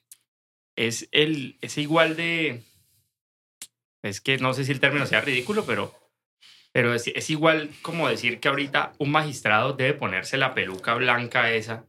es, 0.76 1.08
el, 1.12 1.56
es 1.62 1.78
igual 1.78 2.16
de... 2.16 2.62
Es 4.02 4.20
que 4.20 4.38
no 4.38 4.54
sé 4.54 4.64
si 4.64 4.72
el 4.72 4.80
término 4.80 5.06
sea 5.06 5.20
ridículo, 5.20 5.64
pero, 5.66 5.92
pero 6.72 6.94
es, 6.94 7.06
es 7.08 7.30
igual 7.30 7.70
como 7.82 8.08
decir 8.08 8.38
que 8.40 8.48
ahorita 8.48 8.92
un 8.98 9.10
magistrado 9.10 9.72
debe 9.72 9.94
ponerse 9.94 10.36
la 10.36 10.54
peluca 10.54 10.94
blanca 10.94 11.52
esa 11.52 11.84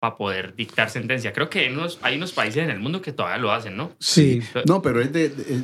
para 0.00 0.16
poder 0.16 0.54
dictar 0.54 0.90
sentencia. 0.90 1.32
Creo 1.32 1.48
que 1.48 1.60
hay 1.60 1.68
unos, 1.72 1.98
hay 2.02 2.16
unos 2.16 2.32
países 2.32 2.62
en 2.62 2.70
el 2.70 2.78
mundo 2.78 3.00
que 3.00 3.12
todavía 3.12 3.38
lo 3.38 3.52
hacen, 3.52 3.76
¿no? 3.76 3.92
Sí. 3.98 4.40
No, 4.68 4.82
pero 4.82 5.00
es 5.00 5.12
de... 5.12 5.30
de- 5.30 5.62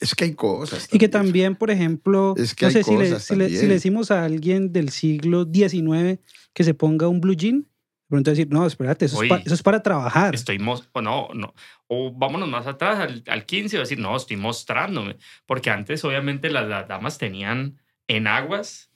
es 0.00 0.14
que 0.14 0.24
hay 0.24 0.34
cosas. 0.34 0.88
Y 0.92 0.98
que 0.98 1.08
también, 1.08 1.56
por 1.56 1.72
ejemplo, 1.72 2.34
Es 2.36 2.54
que 2.54 2.66
no 2.66 2.70
sé 2.70 2.84
si 2.84 2.96
le, 2.96 3.06
si, 3.06 3.12
le, 3.12 3.18
si 3.18 3.28
también. 3.54 3.68
le 3.68 3.74
decimos 3.74 4.10
a 4.12 4.24
alguien 4.24 4.72
del 4.72 4.90
siglo 4.90 5.44
XIX 5.44 6.20
que 6.54 6.62
se 6.62 6.72
ponga 6.72 7.08
un 7.08 7.20
blue 7.20 7.34
jean, 7.34 7.66
pronto 8.08 8.30
decir, 8.30 8.48
no, 8.50 8.66
espérate, 8.66 9.04
eso, 9.04 9.16
es, 9.16 9.22
Uy. 9.22 9.28
pa- 9.28 9.42
eso 9.44 9.54
es 9.54 9.62
para 9.62 9.82
trabajar. 9.82 10.34
Estoy 10.34 10.58
o 10.92 11.02
no, 11.02 11.28
no. 11.34 11.54
O 11.86 12.12
vámonos 12.12 12.48
más 12.48 12.66
atrás 12.66 12.98
al, 12.98 13.22
al 13.26 13.46
15 13.46 13.76
y 13.76 13.78
decir, 13.78 13.98
no, 13.98 14.16
estoy 14.16 14.36
mostrándome. 14.36 15.16
Porque 15.46 15.70
antes, 15.70 16.04
obviamente, 16.04 16.50
las, 16.50 16.66
las 16.68 16.88
damas 16.88 17.18
tenían 17.18 17.80
enaguas 18.06 18.90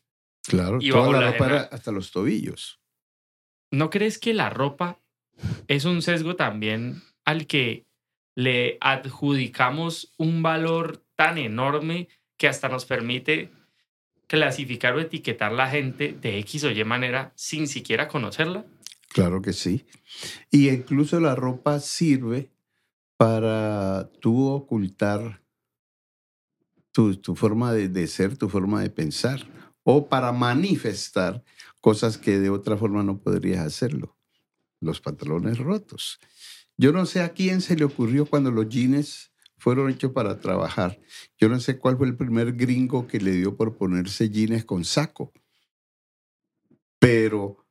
Claro, 0.47 0.79
y 0.81 0.91
toda 0.91 1.03
bajo 1.03 1.13
la 1.13 1.31
ropa 1.33 1.47
era 1.47 1.61
hasta 1.63 1.93
los 1.93 2.11
tobillos. 2.11 2.81
¿No 3.71 3.91
crees 3.91 4.19
que 4.19 4.35
la 4.35 4.51
ropa 4.51 4.99
es 5.69 5.85
un 5.85 6.03
sesgo 6.03 6.37
también 6.37 7.03
al 7.25 7.47
que 7.47 7.87
le 8.35 8.79
adjudicamos 8.81 10.15
un 10.19 10.43
valor 10.43 11.05
tan 11.17 11.39
enorme 11.39 12.09
que 12.37 12.49
hasta 12.49 12.69
nos 12.69 12.85
permite 12.85 13.51
clasificar 14.27 14.95
o 14.95 15.01
etiquetar 15.01 15.53
la 15.53 15.69
gente 15.69 16.13
de 16.13 16.39
X 16.39 16.65
o 16.65 16.71
Y 16.71 16.85
manera 16.85 17.33
sin 17.35 17.67
siquiera 17.69 18.09
conocerla? 18.09 18.65
Claro 19.13 19.43
que 19.43 19.53
sí. 19.53 19.85
Y 20.51 20.71
incluso 20.71 21.21
la 21.21 21.35
ropa 21.35 21.81
sirve 21.81 22.51
para 23.17 24.11
tú 24.21 24.49
ocultar 24.49 25.43
tu, 26.93 27.17
tu 27.17 27.35
forma 27.37 27.73
de, 27.73 27.89
de 27.89 28.07
ser, 28.07 28.37
tu 28.37 28.49
forma 28.49 28.81
de 28.83 28.91
pensar, 28.91 29.47
o 29.83 30.09
para 30.09 30.33
manifestar 30.33 31.45
cosas 31.81 32.17
que 32.17 32.39
de 32.39 32.51
otra 32.51 32.77
forma 32.77 33.03
no 33.03 33.19
podrías 33.21 33.67
hacerlo. 33.67 34.17
Los 34.81 35.01
pantalones 35.01 35.59
rotos. 35.59 36.19
Yo 36.77 36.93
no 36.93 37.07
sé 37.07 37.21
a 37.21 37.33
quién 37.33 37.61
se 37.61 37.77
le 37.77 37.85
ocurrió 37.85 38.27
cuando 38.27 38.51
los 38.51 38.69
jeans 38.69 39.31
fueron 39.59 39.91
hechos 39.91 40.13
para 40.13 40.41
trabajar. 40.41 40.99
Yo 41.39 41.49
no 41.49 41.61
sé 41.61 41.79
cuál 41.79 41.97
fue 41.97 42.07
el 42.09 42.17
primer 42.17 42.55
gringo 42.55 43.07
que 43.07 43.21
le 43.21 43.33
dio 43.33 43.57
por 43.57 43.77
ponerse 43.77 44.31
jeans 44.31 44.65
con 44.65 44.85
saco. 44.85 45.33
Pero 46.99 47.62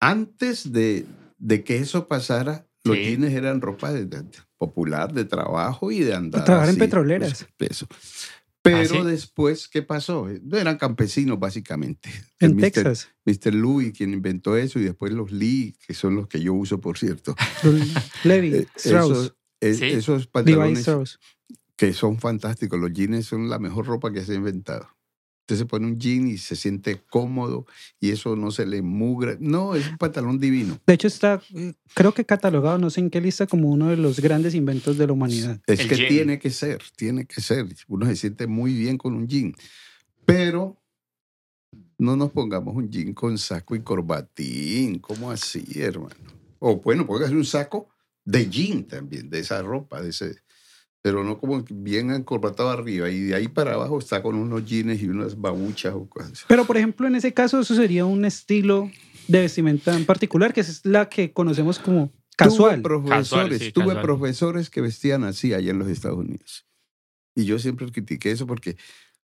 antes 0.00 0.72
de, 0.72 1.06
de 1.38 1.62
que 1.64 1.78
eso 1.78 2.08
pasara, 2.08 2.66
los 2.84 2.96
Sí. 2.96 3.02
jeans 3.04 3.32
eran 3.32 3.60
ropa 3.60 3.92
de- 3.92 4.06
de- 4.06 4.24
popular, 4.58 5.12
de 5.12 5.24
trabajo 5.24 5.90
y 5.92 6.00
de 6.00 6.14
andar. 6.14 6.44
trabajar 6.44 6.68
en 6.68 6.72
así, 6.74 6.80
petroleras. 6.80 7.46
pues, 7.56 7.70
eso. 7.70 7.86
Pero 8.62 8.76
¿Ah, 8.78 8.84
sí? 8.84 9.02
después, 9.04 9.68
¿qué 9.68 9.80
pasó? 9.82 10.28
No 10.42 10.58
eran 10.58 10.76
campesinos, 10.76 11.38
básicamente. 11.38 12.10
en. 12.40 12.58
Texas. 12.58 13.08
Mr. 13.24 13.54
Louis, 13.54 13.92
quien 13.96 14.12
inventó 14.12 14.54
eso, 14.56 14.78
y 14.78 14.82
después 14.84 15.12
los 15.12 15.32
Lee, 15.32 15.74
que 15.86 15.94
son 15.94 16.16
los 16.16 16.28
que 16.28 16.40
yo 16.42 16.52
uso, 16.52 16.78
por 16.80 16.98
cierto. 16.98 17.34
Levi, 18.24 18.54
Eh, 18.54 18.66
Strauss, 18.76 19.10
esos, 19.12 19.34
eh, 19.62 19.74
Sí. 19.74 19.84
esos 19.86 20.18
Levi 20.22 20.30
pantalones 20.32 20.78
Strauss. 20.80 21.18
que 21.76 21.92
son 21.94 22.18
fantásticos. 22.18 22.78
Los 22.78 22.92
jeans 22.92 23.24
son 23.24 23.48
la 23.48 23.58
mejor 23.58 23.86
ropa 23.86 24.12
que 24.12 24.22
se 24.24 24.32
ha 24.32 24.36
inventado. 24.36 24.88
Usted 25.50 25.64
se 25.64 25.66
pone 25.66 25.88
un 25.88 25.98
jean 25.98 26.28
y 26.28 26.38
se 26.38 26.54
siente 26.54 27.00
cómodo 27.10 27.66
y 27.98 28.10
eso 28.10 28.36
no 28.36 28.52
se 28.52 28.66
le 28.66 28.82
mugra. 28.82 29.36
No, 29.40 29.74
es 29.74 29.88
un 29.88 29.98
pantalón 29.98 30.38
divino. 30.38 30.78
De 30.86 30.94
hecho, 30.94 31.08
está, 31.08 31.42
creo 31.92 32.14
que 32.14 32.24
catalogado, 32.24 32.78
no 32.78 32.88
sé 32.88 33.00
en 33.00 33.10
qué 33.10 33.20
lista, 33.20 33.48
como 33.48 33.68
uno 33.68 33.88
de 33.88 33.96
los 33.96 34.20
grandes 34.20 34.54
inventos 34.54 34.96
de 34.96 35.08
la 35.08 35.12
humanidad. 35.12 35.60
Es 35.66 35.80
El 35.80 35.88
que 35.88 35.96
jean. 35.96 36.08
tiene 36.08 36.38
que 36.38 36.50
ser, 36.50 36.80
tiene 36.94 37.26
que 37.26 37.40
ser. 37.40 37.66
Uno 37.88 38.06
se 38.06 38.14
siente 38.14 38.46
muy 38.46 38.74
bien 38.74 38.96
con 38.96 39.14
un 39.14 39.26
jean. 39.26 39.52
Pero 40.24 40.80
no 41.98 42.14
nos 42.14 42.30
pongamos 42.30 42.76
un 42.76 42.88
jean 42.88 43.12
con 43.12 43.36
saco 43.36 43.74
y 43.74 43.80
corbatín. 43.80 45.00
¿Cómo 45.00 45.32
así, 45.32 45.64
hermano? 45.80 46.14
O 46.60 46.76
bueno, 46.76 47.04
póngase 47.08 47.34
un 47.34 47.44
saco 47.44 47.88
de 48.24 48.48
jean 48.48 48.84
también, 48.84 49.28
de 49.28 49.40
esa 49.40 49.62
ropa, 49.62 50.00
de 50.00 50.10
ese. 50.10 50.36
Pero 51.02 51.24
no 51.24 51.38
como 51.38 51.64
bien 51.70 52.10
encorbatado 52.10 52.68
arriba 52.70 53.08
y 53.08 53.20
de 53.20 53.34
ahí 53.34 53.48
para 53.48 53.74
abajo 53.74 53.98
está 53.98 54.22
con 54.22 54.34
unos 54.34 54.64
jeans 54.66 55.00
y 55.02 55.08
unas 55.08 55.40
babuchas 55.40 55.94
o 55.94 56.06
cosas. 56.08 56.32
así. 56.32 56.44
Pero, 56.48 56.66
por 56.66 56.76
ejemplo, 56.76 57.06
en 57.06 57.14
ese 57.14 57.32
caso, 57.32 57.60
eso 57.60 57.74
sería 57.74 58.04
un 58.04 58.24
estilo 58.26 58.90
de 59.26 59.40
vestimenta 59.40 59.96
en 59.96 60.04
particular, 60.04 60.52
que 60.52 60.60
es 60.60 60.84
la 60.84 61.08
que 61.08 61.32
conocemos 61.32 61.78
como 61.78 62.10
casual. 62.36 62.82
Tuve 62.82 62.82
profesores, 62.82 63.28
Casual, 63.30 63.58
sí, 63.58 63.72
tuve 63.72 63.86
casual. 63.86 64.02
profesores 64.02 64.70
que 64.70 64.80
vestían 64.82 65.24
así 65.24 65.54
allá 65.54 65.70
en 65.70 65.78
los 65.78 65.88
Estados 65.88 66.18
Unidos. 66.18 66.66
Y 67.34 67.44
yo 67.44 67.58
siempre 67.58 67.90
critiqué 67.90 68.32
eso 68.32 68.46
porque 68.46 68.70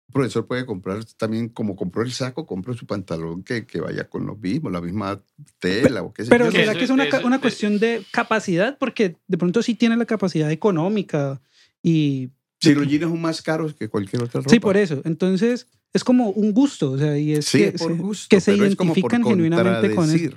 El 0.09 0.12
profesor 0.12 0.47
puede 0.47 0.64
comprar 0.66 1.05
también, 1.16 1.48
como 1.48 1.74
compró 1.74 2.02
el 2.02 2.12
saco, 2.12 2.47
compra 2.47 2.74
su 2.74 2.86
pantalón 2.86 3.43
que, 3.43 3.66
que 3.66 3.80
vaya 3.80 4.09
con 4.09 4.24
lo 4.24 4.36
mismo, 4.36 4.70
la 4.70 4.80
misma 4.80 5.20
tela 5.59 6.05
o 6.05 6.12
qué 6.12 6.22
sé 6.24 6.30
Pero 6.30 6.52
¿será 6.52 6.74
que 6.78 6.84
es 6.84 6.90
una, 6.90 7.06
una 7.24 7.36
es- 7.36 7.43
cuestión 7.43 7.80
de 7.80 8.05
capacidad? 8.12 8.78
Porque 8.78 9.16
de 9.26 9.36
pronto 9.36 9.62
sí 9.62 9.74
tiene 9.74 9.97
la 9.97 10.05
capacidad 10.06 10.48
económica 10.52 11.40
y... 11.88 12.30
Si 12.60 12.74
los 12.74 12.88
jeans 12.88 13.04
son 13.04 13.20
más 13.20 13.42
caros 13.42 13.74
que 13.74 13.88
cualquier 13.88 14.22
otra 14.22 14.40
ropa. 14.40 14.50
Sí, 14.50 14.58
por 14.60 14.76
eso. 14.76 15.02
Entonces 15.04 15.68
es 15.92 16.02
como 16.02 16.30
un 16.30 16.52
gusto, 16.52 16.92
o 16.92 16.98
sea, 16.98 17.16
y 17.18 17.34
es 17.34 17.44
Sí, 17.46 17.58
que, 17.58 17.68
es 17.68 17.82
por 17.82 17.94
gusto. 17.96 18.26
que 18.30 18.40
se 18.40 18.52
pero 18.52 18.64
es 18.64 18.74
como 18.76 18.92
por 18.94 18.98
identifican 18.98 19.24
genuinamente 19.24 19.94
con 19.94 20.10
eso. 20.10 20.36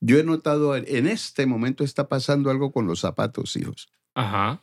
Yo 0.00 0.18
he 0.18 0.22
notado, 0.24 0.76
en 0.76 1.06
este 1.08 1.44
momento 1.46 1.82
está 1.84 2.08
pasando 2.08 2.50
algo 2.50 2.70
con 2.72 2.86
los 2.86 3.00
zapatos, 3.00 3.56
hijos. 3.56 3.88
Ajá. 4.14 4.62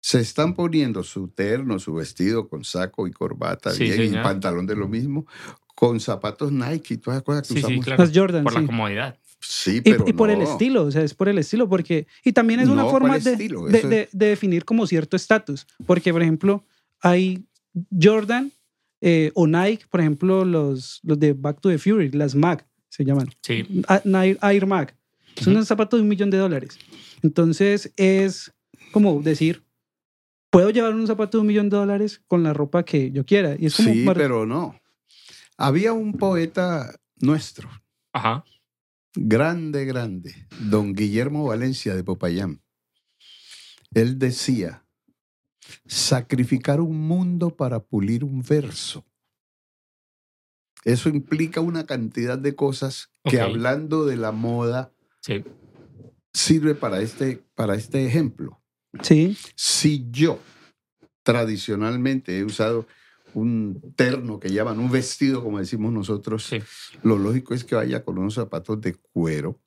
Se 0.00 0.20
están 0.20 0.54
poniendo 0.54 1.02
su 1.02 1.28
terno, 1.28 1.78
su 1.80 1.94
vestido 1.94 2.48
con 2.48 2.64
saco 2.64 3.06
y 3.06 3.12
corbata, 3.12 3.72
Sí, 3.72 3.84
bien, 3.84 4.14
y 4.14 4.16
pantalón 4.22 4.66
de 4.66 4.76
lo 4.76 4.88
mismo, 4.88 5.26
con 5.74 5.98
zapatos 6.00 6.50
Nike 6.52 6.94
y 6.94 6.96
todas 6.98 7.18
las 7.18 7.24
cosas 7.24 7.42
que 7.48 7.54
Sí, 7.54 7.60
sí, 7.60 7.64
usamos. 7.66 7.84
claro. 7.84 8.02
Las 8.04 8.12
Jordan, 8.16 8.44
Por 8.44 8.52
sí. 8.52 8.60
la 8.60 8.66
comodidad. 8.66 9.18
Sí, 9.44 9.78
Y, 9.78 9.80
pero 9.80 10.04
y 10.06 10.12
por 10.12 10.30
el 10.30 10.40
estilo, 10.40 10.84
o 10.84 10.90
sea, 10.90 11.02
es 11.02 11.14
por 11.14 11.28
el 11.28 11.36
estilo, 11.38 11.68
porque... 11.68 12.06
Y 12.24 12.32
también 12.32 12.60
es 12.60 12.68
una 12.68 12.82
No, 12.82 12.90
forma 12.90 13.08
¿cuál 13.08 13.24
de, 13.24 13.32
estilo? 13.32 13.64
de, 13.66 13.78
Eso 13.78 13.86
es- 13.88 13.90
de- 13.90 14.08
de 14.12 14.26
definir 14.26 14.64
como 14.64 14.86
cierto 14.86 15.16
estatus. 15.16 15.66
Porque, 15.86 16.12
por 16.12 16.22
ejemplo, 16.22 16.64
hay 17.00 17.44
Jordan 18.00 18.52
eh, 19.00 19.32
o 19.34 19.46
Nike, 19.48 19.84
por 19.90 20.00
ejemplo, 20.00 20.44
los, 20.44 21.00
los 21.02 21.18
de 21.18 21.32
Back 21.32 21.60
to 21.60 21.68
the 21.70 21.78
Fury, 21.78 22.10
las 22.12 22.34
Mag, 22.36 22.64
se 22.88 23.04
llaman. 23.04 23.28
Sí. 23.42 23.82
A- 23.88 24.00
Air, 24.04 24.38
Air 24.42 24.66
Mag. 24.66 24.94
Son 25.36 25.48
Ujú. 25.48 25.50
unos 25.56 25.66
zapatos 25.66 25.98
de 25.98 26.02
un 26.02 26.08
millón 26.08 26.30
de 26.30 26.38
dólares. 26.38 26.78
Entonces 27.22 27.92
es 27.96 28.52
como 28.92 29.20
decir, 29.22 29.64
puedo 30.50 30.70
llevar 30.70 30.94
un 30.94 31.06
zapato 31.06 31.38
de 31.38 31.40
un 31.40 31.46
millón 31.48 31.68
de 31.70 31.78
dólares 31.78 32.22
con 32.28 32.42
la 32.44 32.52
ropa 32.52 32.84
que 32.84 33.10
yo 33.10 33.24
quiera. 33.26 33.56
Y 33.58 33.66
es 33.66 33.74
como 33.76 33.92
Sí, 33.92 34.04
mar- 34.04 34.16
pero 34.16 34.46
no. 34.46 34.78
Había 35.56 35.92
un 35.92 36.12
poeta 36.12 36.94
nuestro, 37.16 37.68
Ajá. 38.12 38.44
Grande, 39.14 39.84
grande, 39.84 40.46
don 40.60 40.94
Guillermo 40.94 41.44
Valencia 41.46 41.94
de 41.94 42.04
Popayán. 42.04 42.62
Él 43.94 44.18
decía, 44.18 44.86
sacrificar 45.86 46.80
un 46.80 46.98
mundo 47.06 47.56
para 47.56 47.80
pulir 47.80 48.24
un 48.24 48.42
verso. 48.42 49.04
Eso 50.84 51.08
implica 51.08 51.60
una 51.60 51.86
cantidad 51.86 52.38
de 52.38 52.56
cosas 52.56 53.10
que 53.24 53.40
hablando 53.40 54.04
de 54.04 54.16
la 54.16 54.32
moda 54.32 54.92
Sí. 55.20 55.44
sirve 56.32 56.74
para 56.74 57.00
este, 57.00 57.44
para 57.54 57.76
este 57.76 58.04
ejemplo. 58.06 58.60
Sí, 59.02 59.36
Si 59.54 60.08
yo 60.10 60.40
tradicionalmente 61.22 62.36
he 62.38 62.44
usado 62.44 62.86
un 63.34 63.92
terno 63.96 64.38
que 64.40 64.50
llaman 64.50 64.78
un 64.78 64.90
vestido, 64.90 65.42
como 65.42 65.58
decimos 65.58 65.92
nosotros, 65.92 66.44
Sí. 66.44 66.60
lo 67.02 67.18
lógico 67.18 67.54
es 67.54 67.64
que 67.64 67.74
vaya 67.74 68.04
con 68.04 68.18
unos 68.18 68.34
zapatos 68.34 68.80
de 68.80 68.94
cuero 68.94 69.58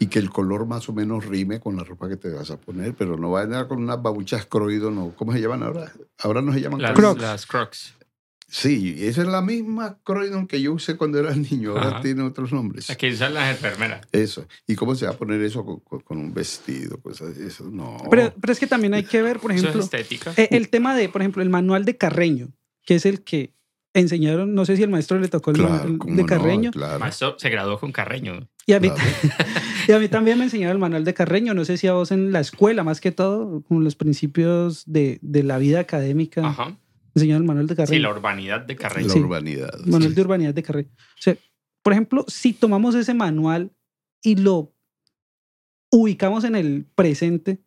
y 0.00 0.06
que 0.06 0.18
el 0.18 0.30
color 0.30 0.66
más 0.66 0.88
o 0.88 0.92
menos 0.92 1.24
rime 1.26 1.60
con 1.60 1.76
la 1.76 1.84
ropa 1.84 2.08
que 2.08 2.16
te 2.16 2.28
vas 2.30 2.50
a 2.50 2.56
poner, 2.60 2.94
pero 2.94 3.16
no 3.16 3.30
vaya 3.30 3.68
con 3.68 3.82
unas 3.82 4.02
babuchas 4.02 4.44
croido, 4.46 4.90
no, 4.90 5.14
¿cómo 5.16 5.32
se 5.32 5.40
llaman 5.40 5.62
ahora? 5.62 5.92
Ahora 6.18 6.42
no 6.42 6.52
se 6.52 6.60
llaman 6.60 6.82
Las. 6.82 6.92
Crocs. 6.94 7.20
Las 7.22 7.46
Crocs. 7.46 7.94
Sí, 8.46 8.94
esa 8.98 9.22
es 9.22 9.28
la 9.28 9.40
misma 9.40 9.98
croydon 10.04 10.46
que 10.46 10.60
yo 10.60 10.72
usé 10.74 10.96
cuando 10.96 11.18
era 11.18 11.34
niño, 11.34 11.70
ahora 11.70 11.88
Ajá. 11.88 12.02
tiene 12.02 12.22
otros 12.22 12.52
nombres. 12.52 12.88
Aquí 12.90 13.08
usan 13.10 13.34
las 13.34 13.50
enfermeras. 13.50 14.06
Eso. 14.12 14.46
¿Y 14.66 14.76
cómo 14.76 14.94
se 14.94 15.06
va 15.06 15.12
a 15.12 15.16
poner 15.16 15.40
eso 15.42 15.64
con, 15.64 15.80
con- 15.80 16.00
con 16.00 16.18
un 16.18 16.32
vestido? 16.32 17.00
Cosas 17.00 17.36
eso. 17.38 17.68
No. 17.70 17.96
pero, 18.10 18.32
pero 18.40 18.52
es 18.52 18.60
que 18.60 18.66
también 18.66 18.94
hay 18.94 19.04
que 19.04 19.22
ver, 19.22 19.40
por 19.40 19.50
ejemplo, 19.50 19.80
es 19.80 19.84
estética. 19.86 20.32
eh, 20.36 20.48
el 20.52 20.68
tema 20.68 20.94
de, 20.94 21.08
por 21.08 21.22
ejemplo, 21.22 21.42
el 21.42 21.50
manual 21.50 21.84
de 21.84 21.96
Carreño, 21.96 22.48
que 22.84 22.94
es 22.96 23.06
el 23.06 23.22
que 23.24 23.54
enseñaron, 23.94 24.54
no 24.54 24.64
sé 24.64 24.76
si 24.76 24.82
el 24.82 24.90
maestro 24.90 25.18
le 25.20 25.28
tocó 25.28 25.50
el 25.52 25.56
Claro, 25.58 25.72
manual 25.74 26.16
de 26.16 26.22
no, 26.22 26.26
Carreño, 26.26 26.70
claro, 26.72 26.98
Maestro 26.98 27.36
se 27.38 27.48
graduó 27.48 27.78
con 27.78 27.92
Carreño. 27.92 28.48
y, 28.66 28.72
a 28.72 28.80
mí, 28.80 28.88
claro. 28.90 29.02
y 29.88 29.92
a 29.92 29.98
mí 30.00 30.08
también 30.08 30.36
me 30.38 30.44
enseñaron 30.44 30.72
el 30.76 30.80
manual 30.80 31.04
de 31.04 31.14
Carreño, 31.14 31.54
no 31.54 31.64
sé 31.64 31.76
si 31.76 31.86
a 31.86 31.92
vos 31.92 32.10
en 32.10 32.32
la 32.32 32.40
escuela, 32.40 32.82
más 32.82 33.00
que 33.00 33.12
todo, 33.12 33.62
con 33.62 33.84
los 33.84 33.94
principios 33.94 34.82
de, 34.86 35.18
de 35.22 35.44
la 35.44 35.58
vida 35.58 35.78
académica, 35.78 36.44
Ajá. 36.44 36.76
enseñaron 37.14 37.42
el 37.42 37.46
manual 37.46 37.66
de 37.68 37.74
Sí, 37.74 37.76
Carreño. 37.76 38.02
la 38.02 38.10
urbanidad 38.10 38.60
de 38.62 38.74
Carreño. 38.76 39.06
La 39.06 39.12
Sí. 39.12 39.20
urbanidad. 39.20 39.78
manual 39.84 40.08
sí. 40.10 40.14
de 40.16 40.20
urbanidad 40.22 40.54
de 40.54 40.62
Carreño. 40.64 40.88
O 40.96 41.22
sea, 41.22 41.36
por 41.82 41.92
ejemplo, 41.92 42.24
si 42.26 42.52
tomamos 42.52 42.96
ese 42.96 43.14
manual 43.14 43.70
y 44.24 44.34
lo 44.36 44.74
ubicamos 45.92 46.42
en 46.44 46.56
el 46.56 46.86
presente, 46.96 47.60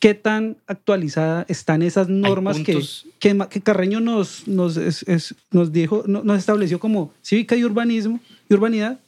¿qué 0.00 0.14
tan 0.14 0.56
actualizada 0.66 1.44
están 1.48 1.82
esas 1.82 2.08
normas 2.08 2.58
que, 2.60 2.80
que, 3.18 3.36
que 3.50 3.60
Carreño 3.60 4.00
nos, 4.00 4.46
nos, 4.46 4.76
es- 4.76 5.02
es- 5.08 5.34
nos 5.50 5.72
dijo, 5.72 6.04
no- 6.06 6.22
nos 6.22 6.38
estableció 6.38 6.78
como 6.78 7.12
cívica 7.22 7.56
y 7.56 7.64
urbanismo 7.64 8.20
y 8.48 8.54
urbanidad 8.54 8.98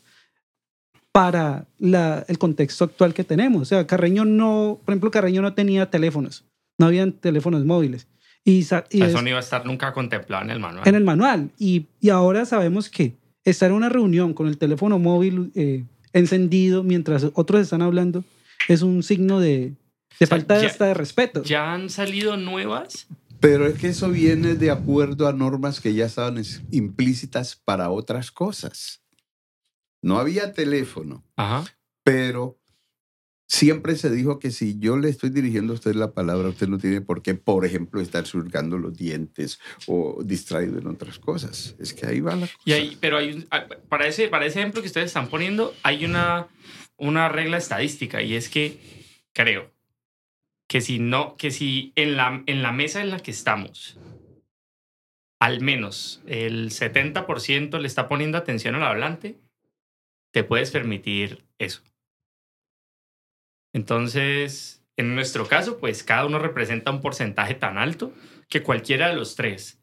para 1.12 1.67
la- 1.79 2.25
el 2.29 2.39
contexto 2.39 2.85
actual 2.85 3.15
que 3.15 3.25
tenemos? 3.25 3.62
O 3.62 3.65
sea, 3.65 3.87
Carreño 3.87 4.25
no, 4.25 4.81
por 4.85 4.93
ejemplo, 4.93 5.11
Carreño 5.11 5.43
no 5.43 5.55
tenía 5.55 5.91
teléfonos, 5.91 6.45
no 6.79 6.87
habían 6.87 7.12
teléfonos 7.12 7.65
móviles. 7.65 8.07
Y, 8.45 8.53
y 8.53 8.61
Eso 8.61 8.83
es- 8.91 9.12
no 9.23 9.29
iba 9.29 9.37
a 9.39 9.41
estar 9.41 9.67
nunca 9.67 9.93
contemplado 9.93 10.45
en 10.45 10.51
el 10.51 10.61
manual. 10.61 10.89
en 10.89 10.95
el 10.95 11.05
manual. 11.05 11.51
Y, 11.59 11.87
y 12.01 12.09
ahora 12.11 12.47
sabemos 12.47 12.89
que 12.89 13.15
estar 13.45 13.71
en 13.71 13.77
una 13.77 13.89
reunión 13.89 14.33
con 14.35 14.47
el 14.49 14.57
teléfono 14.59 14.99
móvil 14.99 15.51
eh, 15.55 15.85
encendido 16.12 16.83
mientras 16.83 17.27
otros 17.35 17.61
están 17.61 17.83
hablando 17.83 18.25
es 18.69 18.83
un 18.83 19.03
signo 19.03 19.41
de, 19.41 19.73
sea, 20.27 20.37
falta 20.37 20.61
ya- 20.61 20.67
hasta 20.69 20.87
de 20.87 20.95
respeto. 20.95 21.43
Ya 21.43 21.73
han 21.73 21.91
salido 21.91 22.37
nuevas. 22.37 23.07
Pero 23.41 23.67
es 23.67 23.79
que 23.79 23.89
eso 23.89 24.11
viene 24.11 24.55
de 24.55 24.71
acuerdo 24.71 25.27
a 25.27 25.33
normas 25.33 25.81
que 25.81 25.95
ya 25.95 26.07
estaban 26.07 26.37
es- 26.39 26.63
implícitas 26.71 27.57
para 27.57 27.91
otras 27.91 28.31
cosas. 28.31 29.03
No 30.03 30.19
había 30.19 30.53
teléfono, 30.53 31.25
Ajá. 31.37 31.65
pero 32.05 32.59
siempre 33.49 33.97
se 33.97 34.11
dijo 34.11 34.39
que 34.39 34.51
si 34.51 34.79
yo 34.79 34.97
le 34.97 35.09
estoy 35.09 35.31
dirigiendo 35.31 35.73
a 35.73 35.77
usted 35.77 35.95
la 35.95 36.13
palabra, 36.13 36.49
usted 36.49 36.69
no 36.69 36.79
tiene 36.79 37.01
por 37.01 37.21
qué, 37.23 37.35
por 37.35 37.65
ejemplo, 37.67 38.01
estar 38.01 38.27
surcando 38.27 38.79
los 38.79 38.97
dientes 38.97 39.59
o 39.87 40.23
distraído 40.25 40.79
en 40.79 40.87
otras 40.87 41.19
cosas. 41.19 41.75
Es 41.79 41.93
que 41.93 42.07
ahí 42.07 42.21
va 42.21 42.37
la 42.37 42.47
cosa. 42.47 42.59
Y 42.65 42.73
ahí, 42.73 42.97
pero 43.01 43.17
hay 43.19 43.33
un- 43.33 43.47
ah, 43.51 43.67
para, 43.89 44.07
ese, 44.07 44.29
para 44.29 44.47
ese 44.47 44.61
ejemplo 44.61 44.81
que 44.83 44.87
ustedes 44.89 45.09
están 45.09 45.29
poniendo, 45.29 45.75
hay 45.83 46.05
una, 46.05 46.47
una 46.97 47.29
regla 47.29 47.57
estadística 47.57 48.23
y 48.23 48.35
es 48.35 48.49
que 48.49 48.79
creo 49.33 49.71
que 50.71 50.81
si 50.81 51.01
no, 51.01 51.37
que 51.37 51.51
si 51.51 51.93
en 51.97 52.17
la, 52.17 52.45
en 52.47 52.63
la 52.63 52.71
mesa 52.71 53.01
en 53.01 53.11
la 53.11 53.19
que 53.19 53.33
estamos, 53.33 53.99
al 55.41 55.61
menos 55.61 56.23
el 56.27 56.71
70% 56.71 57.81
le 57.81 57.89
está 57.89 58.07
poniendo 58.07 58.39
atención 58.39 58.77
al 58.77 58.85
hablante, 58.85 59.41
te 60.33 60.45
puedes 60.45 60.71
permitir 60.71 61.45
eso. 61.59 61.83
Entonces, 63.75 64.85
en 64.97 65.17
nuestro 65.17 65.49
caso, 65.49 65.81
pues 65.81 66.05
cada 66.05 66.25
uno 66.25 66.39
representa 66.39 66.93
un 66.93 67.01
porcentaje 67.01 67.57
tan 67.57 67.77
alto 67.77 68.15
que 68.49 68.63
cualquiera 68.63 69.09
de 69.09 69.17
los 69.17 69.35
tres 69.35 69.83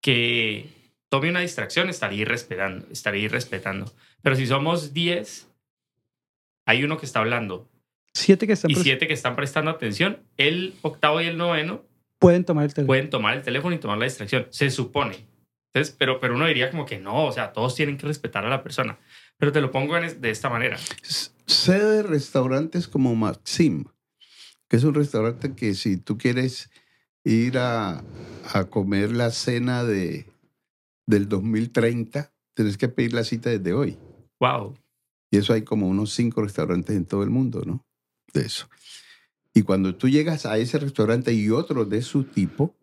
que 0.00 0.94
tome 1.08 1.30
una 1.30 1.40
distracción 1.40 1.88
estaría 1.88 2.22
irrespetando, 2.22 2.86
estaría 2.92 3.24
irrespetando. 3.24 3.92
Pero 4.22 4.36
si 4.36 4.46
somos 4.46 4.94
10, 4.94 5.50
hay 6.66 6.84
uno 6.84 6.98
que 6.98 7.06
está 7.06 7.18
hablando 7.18 7.68
Siete 8.14 8.46
que 8.46 8.54
están 8.54 8.70
y 8.70 8.74
siete 8.74 9.06
que 9.06 9.14
están 9.14 9.36
prestando 9.36 9.70
atención, 9.70 10.18
el 10.36 10.74
octavo 10.82 11.20
y 11.20 11.26
el 11.26 11.36
noveno 11.38 11.84
pueden 12.18 12.44
tomar 12.44 12.64
el 12.64 12.74
teléfono. 12.74 12.86
pueden 12.88 13.10
tomar 13.10 13.36
el 13.36 13.42
teléfono 13.42 13.74
y 13.74 13.78
tomar 13.78 13.98
la 13.98 14.04
distracción. 14.04 14.46
Se 14.50 14.70
supone. 14.70 15.26
Entonces, 15.72 15.94
pero, 15.98 16.18
pero 16.18 16.34
uno 16.34 16.46
diría 16.46 16.70
como 16.70 16.84
que 16.84 16.98
no, 16.98 17.26
o 17.26 17.32
sea, 17.32 17.52
todos 17.52 17.74
tienen 17.76 17.96
que 17.96 18.06
respetar 18.06 18.44
a 18.44 18.48
la 18.50 18.62
persona. 18.62 18.98
Pero 19.38 19.52
te 19.52 19.60
lo 19.60 19.70
pongo 19.70 19.96
en 19.96 20.04
es- 20.04 20.20
de 20.20 20.30
esta 20.30 20.50
manera. 20.50 20.76
Sé 21.46 21.78
de 21.78 22.02
restaurantes 22.02 22.88
como 22.88 23.14
Maxim, 23.14 23.84
que 24.68 24.76
es 24.76 24.84
un 24.84 24.94
restaurante 24.94 25.54
que 25.54 25.74
si 25.74 25.96
tú 25.96 26.18
quieres 26.18 26.70
ir 27.24 27.58
a, 27.58 28.02
a 28.52 28.64
comer 28.64 29.12
la 29.12 29.30
cena 29.30 29.84
de, 29.84 30.26
del 31.06 31.28
2030, 31.28 32.32
tienes 32.54 32.76
que 32.76 32.88
pedir 32.88 33.12
la 33.14 33.24
cita 33.24 33.50
desde 33.50 33.72
hoy. 33.72 33.96
Wow. 34.40 34.76
Y 35.30 35.38
eso 35.38 35.52
hay 35.52 35.62
como 35.62 35.88
unos 35.88 36.12
cinco 36.12 36.42
restaurantes 36.42 36.96
en 36.96 37.04
todo 37.06 37.22
el 37.22 37.30
mundo, 37.30 37.62
¿no? 37.64 37.86
De 38.32 38.42
eso. 38.42 38.68
Y 39.54 39.62
cuando 39.62 39.94
tú 39.96 40.08
llegas 40.08 40.46
a 40.46 40.58
ese 40.58 40.78
restaurante 40.78 41.32
y 41.32 41.50
otro 41.50 41.84
de 41.84 42.02
su 42.02 42.24
tipo, 42.24 42.76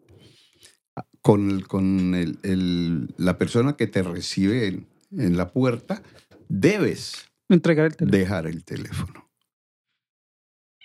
con, 1.22 1.50
el- 1.52 1.68
con 1.68 2.16
el- 2.16 2.40
el- 2.44 3.14
la 3.18 3.38
persona 3.38 3.76
que 3.78 3.88
te 3.88 4.04
recibe 4.04 4.68
en, 4.68 4.88
en 5.12 5.38
la 5.38 5.52
puerta, 5.52 6.02
debes 6.50 7.30
Entregar 7.50 7.86
el 7.86 7.96
teléfono. 7.96 8.18
dejar 8.18 8.48
el 8.48 8.64
teléfono. 8.66 9.30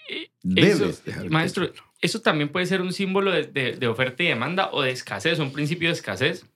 Eh, 0.09 0.31
Debes 0.43 0.81
eso, 0.81 1.03
dejar 1.05 1.25
el 1.25 1.31
maestro, 1.31 1.67
teléfono. 1.71 1.93
eso 2.01 2.21
también 2.21 2.51
puede 2.51 2.67
ser 2.67 2.81
un 2.83 2.93
símbolo 2.93 3.31
de, 3.33 3.47
de- 3.47 3.73
de 3.77 3.89
oferta 3.89 4.23
y 4.23 4.27
demanda 4.29 4.71
o 4.73 4.83
de 4.83 4.91
escasez, 4.93 5.39
un 5.39 5.53
principio 5.53 5.89
de 5.89 5.95
escasez. 5.95 6.47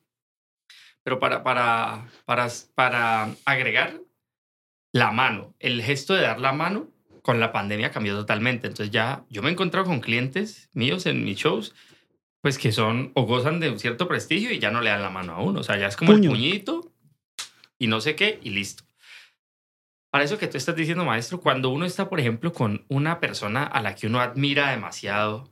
Pero 1.02 1.18
para, 1.20 1.42
para, 1.44 2.08
para, 2.24 2.48
para 2.74 3.34
agregar 3.44 4.00
la 4.92 5.12
mano, 5.12 5.54
el 5.60 5.82
gesto 5.82 6.14
de 6.14 6.22
dar 6.22 6.40
la 6.40 6.52
mano 6.52 6.90
con 7.26 7.40
la 7.40 7.50
pandemia 7.50 7.90
cambió 7.90 8.14
totalmente. 8.14 8.68
Entonces 8.68 8.92
ya 8.92 9.24
yo 9.28 9.42
me 9.42 9.48
he 9.48 9.52
encontrado 9.52 9.84
con 9.84 9.98
clientes 9.98 10.70
míos 10.74 11.06
en 11.06 11.24
mis 11.24 11.36
shows, 11.36 11.74
pues 12.40 12.56
que 12.56 12.70
son 12.70 13.10
o 13.14 13.22
gozan 13.22 13.58
de 13.58 13.68
un 13.68 13.80
cierto 13.80 14.06
prestigio 14.06 14.52
y 14.52 14.60
ya 14.60 14.70
no 14.70 14.80
le 14.80 14.90
dan 14.90 15.02
la 15.02 15.10
mano 15.10 15.32
a 15.32 15.42
uno. 15.42 15.58
O 15.58 15.62
sea, 15.64 15.76
ya 15.76 15.88
es 15.88 15.96
como 15.96 16.12
Puño. 16.12 16.30
el 16.30 16.36
puñito 16.36 16.92
y 17.80 17.88
no 17.88 18.00
sé 18.00 18.14
qué 18.14 18.38
y 18.44 18.50
listo. 18.50 18.84
Para 20.12 20.22
eso 20.22 20.38
que 20.38 20.46
tú 20.46 20.56
estás 20.56 20.76
diciendo, 20.76 21.04
maestro, 21.04 21.40
cuando 21.40 21.70
uno 21.70 21.84
está, 21.84 22.08
por 22.08 22.20
ejemplo, 22.20 22.52
con 22.52 22.84
una 22.86 23.18
persona 23.18 23.64
a 23.64 23.82
la 23.82 23.96
que 23.96 24.06
uno 24.06 24.20
admira 24.20 24.70
demasiado 24.70 25.50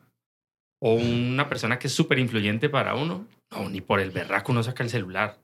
o 0.81 0.95
una 0.95 1.49
persona 1.49 1.81
que 1.81 1.89
es 1.89 1.93
súper 1.93 2.21
influyente 2.21 2.69
para 2.69 2.95
uno, 2.95 3.27
no, 3.51 3.69
ni 3.69 3.81
por 3.81 3.99
el 3.99 4.13
berraco 4.13 4.53
uno 4.53 4.63
saca 4.63 4.85
el 4.85 4.91
celular. 4.91 5.41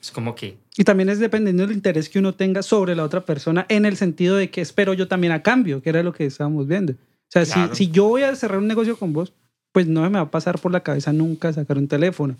Es 0.00 0.10
como 0.12 0.34
que, 0.34 0.58
Y 0.76 0.84
también 0.84 1.08
es 1.08 1.18
dependiendo 1.18 1.66
del 1.66 1.74
interés 1.74 2.08
que 2.08 2.18
uno 2.20 2.34
tenga 2.34 2.62
sobre 2.62 2.94
la 2.94 3.02
otra 3.04 3.24
persona 3.24 3.66
en 3.68 3.84
el 3.84 3.96
sentido 3.96 4.36
de 4.36 4.50
que 4.50 4.60
espero 4.60 4.94
yo 4.94 5.08
también 5.08 5.32
a 5.32 5.42
cambio, 5.42 5.82
que 5.82 5.90
era 5.90 6.02
lo 6.02 6.12
que 6.12 6.24
estábamos 6.26 6.66
viendo. 6.68 6.92
O 6.92 6.96
sea, 7.30 7.44
si- 7.44 7.52
Claro. 7.52 7.74
si, 7.74 7.90
yo 7.90 8.04
voy 8.08 8.22
a 8.22 8.34
cerrar 8.36 8.58
un 8.58 8.68
negocio 8.68 8.96
con 8.96 9.12
vos, 9.12 9.32
pues 9.72 9.86
no 9.86 10.02
me 10.02 10.08
va 10.18 10.20
a 10.20 10.30
pasar 10.30 10.60
por 10.60 10.70
la 10.72 10.82
cabeza 10.82 11.12
nunca 11.12 11.52
sacar 11.52 11.78
un 11.78 11.88
teléfono. 11.88 12.36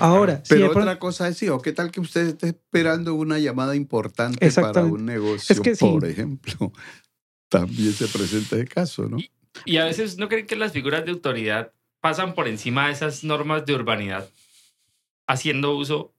Ahora, 0.00 0.38
si 0.44 0.50
Pero 0.50 0.60
de 0.62 0.68
otra 0.68 0.82
pronto- 0.82 0.98
cosa 1.00 1.28
es, 1.28 1.36
sí, 1.38 1.48
o 1.48 1.60
qué 1.60 1.72
tal 1.72 1.90
que 1.90 2.00
usted 2.00 2.26
esté 2.28 2.48
esperando 2.48 3.14
una 3.14 3.38
llamada 3.38 3.74
importante 3.74 4.50
para 4.52 4.84
un 4.84 5.04
negocio, 5.06 5.52
Es 5.54 5.60
que 5.60 5.74
sí. 5.74 5.84
por 5.84 6.04
ejemplo. 6.04 6.72
También 7.48 7.92
se 7.92 8.06
presenta 8.08 8.56
ese 8.56 8.66
caso, 8.66 9.08
¿no? 9.08 9.16
y 9.64 9.78
a 9.78 9.84
veces 9.86 10.18
no 10.18 10.28
creen 10.28 10.46
que 10.46 10.54
las 10.54 10.72
figuras 10.72 11.04
de 11.04 11.10
autoridad 11.10 11.72
pasan 12.00 12.34
por 12.34 12.46
encima 12.46 12.86
de 12.86 12.92
esas 12.92 13.24
normas 13.24 13.64
de 13.66 13.74
urbanidad, 13.74 14.28
haciendo 15.26 15.74
uso 15.76 16.12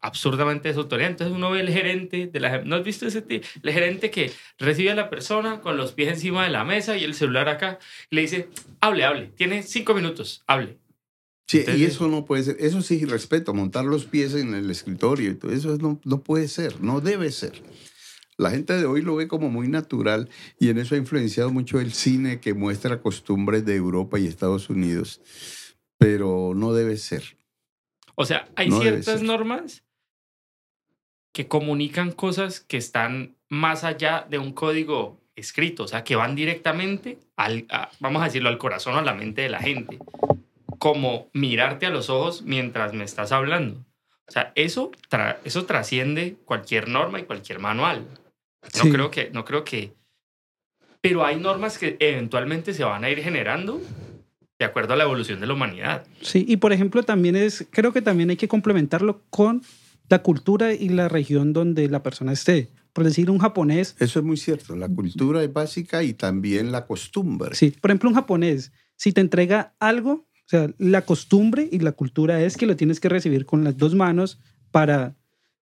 absurdamente 0.00 0.68
de 0.68 0.74
su 0.74 0.80
autoridad. 0.80 1.10
Entonces 1.10 1.34
uno 1.34 1.50
ve 1.50 1.60
el 1.60 1.70
gerente 1.70 2.26
de 2.26 2.40
la... 2.40 2.62
¿No 2.62 2.76
has 2.76 2.84
visto 2.84 3.06
ese 3.06 3.22
tipo? 3.22 3.46
El 3.62 3.72
gerente 3.72 4.10
que 4.10 4.32
recibe 4.58 4.90
a 4.90 4.94
la 4.94 5.10
persona 5.10 5.60
con 5.60 5.76
los 5.76 5.92
pies 5.92 6.08
encima 6.10 6.44
de 6.44 6.50
la 6.50 6.64
mesa 6.64 6.96
y 6.96 7.04
el 7.04 7.14
celular 7.14 7.48
acá 7.48 7.78
y 8.10 8.16
le 8.16 8.22
dice, 8.22 8.48
hable, 8.80 9.04
hable, 9.04 9.32
tiene 9.36 9.62
cinco 9.62 9.94
minutos, 9.94 10.42
hable. 10.46 10.78
Sí, 11.48 11.64
y 11.76 11.84
eso 11.84 12.08
no 12.08 12.24
puede 12.24 12.42
ser. 12.42 12.56
Eso 12.58 12.82
sí, 12.82 13.04
respeto, 13.04 13.54
montar 13.54 13.84
los 13.84 14.04
pies 14.04 14.34
en 14.34 14.54
el 14.54 14.68
escritorio 14.70 15.30
y 15.30 15.34
todo 15.34 15.52
eso 15.52 15.76
no, 15.78 16.00
no 16.04 16.22
puede 16.22 16.48
ser, 16.48 16.80
no 16.80 17.00
debe 17.00 17.30
ser. 17.30 17.62
La 18.36 18.50
gente 18.50 18.74
de 18.74 18.84
hoy 18.84 19.00
lo 19.00 19.16
ve 19.16 19.28
como 19.28 19.48
muy 19.48 19.68
natural 19.68 20.28
y 20.58 20.68
en 20.68 20.78
eso 20.78 20.94
ha 20.94 20.98
influenciado 20.98 21.50
mucho 21.50 21.80
el 21.80 21.92
cine 21.92 22.40
que 22.40 22.52
muestra 22.52 23.00
costumbres 23.00 23.64
de 23.64 23.76
Europa 23.76 24.18
y 24.18 24.26
Estados 24.26 24.68
Unidos, 24.68 25.22
pero 25.98 26.52
no 26.54 26.74
debe 26.74 26.96
ser. 26.96 27.35
O 28.16 28.24
sea, 28.24 28.48
hay 28.56 28.68
No 28.70 28.80
ciertas 28.80 29.22
normas 29.22 29.84
que 31.32 31.46
comunican 31.48 32.12
cosas 32.12 32.60
que 32.60 32.76
están 32.78 33.36
más 33.48 33.84
allá 33.84 34.26
de 34.28 34.38
un 34.38 34.52
código 34.52 35.20
escrito, 35.36 35.84
o 35.84 35.88
sea, 35.88 36.02
que 36.02 36.16
van 36.16 36.34
directamente 36.34 37.18
al, 37.36 37.66
a- 37.68 37.90
vamos 38.00 38.22
a 38.22 38.24
decirlo, 38.24 38.48
al 38.48 38.56
corazón 38.58 38.94
o 38.94 38.98
a 38.98 39.02
la 39.02 39.12
mente 39.14 39.42
de 39.42 39.50
la 39.50 39.60
gente, 39.60 39.98
como 40.78 41.28
mirarte 41.34 41.84
a 41.86 41.90
los 41.90 42.08
ojos 42.08 42.40
mientras 42.42 42.94
me 42.94 43.04
estás 43.04 43.32
hablando. 43.32 43.84
O 44.28 44.32
sea, 44.32 44.50
eso, 44.54 44.90
tra- 45.10 45.36
eso 45.44 45.66
trasciende 45.66 46.36
cualquier 46.46 46.88
norma 46.88 47.20
y 47.20 47.24
cualquier 47.24 47.58
manual. 47.58 48.06
No 48.62 48.82
Sí. 48.84 48.90
creo 48.90 49.10
que, 49.10 49.30
no 49.30 49.44
creo 49.44 49.62
que, 49.62 49.92
pero 51.02 51.24
hay 51.24 51.36
normas 51.36 51.76
que 51.78 51.96
eventualmente 52.00 52.72
se 52.72 52.82
van 52.82 53.04
a 53.04 53.10
ir 53.10 53.22
generando 53.22 53.80
de 54.58 54.64
acuerdo 54.64 54.94
a 54.94 54.96
la 54.96 55.04
evolución 55.04 55.40
de 55.40 55.46
la 55.46 55.54
humanidad. 55.54 56.06
Sí, 56.20 56.44
y 56.48 56.56
por 56.56 56.72
ejemplo 56.72 57.02
también 57.02 57.36
es, 57.36 57.66
creo 57.70 57.92
que 57.92 58.02
también 58.02 58.30
hay 58.30 58.36
que 58.36 58.48
complementarlo 58.48 59.22
con 59.30 59.62
la 60.08 60.22
cultura 60.22 60.72
y 60.72 60.88
la 60.88 61.08
región 61.08 61.52
donde 61.52 61.88
la 61.88 62.02
persona 62.02 62.32
esté. 62.32 62.70
Por 62.92 63.04
decir, 63.04 63.30
un 63.30 63.38
japonés, 63.38 63.94
Eso 63.98 64.20
es 64.20 64.24
muy 64.24 64.38
cierto. 64.38 64.74
La 64.74 64.88
cultura 64.88 65.42
es 65.42 65.52
básica 65.52 66.02
y 66.02 66.14
también 66.14 66.72
la 66.72 66.86
costumbre. 66.86 67.54
sí, 67.54 67.70
por 67.78 67.90
ejemplo, 67.90 68.08
un 68.08 68.14
japonés, 68.14 68.72
si 68.96 69.12
te 69.12 69.20
entrega 69.20 69.74
algo, 69.78 70.12
o 70.12 70.48
sea, 70.48 70.70
la 70.78 71.02
costumbre 71.02 71.68
y 71.70 71.80
la 71.80 71.92
cultura 71.92 72.40
es 72.40 72.56
que 72.56 72.66
lo 72.66 72.76
tienes 72.76 73.00
que 73.00 73.08
recibir 73.10 73.44
con 73.44 73.64
las 73.64 73.76
dos 73.76 73.94
manos 73.94 74.38
para, 74.70 75.14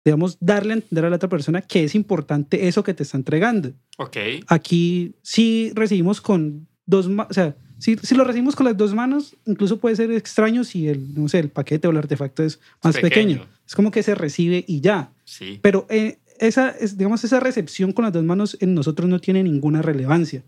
digamos, 0.05 0.39
darle 0.41 0.73
a 0.73 0.77
entender 0.77 1.05
a 1.05 1.11
la 1.11 1.17
otra 1.17 1.29
persona 1.29 1.61
que 1.63 1.85
es 1.85 1.95
importante 1.95 2.67
eso 2.67 2.83
que 2.83 2.95
te 2.95 3.05
está 3.05 3.17
entregando. 3.19 3.75
Ok. 3.99 4.17
Aquí 4.49 5.15
sí 5.23 5.71
recibimos 5.75 6.21
con 6.21 6.67
dos 6.87 7.09
manos, 7.09 7.31
o 7.31 7.35
sea, 7.35 7.57
si, 7.81 7.97
si 7.97 8.15
lo 8.15 8.25
recibimos 8.25 8.55
con 8.55 8.67
las 8.67 8.77
dos 8.77 8.95
manos, 8.95 9.37
incluso 9.47 9.79
puede 9.79 9.97
ser 9.97 10.13
extraño 10.13 10.63
si 10.65 10.87
el, 10.89 11.15
no 11.15 11.29
sé, 11.29 11.39
el 11.41 11.49
paquete 11.49 11.89
o 11.89 11.91
el 11.91 11.97
artefacto 11.97 12.43
es 12.45 12.61
más 12.83 12.95
pequeño. 12.97 13.39
Pequeño. 13.41 13.47
Es 13.67 13.75
como 13.75 13.91
que 13.91 14.03
se 14.03 14.15
recibe 14.15 14.65
y 14.69 14.81
ya. 14.81 15.11
Sí. 15.25 15.59
Pero 15.63 15.87
eh, 15.91 16.19
esa, 16.39 16.71
es, 16.71 16.97
digamos, 16.99 17.25
esa 17.25 17.41
recepción 17.41 17.93
con 17.93 18.05
las 18.05 18.13
dos 18.13 18.23
manos 18.25 18.57
en 18.61 18.75
nosotros 18.75 19.09
no 19.09 19.19
tiene 19.21 19.43
ninguna 19.43 19.83
relevancia. 19.83 20.43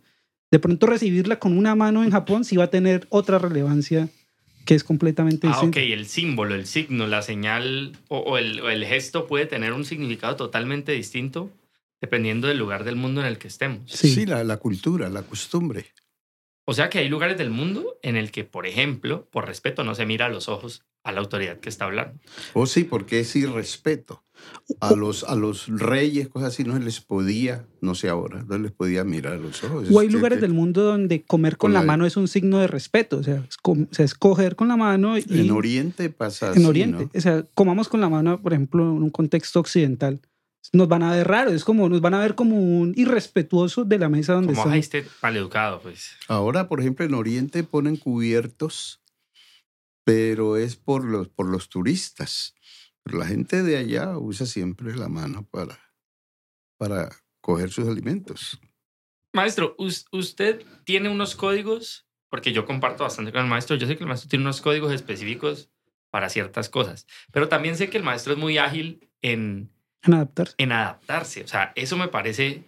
De 0.50 0.59
pronto 0.59 0.86
recibirla 0.86 1.38
con 1.38 1.56
una 1.56 1.74
mano 1.74 2.04
en 2.04 2.10
Japón 2.10 2.44
sí 2.44 2.56
va 2.56 2.64
a 2.64 2.70
tener 2.70 3.06
otra 3.09 3.38
relevancia 3.38 4.09
que 4.64 4.74
es 4.74 4.84
completamente 4.84 5.46
Ah, 5.48 5.59
ok, 5.59 5.64
distinta. 5.74 5.80
el 5.80 6.06
símbolo, 6.06 6.54
el 6.54 6.66
signo, 6.66 7.06
la 7.06 7.22
señal 7.22 7.96
o, 8.09 8.18
o 8.18 8.38
el, 8.38 8.60
o 8.60 8.68
el 8.70 8.84
gesto 8.84 9.26
puede 9.26 9.46
tener 9.46 9.72
un 9.72 9.84
significado 9.84 10.36
totalmente 10.36 10.92
distinto 10.92 11.50
dependiendo 12.00 12.48
del 12.48 12.59
lugar 12.59 12.84
del 12.84 12.96
mundo 12.96 13.20
en 13.22 13.26
el 13.28 13.38
que 13.38 13.48
estemos. 13.48 13.90
Sí. 13.90 14.12
Sí, 14.12 14.26
la, 14.26 14.44
la 14.44 14.59
cultura, 14.59 15.09
la 15.09 15.22
costumbre. 15.22 15.86
O 16.64 16.74
sea 16.74 16.89
que 16.90 16.98
hay 16.98 17.09
lugares 17.09 17.36
del 17.39 17.51
mundo 17.51 17.98
en 18.02 18.16
el 18.16 18.30
que, 18.30 18.44
por 18.44 18.66
ejemplo, 18.66 19.28
por 19.32 19.47
respeto 19.47 19.82
no 19.84 19.94
se 19.94 20.06
mira 20.06 20.26
a 20.26 20.28
los 20.28 20.48
ojos 20.48 20.84
a 21.05 21.10
la 21.10 21.18
autoridad 21.20 21.59
que 21.59 21.68
está 21.68 21.86
hablando. 21.86 22.20
O 22.52 22.66
sí, 22.66 22.84
porque 22.84 23.18
es 23.20 23.34
irrespeto. 23.34 24.22
A 24.80 24.94
los, 24.94 25.22
a 25.24 25.36
los 25.36 25.68
reyes, 25.68 26.28
cosas 26.28 26.48
así, 26.55 26.64
no 26.64 26.72
se 26.74 26.80
les 26.80 27.01
podía, 27.01 27.64
no 27.80 27.94
sé 27.94 28.09
ahora, 28.09 28.44
no 28.48 28.59
les 28.59 28.72
podía 28.72 29.05
mirar 29.05 29.34
a 29.34 29.36
los 29.36 29.62
ojos. 29.62 29.89
O 29.90 30.01
hay 30.01 30.09
Es 30.09 30.12
lugares 30.12 30.39
que 30.39 30.43
del 30.43 30.52
mundo 30.55 30.82
donde 30.82 31.22
comer 31.22 31.56
con, 31.56 31.68
Con 31.68 31.74
la, 31.74 31.80
la- 31.80 31.86
mano 31.86 32.06
es 32.06 32.16
un 32.16 32.26
signo 32.28 32.59
de 32.59 32.66
respeto. 32.66 33.18
O 33.18 33.22
sea, 33.22 33.44
es, 33.48 33.56
com- 33.56 33.86
o 33.90 33.94
sea, 33.94 34.05
es 34.05 34.14
coger 34.14 34.56
con 34.56 34.66
la 34.68 34.76
mano 34.76 35.16
y... 35.18 35.24
En 35.28 35.51
Oriente 35.52 36.10
pasa 36.10 36.47
en 36.48 36.52
así, 36.59 36.64
Oriente. 36.64 37.05
¿no? 37.05 37.10
O 37.14 37.20
sea, 37.20 37.44
comamos 37.55 37.89
con 37.89 38.01
la 38.01 38.09
mano, 38.09 38.40
por 38.43 38.52
ejemplo, 38.52 38.82
en 38.84 39.02
un 39.02 39.10
contexto 39.10 39.60
occidental. 39.60 40.20
Nos 40.72 40.89
van 40.89 41.02
a 41.02 41.12
ver 41.12 41.26
raro, 41.28 41.51
es 41.51 41.64
como, 41.64 41.89
nos 41.89 42.01
van 42.01 42.14
a 42.14 42.20
ver 42.20 42.34
como 42.34 42.56
un 42.56 42.94
irrespetuoso 42.97 43.84
de 43.84 43.98
la 43.98 44.09
mesa 44.09 44.34
donde 44.34 44.48
Como 44.55 44.60
estamos. 44.62 44.78
este 44.78 45.06
maleducado, 45.22 45.80
pues. 45.80 46.16
Ahora, 46.28 46.68
por 46.68 46.80
ejemplo, 46.80 47.05
en 47.05 47.14
Oriente 47.14 47.64
ponen 47.64 47.97
cubiertos, 47.97 49.01
pero 50.05 50.56
es 50.56 50.76
por 50.76 51.05
los, 51.05 51.28
por 51.28 51.47
los 51.47 51.68
turistas. 51.68 52.55
Pero 53.02 53.18
la 53.18 53.26
gente 53.26 53.62
de 53.62 53.76
allá 53.76 54.16
usa 54.18 54.47
siempre 54.47 54.94
la 54.97 55.09
mano 55.09 55.47
para, 55.51 55.78
para 56.78 57.10
coger 57.40 57.70
sus 57.70 57.89
alimentos. 57.89 58.60
Maestro, 59.32 59.74
us- 59.78 60.06
usted 60.12 60.64
tiene 60.84 61.09
unos 61.09 61.34
códigos, 61.34 62.06
porque 62.28 62.52
yo 62.52 62.64
comparto 62.66 63.05
bastante 63.05 63.32
con 63.32 63.40
el 63.43 63.48
maestro, 63.48 63.76
yo 63.76 63.86
sé 63.86 63.97
que 63.97 64.05
el 64.05 64.09
maestro 64.09 64.28
tiene 64.28 64.44
unos 64.44 64.60
códigos 64.60 64.93
específicos 64.93 65.70
para 66.10 66.28
ciertas 66.28 66.68
cosas, 66.68 67.06
pero 67.32 67.48
también 67.48 67.74
sé 67.76 67.89
que 67.89 67.97
el 67.97 68.02
maestro 68.05 68.34
es 68.34 68.39
muy 68.39 68.59
ágil 68.59 69.10
en, 69.22 69.72
En 70.04 70.14
adaptarse. 70.14 70.54
en 70.58 70.72
adaptarse. 70.72 71.42
O 71.44 71.48
sea, 71.48 71.72
eso 71.76 71.96
me 71.96 72.08
parece, 72.08 72.64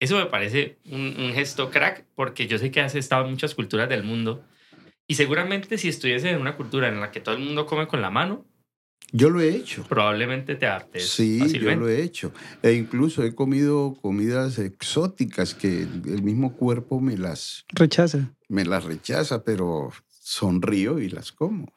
eso 0.00 0.16
me 0.18 0.26
parece 0.26 0.78
un, 0.90 1.14
un 1.18 1.32
gesto 1.32 1.70
crack, 1.70 2.04
porque 2.14 2.46
yo 2.46 2.58
sé 2.58 2.70
que 2.70 2.80
has 2.80 2.94
estado 2.94 3.24
en 3.24 3.30
muchas 3.30 3.54
culturas 3.54 3.88
del 3.88 4.02
mundo 4.04 4.44
y 5.08 5.14
seguramente 5.14 5.78
si 5.78 5.88
estuviese 5.88 6.30
en 6.30 6.40
una 6.40 6.56
cultura 6.56 6.88
en 6.88 7.00
la 7.00 7.10
que 7.12 7.20
todo 7.20 7.34
el 7.36 7.42
mundo 7.42 7.64
come 7.66 7.86
con 7.86 8.02
la 8.02 8.10
mano, 8.10 8.44
Yo 9.12 9.30
lo 9.30 9.40
he 9.40 9.54
hecho. 9.54 9.84
probablemente 9.88 10.56
te 10.56 10.66
adaptes 10.66 11.08
Sí, 11.08 11.38
yo 11.38 11.44
fácilmente. 11.44 11.76
lo 11.80 11.88
he 11.88 12.02
hecho. 12.02 12.32
E 12.62 12.72
incluso 12.72 13.22
he 13.22 13.34
comido 13.34 13.94
comidas 14.02 14.58
exóticas 14.58 15.54
que 15.54 15.82
el 15.82 16.22
mismo 16.24 16.56
cuerpo 16.56 17.00
me 17.00 17.16
las, 17.16 17.64
Rechaza. 17.72 18.34
me 18.48 18.64
las 18.64 18.82
rechaza, 18.84 19.44
pero 19.44 19.92
sonrío 20.08 20.98
y 20.98 21.08
las 21.08 21.30
como. 21.32 21.72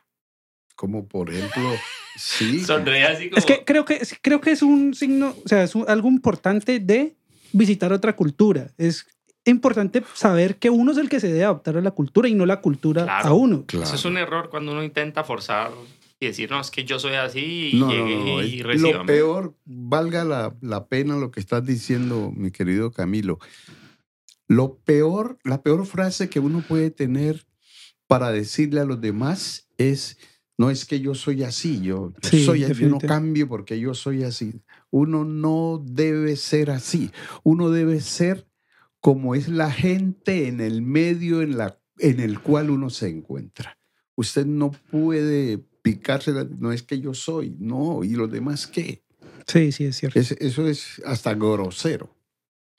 Como 0.80 1.06
por 1.10 1.30
ejemplo, 1.30 1.74
sí. 2.16 2.62
Sonríe 2.64 3.04
así 3.04 3.30
como... 3.30 3.38
Es 3.38 3.46
que 3.46 3.66
creo 3.66 3.84
que, 3.84 3.96
es- 3.96 4.16
creo 4.22 4.40
que 4.40 4.52
es 4.52 4.62
un 4.62 4.94
signo, 4.94 5.36
o 5.44 5.48
sea, 5.48 5.64
es 5.64 5.76
un- 5.76 5.84
algo 5.90 6.08
importante 6.08 6.80
de 6.80 7.18
visitar 7.52 7.92
otra 7.92 8.16
cultura. 8.16 8.72
Es 8.78 9.06
importante 9.44 10.02
saber 10.14 10.56
que 10.56 10.70
uno 10.70 10.94
es 10.94 10.98
el 10.98 11.10
que 11.10 11.20
se 11.20 11.28
debe 11.28 11.44
adaptar 11.44 11.76
a 11.76 11.82
la 11.82 11.92
cultura 11.92 12.30
y 12.30 12.34
no 12.34 12.46
la 12.46 12.62
cultura 12.62 13.04
Claro. 13.04 13.28
a 13.28 13.34
uno. 13.34 13.66
Claro. 13.66 13.84
Eso 13.86 13.96
es 13.96 14.06
un 14.06 14.18
error 14.18 14.50
cuando 14.50 14.72
uno 14.72 14.82
intenta 14.82 15.26
forzar 15.26 15.72
y 16.18 16.28
decir, 16.28 16.50
no, 16.50 16.62
es 16.62 16.72
que 16.72 16.86
yo 16.86 16.98
soy 16.98 17.16
así 17.16 17.72
y 17.74 17.78
No, 17.80 17.88
no, 17.88 17.92
llegué 17.92 18.16
no, 18.16 18.42
y 18.44 18.60
es 18.62 18.66
recíbame". 18.66 18.94
Lo 19.00 19.06
peor, 19.06 19.56
valga 19.66 20.24
la, 20.24 20.56
la 20.62 20.88
pena 20.88 21.18
lo 21.18 21.30
que 21.32 21.42
estás 21.42 21.66
diciendo, 21.66 22.32
mi 22.34 22.52
querido 22.52 22.92
Camilo. 22.92 23.38
Lo 24.48 24.78
peor, 24.78 25.38
la 25.44 25.62
peor 25.62 25.86
frase 25.86 26.30
que 26.30 26.40
uno 26.40 26.64
puede 26.66 26.90
tener 26.90 27.46
para 28.08 28.32
decirle 28.32 28.80
a 28.82 28.86
los 28.86 29.00
demás 29.02 29.68
es, 29.78 30.18
no 30.60 30.70
es 30.70 30.86
que 30.86 31.00
yo 31.00 31.16
soy 31.16 31.44
así, 31.44 31.82
yo, 31.82 32.12
yo 32.22 32.30
Sí, 32.30 32.44
soy 32.44 32.64
así, 32.66 32.82
yo 32.84 32.90
no 32.90 33.00
cambio 33.00 33.48
porque 33.48 33.80
yo 33.80 33.94
soy 33.94 34.24
así. 34.24 34.62
Uno 34.92 35.24
no 35.24 35.82
debe 35.84 36.36
ser 36.36 36.70
así. 36.70 37.12
Uno 37.44 37.70
debe 37.70 38.02
ser 38.02 38.46
como 39.00 39.36
es 39.36 39.48
la 39.48 39.72
gente 39.72 40.50
en 40.50 40.60
el 40.60 40.82
medio 40.82 41.42
en, 41.42 41.58
la, 41.58 41.80
en 41.98 42.20
el 42.20 42.42
cual 42.42 42.70
uno 42.72 42.90
se 42.90 43.08
encuentra. 43.08 43.78
Usted 44.16 44.46
no 44.46 44.72
puede 44.92 45.60
picarse, 45.82 46.34
la- 46.34 46.44
no 46.44 46.74
es 46.74 46.84
que 46.84 47.00
yo 47.00 47.14
soy, 47.14 47.56
no, 47.58 48.04
y 48.04 48.10
los 48.10 48.30
demás 48.30 48.68
qué. 48.68 49.02
Sí, 49.48 49.72
sí, 49.72 49.86
es 49.86 49.96
cierto. 49.96 50.20
Es- 50.20 50.32
eso 50.34 50.68
es 50.68 51.02
hasta 51.06 51.34
grosero. 51.36 52.14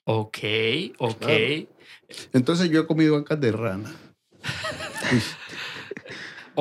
Ok, 0.03 0.37
ok. 0.99 1.17
Claro. 1.19 1.67
Entonces 2.33 2.69
yo 2.69 2.81
he 2.81 2.85
comido 2.85 3.15
ancas 3.17 3.41
de 3.41 3.51
rana. 3.51 3.91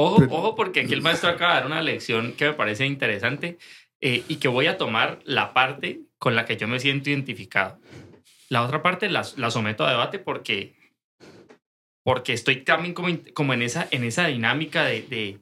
Ojo, 0.02 0.24
ojo, 0.30 0.56
porque 0.56 0.80
aquí 0.80 0.94
el 0.94 1.02
maestro 1.02 1.28
acaba 1.28 1.54
de 1.54 1.60
dar 1.60 1.66
una 1.66 1.82
lección 1.82 2.32
que 2.32 2.46
me 2.46 2.52
parece 2.54 2.86
interesante 2.86 3.58
eh, 4.00 4.24
y 4.28 4.36
que 4.36 4.48
voy 4.48 4.66
a 4.66 4.78
tomar 4.78 5.20
la 5.24 5.52
parte 5.52 6.00
con 6.16 6.34
la 6.34 6.46
que 6.46 6.56
yo 6.56 6.66
me 6.66 6.80
siento 6.80 7.10
identificado. 7.10 7.78
La 8.48 8.62
otra 8.62 8.82
parte 8.82 9.10
la, 9.10 9.26
la 9.36 9.50
someto 9.50 9.84
a 9.84 9.90
debate 9.90 10.18
porque, 10.18 10.74
porque 12.02 12.32
estoy 12.32 12.62
también 12.62 12.94
como, 12.94 13.08
como 13.34 13.52
en, 13.52 13.60
esa, 13.60 13.88
en 13.90 14.04
esa 14.04 14.26
dinámica 14.26 14.84
de, 14.84 15.02
de, 15.02 15.38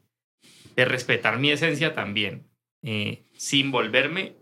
de 0.74 0.85
respetar 0.85 1.39
mi 1.39 1.52
esencia 1.52 1.94
también, 1.94 2.48
eh, 2.82 3.22
sin 3.36 3.70
volverme 3.70 4.35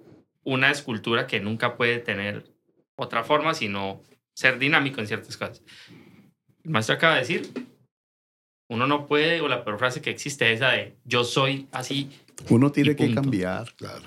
una 0.45 0.71
escultura 0.71 1.27
que 1.27 1.41
nunca 1.41 1.77
puede 1.77 1.99
tener 1.99 2.45
otra 2.95 3.23
forma, 3.23 3.53
sino 3.53 4.03
ser 4.33 4.59
dinámico 4.59 5.01
en 5.01 5.09
ciertas 5.09 5.37
cosas. 5.37 5.63
El 6.65 6.71
maestro 6.71 6.95
acaba 6.95 7.15
de 7.17 7.21
decir, 7.21 7.76
uno 8.69 8.87
no 8.87 9.07
puede, 9.07 9.41
o 9.41 9.49
la 9.49 9.65
peor 9.65 9.79
frase 9.79 10.03
que 10.03 10.11
existe 10.11 10.51
es 10.51 10.57
esa 10.59 10.71
de 10.71 10.97
yo 11.05 11.25
soy 11.25 11.69
así. 11.73 12.11
Uno 12.51 12.73
tiene 12.73 12.97
que 12.97 13.15
cambiar, 13.15 13.73
claro. 13.75 14.05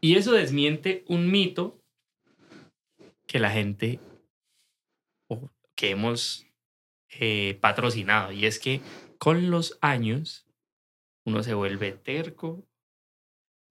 Y 0.00 0.16
eso 0.16 0.32
desmiente 0.32 1.04
un 1.08 1.30
mito 1.30 1.78
que 3.26 3.38
la 3.38 3.50
gente 3.50 4.00
o 5.28 5.50
que 5.76 5.90
hemos 5.90 6.46
eh, 7.10 7.58
patrocinado, 7.60 8.32
y 8.32 8.46
es 8.46 8.58
que 8.58 8.80
con 9.18 9.50
los 9.50 9.78
años 9.80 10.46
uno 11.24 11.42
se 11.42 11.54
vuelve 11.54 11.92
terco, 11.92 12.64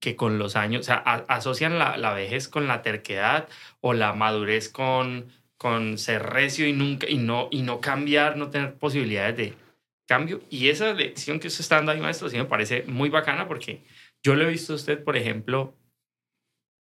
que 0.00 0.16
con 0.16 0.38
los 0.38 0.56
años, 0.56 0.80
o 0.80 0.84
sea, 0.84 0.96
asocian 0.96 1.78
la, 1.78 1.96
la, 1.98 2.14
vejez 2.14 2.48
con 2.48 2.66
la 2.66 2.82
terquedad 2.82 3.48
o 3.80 3.92
la 3.92 4.14
madurez 4.14 4.70
con, 4.70 5.26
con 5.58 5.98
ser 5.98 6.22
recio 6.22 6.66
y, 6.66 6.72
nunca, 6.72 7.08
y, 7.08 7.18
no, 7.18 7.48
y 7.50 7.62
no 7.62 7.80
cambiar, 7.80 8.36
no 8.36 8.48
tener 8.48 8.74
posibilidades 8.74 9.36
de 9.36 9.54
cambio. 10.10 10.42
Y 10.50 10.70
esa 10.70 10.92
lección 10.92 11.38
que 11.38 11.46
usted 11.46 11.60
está 11.60 11.76
dando 11.76 11.92
ahí, 11.92 12.00
maestro, 12.00 12.28
sí 12.28 12.36
me 12.36 12.44
parece 12.44 12.82
muy 12.82 13.10
bacana 13.10 13.46
porque 13.46 13.84
yo 14.24 14.34
le 14.34 14.44
he 14.44 14.48
visto 14.48 14.72
a 14.72 14.76
usted, 14.76 15.04
por 15.04 15.16
ejemplo, 15.16 15.78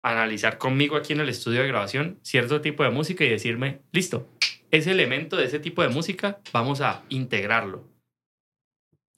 analizar 0.04 0.58
conmigo 0.58 0.96
aquí 0.96 1.14
en 1.14 1.20
el 1.20 1.30
estudio 1.30 1.62
de 1.62 1.68
grabación 1.68 2.20
cierto 2.24 2.62
tipo 2.62 2.82
de 2.84 2.90
música 2.90 3.24
y 3.24 3.30
decirme, 3.30 3.84
listo, 3.92 4.28
ese 4.72 4.90
elemento 4.90 5.38
de 5.38 5.46
ese 5.46 5.60
tipo 5.60 5.84
de 5.84 5.90
música 5.90 6.42
vamos 6.52 6.82
a 6.82 7.04
integrarlo. 7.10 7.88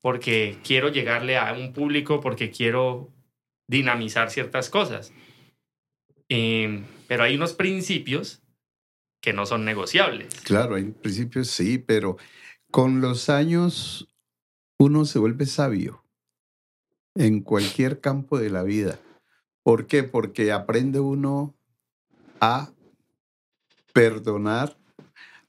Porque 0.01 0.57
quiero 0.65 0.89
llegarle 0.89 1.37
a 1.37 1.53
un 1.53 1.71
público, 1.71 2.19
porque 2.19 2.51
quiero 2.51 3.09
dinamizar 3.69 4.29
ciertas 4.31 4.69
cosas. 4.69 5.13
Eh, 6.27 6.83
pero 7.07 7.23
hay 7.23 7.35
unos 7.35 7.53
principios 7.53 8.43
que 9.21 9.31
no 9.31 9.45
son 9.45 9.63
negociables. 9.63 10.35
Claro, 10.43 10.75
hay 10.75 10.91
principios 10.91 11.47
sí, 11.47 11.77
pero 11.77 12.17
con 12.73 13.01
los 13.01 13.29
años 13.29 14.07
uno 14.79 15.05
se 15.05 15.19
vuelve 15.19 15.45
sabio 15.45 16.03
en 17.13 17.41
cualquier 17.41 18.01
campo 18.01 18.39
de 18.39 18.49
la 18.49 18.63
vida. 18.63 18.99
¿Por 19.61 19.85
qué? 19.85 20.01
Porque 20.01 20.51
aprende 20.51 20.99
uno 20.99 21.53
a 22.41 22.71
perdonar, 23.93 24.75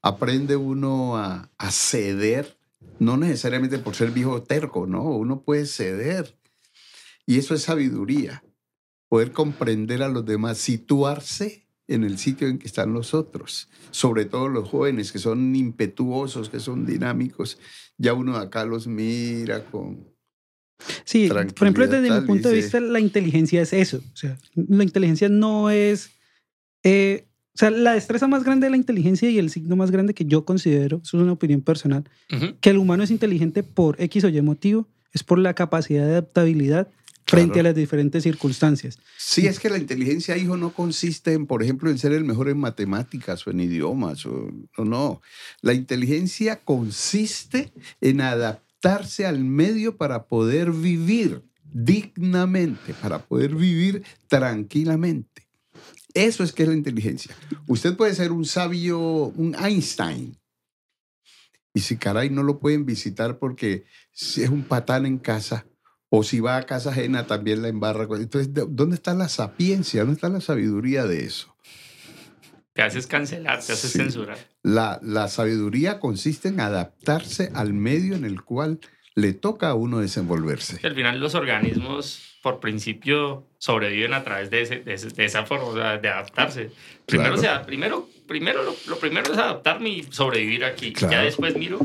aprende 0.03 0.55
uno 0.55 1.17
a, 1.17 1.49
ceder, 1.71 2.59
no 2.99 3.17
necesariamente 3.17 3.79
por 3.79 3.95
ser 3.95 4.11
viejo 4.11 4.43
terco, 4.43 4.85
no, 4.85 5.01
uno 5.01 5.41
puede 5.41 5.65
ceder. 5.65 6.37
Y 7.25 7.39
eso 7.39 7.55
es 7.55 7.63
sabiduría, 7.63 8.43
poder 9.09 9.31
comprender 9.31 10.03
a 10.03 10.09
los 10.09 10.27
demás, 10.27 10.59
situarse 10.59 11.64
en 11.87 12.03
el 12.03 12.17
sitio 12.17 12.47
en 12.47 12.57
que 12.57 12.67
están 12.67 12.93
los 12.93 13.13
otros, 13.13 13.69
sobre 13.91 14.25
todo 14.25 14.49
los 14.49 14.69
jóvenes 14.69 15.11
que 15.11 15.19
son 15.19 15.55
impetuosos, 15.55 16.49
que 16.49 16.59
son 16.59 16.85
dinámicos, 16.85 17.59
ya 17.97 18.13
uno 18.13 18.37
acá 18.37 18.65
los 18.65 18.87
mira 18.87 19.63
con, 19.65 20.15
Sí, 21.05 21.27
por 21.29 21.67
ejemplo, 21.67 21.87
desde 21.87 22.19
mi 22.19 22.27
punto 22.27 22.49
de 22.49 22.55
vista, 22.55 22.79
la 22.79 22.99
inteligencia 22.99 23.61
es 23.61 23.73
eso. 23.73 23.97
O 23.97 24.15
sea, 24.17 24.37
la 24.55 24.83
inteligencia 24.83 25.29
no 25.29 25.69
es. 25.69 26.11
Eh, 26.83 27.25
o 27.53 27.57
sea, 27.57 27.71
la 27.71 27.93
destreza 27.93 28.27
más 28.27 28.43
grande 28.43 28.65
de 28.65 28.71
la 28.71 28.77
inteligencia 28.77 29.29
y 29.29 29.39
el 29.39 29.49
signo 29.49 29.77
más 29.77 29.89
grande 29.89 30.13
que 30.13 30.25
yo 30.25 30.43
considero, 30.43 30.99
eso 31.03 31.17
es 31.17 31.23
una 31.23 31.31
opinión 31.31 31.61
personal, 31.61 32.03
uh 32.31 32.35
-huh. 32.35 32.55
que 32.59 32.71
el 32.71 32.77
humano 32.77 33.03
es 33.03 33.11
inteligente 33.11 33.63
por 33.63 33.95
X 34.01 34.25
o 34.25 34.27
Y 34.27 34.41
motivo, 34.41 34.87
es 35.13 35.23
por 35.23 35.39
la 35.39 35.53
capacidad 35.53 36.05
de 36.05 36.11
adaptabilidad 36.11 36.89
frente 37.25 37.53
claro. 37.53 37.59
a 37.59 37.71
las 37.71 37.75
diferentes 37.75 38.23
circunstancias. 38.23 38.99
Sí, 39.17 39.47
es 39.47 39.59
que 39.59 39.69
la 39.69 39.77
inteligencia, 39.77 40.37
hijo, 40.37 40.57
no 40.57 40.71
consiste 40.71 41.33
en, 41.33 41.47
por 41.47 41.63
ejemplo, 41.63 41.89
en 41.89 41.97
ser 41.97 42.13
el 42.13 42.23
mejor 42.23 42.49
en 42.49 42.59
matemáticas 42.59 43.45
o 43.47 43.51
en 43.51 43.59
idiomas, 43.61 44.25
o 44.25 44.51
no, 44.77 44.85
no. 44.85 45.21
La 45.61 45.73
inteligencia 45.73 46.57
consiste 46.63 47.73
en 48.01 48.21
adaptar 48.21 48.65
adaptarse 48.85 49.25
al 49.25 49.43
medio 49.43 49.97
para 49.97 50.27
poder 50.27 50.71
vivir 50.71 51.43
dignamente, 51.63 52.93
para 52.93 53.19
poder 53.19 53.55
vivir 53.55 54.03
tranquilamente. 54.27 55.47
Eso 56.13 56.43
es 56.43 56.53
que 56.53 56.63
es 56.63 56.69
la 56.69 56.75
inteligencia. 56.75 57.35
Usted 57.67 57.97
puede 57.97 58.13
ser 58.13 58.31
un 58.31 58.45
sabio, 58.45 58.99
un 58.99 59.55
Einstein. 59.55 60.37
Y 61.73 61.81
si 61.81 61.97
caray 61.97 62.29
no 62.29 62.43
lo 62.43 62.59
pueden 62.59 62.85
visitar 62.85 63.37
porque 63.37 63.85
si 64.11 64.43
es 64.43 64.49
un 64.49 64.63
patán 64.63 65.05
en 65.05 65.17
casa 65.17 65.65
o 66.09 66.23
si 66.23 66.39
va 66.39 66.57
a 66.57 66.65
casa 66.65 66.91
ajena 66.91 67.27
también 67.27 67.61
la 67.61 67.67
embarra. 67.67 68.03
Entonces, 68.03 68.49
¿dónde 68.53 68.95
está 68.95 69.13
la 69.13 69.29
sapiencia? 69.29 70.01
¿Dónde 70.01 70.15
está 70.15 70.29
la 70.29 70.41
sabiduría 70.41 71.05
de 71.05 71.25
eso? 71.25 71.55
Te 72.73 72.81
haces 72.81 73.07
cancelar, 73.07 73.63
te 73.63 73.73
haces 73.73 73.91
sí. 73.91 73.99
censurar. 73.99 74.37
La, 74.61 74.99
la 75.01 75.27
sabiduría 75.29 75.99
consiste 75.99 76.49
en 76.49 76.59
adaptarse 76.59 77.51
al 77.53 77.73
medio 77.73 78.15
en 78.15 78.25
el 78.25 78.41
cual 78.41 78.79
le 79.15 79.33
toca 79.33 79.69
a 79.69 79.75
uno 79.75 79.99
desenvolverse. 79.99 80.85
Al 80.85 80.93
final 80.93 81.19
los 81.19 81.35
organismos, 81.35 82.37
por 82.43 82.59
principio, 82.59 83.47
sobreviven 83.57 84.13
a 84.13 84.23
través 84.25 84.49
de, 84.49 84.61
ese, 84.61 84.79
de, 84.81 84.93
ese, 84.93 85.07
de 85.07 85.23
esa 85.23 85.45
forma 85.45 85.97
de 85.97 86.09
adaptarse. 86.09 86.71
Primero, 87.05 87.35
claro. 87.35 87.41
sea, 87.41 87.65
primero, 87.65 88.09
primero 88.27 88.61
lo, 88.63 88.75
lo, 88.87 88.99
primero 88.99 89.31
es 89.31 89.37
adaptarme 89.37 89.89
y 89.89 90.03
sobrevivir 90.03 90.65
aquí. 90.65 90.91
Claro. 90.91 91.13
Ya 91.13 91.23
después 91.23 91.55
miro 91.55 91.79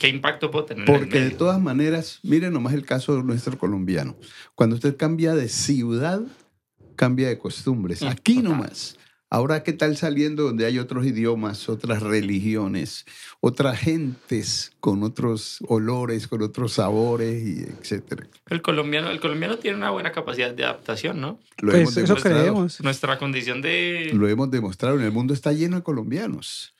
qué 0.00 0.08
impacto 0.08 0.50
puedo 0.50 0.64
tener. 0.64 0.84
Porque 0.84 1.20
de 1.20 1.30
todas 1.30 1.60
maneras, 1.60 2.20
miren 2.22 2.52
nomás 2.52 2.74
el 2.74 2.84
caso 2.84 3.16
de 3.16 3.22
nuestro 3.22 3.58
colombiano. 3.58 4.16
Cuando 4.54 4.76
usted 4.76 4.96
cambia 4.96 5.34
de 5.34 5.48
ciudad, 5.48 6.22
cambia 6.96 7.28
de 7.28 7.38
costumbres. 7.38 8.02
Mm, 8.02 8.06
aquí 8.06 8.36
total. 8.36 8.50
nomás. 8.50 8.96
Ahora, 9.34 9.64
¿qué 9.64 9.72
tal 9.72 9.96
saliendo 9.96 10.44
donde 10.44 10.64
hay 10.64 10.78
otros 10.78 11.04
idiomas, 11.04 11.68
otras 11.68 12.04
religiones, 12.04 13.04
otras 13.40 13.80
gentes 13.80 14.70
con 14.78 15.02
otros 15.02 15.58
olores, 15.66 16.28
con 16.28 16.40
otros 16.42 16.74
sabores, 16.74 17.42
y 17.42 17.62
etcétera? 17.64 18.28
El 18.48 18.62
colombiano, 18.62 19.10
el 19.10 19.18
colombiano 19.18 19.58
tiene 19.58 19.76
una 19.76 19.90
buena 19.90 20.12
capacidad 20.12 20.54
de 20.54 20.62
adaptación, 20.62 21.20
¿no? 21.20 21.40
Lo 21.58 21.72
pues 21.72 21.96
hemos 21.96 21.96
eso 21.96 22.14
creemos. 22.14 22.80
Nuestra 22.80 23.18
condición 23.18 23.60
de... 23.60 24.12
Lo 24.14 24.28
hemos 24.28 24.52
demostrado. 24.52 25.00
En 25.00 25.04
el 25.04 25.10
mundo 25.10 25.34
está 25.34 25.52
lleno 25.52 25.78
de 25.78 25.82
colombianos. 25.82 26.74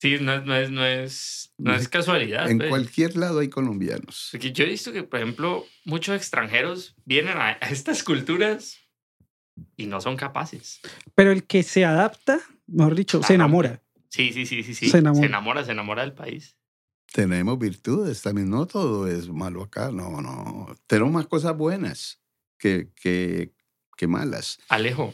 Sí, 0.00 0.16
no, 0.18 0.40
no, 0.40 0.56
es, 0.56 0.70
no, 0.70 0.86
es, 0.86 1.52
no 1.58 1.74
es 1.74 1.86
casualidad. 1.88 2.50
En 2.50 2.56
pues. 2.56 2.70
cualquier 2.70 3.16
lado 3.16 3.40
hay 3.40 3.50
colombianos. 3.50 4.30
Porque 4.32 4.50
yo 4.50 4.64
he 4.64 4.68
visto 4.68 4.92
que, 4.92 5.02
por 5.02 5.20
ejemplo, 5.20 5.66
muchos 5.84 6.16
extranjeros 6.16 6.96
vienen 7.04 7.36
a, 7.36 7.58
a 7.60 7.68
estas 7.68 8.02
culturas 8.02 8.78
y 9.76 9.84
no 9.84 10.00
son 10.00 10.16
capaces. 10.16 10.80
Pero 11.14 11.32
el 11.32 11.44
que 11.44 11.62
se 11.62 11.84
adapta, 11.84 12.40
mejor 12.66 12.94
dicho, 12.94 13.22
se 13.22 13.34
enamora. 13.34 13.82
Sí, 14.08 14.32
sí, 14.32 14.46
sí, 14.46 14.62
sí, 14.62 14.74
sí. 14.74 14.88
Se 14.88 14.98
enamora. 14.98 15.20
se 15.20 15.26
enamora, 15.26 15.64
se 15.64 15.72
enamora 15.72 16.02
del 16.02 16.14
país. 16.14 16.56
Tenemos 17.12 17.58
virtudes 17.58 18.22
también, 18.22 18.48
no 18.48 18.66
todo 18.66 19.06
es 19.06 19.28
malo 19.28 19.62
acá, 19.62 19.90
no, 19.92 20.22
no. 20.22 20.74
Tenemos 20.86 21.12
más 21.12 21.26
cosas 21.26 21.54
buenas 21.56 22.22
que, 22.56 22.88
que, 22.94 23.52
que 23.98 24.06
malas. 24.06 24.60
Alejo, 24.68 25.12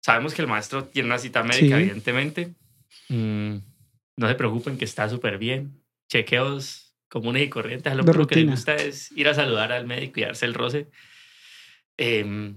sabemos 0.00 0.32
que 0.32 0.42
el 0.42 0.48
maestro 0.48 0.84
tiene 0.84 1.08
una 1.08 1.18
cita 1.18 1.42
médica, 1.42 1.76
sí. 1.76 1.82
evidentemente. 1.82 2.54
Mm, 3.10 3.56
no 4.16 4.28
se 4.28 4.34
preocupen 4.34 4.78
que 4.78 4.84
está 4.84 5.08
súper 5.08 5.36
bien. 5.36 5.82
Chequeos 6.10 6.96
comunes 7.10 7.42
y 7.42 7.50
corrientes. 7.50 7.94
Lo, 7.94 8.02
lo 8.04 8.26
que 8.26 8.36
le 8.36 8.50
gusta 8.50 8.76
es 8.76 9.12
ir 9.12 9.28
a 9.28 9.34
saludar 9.34 9.72
al 9.72 9.86
médico 9.86 10.20
y 10.20 10.22
darse 10.22 10.46
el 10.46 10.54
roce. 10.54 10.88
Eh, 11.98 12.54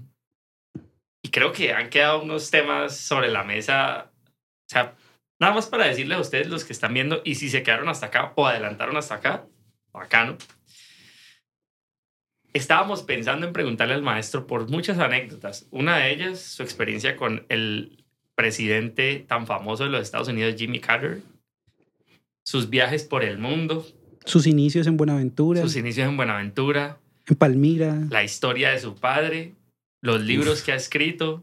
y 1.24 1.30
creo 1.30 1.52
que 1.52 1.72
han 1.72 1.88
quedado 1.88 2.22
unos 2.22 2.50
temas 2.50 2.98
sobre 2.98 3.30
la 3.30 3.44
mesa. 3.44 4.12
O 4.26 4.68
sea, 4.68 4.94
nada 5.40 5.54
más 5.54 5.66
para 5.66 5.86
decirles 5.86 6.18
a 6.18 6.20
ustedes, 6.20 6.48
los 6.48 6.64
que 6.64 6.74
están 6.74 6.92
viendo, 6.92 7.22
y 7.24 7.36
si 7.36 7.48
se 7.48 7.62
quedaron 7.62 7.88
hasta 7.88 8.06
acá 8.06 8.34
o 8.36 8.46
adelantaron 8.46 8.96
hasta 8.98 9.14
acá, 9.14 9.46
bacano. 9.90 10.36
Estábamos 12.52 13.02
pensando 13.02 13.46
en 13.46 13.54
preguntarle 13.54 13.94
al 13.94 14.02
maestro 14.02 14.46
por 14.46 14.68
muchas 14.68 14.98
anécdotas. 14.98 15.66
Una 15.70 15.96
de 15.96 16.12
ellas, 16.12 16.40
su 16.40 16.62
experiencia 16.62 17.16
con 17.16 17.46
el 17.48 18.03
presidente 18.34 19.24
tan 19.28 19.46
famoso 19.46 19.84
de 19.84 19.90
los 19.90 20.02
Estados 20.02 20.28
Unidos, 20.28 20.54
Jimmy 20.56 20.80
Carter, 20.80 21.22
sus 22.44 22.70
viajes 22.70 23.04
por 23.04 23.24
el 23.24 23.38
mundo. 23.38 23.86
Sus 24.24 24.46
inicios 24.46 24.86
en 24.86 24.96
Buenaventura. 24.96 25.60
Sus 25.60 25.76
inicios 25.76 26.08
en 26.08 26.16
Buenaventura 26.16 26.98
en 27.26 27.36
Palmira. 27.36 28.06
La 28.10 28.24
historia 28.24 28.70
de 28.70 28.80
su 28.80 28.94
padre, 28.94 29.54
los 30.00 30.20
libros 30.20 30.60
Uf. 30.60 30.64
que 30.64 30.72
ha 30.72 30.76
escrito, 30.76 31.42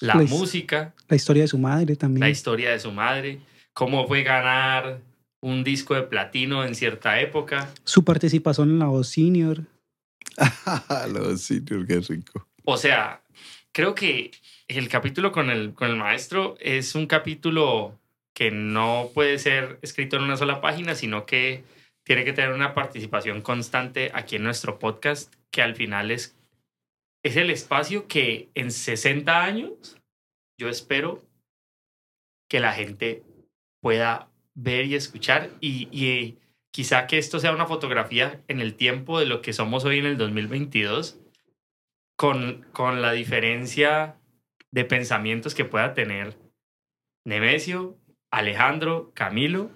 la, 0.00 0.16
la, 0.16 0.22
música. 0.24 0.94
La 1.08 1.16
historia 1.16 1.42
de 1.42 1.48
su 1.48 1.58
madre 1.58 1.96
también. 1.96 2.20
La 2.20 2.30
historia 2.30 2.70
de 2.70 2.80
su 2.80 2.92
madre, 2.92 3.40
cómo 3.72 4.06
fue 4.06 4.22
ganar 4.22 5.00
un 5.40 5.64
disco 5.64 5.94
de 5.94 6.02
platino 6.02 6.64
en 6.64 6.74
cierta 6.74 7.20
época. 7.20 7.72
Su 7.84 8.04
participación 8.04 8.70
en 8.70 8.78
la 8.80 8.86
voz 8.86 9.08
senior. 9.08 9.62
Los 11.12 11.42
sitios, 11.42 11.86
qué 11.86 12.00
rico. 12.00 12.46
O 12.64 12.76
sea, 12.76 13.22
creo 13.72 13.94
que 13.94 14.30
el 14.68 14.88
capítulo 14.88 15.32
con 15.32 15.50
el, 15.50 15.74
con 15.74 15.88
el 15.90 15.96
maestro 15.96 16.56
es 16.60 16.94
un 16.94 17.06
capítulo 17.06 17.98
que 18.34 18.50
no 18.50 19.10
puede 19.14 19.38
ser 19.38 19.78
escrito 19.82 20.16
en 20.16 20.22
una 20.22 20.36
sola 20.36 20.60
página, 20.60 20.94
sino 20.94 21.26
que 21.26 21.64
tiene 22.04 22.24
que 22.24 22.32
tener 22.32 22.52
una 22.52 22.74
participación 22.74 23.42
constante 23.42 24.10
aquí 24.14 24.36
en 24.36 24.44
nuestro 24.44 24.78
podcast, 24.78 25.34
que 25.50 25.60
al 25.60 25.74
final 25.74 26.10
es, 26.10 26.36
es 27.22 27.36
el 27.36 27.50
espacio 27.50 28.06
que 28.06 28.48
en 28.54 28.70
60 28.70 29.44
años 29.44 29.98
yo 30.58 30.68
espero 30.68 31.22
que 32.48 32.60
la 32.60 32.72
gente 32.72 33.22
pueda 33.80 34.30
ver 34.54 34.86
y 34.86 34.94
escuchar 34.94 35.50
y, 35.60 35.88
y 35.92 36.38
quizá 36.70 37.06
que 37.06 37.18
esto 37.18 37.38
sea 37.40 37.52
una 37.52 37.66
fotografía 37.66 38.42
en 38.48 38.60
el 38.60 38.74
tiempo 38.74 39.18
de 39.18 39.26
lo 39.26 39.42
que 39.42 39.52
somos 39.52 39.84
hoy 39.84 39.98
en 39.98 40.06
el 40.06 40.16
2022, 40.16 41.18
con, 42.18 42.66
con 42.72 43.00
la 43.00 43.12
diferencia 43.12 44.16
de 44.72 44.84
pensamientos 44.84 45.54
que 45.54 45.64
pueda 45.64 45.94
tener 45.94 46.36
Nemesio, 47.24 47.96
Alejandro, 48.30 49.12
Camilo, 49.14 49.70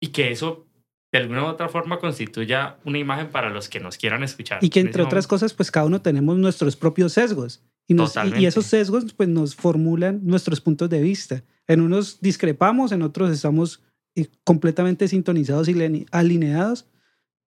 y 0.00 0.08
que 0.08 0.30
eso 0.32 0.66
de 1.12 1.18
alguna 1.18 1.42
u 1.44 1.46
otra 1.46 1.68
forma 1.68 1.98
constituya 1.98 2.78
una 2.84 2.98
imagen 2.98 3.28
para 3.30 3.50
los 3.50 3.68
que 3.68 3.80
nos 3.80 3.98
quieran 3.98 4.22
escuchar. 4.22 4.64
Y 4.64 4.70
que 4.70 4.80
en 4.80 4.86
entre 4.86 5.02
otras 5.02 5.24
momento. 5.24 5.28
cosas, 5.28 5.52
pues 5.54 5.70
cada 5.70 5.86
uno 5.86 6.00
tenemos 6.00 6.36
nuestros 6.38 6.74
propios 6.76 7.12
sesgos. 7.12 7.62
Y, 7.86 7.94
nos- 7.94 8.14
y- 8.38 8.46
esos 8.46 8.66
sesgos 8.66 9.12
pues 9.12 9.28
nos 9.28 9.54
formulan 9.54 10.20
nuestros 10.24 10.60
puntos 10.60 10.88
de 10.88 11.02
vista. 11.02 11.44
En 11.66 11.80
unos 11.80 12.20
discrepamos, 12.20 12.92
en 12.92 13.02
otros 13.02 13.30
estamos 13.30 13.82
eh, 14.16 14.28
completamente 14.44 15.06
sintonizados 15.08 15.68
y 15.68 15.74
line- 15.74 16.06
alineados, 16.12 16.86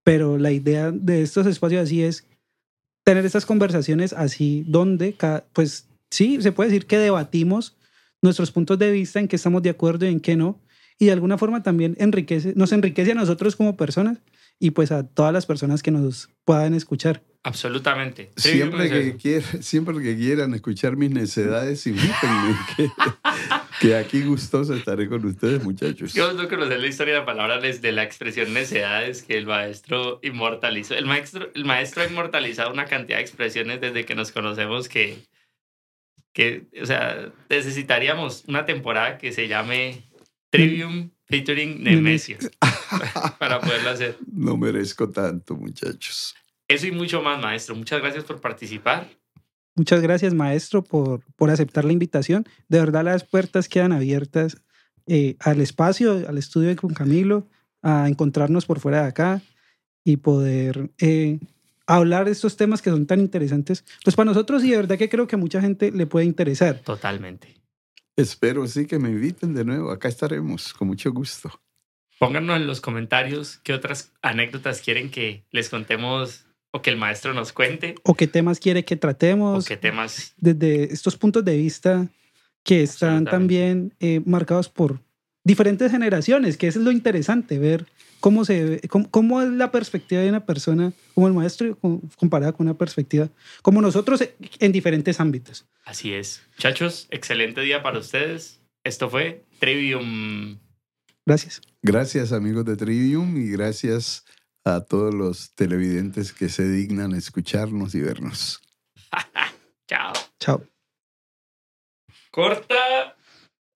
pero 0.03 0.38
la 0.38 0.52
idea 0.52 0.91
de 0.91 1.22
estos 1.23 1.48
espacios 1.48 1.84
así 1.84 2.03
es 2.03 2.27
tener 3.06 3.23
estas 3.23 3.45
conversaciones 3.45 4.14
así 4.14 4.65
donde, 4.68 5.15
pues 5.53 5.88
sí, 6.10 6.41
se 6.41 6.52
puede 6.52 6.72
decir 6.72 6.88
que 6.88 6.98
debatimos 6.98 7.77
nuestros 8.22 8.52
puntos 8.52 8.80
de 8.80 8.91
vista, 8.91 9.19
en 9.19 9.27
qué 9.27 9.36
estamos 9.36 9.61
de 9.61 9.69
acuerdo 9.69 10.06
y 10.06 10.10
en 10.10 10.19
qué 10.19 10.36
no, 10.36 10.60
y 10.98 11.06
de 11.06 11.11
alguna 11.11 11.38
forma 11.38 11.61
también 11.61 11.95
enriquece, 11.99 12.53
nos 12.56 12.72
enriquece 12.72 13.11
a 13.11 13.15
nosotros 13.15 13.56
como 13.56 13.77
personas 13.77 14.18
y 14.60 14.72
pues 14.72 14.91
a 14.91 15.07
todas 15.07 15.34
las 15.34 15.45
personas 15.45 15.84
que 15.84 15.91
nos 15.91 16.30
puedan 16.45 16.73
escuchar. 16.73 17.23
Absolutamente. 17.44 18.32
Siempre 18.38 18.90
que, 18.90 19.07
eso. 19.10 19.18
quiera- 19.22 19.61
siempre 19.61 20.02
que 20.02 20.15
quieran 20.15 20.53
escuchar 20.56 20.95
mis 20.95 21.11
necedades, 21.11 21.86
invítenme, 21.86 22.56
que, 22.76 22.90
que 23.80 23.95
aquí 23.95 24.23
gustoso 24.23 24.73
estaré 24.73 25.07
con 25.07 25.23
ustedes, 25.26 25.64
muchachos. 25.64 26.14
Yo 26.14 26.34
no 26.34 26.49
conocer 26.49 26.80
la 26.80 26.88
historia 26.88 27.14
de 27.14 27.19
la 27.19 27.26
palabra 27.26 27.60
desde 27.60 27.91
la 27.91 28.02
expresión 28.03 28.52
necedades 28.52 29.22
que 29.22 29.38
el 29.38 29.45
maestro 29.45 30.19
inmortalizó. 30.23 30.95
El 30.95 31.06
maestro, 31.06 31.52
el 31.53 31.65
maestro 31.65 32.02
ha 32.02 32.07
inmortalizado 32.07 32.73
una 32.73 32.86
cantidad 32.86 33.18
de 33.18 33.23
expresiones 33.23 33.80
desde 33.80 34.06
que 34.06 34.15
nos 34.15 34.32
conocemos 34.32 34.90
que, 34.90 35.19
que, 36.34 36.65
o 36.82 36.86
sea, 36.88 37.32
necesitaríamos 37.49 38.44
una 38.48 38.65
temporada 38.65 39.19
que 39.19 39.32
se 39.32 39.48
llame 39.48 40.02
Trivium 40.49 41.11
featuring 41.27 41.84
Nemesio 41.84 42.38
para 43.39 43.59
poderlo 43.59 43.89
hacer. 43.89 44.17
No 44.31 44.57
merezco 44.57 45.09
tanto, 45.09 45.55
muchachos. 45.55 46.35
Eso 46.67 46.88
y 46.88 46.91
mucho 46.91 47.22
más, 47.22 47.41
maestro. 47.41 47.76
Muchas 47.76 48.01
gracias 48.01 48.23
por 48.23 48.41
participar. 48.41 49.09
Muchas 49.76 50.01
gracias, 50.01 50.34
maestro, 50.34 50.84
por, 50.84 51.22
por 51.35 51.49
aceptar 51.49 51.85
la 51.85 51.91
invitación. 51.91 52.45
De 52.69 52.80
verdad, 52.80 53.03
las 53.03 53.23
puertas 53.23 53.67
quedan 53.67 53.91
abiertas 53.91 54.57
eh, 55.07 55.35
al 55.39 55.61
espacio, 55.61 56.27
al 56.27 56.38
estudio 56.38 56.76
con 56.76 56.93
Camilo, 56.93 57.47
a 57.81 58.07
encontrarnos 58.07 58.65
por 58.65 58.80
fuera 58.80 59.03
de 59.03 59.09
acá 59.09 59.41
y 60.03 60.17
poder 60.17 60.91
eh, 60.99 61.39
hablar 61.88 62.26
de 62.26 62.31
estos 62.31 62.55
temas 62.57 62.81
que 62.81 62.89
son 62.89 63.05
tan 63.05 63.19
interesantes. 63.19 63.84
Pues 64.03 64.15
para 64.15 64.26
nosotros 64.26 64.63
y 64.63 64.72
de 64.72 64.77
verdad 64.77 64.97
que 64.97 65.09
creo 65.09 65.27
que 65.27 65.35
a 65.35 65.39
mucha 65.39 65.61
gente 65.61 65.91
le 65.91 66.07
puede 66.07 66.26
interesar. 66.26 66.80
Totalmente. 66.80 67.55
Espero 68.15 68.65
sí 68.65 68.88
que 68.88 68.97
me 68.97 69.09
inviten 69.09 69.53
de 69.53 69.65
nuevo. 69.65 69.91
Acá 69.91 70.07
estaremos, 70.07 70.73
con 70.73 70.88
mucho 70.88 71.11
gusto. 71.11 71.51
Pónganos 72.19 72.57
en 72.57 72.67
los 72.67 72.81
comentarios 72.81 73.59
qué 73.63 73.73
otras 73.73 74.13
anécdotas 74.21 74.81
quieren 74.81 75.09
que 75.09 75.43
les 75.51 75.69
contemos 75.69 76.45
o 76.71 76.81
que 76.81 76.89
el 76.89 76.97
maestro 76.97 77.33
nos 77.33 77.53
cuente 77.53 77.95
O 78.03 78.15
qué 78.15 78.27
temas 78.27 78.59
quiere 78.59 78.83
que 78.85 78.95
o 78.95 78.99
tratemos 78.99 79.65
qué 79.65 79.77
temas 79.77 80.33
desde 80.37 80.91
estos 80.93 81.15
puntos 81.17 81.43
de 81.45 81.57
vista 81.57 82.07
que 82.63 82.81
están 82.83 83.25
también 83.25 83.93
eh, 83.99 84.21
marcados 84.25 84.69
por 84.69 84.99
diferentes 85.43 85.91
generaciones, 85.91 86.57
que 86.57 86.67
eso 86.67 86.79
es 86.79 86.85
lo 86.85 86.91
interesante, 86.91 87.59
ver 87.59 87.85
cómo, 88.19 88.43
se 88.45 88.81
cómo, 88.89 89.11
cómo 89.11 89.41
es 89.41 89.49
la 89.49 89.71
perspectiva 89.71 90.21
de 90.21 90.29
una 90.29 90.45
persona 90.45 90.91
como 91.13 91.27
el 91.27 91.33
maestro 91.33 91.77
com- 91.77 92.01
comparada 92.17 92.53
con 92.53 92.65
una 92.65 92.75
perspectiva 92.77 93.29
como 93.61 93.81
nosotros 93.81 94.27
en 94.59 94.71
diferentes 94.71 95.19
ámbitos. 95.19 95.67
Así 95.85 96.13
es. 96.13 96.41
Muchachos, 96.57 97.07
excelente 97.11 97.61
día 97.61 97.83
para 97.83 97.99
ustedes. 97.99 98.59
Esto 98.83 99.09
fue 99.09 99.43
Trivium. 99.59 100.57
Gracias. 101.26 101.61
Gracias, 101.81 102.31
amigos 102.31 102.65
de 102.65 102.77
Trivium, 102.77 103.38
y 103.38 103.49
gracias 103.49 104.26
a 104.64 104.81
todos 104.81 105.14
los 105.14 105.53
televidentes 105.56 106.34
que 106.34 106.49
se 106.49 106.69
dignan 106.69 107.14
escucharnos 107.14 107.95
y 107.95 108.02
vernos. 108.02 108.61
Chao. 109.88 110.14
Chao. 110.39 110.64
Corta 112.31 113.15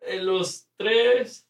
en 0.01 0.25
los 0.25 0.67
tres. 0.77 1.48